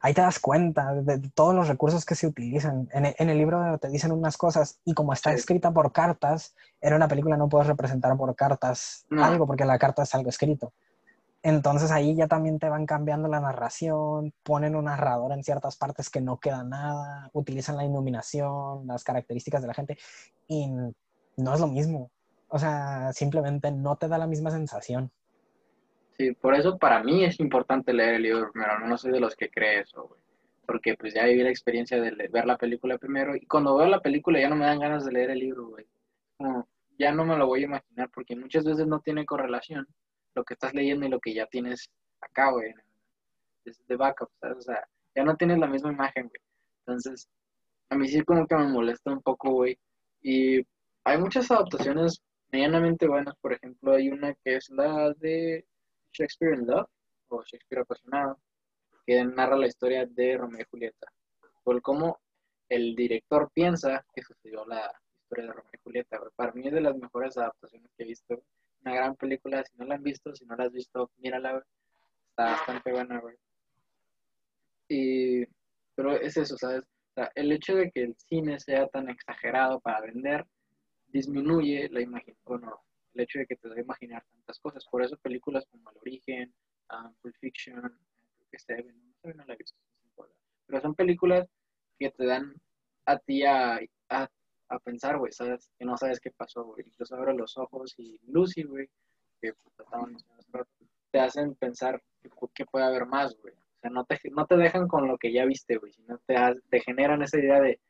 ahí 0.00 0.14
te 0.14 0.20
das 0.22 0.38
cuenta 0.38 0.94
de, 0.94 1.18
de 1.18 1.28
todos 1.30 1.54
los 1.54 1.68
recursos 1.68 2.04
que 2.04 2.14
se 2.14 2.26
utilizan. 2.26 2.88
En, 2.92 3.14
en 3.18 3.30
el 3.30 3.38
libro 3.38 3.78
te 3.78 3.88
dicen 3.88 4.12
unas 4.12 4.36
cosas 4.36 4.80
y 4.84 4.94
como 4.94 5.12
está 5.12 5.30
Sí. 5.30 5.36
escrita 5.36 5.70
por 5.72 5.92
cartas, 5.92 6.54
en 6.80 6.94
una 6.94 7.06
película 7.08 7.36
no 7.36 7.48
puedes 7.48 7.68
representar 7.68 8.16
por 8.16 8.34
cartas 8.34 9.04
No. 9.10 9.24
algo, 9.24 9.46
porque 9.46 9.64
la 9.64 9.78
carta 9.78 10.02
es 10.02 10.14
algo 10.14 10.30
escrito. 10.30 10.72
Entonces 11.42 11.90
ahí 11.90 12.14
ya 12.14 12.28
también 12.28 12.58
te 12.58 12.68
van 12.68 12.84
cambiando 12.84 13.26
la 13.28 13.40
narración, 13.40 14.34
ponen 14.42 14.76
un 14.76 14.84
narrador 14.84 15.32
en 15.32 15.42
ciertas 15.42 15.76
partes 15.76 16.10
que 16.10 16.20
no 16.20 16.38
queda 16.38 16.62
nada, 16.64 17.30
utilizan 17.32 17.76
la 17.78 17.84
iluminación, 17.84 18.86
las 18.86 19.04
características 19.04 19.62
de 19.62 19.68
la 19.68 19.74
gente 19.74 19.96
y 20.48 20.68
no 20.68 21.54
es 21.54 21.60
lo 21.60 21.66
mismo. 21.66 22.10
O 22.48 22.58
sea, 22.58 23.12
simplemente 23.14 23.70
no 23.70 23.96
te 23.96 24.08
da 24.08 24.18
la 24.18 24.26
misma 24.26 24.50
sensación. 24.50 25.10
Por 26.40 26.54
eso 26.54 26.78
para 26.78 27.02
mí 27.02 27.24
es 27.24 27.40
importante 27.40 27.92
leer 27.92 28.14
el 28.16 28.22
libro 28.22 28.52
primero, 28.52 28.80
no 28.80 28.98
soy 28.98 29.12
de 29.12 29.20
los 29.20 29.36
que 29.36 29.50
cree 29.50 29.80
eso, 29.80 30.08
güey. 30.08 30.20
Porque 30.66 30.94
pues 30.94 31.14
ya 31.14 31.24
viví 31.24 31.42
la 31.42 31.50
experiencia 31.50 32.00
de 32.00 32.28
ver 32.28 32.46
la 32.46 32.56
película 32.56 32.98
primero 32.98 33.34
y 33.34 33.46
cuando 33.46 33.76
veo 33.76 33.88
la 33.88 34.00
película 34.00 34.40
ya 34.40 34.48
no 34.48 34.56
me 34.56 34.66
dan 34.66 34.78
ganas 34.78 35.04
de 35.04 35.12
leer 35.12 35.30
el 35.30 35.38
libro, 35.38 35.68
güey. 35.68 35.86
Ya 36.98 37.12
no 37.12 37.24
me 37.24 37.36
lo 37.36 37.46
voy 37.46 37.62
a 37.62 37.66
imaginar 37.66 38.10
porque 38.14 38.36
muchas 38.36 38.64
veces 38.64 38.86
no 38.86 39.00
tiene 39.00 39.24
correlación 39.26 39.86
lo 40.34 40.44
que 40.44 40.54
estás 40.54 40.74
leyendo 40.74 41.06
y 41.06 41.08
lo 41.08 41.18
que 41.18 41.34
ya 41.34 41.46
tienes 41.46 41.90
acá, 42.20 42.50
güey. 42.52 42.72
De, 43.64 43.72
de 43.88 43.96
backup, 43.96 44.30
¿sabes? 44.40 44.58
O 44.58 44.62
sea, 44.62 44.86
ya 45.14 45.24
no 45.24 45.36
tienes 45.36 45.58
la 45.58 45.66
misma 45.66 45.92
imagen, 45.92 46.28
güey. 46.28 46.40
Entonces, 46.86 47.28
a 47.88 47.96
mí 47.96 48.06
sí 48.08 48.22
como 48.22 48.46
que 48.46 48.56
me 48.56 48.68
molesta 48.68 49.10
un 49.10 49.22
poco, 49.22 49.50
güey. 49.50 49.78
Y 50.22 50.60
hay 51.04 51.18
muchas 51.18 51.50
adaptaciones 51.50 52.22
medianamente 52.52 53.06
buenas, 53.06 53.34
por 53.40 53.52
ejemplo, 53.52 53.92
hay 53.92 54.10
una 54.10 54.34
que 54.34 54.56
es 54.56 54.68
la 54.70 55.12
de 55.14 55.64
Shakespeare 56.12 56.54
in 56.54 56.66
Love, 56.66 56.88
o 57.28 57.42
Shakespeare 57.42 57.82
apasionado, 57.82 58.38
que 59.06 59.24
narra 59.24 59.56
la 59.56 59.66
historia 59.66 60.06
de 60.06 60.36
Romeo 60.36 60.60
y 60.60 60.70
Julieta. 60.70 61.06
Por 61.62 61.80
cómo 61.82 62.20
el 62.68 62.94
director 62.94 63.50
piensa 63.52 64.04
que 64.14 64.22
sucedió 64.22 64.64
la 64.66 64.90
historia 65.22 65.46
de 65.46 65.52
Romeo 65.52 65.70
y 65.72 65.82
Julieta. 65.82 66.20
Para 66.36 66.52
mí 66.52 66.66
es 66.66 66.72
de 66.72 66.80
las 66.80 66.96
mejores 66.96 67.36
adaptaciones 67.36 67.90
que 67.96 68.04
he 68.04 68.06
visto. 68.06 68.42
Una 68.82 68.94
gran 68.94 69.16
película, 69.16 69.62
si 69.64 69.76
no 69.76 69.84
la 69.84 69.96
han 69.96 70.02
visto, 70.02 70.34
si 70.34 70.44
no 70.46 70.56
la 70.56 70.64
has 70.64 70.72
visto, 70.72 71.10
mírala. 71.18 71.64
Está 72.30 72.44
bastante 72.52 72.92
buena. 72.92 73.20
Y, 74.88 75.44
pero 75.94 76.16
es 76.16 76.36
eso, 76.36 76.56
¿sabes? 76.56 76.84
El 77.34 77.52
hecho 77.52 77.74
de 77.74 77.90
que 77.90 78.04
el 78.04 78.16
cine 78.16 78.58
sea 78.58 78.88
tan 78.88 79.10
exagerado 79.10 79.80
para 79.80 80.00
vender 80.00 80.46
disminuye 81.08 81.88
la 81.90 82.00
imagen, 82.00 82.36
bueno, 82.44 82.80
el 83.14 83.20
hecho 83.22 83.38
de 83.38 83.46
que 83.46 83.56
te 83.56 83.68
a 83.68 83.80
imaginar 83.80 84.24
tantas 84.32 84.58
cosas. 84.60 84.84
Por 84.90 85.02
eso 85.02 85.16
películas 85.18 85.66
como 85.70 85.90
El 85.90 85.98
Origen, 85.98 86.54
um, 86.92 87.12
Pulp 87.20 87.34
Fiction, 87.40 87.80
creo 87.80 88.48
que 88.50 88.58
Seven, 88.58 89.14
no 89.22 89.34
no 89.34 89.44
la 89.44 89.54
he 89.54 89.56
visto, 89.56 89.78
pero 90.66 90.80
son 90.82 90.94
películas 90.94 91.48
que 91.98 92.10
te 92.10 92.26
dan 92.26 92.54
a 93.06 93.18
ti 93.18 93.44
a, 93.44 93.80
a, 94.08 94.28
a 94.68 94.78
pensar, 94.78 95.18
güey, 95.18 95.32
¿sabes? 95.32 95.68
Que 95.78 95.84
no 95.84 95.96
sabes 95.96 96.20
qué 96.20 96.30
pasó, 96.30 96.64
güey. 96.64 96.86
Incluso 96.86 97.16
abres 97.16 97.36
los 97.36 97.58
ojos 97.58 97.94
y 97.98 98.18
Lucy, 98.28 98.62
güey, 98.62 98.88
que 99.40 99.52
pues, 99.52 99.88
rato, 100.52 100.68
te 101.10 101.18
hacen 101.18 101.54
pensar 101.56 102.00
que, 102.22 102.30
que 102.54 102.64
puede 102.66 102.84
haber 102.84 103.06
más, 103.06 103.36
güey. 103.40 103.54
O 103.54 103.80
sea, 103.80 103.90
no 103.90 104.04
te, 104.04 104.18
no 104.30 104.46
te 104.46 104.56
dejan 104.56 104.86
con 104.86 105.08
lo 105.08 105.18
que 105.18 105.32
ya 105.32 105.44
viste, 105.44 105.76
güey, 105.76 105.92
sino 105.92 106.18
te, 106.26 106.36
te 106.70 106.80
generan 106.80 107.22
esa 107.22 107.38
idea 107.38 107.60
de, 107.60 107.80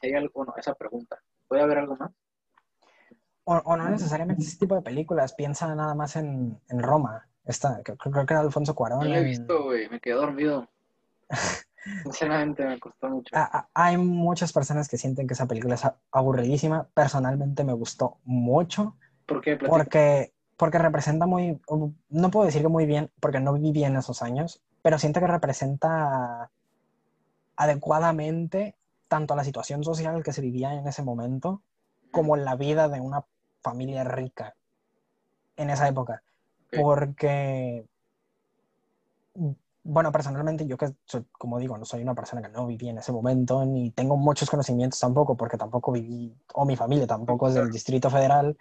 si 0.00 0.06
hay 0.06 0.12
algo, 0.14 0.44
no, 0.44 0.54
esa 0.56 0.74
pregunta, 0.74 1.20
¿puede 1.46 1.62
haber 1.62 1.78
algo 1.78 1.96
más? 1.96 2.12
O, 3.44 3.54
o 3.56 3.76
no 3.76 3.88
necesariamente 3.90 4.42
ese 4.42 4.58
tipo 4.58 4.74
de 4.74 4.82
películas, 4.82 5.34
piensa 5.34 5.74
nada 5.74 5.94
más 5.94 6.16
en, 6.16 6.58
en 6.68 6.78
Roma. 6.82 7.28
Esta, 7.44 7.82
creo 7.82 8.24
que 8.26 8.32
era 8.32 8.40
Alfonso 8.40 8.74
Cuarón. 8.74 9.00
No 9.08 9.14
he 9.14 9.22
visto, 9.22 9.64
güey, 9.64 9.88
me 9.90 10.00
quedé 10.00 10.14
dormido. 10.14 10.66
Sinceramente 12.04 12.64
me 12.64 12.78
costó 12.80 13.10
mucho. 13.10 13.36
a- 13.36 13.58
a- 13.58 13.68
hay 13.74 13.98
muchas 13.98 14.52
personas 14.52 14.88
que 14.88 14.96
sienten 14.96 15.26
que 15.26 15.34
esa 15.34 15.46
película 15.46 15.74
es 15.74 15.82
aburridísima. 16.10 16.88
Personalmente 16.94 17.62
me 17.64 17.74
gustó 17.74 18.16
mucho 18.24 18.96
¿Por 19.26 19.42
qué? 19.42 19.56
Platica. 19.56 19.70
porque, 19.70 20.32
porque 20.56 20.78
representa 20.78 21.26
muy, 21.26 21.60
no 22.08 22.30
puedo 22.30 22.46
decir 22.46 22.62
que 22.62 22.68
muy 22.68 22.86
bien, 22.86 23.10
porque 23.20 23.40
no 23.40 23.52
viví 23.52 23.84
en 23.84 23.96
esos 23.96 24.22
años, 24.22 24.62
pero 24.80 24.98
siento 24.98 25.20
que 25.20 25.26
representa 25.26 26.50
adecuadamente 27.56 28.76
tanto 29.08 29.36
la 29.36 29.44
situación 29.44 29.84
social 29.84 30.22
que 30.22 30.32
se 30.32 30.40
vivía 30.40 30.72
en 30.74 30.86
ese 30.88 31.02
momento 31.02 31.62
como 32.10 32.36
la 32.36 32.56
vida 32.56 32.88
de 32.88 33.00
una 33.00 33.24
familia 33.64 34.04
rica 34.04 34.54
en 35.56 35.70
esa 35.70 35.88
época. 35.88 36.22
Porque, 36.70 37.86
bueno, 39.84 40.12
personalmente 40.12 40.66
yo 40.66 40.76
que, 40.76 40.92
soy, 41.04 41.24
como 41.32 41.58
digo, 41.58 41.78
no 41.78 41.84
soy 41.84 42.02
una 42.02 42.14
persona 42.14 42.42
que 42.42 42.48
no 42.48 42.66
viví 42.66 42.88
en 42.88 42.98
ese 42.98 43.12
momento, 43.12 43.64
ni 43.64 43.90
tengo 43.90 44.16
muchos 44.16 44.50
conocimientos 44.50 45.00
tampoco, 45.00 45.36
porque 45.36 45.56
tampoco 45.56 45.92
viví, 45.92 46.36
o 46.52 46.64
mi 46.64 46.76
familia 46.76 47.06
tampoco 47.06 47.48
es 47.48 47.54
del 47.54 47.70
Distrito 47.70 48.10
Federal, 48.10 48.56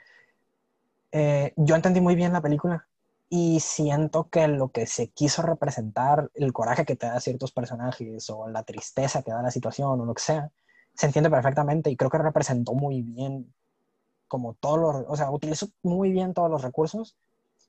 eh, 1.12 1.54
yo 1.56 1.76
entendí 1.76 2.02
muy 2.02 2.16
bien 2.16 2.34
la 2.34 2.42
película 2.42 2.88
y 3.30 3.60
siento 3.60 4.30
que 4.30 4.48
lo 4.48 4.72
que 4.72 4.86
se 4.88 5.10
quiso 5.10 5.42
representar, 5.42 6.32
el 6.34 6.54
coraje 6.54 6.86
que 6.86 6.96
te 6.96 7.08
da 7.08 7.20
ciertos 7.20 7.52
personajes 7.52 8.30
o 8.30 8.48
la 8.48 8.64
tristeza 8.64 9.22
que 9.24 9.32
da 9.32 9.42
la 9.42 9.52
situación 9.52 10.02
o 10.02 10.06
lo 10.06 10.14
que 10.14 10.24
sea, 10.24 10.52
se 10.94 11.08
entiende 11.08 11.30
perfectamente 11.30 11.90
y 11.90 11.96
creo 11.96 12.12
que 12.12 12.20
representó 12.20 12.74
muy 12.74 13.02
bien 13.02 13.54
como 14.34 14.56
todos 14.56 14.80
los, 14.80 15.06
o 15.08 15.16
sea, 15.16 15.30
utilizó 15.30 15.68
muy 15.84 16.12
bien 16.12 16.34
todos 16.34 16.50
los 16.50 16.64
recursos 16.64 17.16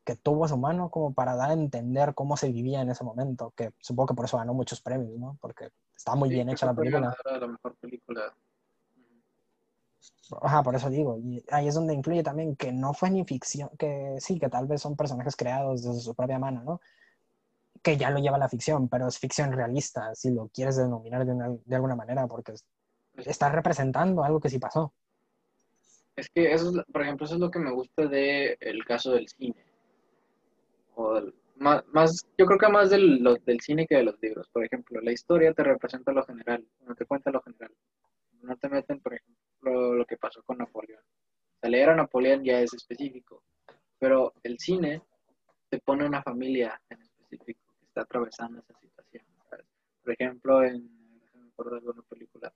que 0.02 0.16
tuvo 0.16 0.46
a 0.46 0.48
su 0.48 0.56
mano 0.56 0.88
como 0.88 1.12
para 1.12 1.36
dar 1.36 1.50
a 1.50 1.52
entender 1.52 2.14
cómo 2.14 2.38
se 2.38 2.50
vivía 2.50 2.80
en 2.80 2.88
ese 2.88 3.04
momento, 3.04 3.52
que 3.54 3.72
supongo 3.80 4.06
que 4.08 4.14
por 4.14 4.24
eso 4.24 4.38
ganó 4.38 4.54
muchos 4.54 4.80
premios, 4.80 5.18
¿no? 5.18 5.36
Porque 5.42 5.68
está 5.94 6.14
muy 6.14 6.30
Sí, 6.30 6.36
bien 6.36 6.48
hecha 6.48 6.64
la 6.64 6.72
película. 6.74 7.14
la 7.38 7.46
mejor 7.48 7.76
película. 7.76 8.34
Ajá, 10.40 10.62
por 10.62 10.74
eso 10.74 10.88
digo, 10.88 11.18
y 11.18 11.44
ahí 11.50 11.68
es 11.68 11.74
donde 11.74 11.92
incluye 11.92 12.22
también 12.22 12.56
que 12.56 12.72
no 12.72 12.94
fue 12.94 13.10
ni 13.10 13.24
ficción, 13.26 13.68
que 13.78 14.16
sí, 14.20 14.38
que 14.38 14.48
tal 14.48 14.66
vez 14.66 14.80
son 14.80 14.96
personajes 14.96 15.36
creados 15.36 15.82
desde 15.82 16.00
su 16.00 16.14
propia 16.14 16.38
mano, 16.38 16.62
¿no? 16.64 16.80
Que 17.82 17.98
ya 17.98 18.08
lo 18.08 18.20
lleva 18.20 18.38
la 18.38 18.48
ficción, 18.48 18.88
pero 18.88 19.06
es 19.06 19.18
ficción 19.18 19.52
realista, 19.52 20.14
si 20.14 20.30
lo 20.30 20.48
quieres 20.48 20.76
denominar 20.76 21.26
de, 21.26 21.32
una- 21.34 21.54
de 21.62 21.76
alguna 21.76 21.94
manera, 21.94 22.26
porque 22.26 22.52
es- 22.52 22.64
está 23.16 23.50
representando 23.50 24.24
algo 24.24 24.40
que 24.40 24.48
sí 24.48 24.58
pasó. 24.58 24.94
Es 26.16 26.28
que 26.28 26.52
eso 26.52 26.70
es, 26.70 26.84
por 26.92 27.02
ejemplo, 27.02 27.24
eso 27.24 27.34
es 27.36 27.40
lo 27.40 27.52
que 27.52 27.60
me 27.60 27.70
gusta 27.70 28.08
del 28.08 28.56
el 28.58 28.84
caso 28.84 29.12
del 29.12 29.28
cine. 29.28 29.64
O 30.96 31.14
del- 31.14 31.34
más, 31.56 31.84
más, 31.88 32.26
yo 32.38 32.46
creo 32.46 32.58
que 32.58 32.68
más 32.68 32.90
del, 32.90 33.22
lo- 33.22 33.36
del 33.36 33.60
cine 33.60 33.86
que 33.86 33.96
de 33.96 34.04
los 34.04 34.20
libros. 34.20 34.48
Por 34.52 34.64
ejemplo, 34.64 35.00
la 35.00 35.12
historia 35.12 35.52
te 35.52 35.62
representa 35.62 36.12
lo 36.12 36.24
general, 36.24 36.66
no 36.86 36.94
te 36.94 37.06
cuenta 37.06 37.30
lo 37.30 37.40
general. 37.42 37.72
No 38.42 38.56
te 38.56 38.68
meten, 38.68 39.00
por 39.00 39.14
ejemplo, 39.14 39.94
lo 39.94 40.04
que 40.06 40.16
pasó 40.16 40.42
con 40.44 40.58
Napoleón. 40.58 41.02
Leer 41.62 41.90
a 41.90 41.96
Napoleón 41.96 42.44
ya 42.44 42.60
es 42.60 42.74
específico, 42.74 43.42
pero 43.98 44.34
el 44.42 44.58
cine 44.58 45.02
te 45.70 45.80
pone 45.80 46.06
una 46.06 46.22
familia 46.22 46.80
en 46.90 47.02
específico 47.02 47.60
que 47.80 47.86
está 47.86 48.02
atravesando 48.02 48.60
esa 48.60 48.74
situación. 48.80 49.24
¿sabes? 49.50 49.66
Por 50.02 50.12
ejemplo, 50.14 50.64
en, 50.64 50.88
déjame 51.20 51.48
acordar 51.50 51.80
de 51.82 51.88
alguna 51.88 52.02
película. 52.08 52.52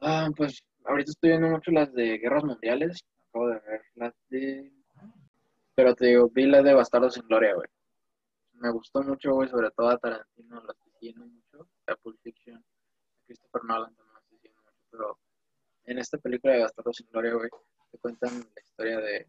Ah, 0.00 0.28
pues 0.36 0.62
ahorita 0.84 1.10
estoy 1.10 1.30
viendo 1.30 1.48
mucho 1.48 1.70
las 1.70 1.92
de 1.92 2.18
guerras 2.18 2.44
mundiales. 2.44 3.04
Acabo 3.28 3.48
de 3.48 3.60
ver 3.60 3.82
las 3.94 4.14
de. 4.28 4.72
Pero 5.74 5.94
te 5.94 6.06
digo, 6.06 6.28
vi 6.30 6.46
las 6.46 6.64
de 6.64 6.74
Bastardos 6.74 7.14
sin 7.14 7.26
Gloria, 7.26 7.54
güey. 7.54 7.68
Me 8.54 8.70
gustó 8.70 9.02
mucho, 9.02 9.32
güey, 9.34 9.48
sobre 9.48 9.70
todo 9.72 9.88
a 9.88 9.98
Tarantino, 9.98 10.60
lo 10.60 10.72
estoy 10.72 10.92
siguiendo 10.98 11.26
mucho. 11.26 11.68
A 11.86 11.96
Pulp 11.96 12.18
Fiction, 12.22 12.56
a 12.56 13.24
Christopher 13.26 13.64
Nolan 13.64 13.94
también 13.94 14.14
lo 14.14 14.20
estoy 14.20 14.50
mucho. 14.50 14.72
Pero 14.90 15.18
en 15.84 15.98
esta 15.98 16.18
película 16.18 16.54
de 16.54 16.62
Bastardos 16.62 16.96
sin 16.96 17.06
Gloria, 17.08 17.34
güey, 17.34 17.50
te 17.90 17.98
cuentan 17.98 18.40
la 18.40 18.62
historia 18.62 19.00
de 19.00 19.28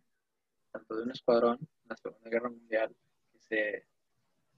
tanto 0.71 0.95
de 0.95 1.03
un 1.03 1.11
escuadrón 1.11 1.57
en 1.59 1.89
la 1.89 1.97
Segunda 1.97 2.29
Guerra 2.29 2.49
Mundial 2.49 2.95
que 3.31 3.39
se 3.39 3.87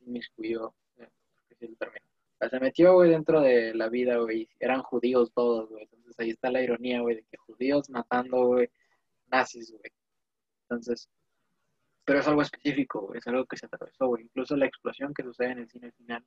inmiscuyó, 0.01 0.73
eh, 0.97 1.09
que 1.47 1.55
sí 1.55 1.65
el 1.65 1.77
término. 1.77 2.05
Se 2.39 2.59
metió, 2.59 2.93
güey, 2.93 3.09
dentro 3.09 3.41
de 3.41 3.73
la 3.73 3.89
vida, 3.89 4.17
güey. 4.17 4.47
Eran 4.59 4.83
judíos 4.83 5.31
todos, 5.33 5.69
güey. 5.69 5.83
Entonces 5.83 6.19
ahí 6.19 6.29
está 6.29 6.51
la 6.51 6.61
ironía, 6.61 7.01
güey, 7.01 7.15
de 7.15 7.23
que 7.23 7.37
judíos 7.37 7.89
matando, 7.89 8.45
güey, 8.45 8.69
nazis, 9.27 9.71
güey. 9.71 9.91
Entonces, 10.63 11.09
pero 12.05 12.19
es 12.19 12.27
algo 12.27 12.41
específico. 12.41 13.13
Es 13.15 13.27
algo 13.27 13.45
que 13.45 13.57
se 13.57 13.65
atravesó, 13.65 14.07
güey. 14.07 14.23
Incluso 14.23 14.55
la 14.55 14.65
explosión 14.65 15.13
que 15.13 15.23
sucede 15.23 15.51
en 15.51 15.59
el 15.59 15.69
cine 15.69 15.91
final. 15.91 16.23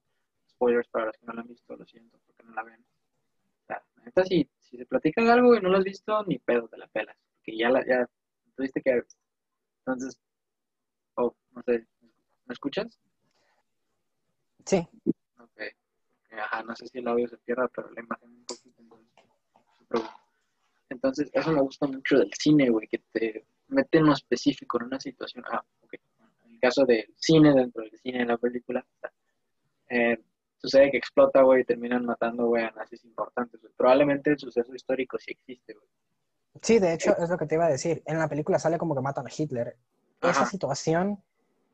Spoilers 0.51 0.89
para 0.89 1.07
los 1.07 1.17
que 1.17 1.27
no 1.27 1.33
la 1.33 1.41
han 1.43 1.49
visto, 1.49 1.77
lo 1.77 1.87
siento, 1.87 2.19
porque 2.27 2.43
no 2.43 2.55
la 2.55 2.65
ven. 2.65 2.85
O 4.15 4.25
si, 4.25 4.49
si 4.59 4.77
se 4.77 4.87
platican 4.87 5.29
algo 5.29 5.55
y 5.55 5.61
no 5.61 5.69
lo 5.69 5.79
has 5.79 5.85
visto, 5.85 6.25
ni 6.25 6.39
pedo, 6.39 6.69
te 6.69 6.77
la 6.77 6.87
pelas. 6.89 7.17
Porque 7.37 7.57
ya 7.57 7.71
la, 7.71 7.87
ya 7.87 8.09
tuviste 8.57 8.83
que. 8.83 9.03
Entonces, 9.87 10.19
oh, 11.15 11.35
no 11.53 11.63
sé, 11.63 11.87
¿me 12.47 12.53
escuchas? 12.53 13.01
Sí. 14.67 14.87
Ajá, 16.33 16.63
no 16.63 16.75
sé 16.77 16.87
si 16.87 16.99
el 16.99 17.09
audio 17.09 17.29
se 17.29 17.37
pierda, 17.39 17.69
pero 17.69 17.91
la 17.91 18.01
imagen 18.01 18.31
un 18.31 18.45
poquito. 18.45 18.83
Entonces, 19.81 20.11
entonces 20.89 21.31
eso 21.33 21.53
me 21.53 21.61
gusta 21.61 21.87
mucho 21.87 22.19
del 22.19 22.33
cine, 22.35 22.71
güey, 22.71 22.87
que 22.89 22.99
te 23.13 23.47
mete 23.69 23.99
en 23.99 24.07
lo 24.07 24.13
específico, 24.13 24.79
en 24.79 24.87
una 24.87 25.01
situación. 25.01 25.45
Ah, 25.51 25.65
ok. 25.83 25.95
En 26.45 26.53
el 26.53 26.61
caso 26.61 26.85
del 26.85 27.13
cine, 27.17 27.55
dentro 27.55 27.83
del 27.83 27.99
cine 27.99 28.19
de 28.21 28.27
la 28.27 28.37
película, 28.37 28.85
eh, 29.89 30.19
sucede 30.59 30.91
que 30.91 30.99
explota, 30.99 31.43
güey, 31.43 31.63
y 31.63 31.65
terminan 31.65 32.05
matando, 32.05 32.47
güey, 32.47 32.65
a 32.65 32.71
nazis 32.71 33.05
importantes. 33.05 33.61
Probablemente 33.77 34.31
el 34.31 34.39
suceso 34.39 34.75
histórico 34.75 35.19
sí 35.19 35.33
existe, 35.33 35.75
güey. 35.75 35.87
sí, 36.63 36.79
de 36.79 36.95
hecho 36.95 37.17
es 37.17 37.31
lo 37.31 37.39
que 37.39 37.47
te 37.47 37.55
iba 37.55 37.67
a 37.67 37.71
decir. 37.71 38.03
En 38.07 38.19
la 38.19 38.29
película 38.29 38.59
sale 38.59 38.79
como 38.79 38.95
que 38.95 39.01
matan 39.01 39.27
a 39.27 39.31
Hitler. 39.37 39.77
Esa 40.21 40.45
situación 40.47 41.23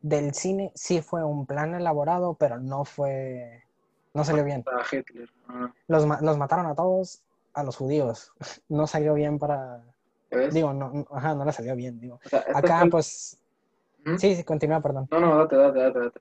del 0.01 0.35
cine 0.35 0.71
sí 0.75 1.03
fue 1.03 1.25
un 1.25 1.47
plan 1.47 1.75
elaborado, 1.75 2.35
pero 2.35 2.61
no 2.61 2.85
fue, 2.85 3.65
no 4.17 4.25
salió 4.25 4.45
bien. 4.45 4.63
Para 4.63 4.83
Hitler. 4.91 5.29
Ah, 5.49 5.73
Los, 5.89 6.05
los 6.23 6.39
mataron 6.39 6.67
a 6.67 6.75
todos, 6.75 7.23
a 7.55 7.63
los 7.63 7.77
judíos. 7.77 8.33
No 8.69 8.87
salió 8.87 9.15
bien 9.15 9.39
para, 9.39 9.85
¿ya 10.31 10.39
ves? 10.39 10.55
digo, 10.55 10.73
no, 10.73 11.07
ajá, 11.13 11.35
no 11.35 11.45
le 11.45 11.53
salió 11.53 11.77
bien, 11.77 12.01
digo. 12.01 12.21
O 12.25 12.29
sea, 12.29 12.45
Acá, 12.55 12.81
fue- 12.81 12.91
pues, 12.91 13.39
¿Mm? 14.05 14.17
sí, 14.17 14.35
sí, 14.35 14.45
continúa, 14.45 14.81
perdón. 14.81 15.07
No, 15.11 15.21
no, 15.21 15.37
date, 15.39 15.57
date, 15.57 15.79
date, 15.79 15.99
date. 16.01 16.21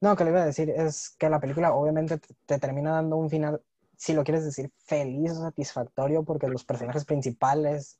No, 0.00 0.14
que 0.14 0.24
le 0.24 0.30
iba 0.30 0.42
a 0.42 0.46
decir 0.46 0.68
es 0.70 1.10
que 1.18 1.30
la 1.30 1.40
película 1.40 1.72
obviamente 1.74 2.18
te, 2.18 2.34
te 2.44 2.58
termina 2.58 2.92
dando 2.92 3.16
un 3.16 3.30
final, 3.30 3.62
si 3.96 4.12
lo 4.12 4.24
quieres 4.24 4.44
decir, 4.44 4.70
feliz 4.84 5.32
o 5.32 5.40
satisfactorio, 5.42 6.22
porque 6.22 6.48
los 6.48 6.64
personajes 6.64 7.04
principales 7.06 7.98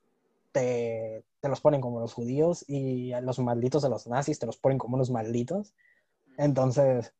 te, 0.52 1.24
te 1.40 1.48
los 1.48 1.60
ponen 1.62 1.80
como 1.80 2.00
los 2.00 2.12
judíos 2.12 2.64
y 2.68 3.12
a 3.14 3.20
los 3.22 3.38
malditos 3.38 3.82
de 3.82 3.88
los 3.88 4.06
nazis 4.06 4.38
te 4.38 4.44
los 4.46 4.58
ponen 4.58 4.76
como 4.78 4.96
unos 4.96 5.10
malditos. 5.10 5.74
Entonces, 6.36 7.14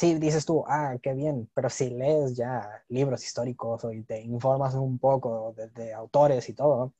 sí, 0.00 0.14
dices 0.18 0.46
tú, 0.46 0.64
ah, 0.66 0.96
qué 1.02 1.12
bien, 1.12 1.50
pero 1.52 1.68
si 1.68 1.90
lees 1.90 2.34
ya 2.34 2.82
libros 2.88 3.22
históricos 3.22 3.84
o 3.84 3.92
y 3.92 4.02
te 4.02 4.18
informas 4.22 4.74
un 4.74 4.98
poco 4.98 5.52
de, 5.54 5.68
de 5.68 5.92
autores 5.92 6.48
y 6.48 6.54
todo, 6.54 6.94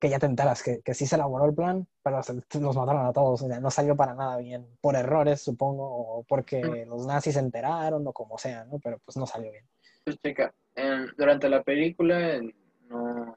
que 0.00 0.08
ya 0.10 0.18
te 0.18 0.26
enteras 0.26 0.62
que, 0.62 0.80
que 0.82 0.94
sí 0.94 1.06
se 1.06 1.14
elaboró 1.14 1.44
el 1.46 1.54
plan, 1.54 1.86
pero 2.02 2.20
se- 2.24 2.34
los 2.60 2.76
mataron 2.76 3.06
a 3.06 3.12
todos, 3.12 3.40
o 3.42 3.46
sea, 3.46 3.60
no 3.60 3.70
salió 3.70 3.94
para 3.96 4.14
nada 4.14 4.36
bien, 4.38 4.66
por 4.80 4.96
errores 4.96 5.42
supongo, 5.42 5.84
o 5.86 6.24
porque 6.24 6.84
los 6.88 7.06
nazis 7.06 7.34
se 7.34 7.40
enteraron 7.40 8.04
o 8.06 8.12
como 8.12 8.36
sea, 8.36 8.64
¿no? 8.64 8.80
Pero 8.80 8.98
pues 9.04 9.16
no 9.16 9.26
salió 9.26 9.52
bien. 9.52 9.64
Pues 10.04 10.18
checa, 10.20 10.52
en- 10.74 11.06
durante 11.16 11.48
la 11.48 11.62
película, 11.62 12.40
no, 12.88 13.36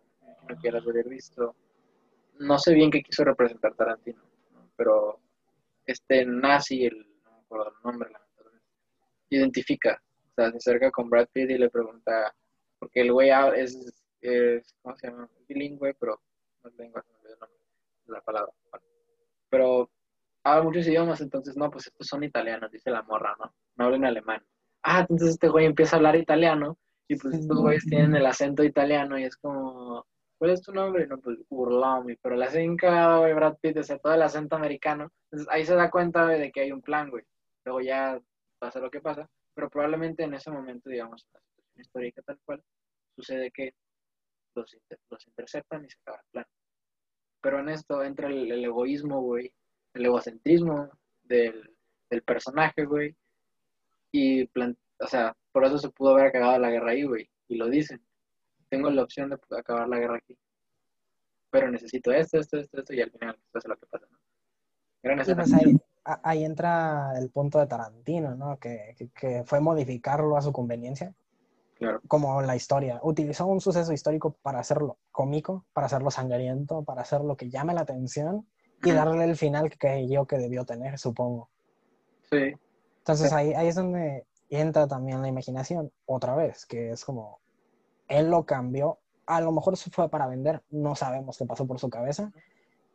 no 0.50 0.56
quieras 0.60 0.84
haber 0.88 1.08
visto, 1.08 1.56
no 2.40 2.58
sé 2.58 2.74
bien 2.74 2.90
qué 2.90 3.04
quiso 3.04 3.24
representar 3.24 3.76
Tarantino, 3.76 4.24
¿no? 4.54 4.68
pero 4.76 5.20
este 5.86 6.26
nazi, 6.26 6.86
el, 6.86 6.98
no 7.24 7.32
me 7.32 7.38
acuerdo 7.46 7.68
el 7.70 7.74
nombre, 7.84 8.10
lamentablemente, 8.12 8.27
identifica, 9.30 10.02
o 10.32 10.34
sea, 10.36 10.52
se 10.52 10.58
acerca 10.58 10.92
con 10.92 11.10
Brad 11.10 11.28
Pitt 11.32 11.50
y 11.50 11.58
le 11.58 11.70
pregunta, 11.70 12.34
porque 12.80 13.02
el 13.02 13.12
güey 13.12 13.30
es, 13.56 14.06
es, 14.22 14.76
¿cómo 14.82 14.96
se 14.98 15.08
llama? 15.08 15.30
Bilingüe, 15.48 15.94
pero 15.96 16.22
no 16.64 16.70
de 16.70 16.92
la 18.08 18.22
palabra. 18.22 18.52
Pero 19.50 19.90
habla 20.44 20.64
muchos 20.64 20.88
idiomas, 20.88 21.22
entonces, 21.22 21.56
no, 21.58 21.70
pues 21.70 21.88
estos 21.88 22.08
son 22.08 22.24
italianos, 22.24 22.72
dice 22.72 22.90
la 22.90 23.04
morra, 23.04 23.36
¿no? 23.40 23.54
No 23.76 23.86
hablan 23.86 24.06
alemán. 24.06 24.46
Ah, 24.84 25.02
entonces 25.02 25.30
este 25.32 25.50
güey 25.50 25.66
empieza 25.66 25.96
a 25.96 25.98
hablar 25.98 26.16
italiano 26.16 26.78
y 27.08 27.16
pues 27.18 27.36
estos 27.36 27.58
güeyes 27.60 27.86
tienen 27.86 28.16
el 28.16 28.26
acento 28.26 28.64
italiano 28.64 29.18
y 29.18 29.24
es 29.24 29.36
como, 29.38 30.06
¿cuál 30.38 30.52
es 30.52 30.62
tu 30.62 30.74
nombre? 30.74 31.08
No, 31.08 31.20
pues 31.20 31.38
Urlami, 31.50 32.16
pero 32.18 32.36
le 32.36 32.46
hacen 32.46 32.78
cagado, 32.78 33.22
güey, 33.22 33.34
Brad 33.34 33.58
Pitt, 33.62 33.78
o 33.78 33.84
sea, 33.84 33.98
todo 33.98 34.14
el 34.14 34.22
acento 34.22 34.56
americano. 34.56 35.12
Entonces 35.26 35.48
ahí 35.52 35.66
se 35.66 35.76
da 35.76 35.90
cuenta, 35.90 36.26
güey, 36.26 36.40
de 36.40 36.52
que 36.52 36.62
hay 36.62 36.72
un 36.72 36.82
plan, 36.82 37.10
güey. 37.10 37.24
Luego 37.66 37.82
ya 37.82 38.20
pasa 38.60 38.80
lo 38.80 38.90
que 38.92 39.02
pasa, 39.02 39.30
pero 39.54 39.70
probablemente 39.70 40.24
en 40.24 40.34
ese 40.34 40.52
momento, 40.52 40.90
digamos, 40.90 41.24
en 41.26 41.34
la 41.34 41.40
situación 41.42 41.82
histórica 41.82 42.22
tal 42.24 42.40
cual, 42.46 42.64
sucede 43.16 43.52
que 43.52 43.74
los, 44.56 44.74
inter- 44.74 45.00
los 45.10 45.28
interceptan 45.28 45.86
y 45.86 45.90
se 45.90 45.98
acaba 46.02 46.18
el 46.20 46.32
plan. 46.32 46.46
Pero 47.42 47.60
en 47.60 47.70
esto 47.70 48.04
entra 48.04 48.28
el, 48.28 48.52
el 48.52 48.66
egoísmo, 48.66 49.22
güey, 49.22 49.54
el 49.94 50.06
egocentrismo 50.06 50.90
del, 51.24 51.76
del 52.10 52.22
personaje, 52.24 52.86
güey, 52.86 53.16
y, 54.12 54.46
plan- 54.48 54.78
o 55.00 55.08
sea, 55.08 55.36
por 55.52 55.66
eso 55.66 55.78
se 55.78 55.90
pudo 55.90 56.12
haber 56.12 56.28
acabado 56.28 56.60
la 56.60 56.70
guerra 56.72 56.92
ahí, 56.92 57.04
güey, 57.04 57.30
y 57.48 57.56
lo 57.56 57.68
dicen. 57.70 58.02
Tengo 58.70 58.90
la 58.90 59.04
opción 59.04 59.30
de 59.30 59.38
acabar 59.58 59.88
la 59.88 59.98
guerra 59.98 60.18
aquí, 60.18 60.38
pero 61.50 61.72
necesito 61.72 62.12
esto, 62.12 62.38
esto, 62.38 62.58
esto, 62.58 62.80
esto, 62.80 62.94
y 62.94 63.02
al 63.02 63.12
final 63.12 63.40
pasa 63.52 63.70
lo 63.70 63.78
que 63.78 63.86
pasa, 63.86 64.06
¿no? 64.12 64.20
Gran 65.02 65.20
escena. 65.22 65.44
pues 65.44 65.54
ahí, 65.54 65.78
ahí 66.24 66.44
entra 66.46 67.14
el 67.18 67.30
punto 67.30 67.60
de 67.60 67.68
Tarantino, 67.68 68.36
¿no? 68.36 68.58
Que, 68.58 68.96
que- 68.98 69.10
que 69.10 69.44
fue 69.46 69.60
modificarlo 69.60 70.38
a 70.38 70.42
su 70.42 70.52
conveniencia, 70.52 71.14
Claro. 71.76 72.02
como 72.08 72.42
la 72.42 72.56
historia. 72.56 73.00
Utilizó 73.04 73.46
un 73.46 73.62
suceso 73.62 73.94
histórico 73.94 74.32
para 74.42 74.60
hacerlo 74.60 74.98
cómico, 75.12 75.66
para 75.74 75.86
hacerlo 75.88 76.10
sangriento, 76.10 76.84
para 76.84 77.02
hacerlo 77.02 77.36
que 77.38 77.50
llame 77.50 77.74
la 77.74 77.82
atención 77.82 78.48
y 78.84 78.92
darle 78.92 79.26
el 79.26 79.36
final 79.36 79.70
que 79.70 79.78
creyó 79.78 80.26
que 80.26 80.38
debió 80.38 80.66
tener, 80.66 80.98
supongo. 80.98 81.50
Sí, 82.32 82.54
Entonces 83.00 83.30
Sí. 83.30 83.36
ahí, 83.36 83.54
ahí 83.54 83.68
es 83.68 83.76
donde 83.76 84.26
entra 84.50 84.88
también 84.88 85.22
la 85.22 85.28
imaginación, 85.30 85.92
otra 86.06 86.36
vez, 86.36 86.66
que 86.66 86.92
es 86.92 87.06
como, 87.06 87.40
él 88.08 88.30
lo 88.30 88.46
cambió, 88.46 89.00
a 89.26 89.40
lo 89.42 89.52
mejor 89.52 89.74
eso 89.74 89.90
fue 89.92 90.10
para 90.10 90.28
vender, 90.28 90.64
no 90.70 90.96
sabemos 90.96 91.38
qué 91.38 91.46
pasó 91.46 91.66
por 91.68 91.80
su 91.80 91.90
cabeza, 91.90 92.32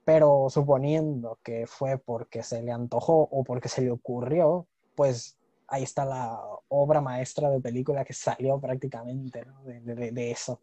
pero 0.04 0.48
suponiendo 0.50 1.38
que 1.42 1.66
fue 1.66 1.98
porque 1.98 2.42
se 2.42 2.62
le 2.62 2.72
antojó 2.72 3.22
o 3.30 3.44
porque 3.44 3.68
se 3.68 3.82
le 3.82 3.90
ocurrió, 3.90 4.66
pues 4.94 5.38
ahí 5.68 5.82
está 5.84 6.04
la 6.04 6.40
obra 6.68 7.00
maestra 7.00 7.50
de 7.50 7.60
película 7.60 8.04
que 8.04 8.12
salió 8.12 8.58
prácticamente 8.60 9.44
¿no? 9.44 9.62
de, 9.64 9.80
de- 9.80 10.12
de 10.12 10.30
eso. 10.30 10.60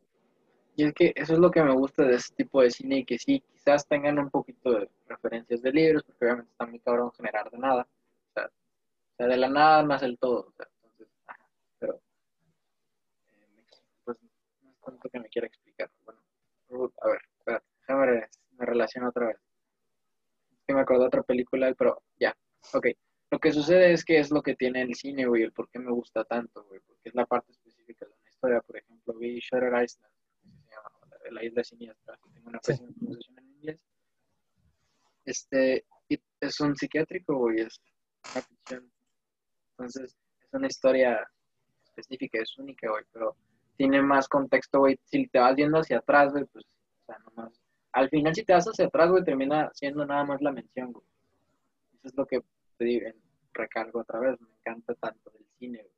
Y 0.76 0.86
es 0.86 0.94
que 0.94 1.14
eso 1.16 1.34
es 1.34 1.40
lo 1.40 1.52
que 1.52 1.64
me 1.64 1.74
gusta 1.74 2.04
de 2.04 2.16
ese 2.16 2.34
tipo 2.36 2.62
de 2.62 2.72
cine 2.72 3.00
y 3.00 3.06
que 3.06 3.18
sí, 3.20 3.44
quizás 3.52 3.86
tengan 3.86 4.18
un 4.20 4.30
poquito 4.30 4.72
de 4.72 4.90
referencias 5.08 5.62
de 5.62 5.72
libros, 5.74 6.04
porque 6.04 6.26
obviamente 6.26 6.52
está 6.52 6.66
muy 6.66 6.80
cabrón 6.80 7.12
generar 7.12 7.50
de 7.52 7.58
nada. 7.58 7.82
O 8.30 8.34
sea, 8.34 8.46
o 8.46 9.16
sea, 9.18 9.28
de 9.28 9.38
la 9.38 9.50
nada 9.50 9.84
más 9.84 10.04
el 10.04 10.18
todo. 10.18 10.48
O 10.48 10.52
sea, 10.54 10.68
entonces, 10.84 11.08
ajá, 11.28 11.50
pero 11.80 12.02
eh, 13.34 13.64
pues 14.06 14.18
no 14.62 14.70
es 14.72 14.80
tanto 14.80 15.10
que 15.10 15.20
me 15.20 15.30
quiera 15.30 15.48
explicar. 15.48 15.90
Bueno, 16.06 16.20
a 17.02 17.08
ver, 17.10 17.20
espérate, 17.40 17.66
déjame 17.82 18.06
re- 18.06 18.30
me 18.60 18.66
relaciono 18.66 19.10
otra 19.10 19.28
vez. 19.28 19.38
Es 20.52 20.60
que 20.68 20.74
me 20.74 20.82
acordé 20.82 21.02
de 21.02 21.08
otra 21.08 21.24
película, 21.24 21.74
pero 21.78 22.04
ya, 22.20 22.36
ok. 22.74 22.88
Lo 23.32 23.40
que 23.40 23.52
sucede 23.54 23.94
es 23.94 24.04
que 24.04 24.20
es 24.20 24.32
lo 24.32 24.42
que 24.42 24.56
tiene 24.56 24.82
el 24.82 24.96
cine, 24.96 25.26
güey, 25.28 25.44
el 25.44 25.52
por 25.52 25.70
qué 25.70 25.80
me 25.80 25.92
gusta 25.92 26.24
tanto, 26.26 26.64
güey, 26.66 26.80
porque 26.86 27.10
es 27.10 27.16
la 27.16 27.26
parte 27.26 27.52
específica 27.52 28.06
de 28.06 28.12
una 28.12 28.30
historia. 28.30 28.62
Por 28.62 28.78
ejemplo, 28.78 29.14
vi 29.16 29.40
Shutter 29.40 29.72
Island, 29.84 30.12
se 30.42 30.72
llama 30.72 30.90
La- 31.26 31.32
La 31.32 31.46
Isla 31.46 31.64
Siniestra, 31.64 32.18
que 32.24 32.30
tengo 32.32 32.50
una 32.50 32.60
pésima 32.60 32.90
pronunciación 32.92 33.38
en 33.40 33.48
inglés. 33.52 33.82
Este, 35.26 35.86
es 36.40 36.60
un 36.60 36.76
psiquiátrico, 36.76 37.36
güey, 37.38 37.62
es 37.62 37.80
una 38.34 38.42
ficción. 38.42 38.92
Entonces, 39.78 40.18
es 40.42 40.54
una 40.54 40.68
historia 40.68 41.30
específica, 41.86 42.40
es 42.42 42.58
única, 42.58 42.90
güey, 42.90 43.04
pero 43.12 43.36
tiene 43.78 44.02
más 44.02 44.28
contexto, 44.28 44.80
güey. 44.80 45.00
Si 45.06 45.28
te 45.28 45.40
vas 45.40 45.56
viendo 45.56 45.78
hacia 45.80 46.00
atrás, 46.00 46.32
güey, 46.32 46.46
pues, 46.46 46.66
o 46.66 47.06
sea, 47.06 47.18
nomás. 47.20 47.62
Al 47.92 48.10
final, 48.10 48.36
si 48.36 48.44
te 48.44 48.54
vas 48.54 48.66
hacia 48.66 48.86
atrás, 48.86 49.10
güey, 49.10 49.24
termina 49.24 49.70
siendo 49.74 50.06
nada 50.06 50.24
más 50.24 50.42
la 50.42 50.52
mención, 50.52 50.92
güey. 50.92 51.06
Eso 51.96 52.08
es 52.08 52.16
lo 52.16 52.26
que 52.26 52.42
te 52.78 53.16
recalco 53.54 54.00
otra 54.00 54.20
vez, 54.20 54.40
me 54.40 54.48
encanta 54.60 54.94
tanto 54.96 55.32
del 55.32 55.46
cine, 55.58 55.80
güey. 55.80 55.94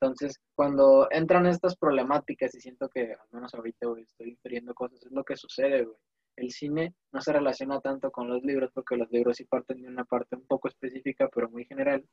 Entonces, 0.00 0.40
cuando 0.54 1.08
entran 1.10 1.46
estas 1.46 1.76
problemáticas 1.76 2.54
y 2.54 2.60
siento 2.60 2.88
que, 2.88 3.12
al 3.12 3.28
menos 3.32 3.54
ahorita, 3.54 3.86
estoy 3.98 4.30
infiriendo 4.30 4.74
cosas, 4.74 5.02
es 5.04 5.12
lo 5.12 5.24
que 5.24 5.36
sucede, 5.36 5.84
güey. 5.84 5.96
El 6.36 6.50
cine 6.50 6.94
no 7.12 7.20
se 7.22 7.32
relaciona 7.32 7.80
tanto 7.80 8.10
con 8.10 8.28
los 8.28 8.42
libros 8.42 8.70
porque 8.72 8.96
los 8.96 9.10
libros 9.10 9.38
sí 9.38 9.44
parten 9.44 9.80
de 9.80 9.88
una 9.88 10.04
parte 10.04 10.36
un 10.36 10.46
poco 10.46 10.68
específica, 10.68 11.28
pero 11.34 11.48
muy 11.48 11.64
general, 11.64 12.04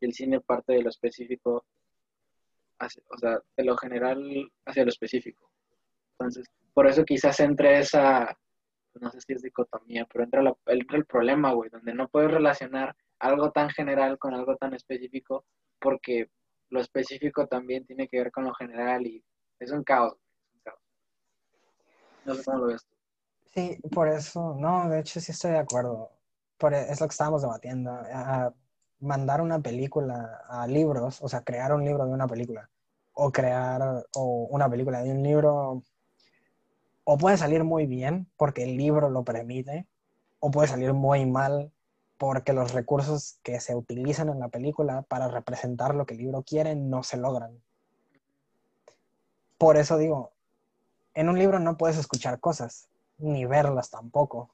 y 0.00 0.06
el 0.06 0.12
cine 0.12 0.40
parte 0.40 0.74
de 0.74 0.82
lo 0.82 0.90
específico, 0.90 1.64
hacia- 2.78 3.02
o 3.10 3.18
sea, 3.18 3.40
de 3.56 3.64
lo 3.64 3.76
general 3.76 4.50
hacia 4.64 4.84
lo 4.84 4.90
específico. 4.90 5.50
Entonces, 6.12 6.46
por 6.72 6.86
eso 6.86 7.04
quizás 7.04 7.40
entre 7.40 7.80
esa, 7.80 8.38
no 9.00 9.10
sé 9.10 9.20
si 9.20 9.32
es 9.32 9.42
dicotomía, 9.42 10.06
pero 10.10 10.24
entra, 10.24 10.42
entra 10.66 10.98
el 10.98 11.06
problema, 11.06 11.52
güey, 11.52 11.70
donde 11.70 11.94
no 11.94 12.08
puedes 12.08 12.30
relacionar 12.30 12.96
algo 13.18 13.50
tan 13.52 13.70
general 13.70 14.18
con 14.18 14.34
algo 14.34 14.56
tan 14.56 14.74
específico, 14.74 15.44
porque 15.80 16.28
lo 16.70 16.80
específico 16.80 17.46
también 17.46 17.86
tiene 17.86 18.08
que 18.08 18.18
ver 18.18 18.32
con 18.32 18.44
lo 18.44 18.54
general 18.54 19.06
y 19.06 19.24
es 19.58 19.70
un 19.72 19.84
caos. 19.84 20.16
No 22.24 22.34
sé 22.34 22.44
cómo 22.44 22.58
lo 22.58 22.66
ves 22.66 22.84
tú. 22.84 22.96
Sí, 23.54 23.78
por 23.92 24.08
eso, 24.08 24.54
no, 24.58 24.88
de 24.90 25.00
hecho 25.00 25.20
sí 25.20 25.32
estoy 25.32 25.52
de 25.52 25.58
acuerdo. 25.58 26.10
Por, 26.58 26.74
e- 26.74 26.90
es 26.90 27.00
lo 27.00 27.06
que 27.08 27.12
estábamos 27.12 27.42
debatiendo. 27.42 27.92
mandar 29.00 29.40
una 29.40 29.60
película 29.60 30.42
a 30.48 30.66
libros, 30.66 31.20
o 31.22 31.28
sea, 31.28 31.42
crear 31.44 31.72
un 31.74 31.84
libro 31.84 32.06
de 32.06 32.12
una 32.12 32.26
película, 32.26 32.70
o 33.12 33.30
crear 33.32 34.04
o 34.16 34.48
una 34.50 34.68
película 34.70 35.02
de 35.02 35.10
un 35.12 35.22
libro, 35.22 35.82
o 37.04 37.18
puede 37.18 37.36
salir 37.36 37.64
muy 37.64 37.86
bien 37.86 38.26
porque 38.36 38.64
el 38.64 38.76
libro 38.76 39.10
lo 39.10 39.24
permite, 39.24 39.86
o 40.40 40.50
puede 40.50 40.68
salir 40.68 40.92
muy 40.92 41.26
mal 41.26 41.72
porque 42.18 42.52
los 42.52 42.72
recursos 42.72 43.38
que 43.42 43.60
se 43.60 43.74
utilizan 43.74 44.28
en 44.28 44.40
la 44.40 44.48
película 44.48 45.02
para 45.02 45.28
representar 45.28 45.94
lo 45.94 46.06
que 46.06 46.14
el 46.14 46.20
libro 46.20 46.42
quiere 46.42 46.74
no 46.74 47.02
se 47.02 47.16
logran. 47.16 47.62
Por 49.58 49.76
eso 49.76 49.98
digo, 49.98 50.32
en 51.14 51.28
un 51.28 51.38
libro 51.38 51.58
no 51.60 51.76
puedes 51.76 51.98
escuchar 51.98 52.40
cosas, 52.40 52.88
ni 53.18 53.44
verlas 53.44 53.90
tampoco. 53.90 54.50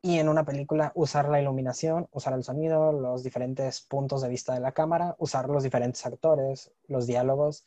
Y 0.00 0.18
en 0.18 0.28
una 0.28 0.44
película 0.44 0.92
usar 0.94 1.28
la 1.28 1.40
iluminación, 1.40 2.08
usar 2.12 2.34
el 2.34 2.42
sonido, 2.42 2.92
los 2.92 3.22
diferentes 3.22 3.80
puntos 3.80 4.22
de 4.22 4.28
vista 4.28 4.52
de 4.54 4.60
la 4.60 4.72
cámara, 4.72 5.14
usar 5.18 5.48
los 5.48 5.62
diferentes 5.62 6.04
actores, 6.04 6.72
los 6.88 7.06
diálogos 7.06 7.64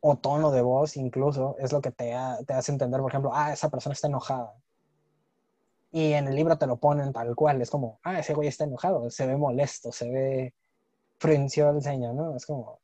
o 0.00 0.16
tono 0.16 0.50
de 0.50 0.62
voz 0.62 0.96
incluso, 0.96 1.56
es 1.58 1.72
lo 1.72 1.80
que 1.80 1.90
te, 1.90 2.14
te 2.46 2.52
hace 2.52 2.72
entender, 2.72 3.00
por 3.00 3.10
ejemplo, 3.10 3.30
ah, 3.32 3.52
esa 3.52 3.70
persona 3.70 3.92
está 3.92 4.08
enojada. 4.08 4.54
Y 5.92 6.12
en 6.12 6.28
el 6.28 6.34
libro 6.34 6.58
te 6.58 6.66
lo 6.66 6.76
ponen 6.76 7.12
tal 7.12 7.34
cual. 7.34 7.62
Es 7.62 7.70
como, 7.70 8.00
ah, 8.02 8.18
ese 8.18 8.34
güey 8.34 8.48
está 8.48 8.64
enojado, 8.64 9.10
se 9.10 9.26
ve 9.26 9.36
molesto, 9.36 9.92
se 9.92 10.10
ve 10.10 10.54
frunció 11.18 11.70
el 11.70 11.82
ceño, 11.82 12.12
¿no? 12.12 12.36
Es 12.36 12.44
como, 12.44 12.80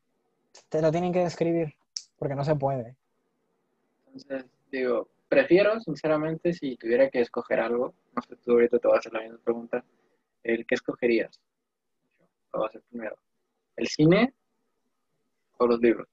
te 0.68 0.80
lo 0.80 0.90
tienen 0.90 1.12
que 1.12 1.20
describir 1.20 1.74
porque 2.16 2.34
no 2.34 2.44
se 2.44 2.56
puede. 2.56 2.96
Entonces, 4.06 4.46
digo, 4.70 5.08
prefiero, 5.28 5.80
sinceramente, 5.80 6.52
si 6.52 6.76
tuviera 6.76 7.10
que 7.10 7.20
escoger 7.20 7.60
algo, 7.60 7.94
no 8.14 8.22
sé, 8.22 8.36
tú 8.36 8.52
ahorita 8.52 8.78
te 8.78 8.88
vas 8.88 8.96
a 8.96 8.98
hacer 9.00 9.12
la 9.12 9.22
misma 9.22 9.38
pregunta, 9.44 9.84
el 10.42 10.66
¿qué 10.66 10.74
escogerías? 10.74 11.40
Lo 12.52 12.60
voy 12.60 12.66
a 12.66 12.68
hacer 12.68 12.82
primero. 12.88 13.16
¿El 13.76 13.88
cine 13.88 14.34
o 15.58 15.66
los 15.66 15.80
libros? 15.80 16.08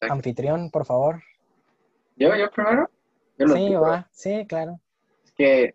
Exacto. 0.00 0.14
Anfitrión, 0.14 0.70
por 0.70 0.86
favor. 0.86 1.20
¿Yo, 2.16 2.34
yo 2.36 2.50
primero? 2.50 2.88
Yo 3.36 3.48
Sí, 3.48 3.74
va, 3.74 4.08
sí, 4.12 4.46
claro. 4.48 4.80
Es 5.24 5.32
que, 5.32 5.74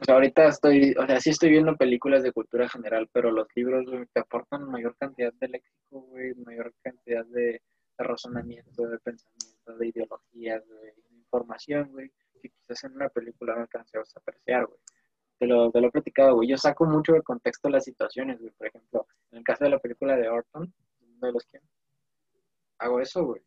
o 0.00 0.04
sea, 0.04 0.14
ahorita 0.14 0.46
estoy, 0.46 0.94
o 0.96 1.06
sea, 1.06 1.20
sí 1.20 1.30
estoy 1.30 1.50
viendo 1.50 1.76
películas 1.76 2.22
de 2.22 2.32
cultura 2.32 2.68
general, 2.68 3.08
pero 3.12 3.32
los 3.32 3.48
libros 3.56 3.84
güey, 3.86 4.06
te 4.12 4.20
aportan 4.20 4.68
mayor 4.70 4.96
cantidad 4.96 5.32
de 5.34 5.48
léxico, 5.48 6.00
güey, 6.02 6.34
mayor 6.34 6.72
cantidad 6.82 7.24
de, 7.26 7.62
de 7.98 8.04
razonamiento, 8.04 8.86
de 8.86 8.98
pensamiento, 8.98 9.76
de 9.76 9.88
ideologías, 9.88 10.62
de 10.68 10.94
información, 11.10 11.88
güey, 11.90 12.10
que 12.40 12.50
quizás 12.50 12.84
en 12.84 12.94
una 12.94 13.08
película 13.08 13.54
no 13.54 13.62
alcancemos 13.62 14.14
a 14.16 14.20
apreciar, 14.20 14.66
güey. 14.66 14.78
Te 15.38 15.46
lo, 15.46 15.70
te 15.70 15.80
lo 15.80 15.88
he 15.88 15.90
platicado, 15.90 16.36
güey. 16.36 16.48
Yo 16.48 16.56
saco 16.56 16.86
mucho 16.86 17.12
de 17.12 17.22
contexto 17.22 17.68
las 17.68 17.84
situaciones, 17.84 18.40
güey. 18.40 18.52
Por 18.52 18.68
ejemplo, 18.68 19.06
en 19.32 19.38
el 19.38 19.44
caso 19.44 19.64
de 19.64 19.70
la 19.70 19.78
película 19.78 20.16
de 20.16 20.28
Orton, 20.28 20.72
uno 21.00 21.26
de 21.26 21.32
los 21.32 21.44
que 21.44 21.60
hago 22.78 23.00
eso, 23.00 23.24
güey. 23.24 23.42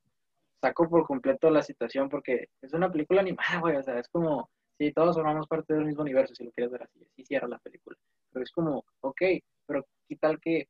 Saco 0.61 0.89
por 0.89 1.06
completo 1.06 1.49
la 1.49 1.61
situación 1.61 2.10
porque 2.10 2.49
es 2.61 2.73
una 2.73 2.91
película 2.91 3.22
animada, 3.22 3.60
güey. 3.60 3.77
O 3.77 3.84
sea, 3.84 3.99
es 3.99 4.07
como, 4.10 4.49
si 4.77 4.91
todos 4.91 5.15
formamos 5.15 5.47
parte 5.47 5.73
del 5.73 5.85
mismo 5.85 6.01
universo, 6.01 6.35
si 6.35 6.43
lo 6.43 6.51
quieres 6.51 6.72
ver 6.72 6.84
así, 6.84 6.99
así 7.03 7.26
cierra 7.26 7.47
la 7.47 7.60
película. 7.60 7.97
Pero 8.31 8.43
es 8.43 8.51
como, 8.51 8.85
ok, 9.01 9.22
pero 9.65 9.85
¿qué 10.07 10.15
tal 10.15 10.39
que 10.39 10.68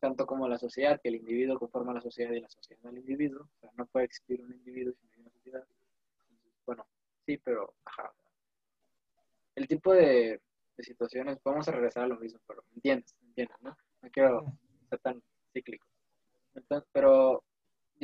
tanto 0.00 0.26
como 0.26 0.48
la 0.48 0.58
sociedad, 0.58 1.00
que 1.02 1.08
el 1.08 1.16
individuo 1.16 1.58
conforma 1.58 1.92
la 1.92 2.00
sociedad 2.00 2.32
y 2.32 2.40
la 2.40 2.48
sociedad 2.48 2.86
al 2.86 2.98
individuo? 2.98 3.42
O 3.42 3.60
sea, 3.60 3.70
no 3.76 3.86
puede 3.86 4.06
existir 4.06 4.40
un 4.42 4.52
individuo 4.52 4.94
sin 4.94 5.22
una 5.22 5.30
sociedad. 5.30 5.64
Bueno, 6.66 6.86
sí, 7.26 7.38
pero, 7.38 7.74
ajá. 7.84 8.12
El 9.54 9.66
tipo 9.66 9.92
de, 9.92 10.40
de 10.76 10.84
situaciones, 10.84 11.38
vamos 11.42 11.66
a 11.68 11.72
regresar 11.72 12.04
a 12.04 12.08
lo 12.08 12.16
mismo, 12.16 12.40
pero 12.46 12.62
¿me 12.70 12.76
entiendes? 12.76 13.16
¿Me 13.20 13.28
entiendes, 13.28 13.56
no? 13.60 13.76
No 14.02 14.10
quiero 14.10 14.44
ser 14.88 14.98
tan 15.00 15.22
cíclico. 15.52 15.86
Entonces, 16.54 16.88
pero 16.92 17.42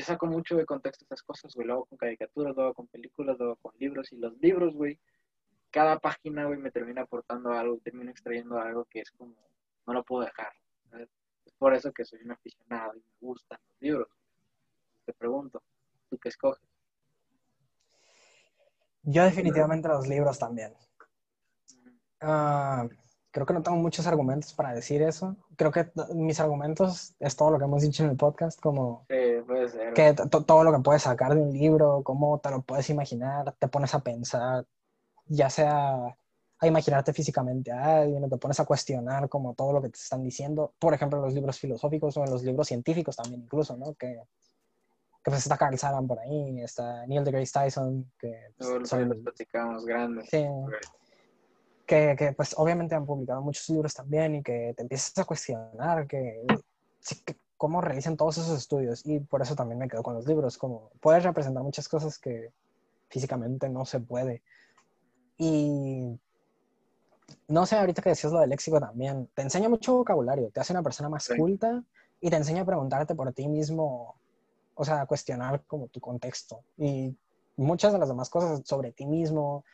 yo 0.04 0.12
saco 0.12 0.26
mucho 0.26 0.56
de 0.56 0.66
contexto 0.66 1.04
estas 1.04 1.22
cosas, 1.22 1.54
güey. 1.54 1.66
Lo 1.66 1.74
hago 1.74 1.84
con 1.86 1.98
caricaturas, 1.98 2.54
lo 2.54 2.62
hago 2.64 2.74
con 2.74 2.86
películas, 2.88 3.38
lo 3.38 3.44
hago 3.46 3.56
con 3.56 3.72
libros. 3.78 4.12
Y 4.12 4.16
los 4.16 4.36
libros, 4.38 4.74
güey, 4.74 4.98
cada 5.70 5.98
página, 5.98 6.44
güey, 6.44 6.58
me 6.58 6.70
termina 6.70 7.02
aportando 7.02 7.52
algo, 7.52 7.78
termina 7.78 8.10
extrayendo 8.10 8.58
algo 8.58 8.84
que 8.84 9.00
es 9.00 9.10
como, 9.12 9.34
no 9.86 9.92
lo 9.92 10.04
puedo 10.04 10.24
dejar. 10.24 10.52
¿sabes? 10.90 11.08
Es 11.46 11.52
por 11.54 11.74
eso 11.74 11.92
que 11.92 12.04
soy 12.04 12.20
un 12.22 12.32
aficionado 12.32 12.94
y 12.96 12.98
me 12.98 13.28
gustan 13.28 13.58
los 13.66 13.80
libros. 13.80 14.08
Te 15.06 15.12
pregunto, 15.12 15.62
¿tú 16.10 16.18
qué 16.18 16.28
escoges? 16.28 16.62
Yo 19.02 19.24
definitivamente 19.24 19.88
los 19.88 20.06
libros 20.06 20.38
también. 20.38 20.74
Ah, 22.20 22.86
creo 23.34 23.44
que 23.46 23.52
no 23.52 23.62
tengo 23.62 23.76
muchos 23.78 24.06
argumentos 24.06 24.52
para 24.54 24.72
decir 24.72 25.02
eso. 25.02 25.34
Creo 25.56 25.72
que 25.72 25.90
mis 26.14 26.38
argumentos 26.38 27.16
es 27.18 27.34
todo 27.34 27.50
lo 27.50 27.58
que 27.58 27.64
hemos 27.64 27.82
dicho 27.82 28.04
en 28.04 28.10
el 28.10 28.16
podcast, 28.16 28.60
como 28.60 29.04
Sí, 29.10 29.16
puede 29.44 29.68
ser. 29.68 29.92
que 29.92 30.14
todo 30.14 30.62
lo 30.62 30.72
que 30.72 30.78
puedes 30.78 31.02
sacar 31.02 31.34
de 31.34 31.40
un 31.40 31.52
libro, 31.52 32.02
cómo 32.04 32.38
te 32.38 32.50
lo 32.50 32.62
puedes 32.62 32.88
imaginar, 32.90 33.52
te 33.58 33.66
pones 33.66 33.92
a 33.92 33.98
pensar, 33.98 34.64
ya 35.26 35.50
sea 35.50 36.16
a 36.60 36.66
imaginarte 36.68 37.12
físicamente 37.12 37.72
a 37.72 37.98
alguien, 38.02 38.30
te 38.30 38.36
pones 38.38 38.60
a 38.60 38.64
cuestionar 38.64 39.28
como 39.28 39.52
todo 39.54 39.72
lo 39.72 39.82
que 39.82 39.88
te 39.88 39.98
están 39.98 40.22
diciendo, 40.22 40.72
por 40.78 40.94
ejemplo, 40.94 41.18
en 41.18 41.24
los 41.24 41.34
libros 41.34 41.58
filosóficos 41.58 42.16
o 42.16 42.24
en 42.24 42.30
los 42.30 42.44
libros 42.44 42.68
científicos 42.68 43.16
también 43.16 43.42
incluso, 43.42 43.76
¿no? 43.76 43.94
Que, 43.94 44.22
que 45.24 45.30
pues 45.30 45.38
está 45.40 45.56
Carl 45.58 45.76
Sagan 45.76 46.06
por 46.06 46.20
ahí, 46.20 46.60
está 46.60 47.04
Neil 47.08 47.24
deGrasse 47.24 47.52
Tyson, 47.52 48.12
que 48.16 48.52
pues, 48.56 48.68
Luego 48.68 48.86
son- 48.86 49.08
los 49.08 49.18
platicamos 49.18 49.84
grandes. 49.84 50.28
Sí. 50.30 50.46
Que, 51.86 52.16
que, 52.18 52.32
pues 52.32 52.54
obviamente 52.56 52.94
han 52.94 53.06
publicado 53.06 53.42
muchos 53.42 53.68
libros 53.68 53.94
también 53.94 54.36
y 54.36 54.42
que 54.42 54.74
te 54.76 54.82
empiezas 54.82 55.16
a 55.18 55.24
cuestionar 55.24 56.06
que, 56.06 56.44
que 57.24 57.36
cómo 57.56 57.80
realizan 57.80 58.16
todos 58.16 58.38
esos 58.38 58.58
estudios 58.58 59.06
y 59.06 59.20
por 59.20 59.42
eso 59.42 59.54
también 59.54 59.78
me 59.78 59.88
quedo 59.88 60.02
con 60.02 60.14
los 60.14 60.26
libros, 60.26 60.58
como 60.58 60.90
puedes 61.00 61.22
representar 61.24 61.62
muchas 61.62 61.88
cosas 61.88 62.18
que 62.18 62.50
físicamente 63.08 63.68
no 63.68 63.84
se 63.84 64.00
puede. 64.00 64.42
Y 65.38 66.18
no 67.48 67.66
sé, 67.66 67.76
ahorita 67.76 68.02
que 68.02 68.10
decías 68.10 68.32
lo 68.32 68.40
del 68.40 68.50
léxico 68.50 68.80
también, 68.80 69.28
te 69.34 69.42
enseña 69.42 69.68
mucho 69.68 69.96
vocabulario, 69.96 70.50
te 70.50 70.60
hace 70.60 70.72
una 70.72 70.82
persona 70.82 71.08
más 71.08 71.24
Sí. 71.24 71.36
culta 71.36 71.82
y 72.20 72.30
te 72.30 72.36
enseña 72.36 72.62
a 72.62 72.66
preguntarte 72.66 73.14
por 73.14 73.32
ti 73.32 73.48
mismo, 73.48 74.16
o 74.74 74.84
sea, 74.84 75.02
a 75.02 75.06
cuestionar 75.06 75.62
como 75.66 75.88
tu 75.88 76.00
contexto 76.00 76.62
y 76.76 77.16
muchas 77.56 77.92
de 77.92 77.98
las 77.98 78.08
demás 78.08 78.30
cosas 78.30 78.62
sobre 78.64 78.92
ti 78.92 79.06
mismo, 79.06 79.64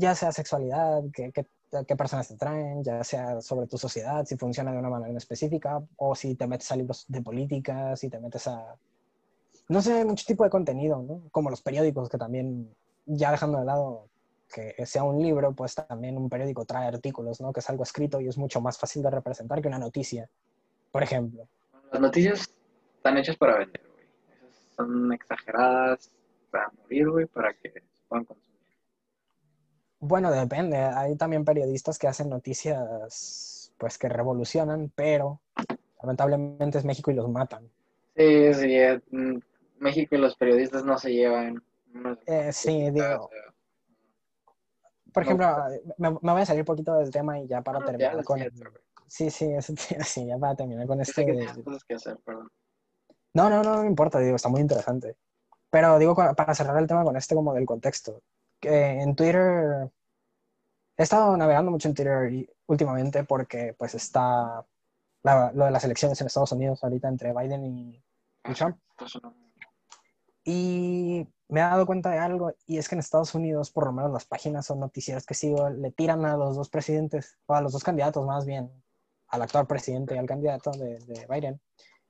ya 0.00 0.14
sea 0.14 0.32
sexualidad, 0.32 1.02
qué, 1.12 1.30
qué, 1.32 1.46
qué 1.86 1.96
personas 1.96 2.28
te 2.28 2.36
traen, 2.36 2.82
ya 2.82 3.04
sea 3.04 3.40
sobre 3.40 3.66
tu 3.66 3.78
sociedad, 3.78 4.24
si 4.24 4.36
funciona 4.36 4.72
de 4.72 4.78
una 4.78 4.90
manera 4.90 5.16
específica, 5.16 5.80
o 5.96 6.14
si 6.14 6.34
te 6.34 6.46
metes 6.46 6.72
a 6.72 6.76
libros 6.76 7.04
de 7.08 7.22
política, 7.22 7.96
si 7.96 8.08
te 8.08 8.18
metes 8.18 8.46
a, 8.48 8.76
no 9.68 9.82
sé, 9.82 10.04
mucho 10.04 10.24
tipo 10.26 10.44
de 10.44 10.50
contenido, 10.50 11.02
¿no? 11.02 11.22
Como 11.30 11.50
los 11.50 11.62
periódicos, 11.62 12.08
que 12.08 12.18
también, 12.18 12.74
ya 13.06 13.30
dejando 13.30 13.58
de 13.58 13.64
lado 13.66 14.08
que 14.52 14.84
sea 14.84 15.04
un 15.04 15.22
libro, 15.22 15.52
pues 15.52 15.76
también 15.76 16.16
un 16.16 16.28
periódico 16.28 16.64
trae 16.64 16.88
artículos, 16.88 17.40
¿no? 17.40 17.52
Que 17.52 17.60
es 17.60 17.70
algo 17.70 17.84
escrito 17.84 18.20
y 18.20 18.26
es 18.26 18.36
mucho 18.36 18.60
más 18.60 18.78
fácil 18.78 19.02
de 19.02 19.10
representar 19.10 19.62
que 19.62 19.68
una 19.68 19.78
noticia, 19.78 20.28
por 20.90 21.04
ejemplo. 21.04 21.46
Las 21.92 22.00
noticias 22.00 22.50
están 22.96 23.16
hechas 23.18 23.36
para 23.36 23.58
vender, 23.58 23.82
güey. 23.92 24.06
Esas 24.34 24.74
son 24.74 25.12
exageradas 25.12 26.10
para 26.50 26.70
morir, 26.82 27.10
güey, 27.10 27.26
para 27.26 27.54
que 27.54 27.70
se 27.70 27.82
puedan 28.08 28.24
consumir. 28.24 28.49
Bueno, 30.00 30.30
depende. 30.32 30.76
Hay 30.78 31.16
también 31.16 31.44
periodistas 31.44 31.98
que 31.98 32.08
hacen 32.08 32.28
noticias, 32.30 33.72
pues 33.78 33.98
que 33.98 34.08
revolucionan, 34.08 34.90
pero 34.94 35.40
lamentablemente 36.02 36.78
es 36.78 36.84
México 36.84 37.10
y 37.10 37.14
los 37.14 37.28
matan. 37.28 37.70
Sí, 38.16 38.54
sí, 38.54 38.74
eh, 38.76 39.00
mm, 39.10 39.38
México 39.78 40.14
y 40.14 40.18
los 40.18 40.36
periodistas 40.36 40.84
no 40.84 40.98
se 40.98 41.12
llevan. 41.12 41.62
No 41.92 42.16
Eh, 42.26 42.52
sí, 42.52 42.90
digo, 42.90 43.30
por 45.12 45.22
no. 45.24 45.24
ejemplo, 45.24 45.46
me, 45.98 46.10
me 46.10 46.32
voy 46.32 46.42
a 46.42 46.46
salir 46.46 46.62
un 46.62 46.66
poquito 46.66 46.94
del 46.96 47.10
tema 47.10 47.38
y 47.40 47.46
ya 47.46 47.62
para 47.62 47.80
no, 47.80 47.86
ya 47.96 48.14
terminar 48.14 48.24
con... 48.24 48.38
siento. 48.38 48.64
Sí, 49.06 49.30
sí, 49.30 49.46
eso 49.52 49.74
sí, 50.04 50.26
ya 50.26 50.38
para 50.38 50.54
terminar 50.56 50.86
con 50.86 50.98
que 50.98 51.02
este... 51.02 51.24
tienes 51.24 51.58
cosas 51.64 51.84
que 51.84 51.94
hacer, 51.94 52.18
perdón. 52.24 52.48
No, 53.34 53.48
no, 53.50 53.62
no, 53.62 53.76
no 53.76 53.82
me 53.82 53.88
importa, 53.88 54.18
digo, 54.20 54.36
está 54.36 54.48
muy 54.48 54.60
interesante. 54.60 55.16
Pero 55.70 55.98
digo, 55.98 56.14
para 56.14 56.54
cerrar 56.54 56.78
el 56.78 56.86
tema 56.86 57.04
con 57.04 57.16
este 57.16 57.34
como 57.34 57.54
del 57.54 57.66
contexto, 57.66 58.22
que 58.60 59.00
en 59.00 59.16
Twitter, 59.16 59.90
he 60.96 61.02
estado 61.02 61.36
navegando 61.36 61.70
mucho 61.70 61.88
en 61.88 61.94
Twitter 61.94 62.32
y- 62.32 62.50
últimamente 62.66 63.24
porque 63.24 63.74
pues 63.78 63.94
está 63.94 64.64
la- 65.22 65.52
lo 65.52 65.64
de 65.64 65.70
las 65.70 65.84
elecciones 65.84 66.20
en 66.20 66.26
Estados 66.28 66.52
Unidos 66.52 66.82
ahorita 66.84 67.08
entre 67.08 67.32
Biden 67.34 67.64
y, 67.64 68.04
y 68.44 68.54
Trump. 68.54 68.78
Entonces, 68.92 69.22
no. 69.22 69.34
Y 70.44 71.28
me 71.48 71.60
he 71.60 71.62
dado 71.62 71.84
cuenta 71.84 72.10
de 72.10 72.18
algo, 72.18 72.52
y 72.66 72.78
es 72.78 72.88
que 72.88 72.94
en 72.94 73.00
Estados 73.00 73.34
Unidos, 73.34 73.70
por 73.70 73.84
lo 73.86 73.92
menos 73.92 74.10
las 74.12 74.24
páginas 74.24 74.70
o 74.70 74.74
noticieros 74.76 75.26
que 75.26 75.34
sigo, 75.34 75.68
le 75.68 75.90
tiran 75.90 76.24
a 76.24 76.36
los 76.36 76.56
dos 76.56 76.70
presidentes, 76.70 77.38
o 77.46 77.54
a 77.54 77.60
los 77.60 77.72
dos 77.72 77.84
candidatos 77.84 78.24
más 78.26 78.46
bien, 78.46 78.70
al 79.28 79.42
actual 79.42 79.66
presidente 79.66 80.14
y 80.14 80.18
al 80.18 80.26
candidato 80.26 80.70
de, 80.70 80.98
de 81.00 81.26
Biden, 81.28 81.60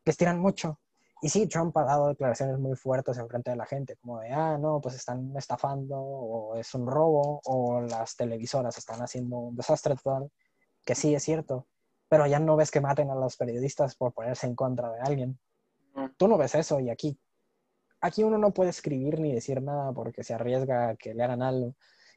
les 0.04 0.16
tiran 0.16 0.38
mucho. 0.38 0.78
Y 1.22 1.28
sí, 1.28 1.46
Trump 1.46 1.76
ha 1.76 1.84
dado 1.84 2.08
declaraciones 2.08 2.58
muy 2.58 2.76
fuertes 2.76 3.18
en 3.18 3.28
frente 3.28 3.50
de 3.50 3.56
la 3.56 3.66
gente, 3.66 3.96
como 3.96 4.20
de, 4.20 4.30
ah, 4.32 4.56
no, 4.58 4.80
pues 4.80 4.94
están 4.94 5.36
estafando, 5.36 6.00
o 6.00 6.56
es 6.56 6.74
un 6.74 6.86
robo, 6.86 7.40
o 7.44 7.82
las 7.82 8.16
televisoras 8.16 8.78
están 8.78 9.00
haciendo 9.00 9.38
un 9.38 9.56
desastre 9.56 9.96
total, 9.96 10.30
que 10.84 10.94
sí 10.94 11.14
es 11.14 11.22
cierto, 11.22 11.66
pero 12.08 12.26
ya 12.26 12.38
no 12.38 12.56
ves 12.56 12.70
que 12.70 12.80
maten 12.80 13.10
a 13.10 13.14
los 13.14 13.36
periodistas 13.36 13.96
por 13.96 14.14
ponerse 14.14 14.46
en 14.46 14.54
contra 14.54 14.90
de 14.90 15.00
alguien. 15.00 15.38
Tú 16.16 16.26
no 16.26 16.38
ves 16.38 16.54
eso, 16.54 16.80
y 16.80 16.88
aquí, 16.88 17.20
aquí 18.00 18.24
uno 18.24 18.38
no 18.38 18.52
puede 18.52 18.70
escribir 18.70 19.20
ni 19.20 19.34
decir 19.34 19.60
nada 19.62 19.92
porque 19.92 20.24
se 20.24 20.32
arriesga 20.32 20.90
a 20.90 20.96
que 20.96 21.12
le 21.12 21.22
hagan 21.22 21.42
algo. 21.42 21.74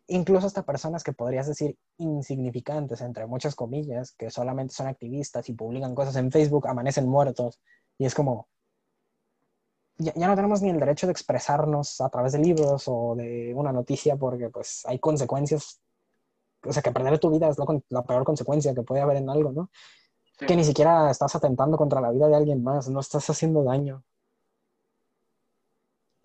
Incluso 0.08 0.48
hasta 0.48 0.64
personas 0.64 1.04
que 1.04 1.12
podrías 1.12 1.48
decir 1.48 1.78
insignificantes, 1.98 3.02
entre 3.02 3.26
muchas 3.26 3.54
comillas, 3.56 4.14
que 4.14 4.30
solamente 4.30 4.74
son 4.74 4.88
activistas 4.88 5.50
y 5.50 5.54
publican 5.54 5.94
cosas 5.94 6.16
en 6.16 6.32
Facebook, 6.32 6.68
amanecen 6.68 7.08
muertos. 7.08 7.62
Y 7.98 8.06
es 8.06 8.16
como, 8.16 8.48
ya, 9.98 10.14
ya 10.16 10.28
no 10.28 10.36
tenemos 10.36 10.62
ni 10.62 10.70
el 10.70 10.80
derecho 10.80 11.06
de 11.08 11.12
expresarnos 11.12 12.02
a 12.02 12.10
través 12.10 12.34
de 12.34 12.40
libros 12.40 12.84
o 12.88 13.16
de 13.16 13.54
una 13.56 13.72
noticia 13.72 14.16
porque 14.16 14.50
pues 14.50 14.86
hay 14.86 15.00
consecuencias. 15.00 15.80
O 16.66 16.72
sea, 16.72 16.82
que 16.82 16.92
perder 16.92 17.20
tu 17.20 17.30
vida 17.30 17.50
es 17.50 17.58
lo 17.58 17.66
con- 17.66 17.84
la 17.90 18.04
peor 18.04 18.24
consecuencia 18.24 18.74
que 18.74 18.84
puede 18.84 19.02
haber 19.02 19.18
en 19.18 19.30
algo, 19.30 19.52
¿no? 19.52 19.70
Sí. 20.40 20.46
Que 20.46 20.56
ni 20.56 20.64
siquiera 20.64 21.12
estás 21.12 21.36
atentando 21.36 21.78
contra 21.78 22.02
la 22.02 22.12
vida 22.12 22.28
de 22.28 22.36
alguien 22.36 22.64
más, 22.64 22.88
no 22.90 23.00
estás 23.02 23.30
haciendo 23.30 23.64
daño. 23.64 24.04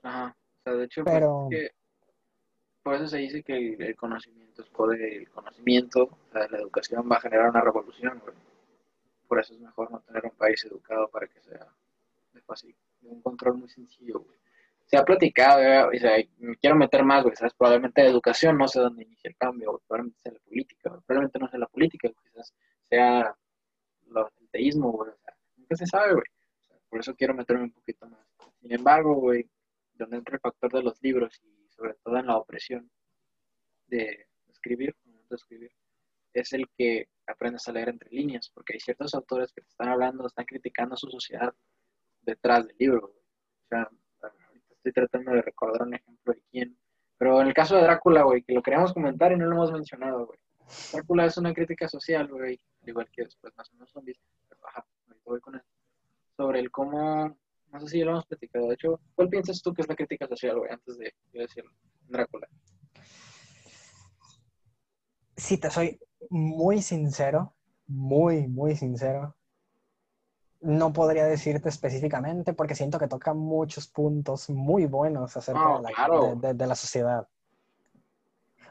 Ajá. 0.03 0.35
O 0.61 0.63
sea, 0.63 0.73
de 0.75 0.85
hecho, 0.85 1.05
pues, 1.05 1.15
Pero- 1.15 1.49
es 1.51 1.59
que, 1.59 1.71
por 2.83 2.95
eso 2.95 3.07
se 3.09 3.19
dice 3.19 3.43
que 3.43 3.57
el, 3.57 3.83
el 3.83 3.97
conocimiento 3.97 4.63
es 4.63 4.69
poder, 4.69 5.01
el 5.03 5.29
conocimiento, 5.31 6.05
o 6.05 6.33
sea, 6.33 6.49
la 6.49 6.59
educación 6.59 7.09
va 7.11 7.17
a 7.17 7.21
generar 7.21 7.51
una 7.51 7.61
revolución, 7.61 8.19
güey. 8.25 8.35
Por 9.27 9.41
eso 9.41 9.53
es 9.55 9.61
mejor 9.61 9.91
no 9.91 10.01
tener 10.01 10.25
un 10.25 10.31
país 10.31 10.65
educado 10.65 11.09
para 11.09 11.27
que 11.27 11.41
sea 11.43 11.67
de 12.33 12.41
fácil, 12.43 12.71
de 12.71 12.77
un 13.03 13.23
control 13.23 13.59
muy 13.59 13.69
sencillo, 13.69 14.21
güey. 14.21 14.39
Se 14.87 14.97
ha 14.97 15.05
platicado, 15.05 15.59
güey, 15.85 15.99
o 15.99 16.01
sea, 16.01 16.17
me 16.39 16.57
quiero 16.57 16.77
meter 16.77 17.05
más, 17.05 17.23
güey. 17.23 17.35
Probablemente 17.57 18.03
la 18.03 18.11
educación 18.11 18.57
no 18.57 18.67
sé 18.69 18.81
dónde 18.81 19.05
inicia 19.05 19.29
el 19.29 19.37
cambio, 19.37 19.71
güey, 19.71 19.83
probablemente 19.87 20.21
sea 20.23 20.33
la 20.33 20.39
política, 20.41 21.01
probablemente 21.07 21.39
no 21.39 21.49
sea 21.49 21.59
la 21.59 21.67
política, 21.67 22.09
quizás 22.23 22.55
sea 22.89 23.37
el 24.41 24.49
teísmo, 24.51 24.93
güey, 24.93 25.11
o 25.11 25.17
sea, 25.17 25.37
nunca 25.57 25.77
se 25.77 25.87
sabe, 25.87 26.13
güey. 26.13 26.25
O 26.61 26.65
sea, 26.65 26.77
por 26.89 27.01
eso 27.01 27.15
quiero 27.15 27.35
meterme 27.35 27.65
un 27.65 27.73
poquito 27.73 28.09
más. 28.09 28.27
Sin 28.61 28.73
embargo, 28.73 29.15
güey, 29.15 29.49
donde 29.95 30.17
entra 30.17 30.37
el 30.37 30.41
factor 30.41 30.73
de 30.73 30.83
los 30.83 31.03
libros 31.03 31.39
y 31.43 31.69
sobre 31.71 31.95
todo 32.03 32.17
en 32.17 32.27
la 32.27 32.37
opresión 32.37 32.91
de 33.89 34.27
escribir, 34.49 34.97
escribir, 35.31 35.71
es 36.33 36.53
el 36.53 36.69
que 36.77 37.09
aprendes 37.27 37.69
a 37.69 37.73
leer 37.73 37.91
entre 37.91 38.11
líneas, 38.11 38.51
porque 38.55 38.75
hay 38.75 38.81
ciertos 38.81 39.15
autores 39.15 39.53
que 39.53 39.61
te 39.61 39.69
están 39.69 39.89
hablando, 39.89 40.27
están 40.27 40.47
criticando 40.47 40.97
su 40.97 41.11
sociedad 41.11 41.55
detrás 42.29 42.67
del 42.67 42.77
libro. 42.79 43.07
O 43.07 43.69
sea, 43.69 43.89
estoy 44.71 44.93
tratando 44.93 45.33
de 45.33 45.43
recordar 45.43 45.83
un 45.83 45.95
ejemplo 45.95 46.35
de 46.35 46.43
quién. 46.51 46.79
Pero 47.17 47.41
en 47.41 47.49
el 47.49 47.55
caso 47.55 47.77
de 47.77 47.83
Drácula, 47.83 48.23
güey, 48.23 48.43
que 48.43 48.53
lo 48.53 48.63
queríamos 48.63 48.93
comentar 48.93 49.33
y 49.33 49.37
no 49.37 49.47
lo 49.47 49.57
hemos 49.57 49.73
mencionado, 49.73 50.27
güey. 50.27 50.39
Drácula 50.93 51.25
es 51.25 51.37
una 51.39 51.55
crítica 51.55 51.89
social, 51.89 52.29
güey, 52.29 52.61
al 52.83 52.89
igual 52.89 53.09
que 53.11 53.25
después 53.25 53.53
más 53.57 53.71
o 53.71 53.75
menos 53.75 53.91
zombies. 53.91 54.19
Pero, 54.49 54.61
ajá, 54.69 54.87
voy 55.25 55.41
con 55.41 55.57
eso. 55.57 55.67
Sobre 56.37 56.61
el 56.61 56.71
cómo, 56.71 57.37
no 57.73 57.81
sé 57.81 57.89
si 57.89 57.99
ya 57.99 58.05
lo 58.05 58.13
hemos 58.13 58.27
platicado. 58.27 58.69
De 58.69 58.75
hecho, 58.75 59.01
¿cuál 59.15 59.29
piensas 59.29 59.61
tú 59.63 59.73
que 59.73 59.83
es 59.83 59.89
la 59.89 59.97
crítica 59.97 60.29
social, 60.29 60.59
güey, 60.59 60.71
antes 60.71 60.99
de 60.99 61.13
yo 61.33 61.41
decirlo? 61.41 61.73
Drácula. 62.07 62.49
Si 65.37 65.59
te 65.59 65.71
soy 65.71 65.99
muy 66.31 66.83
sincero, 66.83 67.55
muy, 67.87 68.47
muy 68.47 68.77
sincero, 68.77 69.38
no 70.61 70.93
podría 70.93 71.25
decirte 71.27 71.69
específicamente 71.69 72.53
porque 72.53 72.75
siento 72.75 72.99
que 72.99 73.07
toca 73.09 73.33
muchos 73.35 73.87
puntos 73.87 74.51
muy 74.51 74.87
buenos 74.87 75.37
acerca 75.37 75.77
de, 75.77 75.83
la, 75.83 75.91
claro. 75.93 76.21
de- 76.21 76.49
de- 76.49 76.55
de 76.55 76.67
la 76.67 76.75
sociedad. 76.75 77.29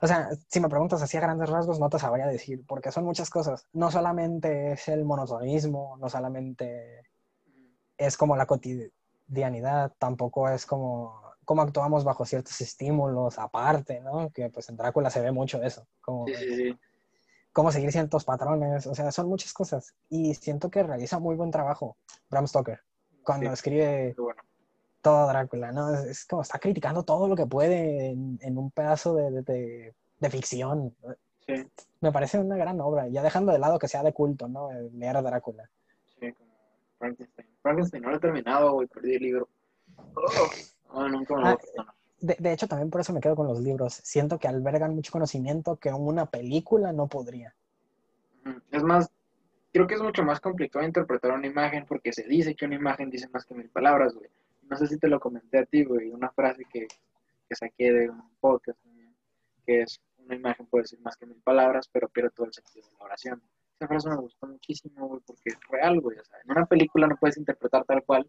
O 0.02 0.06
sea, 0.08 0.30
si 0.48 0.60
me 0.60 0.70
preguntas 0.70 1.02
así 1.02 1.18
a 1.18 1.22
grandes 1.22 1.50
rasgos, 1.50 1.80
no 1.80 1.90
te 1.90 1.98
sabría 1.98 2.28
decir, 2.28 2.64
porque 2.68 2.92
son 2.92 3.04
muchas 3.06 3.30
cosas. 3.30 3.66
No 3.74 3.90
solamente 3.90 4.74
es 4.74 4.88
el 4.90 5.06
monotonismo, 5.06 5.98
no 5.98 6.08
solamente 6.10 7.02
es 7.98 8.16
como 8.16 8.36
la 8.36 8.46
cotidianidad, 8.46 9.94
tampoco 9.98 10.50
es 10.50 10.66
como 10.66 11.20
cómo 11.46 11.62
actuamos 11.62 12.04
bajo 12.04 12.26
ciertos 12.26 12.60
estímulos 12.62 13.40
aparte, 13.40 14.02
¿no? 14.02 14.30
Que 14.32 14.50
pues 14.50 14.68
en 14.70 14.76
Drácula 14.76 15.10
se 15.10 15.22
ve 15.22 15.32
mucho 15.32 15.64
eso, 15.64 15.88
como 16.02 16.28
Sí, 16.28 16.36
sí, 16.36 16.56
sí. 16.56 16.80
Cómo 17.58 17.72
seguir 17.72 17.92
ciertos 17.92 18.24
patrones, 18.24 18.86
o 18.86 18.94
sea, 18.94 19.12
son 19.12 19.28
muchas 19.30 19.52
cosas. 19.52 19.96
Y 20.10 20.36
siento 20.36 20.70
que 20.70 20.84
realiza 20.84 21.18
muy 21.18 21.36
buen 21.36 21.50
trabajo 21.50 21.98
Bram 22.30 22.46
Stoker 22.46 22.82
cuando 23.24 23.48
Sí. 23.48 23.54
escribe 23.54 24.14
bueno. 24.16 24.44
todo 25.02 25.26
Drácula, 25.28 25.72
¿no? 25.72 25.92
Es, 25.92 26.02
es 26.06 26.26
como 26.28 26.44
está 26.44 26.60
criticando 26.60 27.02
todo 27.02 27.28
lo 27.28 27.36
que 27.36 27.48
puede 27.48 28.12
en, 28.12 28.38
en 28.44 28.60
un 28.60 28.70
pedazo 28.70 29.16
de, 29.16 29.32
de- 29.32 29.42
de- 29.42 29.96
de 30.20 30.30
ficción. 30.30 30.96
Sí, 31.48 31.56
Me 32.00 32.12
parece 32.12 32.38
una 32.38 32.58
gran 32.58 32.80
obra, 32.80 33.08
ya 33.08 33.24
dejando 33.24 33.52
de 33.52 33.58
lado 33.58 33.80
que 33.80 33.88
sea 33.88 34.04
de 34.04 34.14
culto, 34.14 34.48
¿no? 34.48 34.70
El 34.72 34.92
Leer 35.00 35.20
Drácula. 35.24 35.68
sí, 36.20 36.32
como 36.34 36.52
Frankenstein. 37.00 37.48
Frankenstein 37.64 38.04
no 38.04 38.12
lo 38.12 38.18
he 38.18 38.20
terminado, 38.20 38.74
güey, 38.74 38.88
perdí 38.88 39.16
el 39.16 39.24
libro. 39.24 39.50
Oh, 40.92 41.02
no, 41.02 41.10
nunca 41.10 41.36
me 41.36 41.42
lo 41.42 41.48
Ah, 41.48 41.58
a. 41.80 41.96
De, 42.20 42.36
de 42.40 42.54
hecho, 42.54 42.68
también 42.68 42.90
por 42.90 43.02
eso 43.02 43.14
me 43.14 43.22
quedo 43.22 43.36
con 43.36 43.48
los 43.48 43.60
libros. 43.60 43.94
Siento 44.04 44.40
que 44.40 44.48
albergan 44.48 44.96
mucho 44.96 45.12
conocimiento 45.12 45.78
que 45.78 45.90
una 45.90 46.26
película 46.26 46.92
no 46.92 47.08
podría. 47.08 47.54
Es 48.72 48.84
más, 48.84 49.10
creo 49.72 49.88
que 49.88 49.96
es 49.96 50.02
mucho 50.02 50.24
más 50.24 50.40
complicado 50.40 50.86
interpretar 50.86 51.32
una 51.32 51.48
imagen 51.48 51.86
porque 51.86 52.14
se 52.14 52.24
dice 52.24 52.56
que 52.56 52.66
una 52.66 52.76
imagen 52.76 53.10
dice 53.10 53.28
más 53.30 53.46
que 53.46 53.54
mil 53.54 53.70
palabras, 53.70 54.16
güey. 54.16 54.30
No 54.70 54.78
sé 54.78 54.88
si 54.88 54.98
te 54.98 55.08
lo 55.08 55.20
comenté 55.20 55.60
a 55.60 55.66
ti, 55.66 55.84
güey, 55.84 56.10
una 56.10 56.30
frase 56.32 56.66
que, 56.72 56.88
que 57.48 57.56
saqué 57.56 57.92
de 57.92 58.10
un 58.10 58.22
podcast 58.40 58.80
que 59.68 59.82
es 59.82 60.02
una 60.18 60.36
imagen 60.36 60.66
puede 60.66 60.84
decir 60.84 61.00
más 61.02 61.18
que 61.18 61.26
mil 61.26 61.42
palabras, 61.44 61.90
pero 61.92 62.08
pierde 62.08 62.32
todo 62.32 62.48
el 62.48 62.54
sentido 62.54 62.88
de 62.88 62.94
la 62.98 63.06
oración. 63.06 63.44
Esa 63.76 63.88
frase 63.88 64.10
me 64.10 64.16
gustó 64.16 64.48
muchísimo, 64.48 65.08
güey, 65.08 65.22
porque 65.26 65.50
es 65.50 65.58
real, 65.70 66.00
güey. 66.00 66.18
En 66.18 66.52
una 66.52 66.66
película 66.66 67.06
no 67.06 67.18
puedes 67.18 67.38
interpretar 67.38 67.84
tal 67.86 68.04
cual 68.04 68.28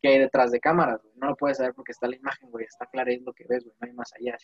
que 0.00 0.08
hay 0.08 0.18
detrás 0.18 0.50
de 0.50 0.60
cámaras, 0.60 1.02
güey. 1.02 1.14
No 1.16 1.28
lo 1.28 1.36
puedes 1.36 1.56
saber 1.58 1.74
porque 1.74 1.92
está 1.92 2.06
la 2.08 2.16
imagen, 2.16 2.50
güey. 2.50 2.64
Está 2.66 2.86
clara 2.86 3.12
es 3.12 3.22
lo 3.22 3.32
que 3.32 3.44
ves, 3.48 3.64
güey. 3.64 3.76
No 3.80 3.86
hay 3.86 3.92
más 3.94 4.12
allá. 4.14 4.36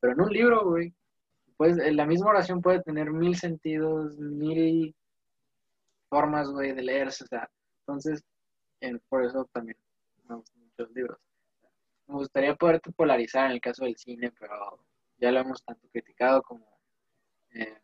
Pero 0.00 0.12
en 0.12 0.20
un 0.20 0.30
libro, 0.30 0.64
güey, 0.64 0.92
pues 1.56 1.76
la 1.76 2.04
misma 2.06 2.30
oración 2.30 2.60
puede 2.60 2.82
tener 2.82 3.10
mil 3.10 3.36
sentidos, 3.36 4.18
mil 4.18 4.94
formas, 6.08 6.50
güey, 6.50 6.72
de 6.72 6.82
leerse, 6.82 7.24
o 7.24 7.26
sea, 7.26 7.50
entonces, 7.80 8.22
en- 8.80 9.00
por 9.08 9.24
eso 9.24 9.48
también 9.52 9.76
me 10.28 10.36
gustan 10.36 10.60
mucho 10.62 10.74
los 10.82 10.90
libros. 10.92 11.18
Me 12.06 12.14
gustaría 12.16 12.54
poderte 12.54 12.92
polarizar 12.92 13.46
en 13.46 13.52
el 13.52 13.60
caso 13.60 13.84
del 13.84 13.96
cine, 13.96 14.32
pero 14.38 14.78
ya 15.18 15.30
lo 15.32 15.40
hemos 15.40 15.64
tanto 15.64 15.88
criticado 15.88 16.42
como... 16.42 16.66
eh, 17.52 17.78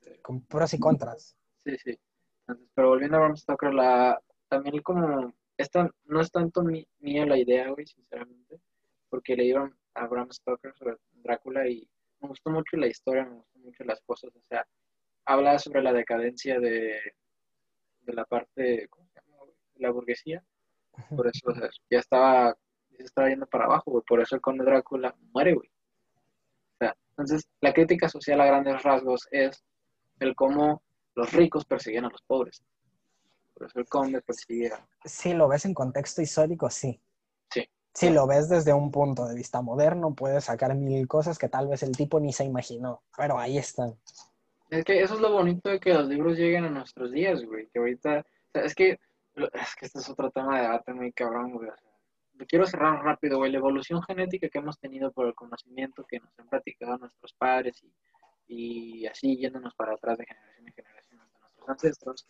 este, 0.00 0.20
Con 0.22 0.40
pros 0.42 0.72
y 0.74 0.78
contras. 0.78 1.36
Sí, 1.64 1.76
sí. 1.78 1.98
Entonces, 2.46 2.70
pero 2.74 2.88
volviendo 2.88 3.18
a 3.18 3.20
Bram 3.20 3.36
Stoker, 3.36 3.74
la, 3.74 4.20
también 4.48 4.80
como, 4.82 5.32
esta 5.58 5.90
no 6.06 6.20
es 6.22 6.30
tanto 6.32 6.62
mi- 6.64 6.88
mía 7.00 7.26
la 7.26 7.38
idea, 7.38 7.68
güey, 7.70 7.86
sinceramente, 7.86 8.60
porque 9.10 9.36
leí 9.36 9.52
a 9.52 9.70
a 9.94 10.06
Bram 10.06 10.30
Stoker 10.32 10.72
sobre 10.76 10.96
Drácula 11.12 11.68
y 11.68 11.88
me 12.20 12.28
gustó 12.28 12.50
mucho 12.50 12.76
la 12.76 12.86
historia, 12.86 13.24
me 13.26 13.36
gustó 13.36 13.58
mucho 13.60 13.84
las 13.84 14.00
cosas, 14.02 14.30
o 14.36 14.40
sea, 14.48 14.66
habla 15.26 15.58
sobre 15.58 15.82
la 15.82 15.92
decadencia 15.92 16.60
de, 16.60 17.00
de 18.02 18.12
la 18.12 18.24
parte, 18.24 18.88
¿cómo 18.88 19.08
se 19.08 19.20
llama? 19.20 19.44
De 19.74 19.80
la 19.82 19.90
burguesía, 19.90 20.44
por 21.16 21.26
eso, 21.28 21.50
o 21.50 21.54
sea, 21.54 21.68
ya 21.90 21.98
estaba, 22.00 22.56
ya 22.90 22.98
se 22.98 23.04
estaba 23.04 23.28
yendo 23.28 23.46
para 23.46 23.66
abajo, 23.66 23.90
güey, 23.92 24.04
por 24.06 24.20
eso 24.20 24.34
el 24.36 24.40
conde 24.40 24.64
Drácula 24.64 25.14
muere, 25.32 25.54
güey. 25.54 25.68
O 25.68 26.76
sea, 26.78 26.96
entonces, 27.10 27.48
la 27.60 27.72
crítica 27.72 28.08
social 28.08 28.40
a 28.40 28.46
grandes 28.46 28.82
rasgos 28.82 29.26
es 29.30 29.62
el 30.20 30.34
cómo 30.34 30.82
los 31.14 31.32
ricos 31.32 31.64
persiguen 31.64 32.04
a 32.04 32.10
los 32.10 32.22
pobres. 32.22 32.62
Por 33.58 33.66
eso 33.66 33.80
el 33.80 33.86
conde 33.86 34.22
persigue 34.22 34.72
a... 34.72 34.86
Si 35.04 35.34
lo 35.34 35.48
ves 35.48 35.64
en 35.64 35.74
contexto 35.74 36.22
histórico, 36.22 36.70
sí. 36.70 37.00
Sí. 37.50 37.68
Si 37.92 38.10
lo 38.10 38.24
ves 38.28 38.48
desde 38.48 38.72
un 38.72 38.92
punto 38.92 39.26
de 39.26 39.34
vista 39.34 39.60
moderno, 39.62 40.14
puedes 40.14 40.44
sacar 40.44 40.76
mil 40.76 41.08
cosas 41.08 41.38
que 41.38 41.48
tal 41.48 41.66
vez 41.66 41.82
el 41.82 41.96
tipo 41.96 42.20
ni 42.20 42.32
se 42.32 42.44
imaginó, 42.44 43.02
pero 43.16 43.36
ahí 43.36 43.58
están. 43.58 43.98
Es 44.70 44.84
que 44.84 45.02
eso 45.02 45.14
es 45.14 45.20
lo 45.20 45.32
bonito 45.32 45.70
de 45.70 45.80
que 45.80 45.92
los 45.92 46.06
libros 46.06 46.36
lleguen 46.36 46.66
a 46.66 46.70
nuestros 46.70 47.10
días, 47.10 47.44
güey. 47.44 47.66
Que 47.68 47.80
ahorita, 47.80 48.20
o 48.20 48.50
sea, 48.52 48.62
es 48.62 48.74
que, 48.76 49.00
es 49.34 49.76
que 49.76 49.86
este 49.86 49.98
es 49.98 50.08
otro 50.08 50.30
tema 50.30 50.56
de 50.56 50.62
debate 50.62 50.94
muy 50.94 51.12
cabrón, 51.12 51.54
güey. 51.54 51.68
O 51.68 51.76
sea, 51.76 51.90
lo 52.34 52.46
quiero 52.46 52.64
cerrar 52.64 53.02
rápido, 53.02 53.38
güey. 53.38 53.50
La 53.50 53.58
evolución 53.58 54.00
genética 54.04 54.48
que 54.48 54.58
hemos 54.58 54.78
tenido 54.78 55.10
por 55.10 55.26
el 55.26 55.34
conocimiento 55.34 56.04
que 56.08 56.20
nos 56.20 56.30
han 56.38 56.48
platicado 56.48 56.96
nuestros 56.98 57.32
padres 57.32 57.82
y, 57.82 57.92
y 58.46 59.06
así 59.06 59.36
yéndonos 59.36 59.74
para 59.74 59.94
atrás 59.94 60.16
de 60.16 60.26
generación 60.26 60.68
en 60.68 60.74
generación 60.74 61.20
hasta 61.22 61.38
nuestros 61.40 61.68
ancestros. 61.68 62.28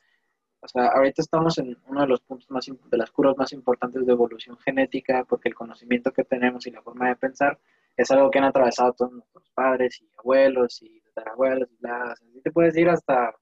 O 0.60 0.68
sea, 0.68 0.88
ahorita 0.88 1.22
estamos 1.22 1.56
en 1.58 1.78
uno 1.86 2.00
de 2.00 2.06
los 2.08 2.20
puntos 2.20 2.50
más, 2.50 2.66
de 2.66 2.96
las 2.96 3.10
curvas 3.10 3.36
más 3.36 3.52
importantes 3.52 4.04
de 4.04 4.12
evolución 4.12 4.58
genética 4.58 5.24
porque 5.24 5.48
el 5.48 5.54
conocimiento 5.54 6.12
que 6.12 6.24
tenemos 6.24 6.66
y 6.66 6.70
la 6.70 6.82
forma 6.82 7.08
de 7.08 7.16
pensar 7.16 7.58
es 7.96 8.10
algo 8.10 8.30
que 8.30 8.38
han 8.38 8.44
atravesado 8.44 8.92
todos 8.92 9.12
nuestros 9.12 9.48
padres 9.50 10.00
y 10.00 10.08
abuelos 10.18 10.82
y 10.82 11.00
tatarabuelos 11.00 11.70
y 11.70 11.76
bla, 11.76 12.12
así 12.12 12.40
te 12.42 12.50
puedes 12.50 12.76
ir 12.76 12.88
hasta 12.88 13.34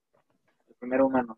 el 0.68 0.74
primer 0.76 1.02
humano. 1.02 1.36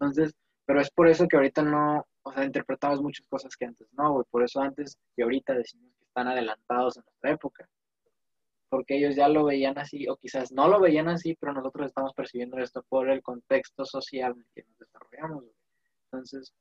Entonces, 0.00 0.34
pero 0.64 0.80
es 0.80 0.90
por 0.90 1.08
eso 1.08 1.28
que 1.28 1.36
ahorita 1.36 1.62
no, 1.62 2.06
o 2.22 2.32
sea, 2.32 2.44
interpretamos 2.44 3.02
muchas 3.02 3.26
cosas 3.26 3.54
que 3.56 3.66
antes 3.66 3.88
no, 3.92 4.14
güey. 4.14 4.24
Por 4.30 4.42
eso 4.42 4.60
antes 4.62 4.98
y 5.16 5.22
ahorita 5.22 5.52
decimos 5.52 5.92
que 5.98 6.04
están 6.04 6.28
adelantados 6.28 6.96
en 6.96 7.04
nuestra 7.04 7.30
época. 7.32 7.68
Porque 8.70 8.96
ellos 8.96 9.16
ya 9.16 9.28
lo 9.28 9.44
veían 9.44 9.76
así, 9.78 10.08
o 10.08 10.16
quizás 10.16 10.52
no 10.52 10.68
lo 10.68 10.80
veían 10.80 11.08
así, 11.08 11.36
pero 11.38 11.52
nosotros 11.52 11.88
estamos 11.88 12.14
percibiendo 12.14 12.58
esto 12.58 12.84
por 12.88 13.10
el 13.10 13.22
contexto 13.22 13.84
social 13.84 14.32
en 14.32 14.38
el 14.38 14.46
que 14.54 14.62
nos 14.62 14.78
desarrollamos. 14.78 15.44
Entonces, 16.04 16.54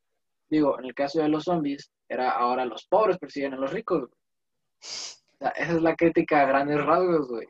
digo, 0.49 0.77
en 0.79 0.85
el 0.85 0.93
caso 0.93 1.21
de 1.21 1.29
los 1.29 1.45
zombies, 1.45 1.91
era 2.07 2.31
ahora 2.31 2.65
los 2.65 2.85
pobres 2.85 3.17
persiguen 3.17 3.53
a 3.53 3.57
los 3.57 3.71
ricos, 3.71 3.99
güey. 3.99 4.11
O 5.41 5.47
esa 5.55 5.73
es 5.73 5.81
la 5.81 5.95
crítica 5.95 6.41
a 6.41 6.45
grandes 6.45 6.83
rasgos, 6.83 7.29
güey. 7.29 7.47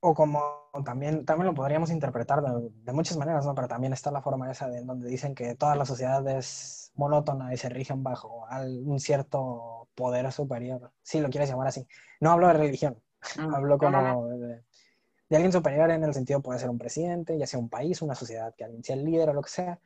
O 0.00 0.14
como 0.14 0.70
también, 0.84 1.24
también 1.24 1.48
lo 1.48 1.54
podríamos 1.54 1.90
interpretar 1.90 2.40
de, 2.42 2.70
de 2.70 2.92
muchas 2.92 3.16
maneras, 3.16 3.44
¿no? 3.44 3.54
Pero 3.54 3.68
también 3.68 3.92
está 3.92 4.10
la 4.10 4.22
forma 4.22 4.50
esa 4.50 4.68
de 4.68 4.84
donde 4.84 5.08
dicen 5.08 5.34
que 5.34 5.54
toda 5.56 5.74
la 5.74 5.84
sociedad 5.84 6.26
es 6.28 6.86
monótona 6.96 7.52
y 7.52 7.56
se 7.56 7.68
rigen 7.68 8.02
bajo 8.02 8.46
un 8.84 8.98
cierto 9.00 9.88
poder 9.94 10.30
superior, 10.32 10.92
si 11.02 11.20
lo 11.20 11.30
quieres 11.30 11.50
llamar 11.50 11.68
así. 11.68 11.86
No 12.20 12.30
hablo 12.30 12.48
de 12.48 12.54
religión, 12.54 13.00
hablo 13.54 13.76
no, 13.76 13.90
no. 13.90 14.14
como 14.14 14.28
de, 14.28 14.62
de 15.28 15.36
alguien 15.36 15.52
superior 15.52 15.90
en 15.90 16.04
el 16.04 16.14
sentido 16.14 16.40
puede 16.40 16.58
ser 16.58 16.70
un 16.70 16.78
presidente, 16.78 17.36
ya 17.38 17.46
sea 17.46 17.58
un 17.58 17.68
país, 17.68 18.00
una 18.02 18.14
sociedad, 18.14 18.54
que 18.56 18.64
alguien 18.64 18.82
sea 18.84 18.96
el 18.96 19.04
líder 19.04 19.30
o 19.30 19.32
lo 19.34 19.42
que 19.42 19.50
sea. 19.50 19.78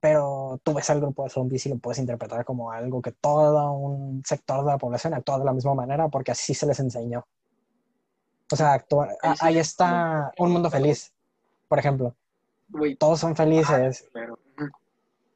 pero 0.00 0.60
tú 0.62 0.74
ves 0.74 0.88
al 0.90 1.00
grupo 1.00 1.24
de 1.24 1.30
zombies 1.30 1.66
y 1.66 1.70
lo 1.70 1.78
puedes 1.78 1.98
interpretar 1.98 2.44
como 2.44 2.70
algo 2.70 3.00
que 3.02 3.12
todo 3.12 3.72
un 3.72 4.22
sector 4.24 4.64
de 4.64 4.70
la 4.72 4.78
población 4.78 5.14
actúa 5.14 5.38
de 5.38 5.44
la 5.44 5.52
misma 5.52 5.74
manera 5.74 6.08
porque 6.08 6.30
así 6.32 6.54
se 6.54 6.66
les 6.66 6.78
enseñó. 6.80 7.26
O 8.52 8.54
sea, 8.56 8.74
actúa- 8.74 9.08
Ahí 9.22 9.30
a- 9.32 9.34
sí 9.34 9.40
ahí 9.46 9.58
es 9.58 9.68
está 9.68 10.30
un 10.38 10.52
mundo 10.52 10.70
feliz, 10.70 11.12
por 11.68 11.78
ejemplo. 11.80 12.14
Todos 12.98 13.18
son 13.20 13.34
felices, 13.34 14.08
pero... 14.12 14.38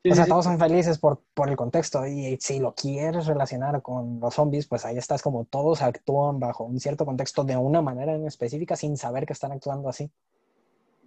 Sí, 0.02 0.10
o 0.10 0.14
sea, 0.14 0.24
sí, 0.24 0.30
todos 0.30 0.46
son 0.46 0.58
felices 0.58 0.98
por, 0.98 1.20
por 1.34 1.50
el 1.50 1.56
contexto 1.56 2.06
y 2.06 2.38
si 2.40 2.58
lo 2.58 2.74
quieres 2.74 3.26
relacionar 3.26 3.82
con 3.82 4.18
los 4.18 4.34
zombies, 4.34 4.66
pues 4.66 4.86
ahí 4.86 4.96
estás 4.96 5.20
como 5.20 5.44
todos 5.44 5.82
actúan 5.82 6.40
bajo 6.40 6.64
un 6.64 6.80
cierto 6.80 7.04
contexto 7.04 7.44
de 7.44 7.54
una 7.58 7.82
manera 7.82 8.14
en 8.14 8.26
específica 8.26 8.76
sin 8.76 8.96
saber 8.96 9.26
que 9.26 9.34
están 9.34 9.52
actuando 9.52 9.90
así. 9.90 10.10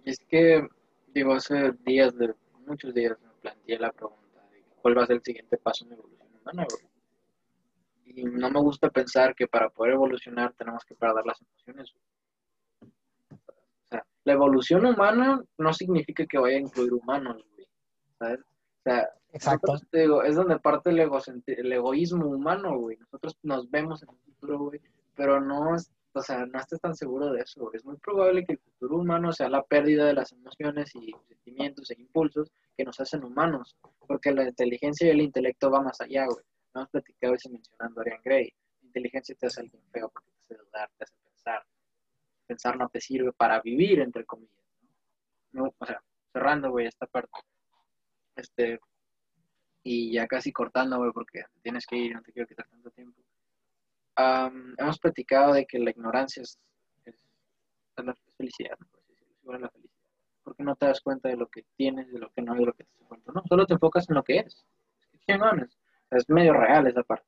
Y 0.04 0.10
es 0.10 0.20
que, 0.20 0.68
digo, 1.08 1.34
hace 1.34 1.72
días, 1.84 2.16
de, 2.16 2.34
muchos 2.66 2.94
días 2.94 3.18
me 3.20 3.30
planteé 3.42 3.80
la 3.80 3.90
pregunta 3.90 4.40
de 4.52 4.62
cuál 4.80 4.96
va 4.96 5.02
a 5.02 5.06
ser 5.06 5.16
el 5.16 5.22
siguiente 5.22 5.56
paso 5.56 5.84
en 5.84 5.90
la 5.90 5.96
evolución 5.96 6.28
humana. 6.40 6.66
Y 8.04 8.22
no 8.22 8.48
me 8.48 8.60
gusta 8.60 8.90
pensar 8.90 9.34
que 9.34 9.48
para 9.48 9.70
poder 9.70 9.94
evolucionar 9.94 10.52
tenemos 10.52 10.84
que 10.84 10.94
perder 10.94 11.26
las 11.26 11.40
emociones. 11.40 11.92
O 12.80 13.88
sea, 13.88 14.06
la 14.22 14.32
evolución 14.32 14.86
humana 14.86 15.42
no 15.58 15.72
significa 15.72 16.24
que 16.26 16.38
vaya 16.38 16.58
a 16.58 16.60
incluir 16.60 16.92
humanos. 16.92 17.44
¿Sabes? 18.20 18.38
O 18.86 18.90
sea, 18.90 19.08
Exacto. 19.32 19.74
te 19.90 20.00
digo, 20.00 20.22
es 20.22 20.36
donde 20.36 20.58
parte 20.58 20.90
el, 20.90 20.98
egocentri- 21.00 21.58
el 21.58 21.72
egoísmo 21.72 22.26
humano, 22.26 22.78
güey. 22.78 22.96
Nosotros 22.98 23.36
nos 23.42 23.70
vemos 23.70 24.02
en 24.02 24.10
el 24.10 24.16
futuro, 24.18 24.58
güey, 24.58 24.80
pero 25.14 25.40
no, 25.40 25.74
o 26.12 26.22
sea, 26.22 26.44
no 26.46 26.58
estés 26.58 26.80
tan 26.80 26.94
seguro 26.94 27.32
de 27.32 27.40
eso. 27.40 27.62
güey. 27.62 27.76
Es 27.76 27.84
muy 27.84 27.96
probable 27.96 28.44
que 28.44 28.52
el 28.52 28.58
futuro 28.58 28.98
humano 28.98 29.32
sea 29.32 29.48
la 29.48 29.62
pérdida 29.62 30.04
de 30.06 30.12
las 30.12 30.32
emociones 30.32 30.94
y 30.94 31.12
sentimientos 31.28 31.90
e 31.90 32.00
impulsos 32.00 32.52
que 32.76 32.84
nos 32.84 33.00
hacen 33.00 33.24
humanos, 33.24 33.74
porque 34.06 34.32
la 34.32 34.44
inteligencia 34.46 35.06
y 35.06 35.10
el 35.10 35.22
intelecto 35.22 35.70
va 35.70 35.80
más 35.80 36.00
allá, 36.00 36.26
güey. 36.26 36.44
No 36.74 36.82
hemos 36.82 36.90
platicado 36.90 37.34
eso 37.34 37.48
mencionando 37.50 38.00
a 38.00 38.02
Arian 38.02 38.20
Gray. 38.22 38.52
La 38.82 38.86
inteligencia 38.88 39.34
te 39.34 39.46
hace 39.46 39.60
alguien 39.62 39.82
feo 39.92 40.10
porque 40.10 40.28
te 40.30 40.40
hace 40.54 40.62
dudar, 40.62 40.90
te 40.98 41.04
hace 41.04 41.14
pensar. 41.24 41.64
Pensar 42.46 42.76
no 42.76 42.88
te 42.90 43.00
sirve 43.00 43.32
para 43.32 43.60
vivir, 43.62 44.00
entre 44.00 44.24
comillas. 44.26 44.52
¿no? 45.52 45.64
No, 45.64 45.74
o 45.78 45.86
sea, 45.86 46.02
cerrando, 46.32 46.70
güey, 46.70 46.86
esta 46.86 47.06
parte. 47.06 47.30
Este, 48.36 48.80
y 49.82 50.12
ya 50.12 50.26
casi 50.26 50.52
cortando, 50.52 50.98
porque 51.12 51.44
tienes 51.62 51.86
que 51.86 51.96
ir, 51.96 52.14
no 52.14 52.22
te 52.22 52.32
quiero 52.32 52.48
quitar 52.48 52.66
tanto 52.68 52.90
tiempo. 52.90 53.20
Hemos 54.78 54.98
platicado 54.98 55.52
de 55.52 55.66
que 55.66 55.78
la 55.78 55.90
ignorancia 55.90 56.42
es, 56.42 56.58
es, 57.04 57.14
es 57.96 58.04
la 58.04 58.14
felicidad, 58.36 58.78
la 58.78 59.68
felicidad. 59.68 59.92
Porque 60.42 60.62
no 60.62 60.74
te 60.76 60.86
das 60.86 61.00
cuenta 61.00 61.28
de 61.28 61.36
lo 61.36 61.48
que 61.48 61.64
tienes, 61.76 62.10
de 62.10 62.18
lo 62.18 62.30
que 62.30 62.42
no, 62.42 62.54
de 62.54 62.66
lo 62.66 62.72
que 62.72 62.84
te 62.84 62.90
hace 62.94 63.04
falta, 63.06 63.32
¿no? 63.32 63.42
Solo 63.46 63.66
te 63.66 63.74
enfocas 63.74 64.08
en 64.08 64.16
lo 64.16 64.22
que 64.22 64.38
es. 64.38 64.64
Es. 65.26 65.40
O 65.40 66.16
es 66.16 66.28
medio 66.28 66.52
real 66.52 66.86
esa 66.86 67.02
parte. 67.02 67.26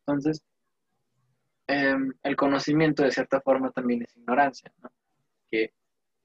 Entonces, 0.00 0.42
em, 1.66 2.12
el 2.22 2.36
conocimiento 2.36 3.02
de 3.02 3.12
cierta 3.12 3.40
forma 3.40 3.70
también 3.70 4.02
es 4.02 4.16
ignorancia, 4.16 4.72
¿no? 4.82 4.90
Que 5.50 5.72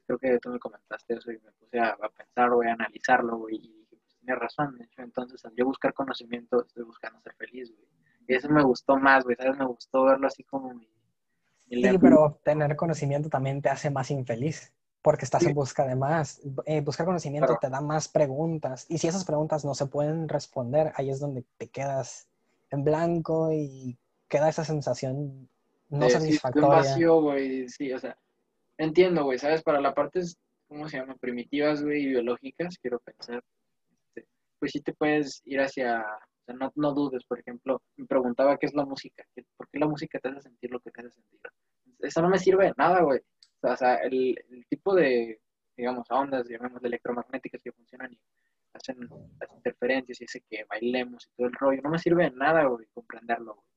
creo 0.05 0.17
que 0.19 0.39
tú 0.39 0.49
me 0.49 0.59
comentaste 0.59 1.15
eso 1.15 1.31
y 1.31 1.39
me 1.39 1.51
puse 1.51 1.79
a, 1.79 1.89
a 1.89 2.09
pensar, 2.09 2.49
voy 2.49 2.67
a 2.67 2.73
analizarlo, 2.73 3.47
y 3.49 3.82
tienes 4.23 4.39
razón, 4.41 4.77
de 4.77 4.85
hecho, 4.85 5.01
entonces 5.01 5.43
al 5.45 5.53
yo 5.55 5.65
buscar 5.65 5.93
conocimiento 5.93 6.63
estoy 6.65 6.83
buscando 6.83 7.19
ser 7.21 7.33
feliz, 7.35 7.71
güey. 7.75 7.87
Y 8.27 8.35
eso 8.35 8.49
me 8.49 8.63
gustó 8.63 8.97
más, 8.97 9.23
güey, 9.25 9.35
¿sabes? 9.35 9.57
Me 9.57 9.65
gustó 9.65 10.05
verlo 10.05 10.27
así 10.27 10.43
como 10.43 10.73
mi... 10.73 10.87
mi 11.67 11.75
Sí, 11.75 11.81
lema. 11.81 11.99
pero 11.99 12.39
tener 12.43 12.75
conocimiento 12.75 13.29
también 13.29 13.61
te 13.61 13.69
hace 13.69 13.89
más 13.89 14.09
infeliz, 14.11 14.71
porque 15.01 15.25
estás 15.25 15.43
Sí. 15.43 15.49
en 15.49 15.55
busca 15.55 15.85
de 15.85 15.95
más. 15.95 16.41
Eh, 16.65 16.79
buscar 16.81 17.05
conocimiento 17.05 17.57
te 17.59 17.69
da 17.69 17.81
más 17.81 18.07
preguntas, 18.07 18.85
y 18.89 18.97
si 18.97 19.07
esas 19.07 19.25
preguntas 19.25 19.65
no 19.65 19.75
se 19.75 19.87
pueden 19.87 20.29
responder, 20.29 20.93
ahí 20.95 21.09
es 21.09 21.19
donde 21.19 21.43
te 21.57 21.67
quedas 21.69 22.27
en 22.71 22.83
blanco 22.85 23.51
y 23.51 23.97
queda 24.29 24.47
esa 24.49 24.63
sensación 24.63 25.49
no 25.89 26.05
de- 26.05 26.09
sí, 26.11 26.19
satisfactoria. 26.19 26.69
vacío, 26.69 27.21
güey, 27.21 27.67
sí, 27.69 27.91
o 27.93 27.99
sea, 27.99 28.17
entiendo, 28.77 29.25
güey, 29.25 29.37
¿sabes? 29.37 29.61
Para 29.61 29.81
las 29.81 29.93
partes, 29.93 30.37
¿cómo 30.67 30.87
se 30.87 30.97
llaman? 30.97 31.19
Primitivas, 31.19 31.83
güey, 31.83 32.03
y 32.03 32.07
biológicas, 32.07 32.77
quiero 32.79 32.99
pensar, 32.99 33.43
pues 34.63 34.71
sí 34.71 34.79
te 34.79 34.93
puedes 34.93 35.41
ir 35.43 35.59
hacia, 35.59 35.99
o 35.99 36.45
sea, 36.45 36.55
no, 36.55 36.71
no 36.75 36.93
dudes, 36.93 37.25
por 37.25 37.37
ejemplo, 37.37 37.81
me 37.97 38.05
preguntaba 38.05 38.57
qué 38.57 38.67
es 38.67 38.73
la 38.73 38.85
música, 38.85 39.25
¿Qué- 39.35 39.43
¿por 39.57 39.67
qué 39.67 39.77
la 39.77 39.87
música 39.89 40.19
te 40.19 40.29
hace 40.29 40.39
sentir 40.39 40.71
lo 40.71 40.79
que 40.79 40.89
te 40.89 41.01
hace 41.01 41.11
sentir? 41.11 41.41
Eso 41.99 42.21
no 42.21 42.29
me 42.29 42.39
sirve 42.39 42.67
de 42.67 42.73
nada, 42.77 43.01
güey, 43.01 43.19
o 43.61 43.75
sea, 43.75 43.95
el, 43.95 44.37
tipo 44.69 44.95
de, 44.95 45.41
digamos, 45.75 46.09
ondas, 46.11 46.47
llamémosle 46.47 46.87
electromagnéticas 46.87 47.61
que 47.61 47.73
funcionan 47.73 48.13
y 48.13 48.19
hacen 48.71 49.09
las 49.37 49.51
interferencias 49.53 50.21
y 50.21 50.23
hace 50.23 50.39
que 50.49 50.63
bailemos 50.69 51.25
y 51.25 51.35
todo 51.35 51.47
el 51.47 51.53
rollo, 51.55 51.81
no 51.81 51.89
me 51.89 51.99
sirve 51.99 52.23
de 52.23 52.31
nada, 52.31 52.63
güey, 52.63 52.87
comprenderlo, 52.93 53.55
güey 53.55 53.67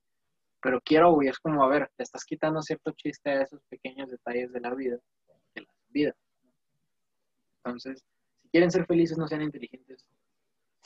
pero 0.62 0.80
quiero, 0.80 1.12
güey, 1.12 1.28
es 1.28 1.38
como, 1.40 1.64
a 1.64 1.68
ver, 1.68 1.90
te 1.96 2.04
estás 2.04 2.24
quitando 2.24 2.62
cierto 2.62 2.92
chiste 2.92 3.30
a 3.30 3.42
esos 3.42 3.60
pequeños 3.68 4.08
detalles 4.08 4.52
de 4.52 4.60
la 4.60 4.72
vida, 4.72 4.98
de 5.56 5.62
la 5.62 5.68
vida. 5.88 6.16
Entonces, 7.64 8.04
si 8.42 8.48
quieren 8.50 8.70
ser 8.70 8.86
felices, 8.86 9.18
no 9.18 9.26
sean 9.26 9.42
inteligentes, 9.42 10.04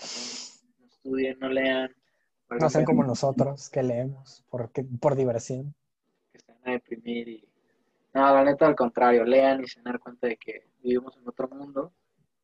no, 0.00 0.86
estudien, 0.86 1.38
no 1.38 1.48
lean, 1.48 1.94
No 2.48 2.70
sean 2.70 2.84
como 2.84 3.04
nosotros 3.04 3.68
que 3.70 3.82
leemos 3.82 4.44
porque, 4.48 4.84
por 4.84 5.14
diversión. 5.16 5.74
que 6.32 6.40
se 6.40 6.52
van 6.52 6.68
a 6.68 6.72
deprimir 6.72 7.28
y... 7.28 7.46
No, 8.12 8.34
la 8.34 8.44
neta, 8.44 8.66
al 8.66 8.74
contrario, 8.74 9.24
lean 9.24 9.62
y 9.62 9.68
se 9.68 9.78
van 9.80 9.88
a 9.88 9.90
dar 9.92 10.00
cuenta 10.00 10.26
de 10.26 10.36
que 10.36 10.68
vivimos 10.82 11.16
en 11.16 11.28
otro 11.28 11.48
mundo, 11.48 11.92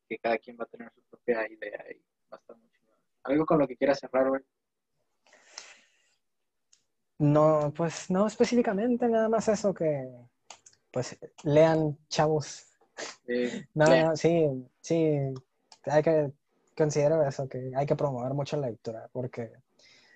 que 0.08 0.18
cada 0.18 0.38
quien 0.38 0.56
va 0.58 0.64
a 0.64 0.68
tener 0.68 0.92
su 0.92 1.02
propia 1.02 1.44
idea 1.50 1.84
y 1.90 1.98
va 2.30 2.36
a 2.36 2.40
estar 2.40 2.56
muy 2.56 2.68
chingón. 2.70 2.94
Algo 3.24 3.44
con 3.44 3.58
lo 3.58 3.66
que 3.66 3.76
quieras 3.76 3.98
cerrar, 3.98 4.28
güey. 4.28 4.42
No, 7.18 7.72
pues 7.74 8.10
no 8.10 8.26
específicamente, 8.26 9.08
nada 9.08 9.28
más 9.28 9.48
eso 9.48 9.72
que, 9.74 10.06
pues 10.92 11.18
lean, 11.42 11.98
chavos. 12.08 12.66
No, 13.74 13.86
lean. 13.86 14.06
no, 14.08 14.16
sí, 14.16 14.46
sí, 14.80 15.18
hay 15.84 16.02
que 16.02 16.32
considero 16.76 17.22
eso, 17.26 17.48
que 17.48 17.72
hay 17.74 17.86
que 17.86 17.96
promover 17.96 18.34
mucho 18.34 18.56
la 18.56 18.68
lectura, 18.68 19.08
porque 19.12 19.52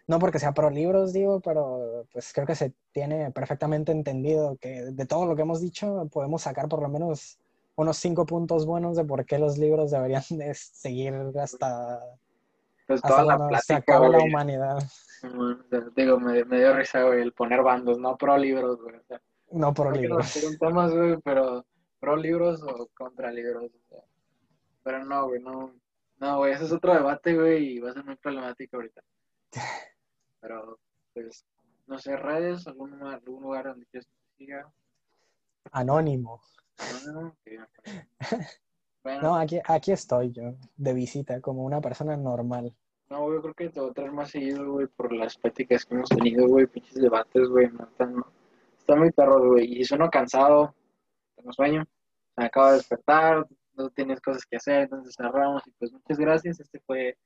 no 0.06 0.18
porque 0.18 0.38
sea 0.38 0.52
pro 0.52 0.70
libros, 0.70 1.12
digo, 1.12 1.40
pero 1.40 2.06
pues 2.12 2.32
creo 2.32 2.46
que 2.46 2.54
se 2.54 2.72
tiene 2.92 3.30
perfectamente 3.30 3.92
entendido 3.92 4.56
que 4.60 4.82
de 4.82 5.06
todo 5.06 5.26
lo 5.26 5.36
que 5.36 5.42
hemos 5.42 5.60
dicho 5.60 6.08
podemos 6.12 6.42
sacar 6.42 6.68
por 6.68 6.82
lo 6.82 6.88
menos 6.88 7.38
unos 7.76 7.96
cinco 7.96 8.26
puntos 8.26 8.66
buenos 8.66 8.96
de 8.96 9.04
por 9.04 9.24
qué 9.24 9.38
los 9.38 9.56
libros 9.58 9.90
deberían 9.90 10.22
de 10.30 10.54
seguir 10.54 11.14
hasta, 11.40 12.00
Pues 12.86 13.02
hasta 13.02 13.22
toda 13.22 13.24
la 13.24 13.60
se 13.60 13.74
acabe 13.74 14.08
la 14.08 14.18
humanidad, 14.18 14.78
o 15.22 15.68
sea, 15.68 15.84
digo, 15.94 16.18
me, 16.18 16.44
me 16.44 16.58
dio 16.58 16.74
risa, 16.74 17.02
güey, 17.02 17.20
el 17.20 17.32
poner 17.32 17.62
bandos, 17.62 17.98
no 17.98 18.16
pro 18.16 18.38
libros, 18.38 18.80
güey. 18.80 18.96
O 18.96 19.02
sea, 19.04 19.20
no 19.50 19.72
nos 19.72 19.98
libros. 19.98 20.32
preguntamos, 20.32 20.94
güey, 20.94 21.16
pero 21.22 21.64
pro 21.98 22.16
libros 22.16 22.62
o 22.62 22.88
contra 22.96 23.30
libros, 23.30 23.64
o 23.64 23.88
sea. 23.88 24.02
Pero 24.82 25.04
no, 25.04 25.28
güey, 25.28 25.42
no. 25.42 25.74
No, 26.20 26.38
güey, 26.38 26.52
ese 26.52 26.64
es 26.66 26.72
otro 26.72 26.92
debate, 26.94 27.34
güey, 27.34 27.76
y 27.76 27.80
va 27.80 27.90
a 27.90 27.94
ser 27.94 28.04
muy 28.04 28.16
problemático 28.16 28.76
ahorita. 28.76 29.02
Pero, 30.40 30.78
pues, 31.14 31.44
no 31.86 31.98
sé, 31.98 32.16
redes, 32.16 32.66
algún, 32.66 32.90
lugar- 32.98 33.14
algún 33.14 33.42
lugar 33.42 33.64
donde 33.66 33.86
quieras 33.86 34.06
que 34.06 34.44
siga. 34.44 34.70
Anónimo. 35.72 36.42
Que- 37.44 37.58
Bueno, 39.02 39.22
No, 39.22 39.36
aquí, 39.36 39.58
aquí 39.66 39.92
estoy 39.92 40.30
yo, 40.30 40.56
de 40.76 40.92
visita, 40.92 41.40
como 41.40 41.64
una 41.64 41.80
persona 41.80 42.18
normal. 42.18 42.74
No, 43.08 43.22
güey, 43.22 43.36
yo 43.36 43.42
creo 43.42 43.54
que 43.54 43.68
te 43.70 43.80
voy 43.80 43.88
a 43.90 43.92
traer 43.94 44.12
más 44.12 44.30
seguido, 44.30 44.72
güey, 44.72 44.88
por 44.88 45.10
las 45.14 45.38
pláticas 45.38 45.86
que 45.86 45.94
hemos 45.94 46.10
tenido, 46.10 46.46
güey, 46.46 46.66
pinches 46.66 46.96
debates, 46.96 47.48
güey, 47.48 47.70
no, 47.70 47.84
están, 47.84 48.14
no, 48.16 48.26
está 48.78 48.96
muy 48.96 49.10
perro, 49.10 49.52
güey, 49.52 49.80
y 49.80 49.84
sueno 49.84 50.10
cansado, 50.10 50.74
tengo 51.34 51.50
sueño, 51.50 51.82
me 52.36 52.44
acabo 52.44 52.66
de 52.68 52.76
despertar, 52.76 53.46
no 53.82 53.90
tienes 53.90 54.20
cosas 54.20 54.44
que 54.46 54.56
hacer, 54.56 54.82
entonces 54.82 55.14
cerramos, 55.16 55.66
y 55.66 55.70
pues 55.72 55.92
muchas 55.92 56.18
gracias, 56.18 56.60
este 56.60 56.80
fue 56.80 57.16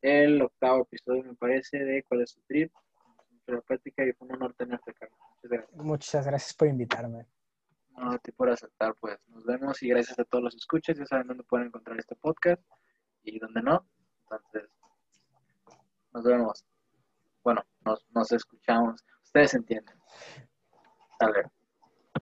el 0.00 0.42
octavo 0.42 0.82
episodio, 0.82 1.24
me 1.24 1.34
parece, 1.34 1.78
de 1.78 2.02
¿Cuál 2.04 2.22
es 2.22 2.34
tu 2.34 2.40
trip? 2.42 2.72
La 3.46 3.56
y 3.56 4.12
fue 4.12 4.28
un 4.28 4.34
honor 4.34 4.54
tenerte, 4.54 4.94
Carlos, 4.94 5.18
muchas 5.20 5.50
gracias. 5.50 5.84
Muchas 5.84 6.26
gracias 6.26 6.54
por 6.54 6.68
invitarme. 6.68 7.26
No, 7.90 8.12
a 8.12 8.18
ti 8.18 8.32
por 8.32 8.48
aceptar, 8.48 8.94
pues, 9.00 9.18
nos 9.28 9.44
vemos 9.44 9.82
y 9.82 9.88
gracias 9.88 10.18
a 10.18 10.24
todos 10.24 10.44
los 10.44 10.54
escuchas, 10.54 10.96
ya 10.96 11.06
saben 11.06 11.26
dónde 11.26 11.44
pueden 11.44 11.66
encontrar 11.66 11.98
este 11.98 12.16
podcast 12.16 12.62
y 13.22 13.38
dónde 13.38 13.62
no, 13.62 13.86
entonces, 14.22 14.70
nos 16.12 16.24
vemos. 16.24 16.64
Bueno, 17.42 17.62
nos, 17.84 18.06
nos 18.14 18.30
escuchamos. 18.32 19.04
Ustedes 19.22 19.54
entienden. 19.54 19.96
Hasta 21.10 21.30
luego. 21.30 21.61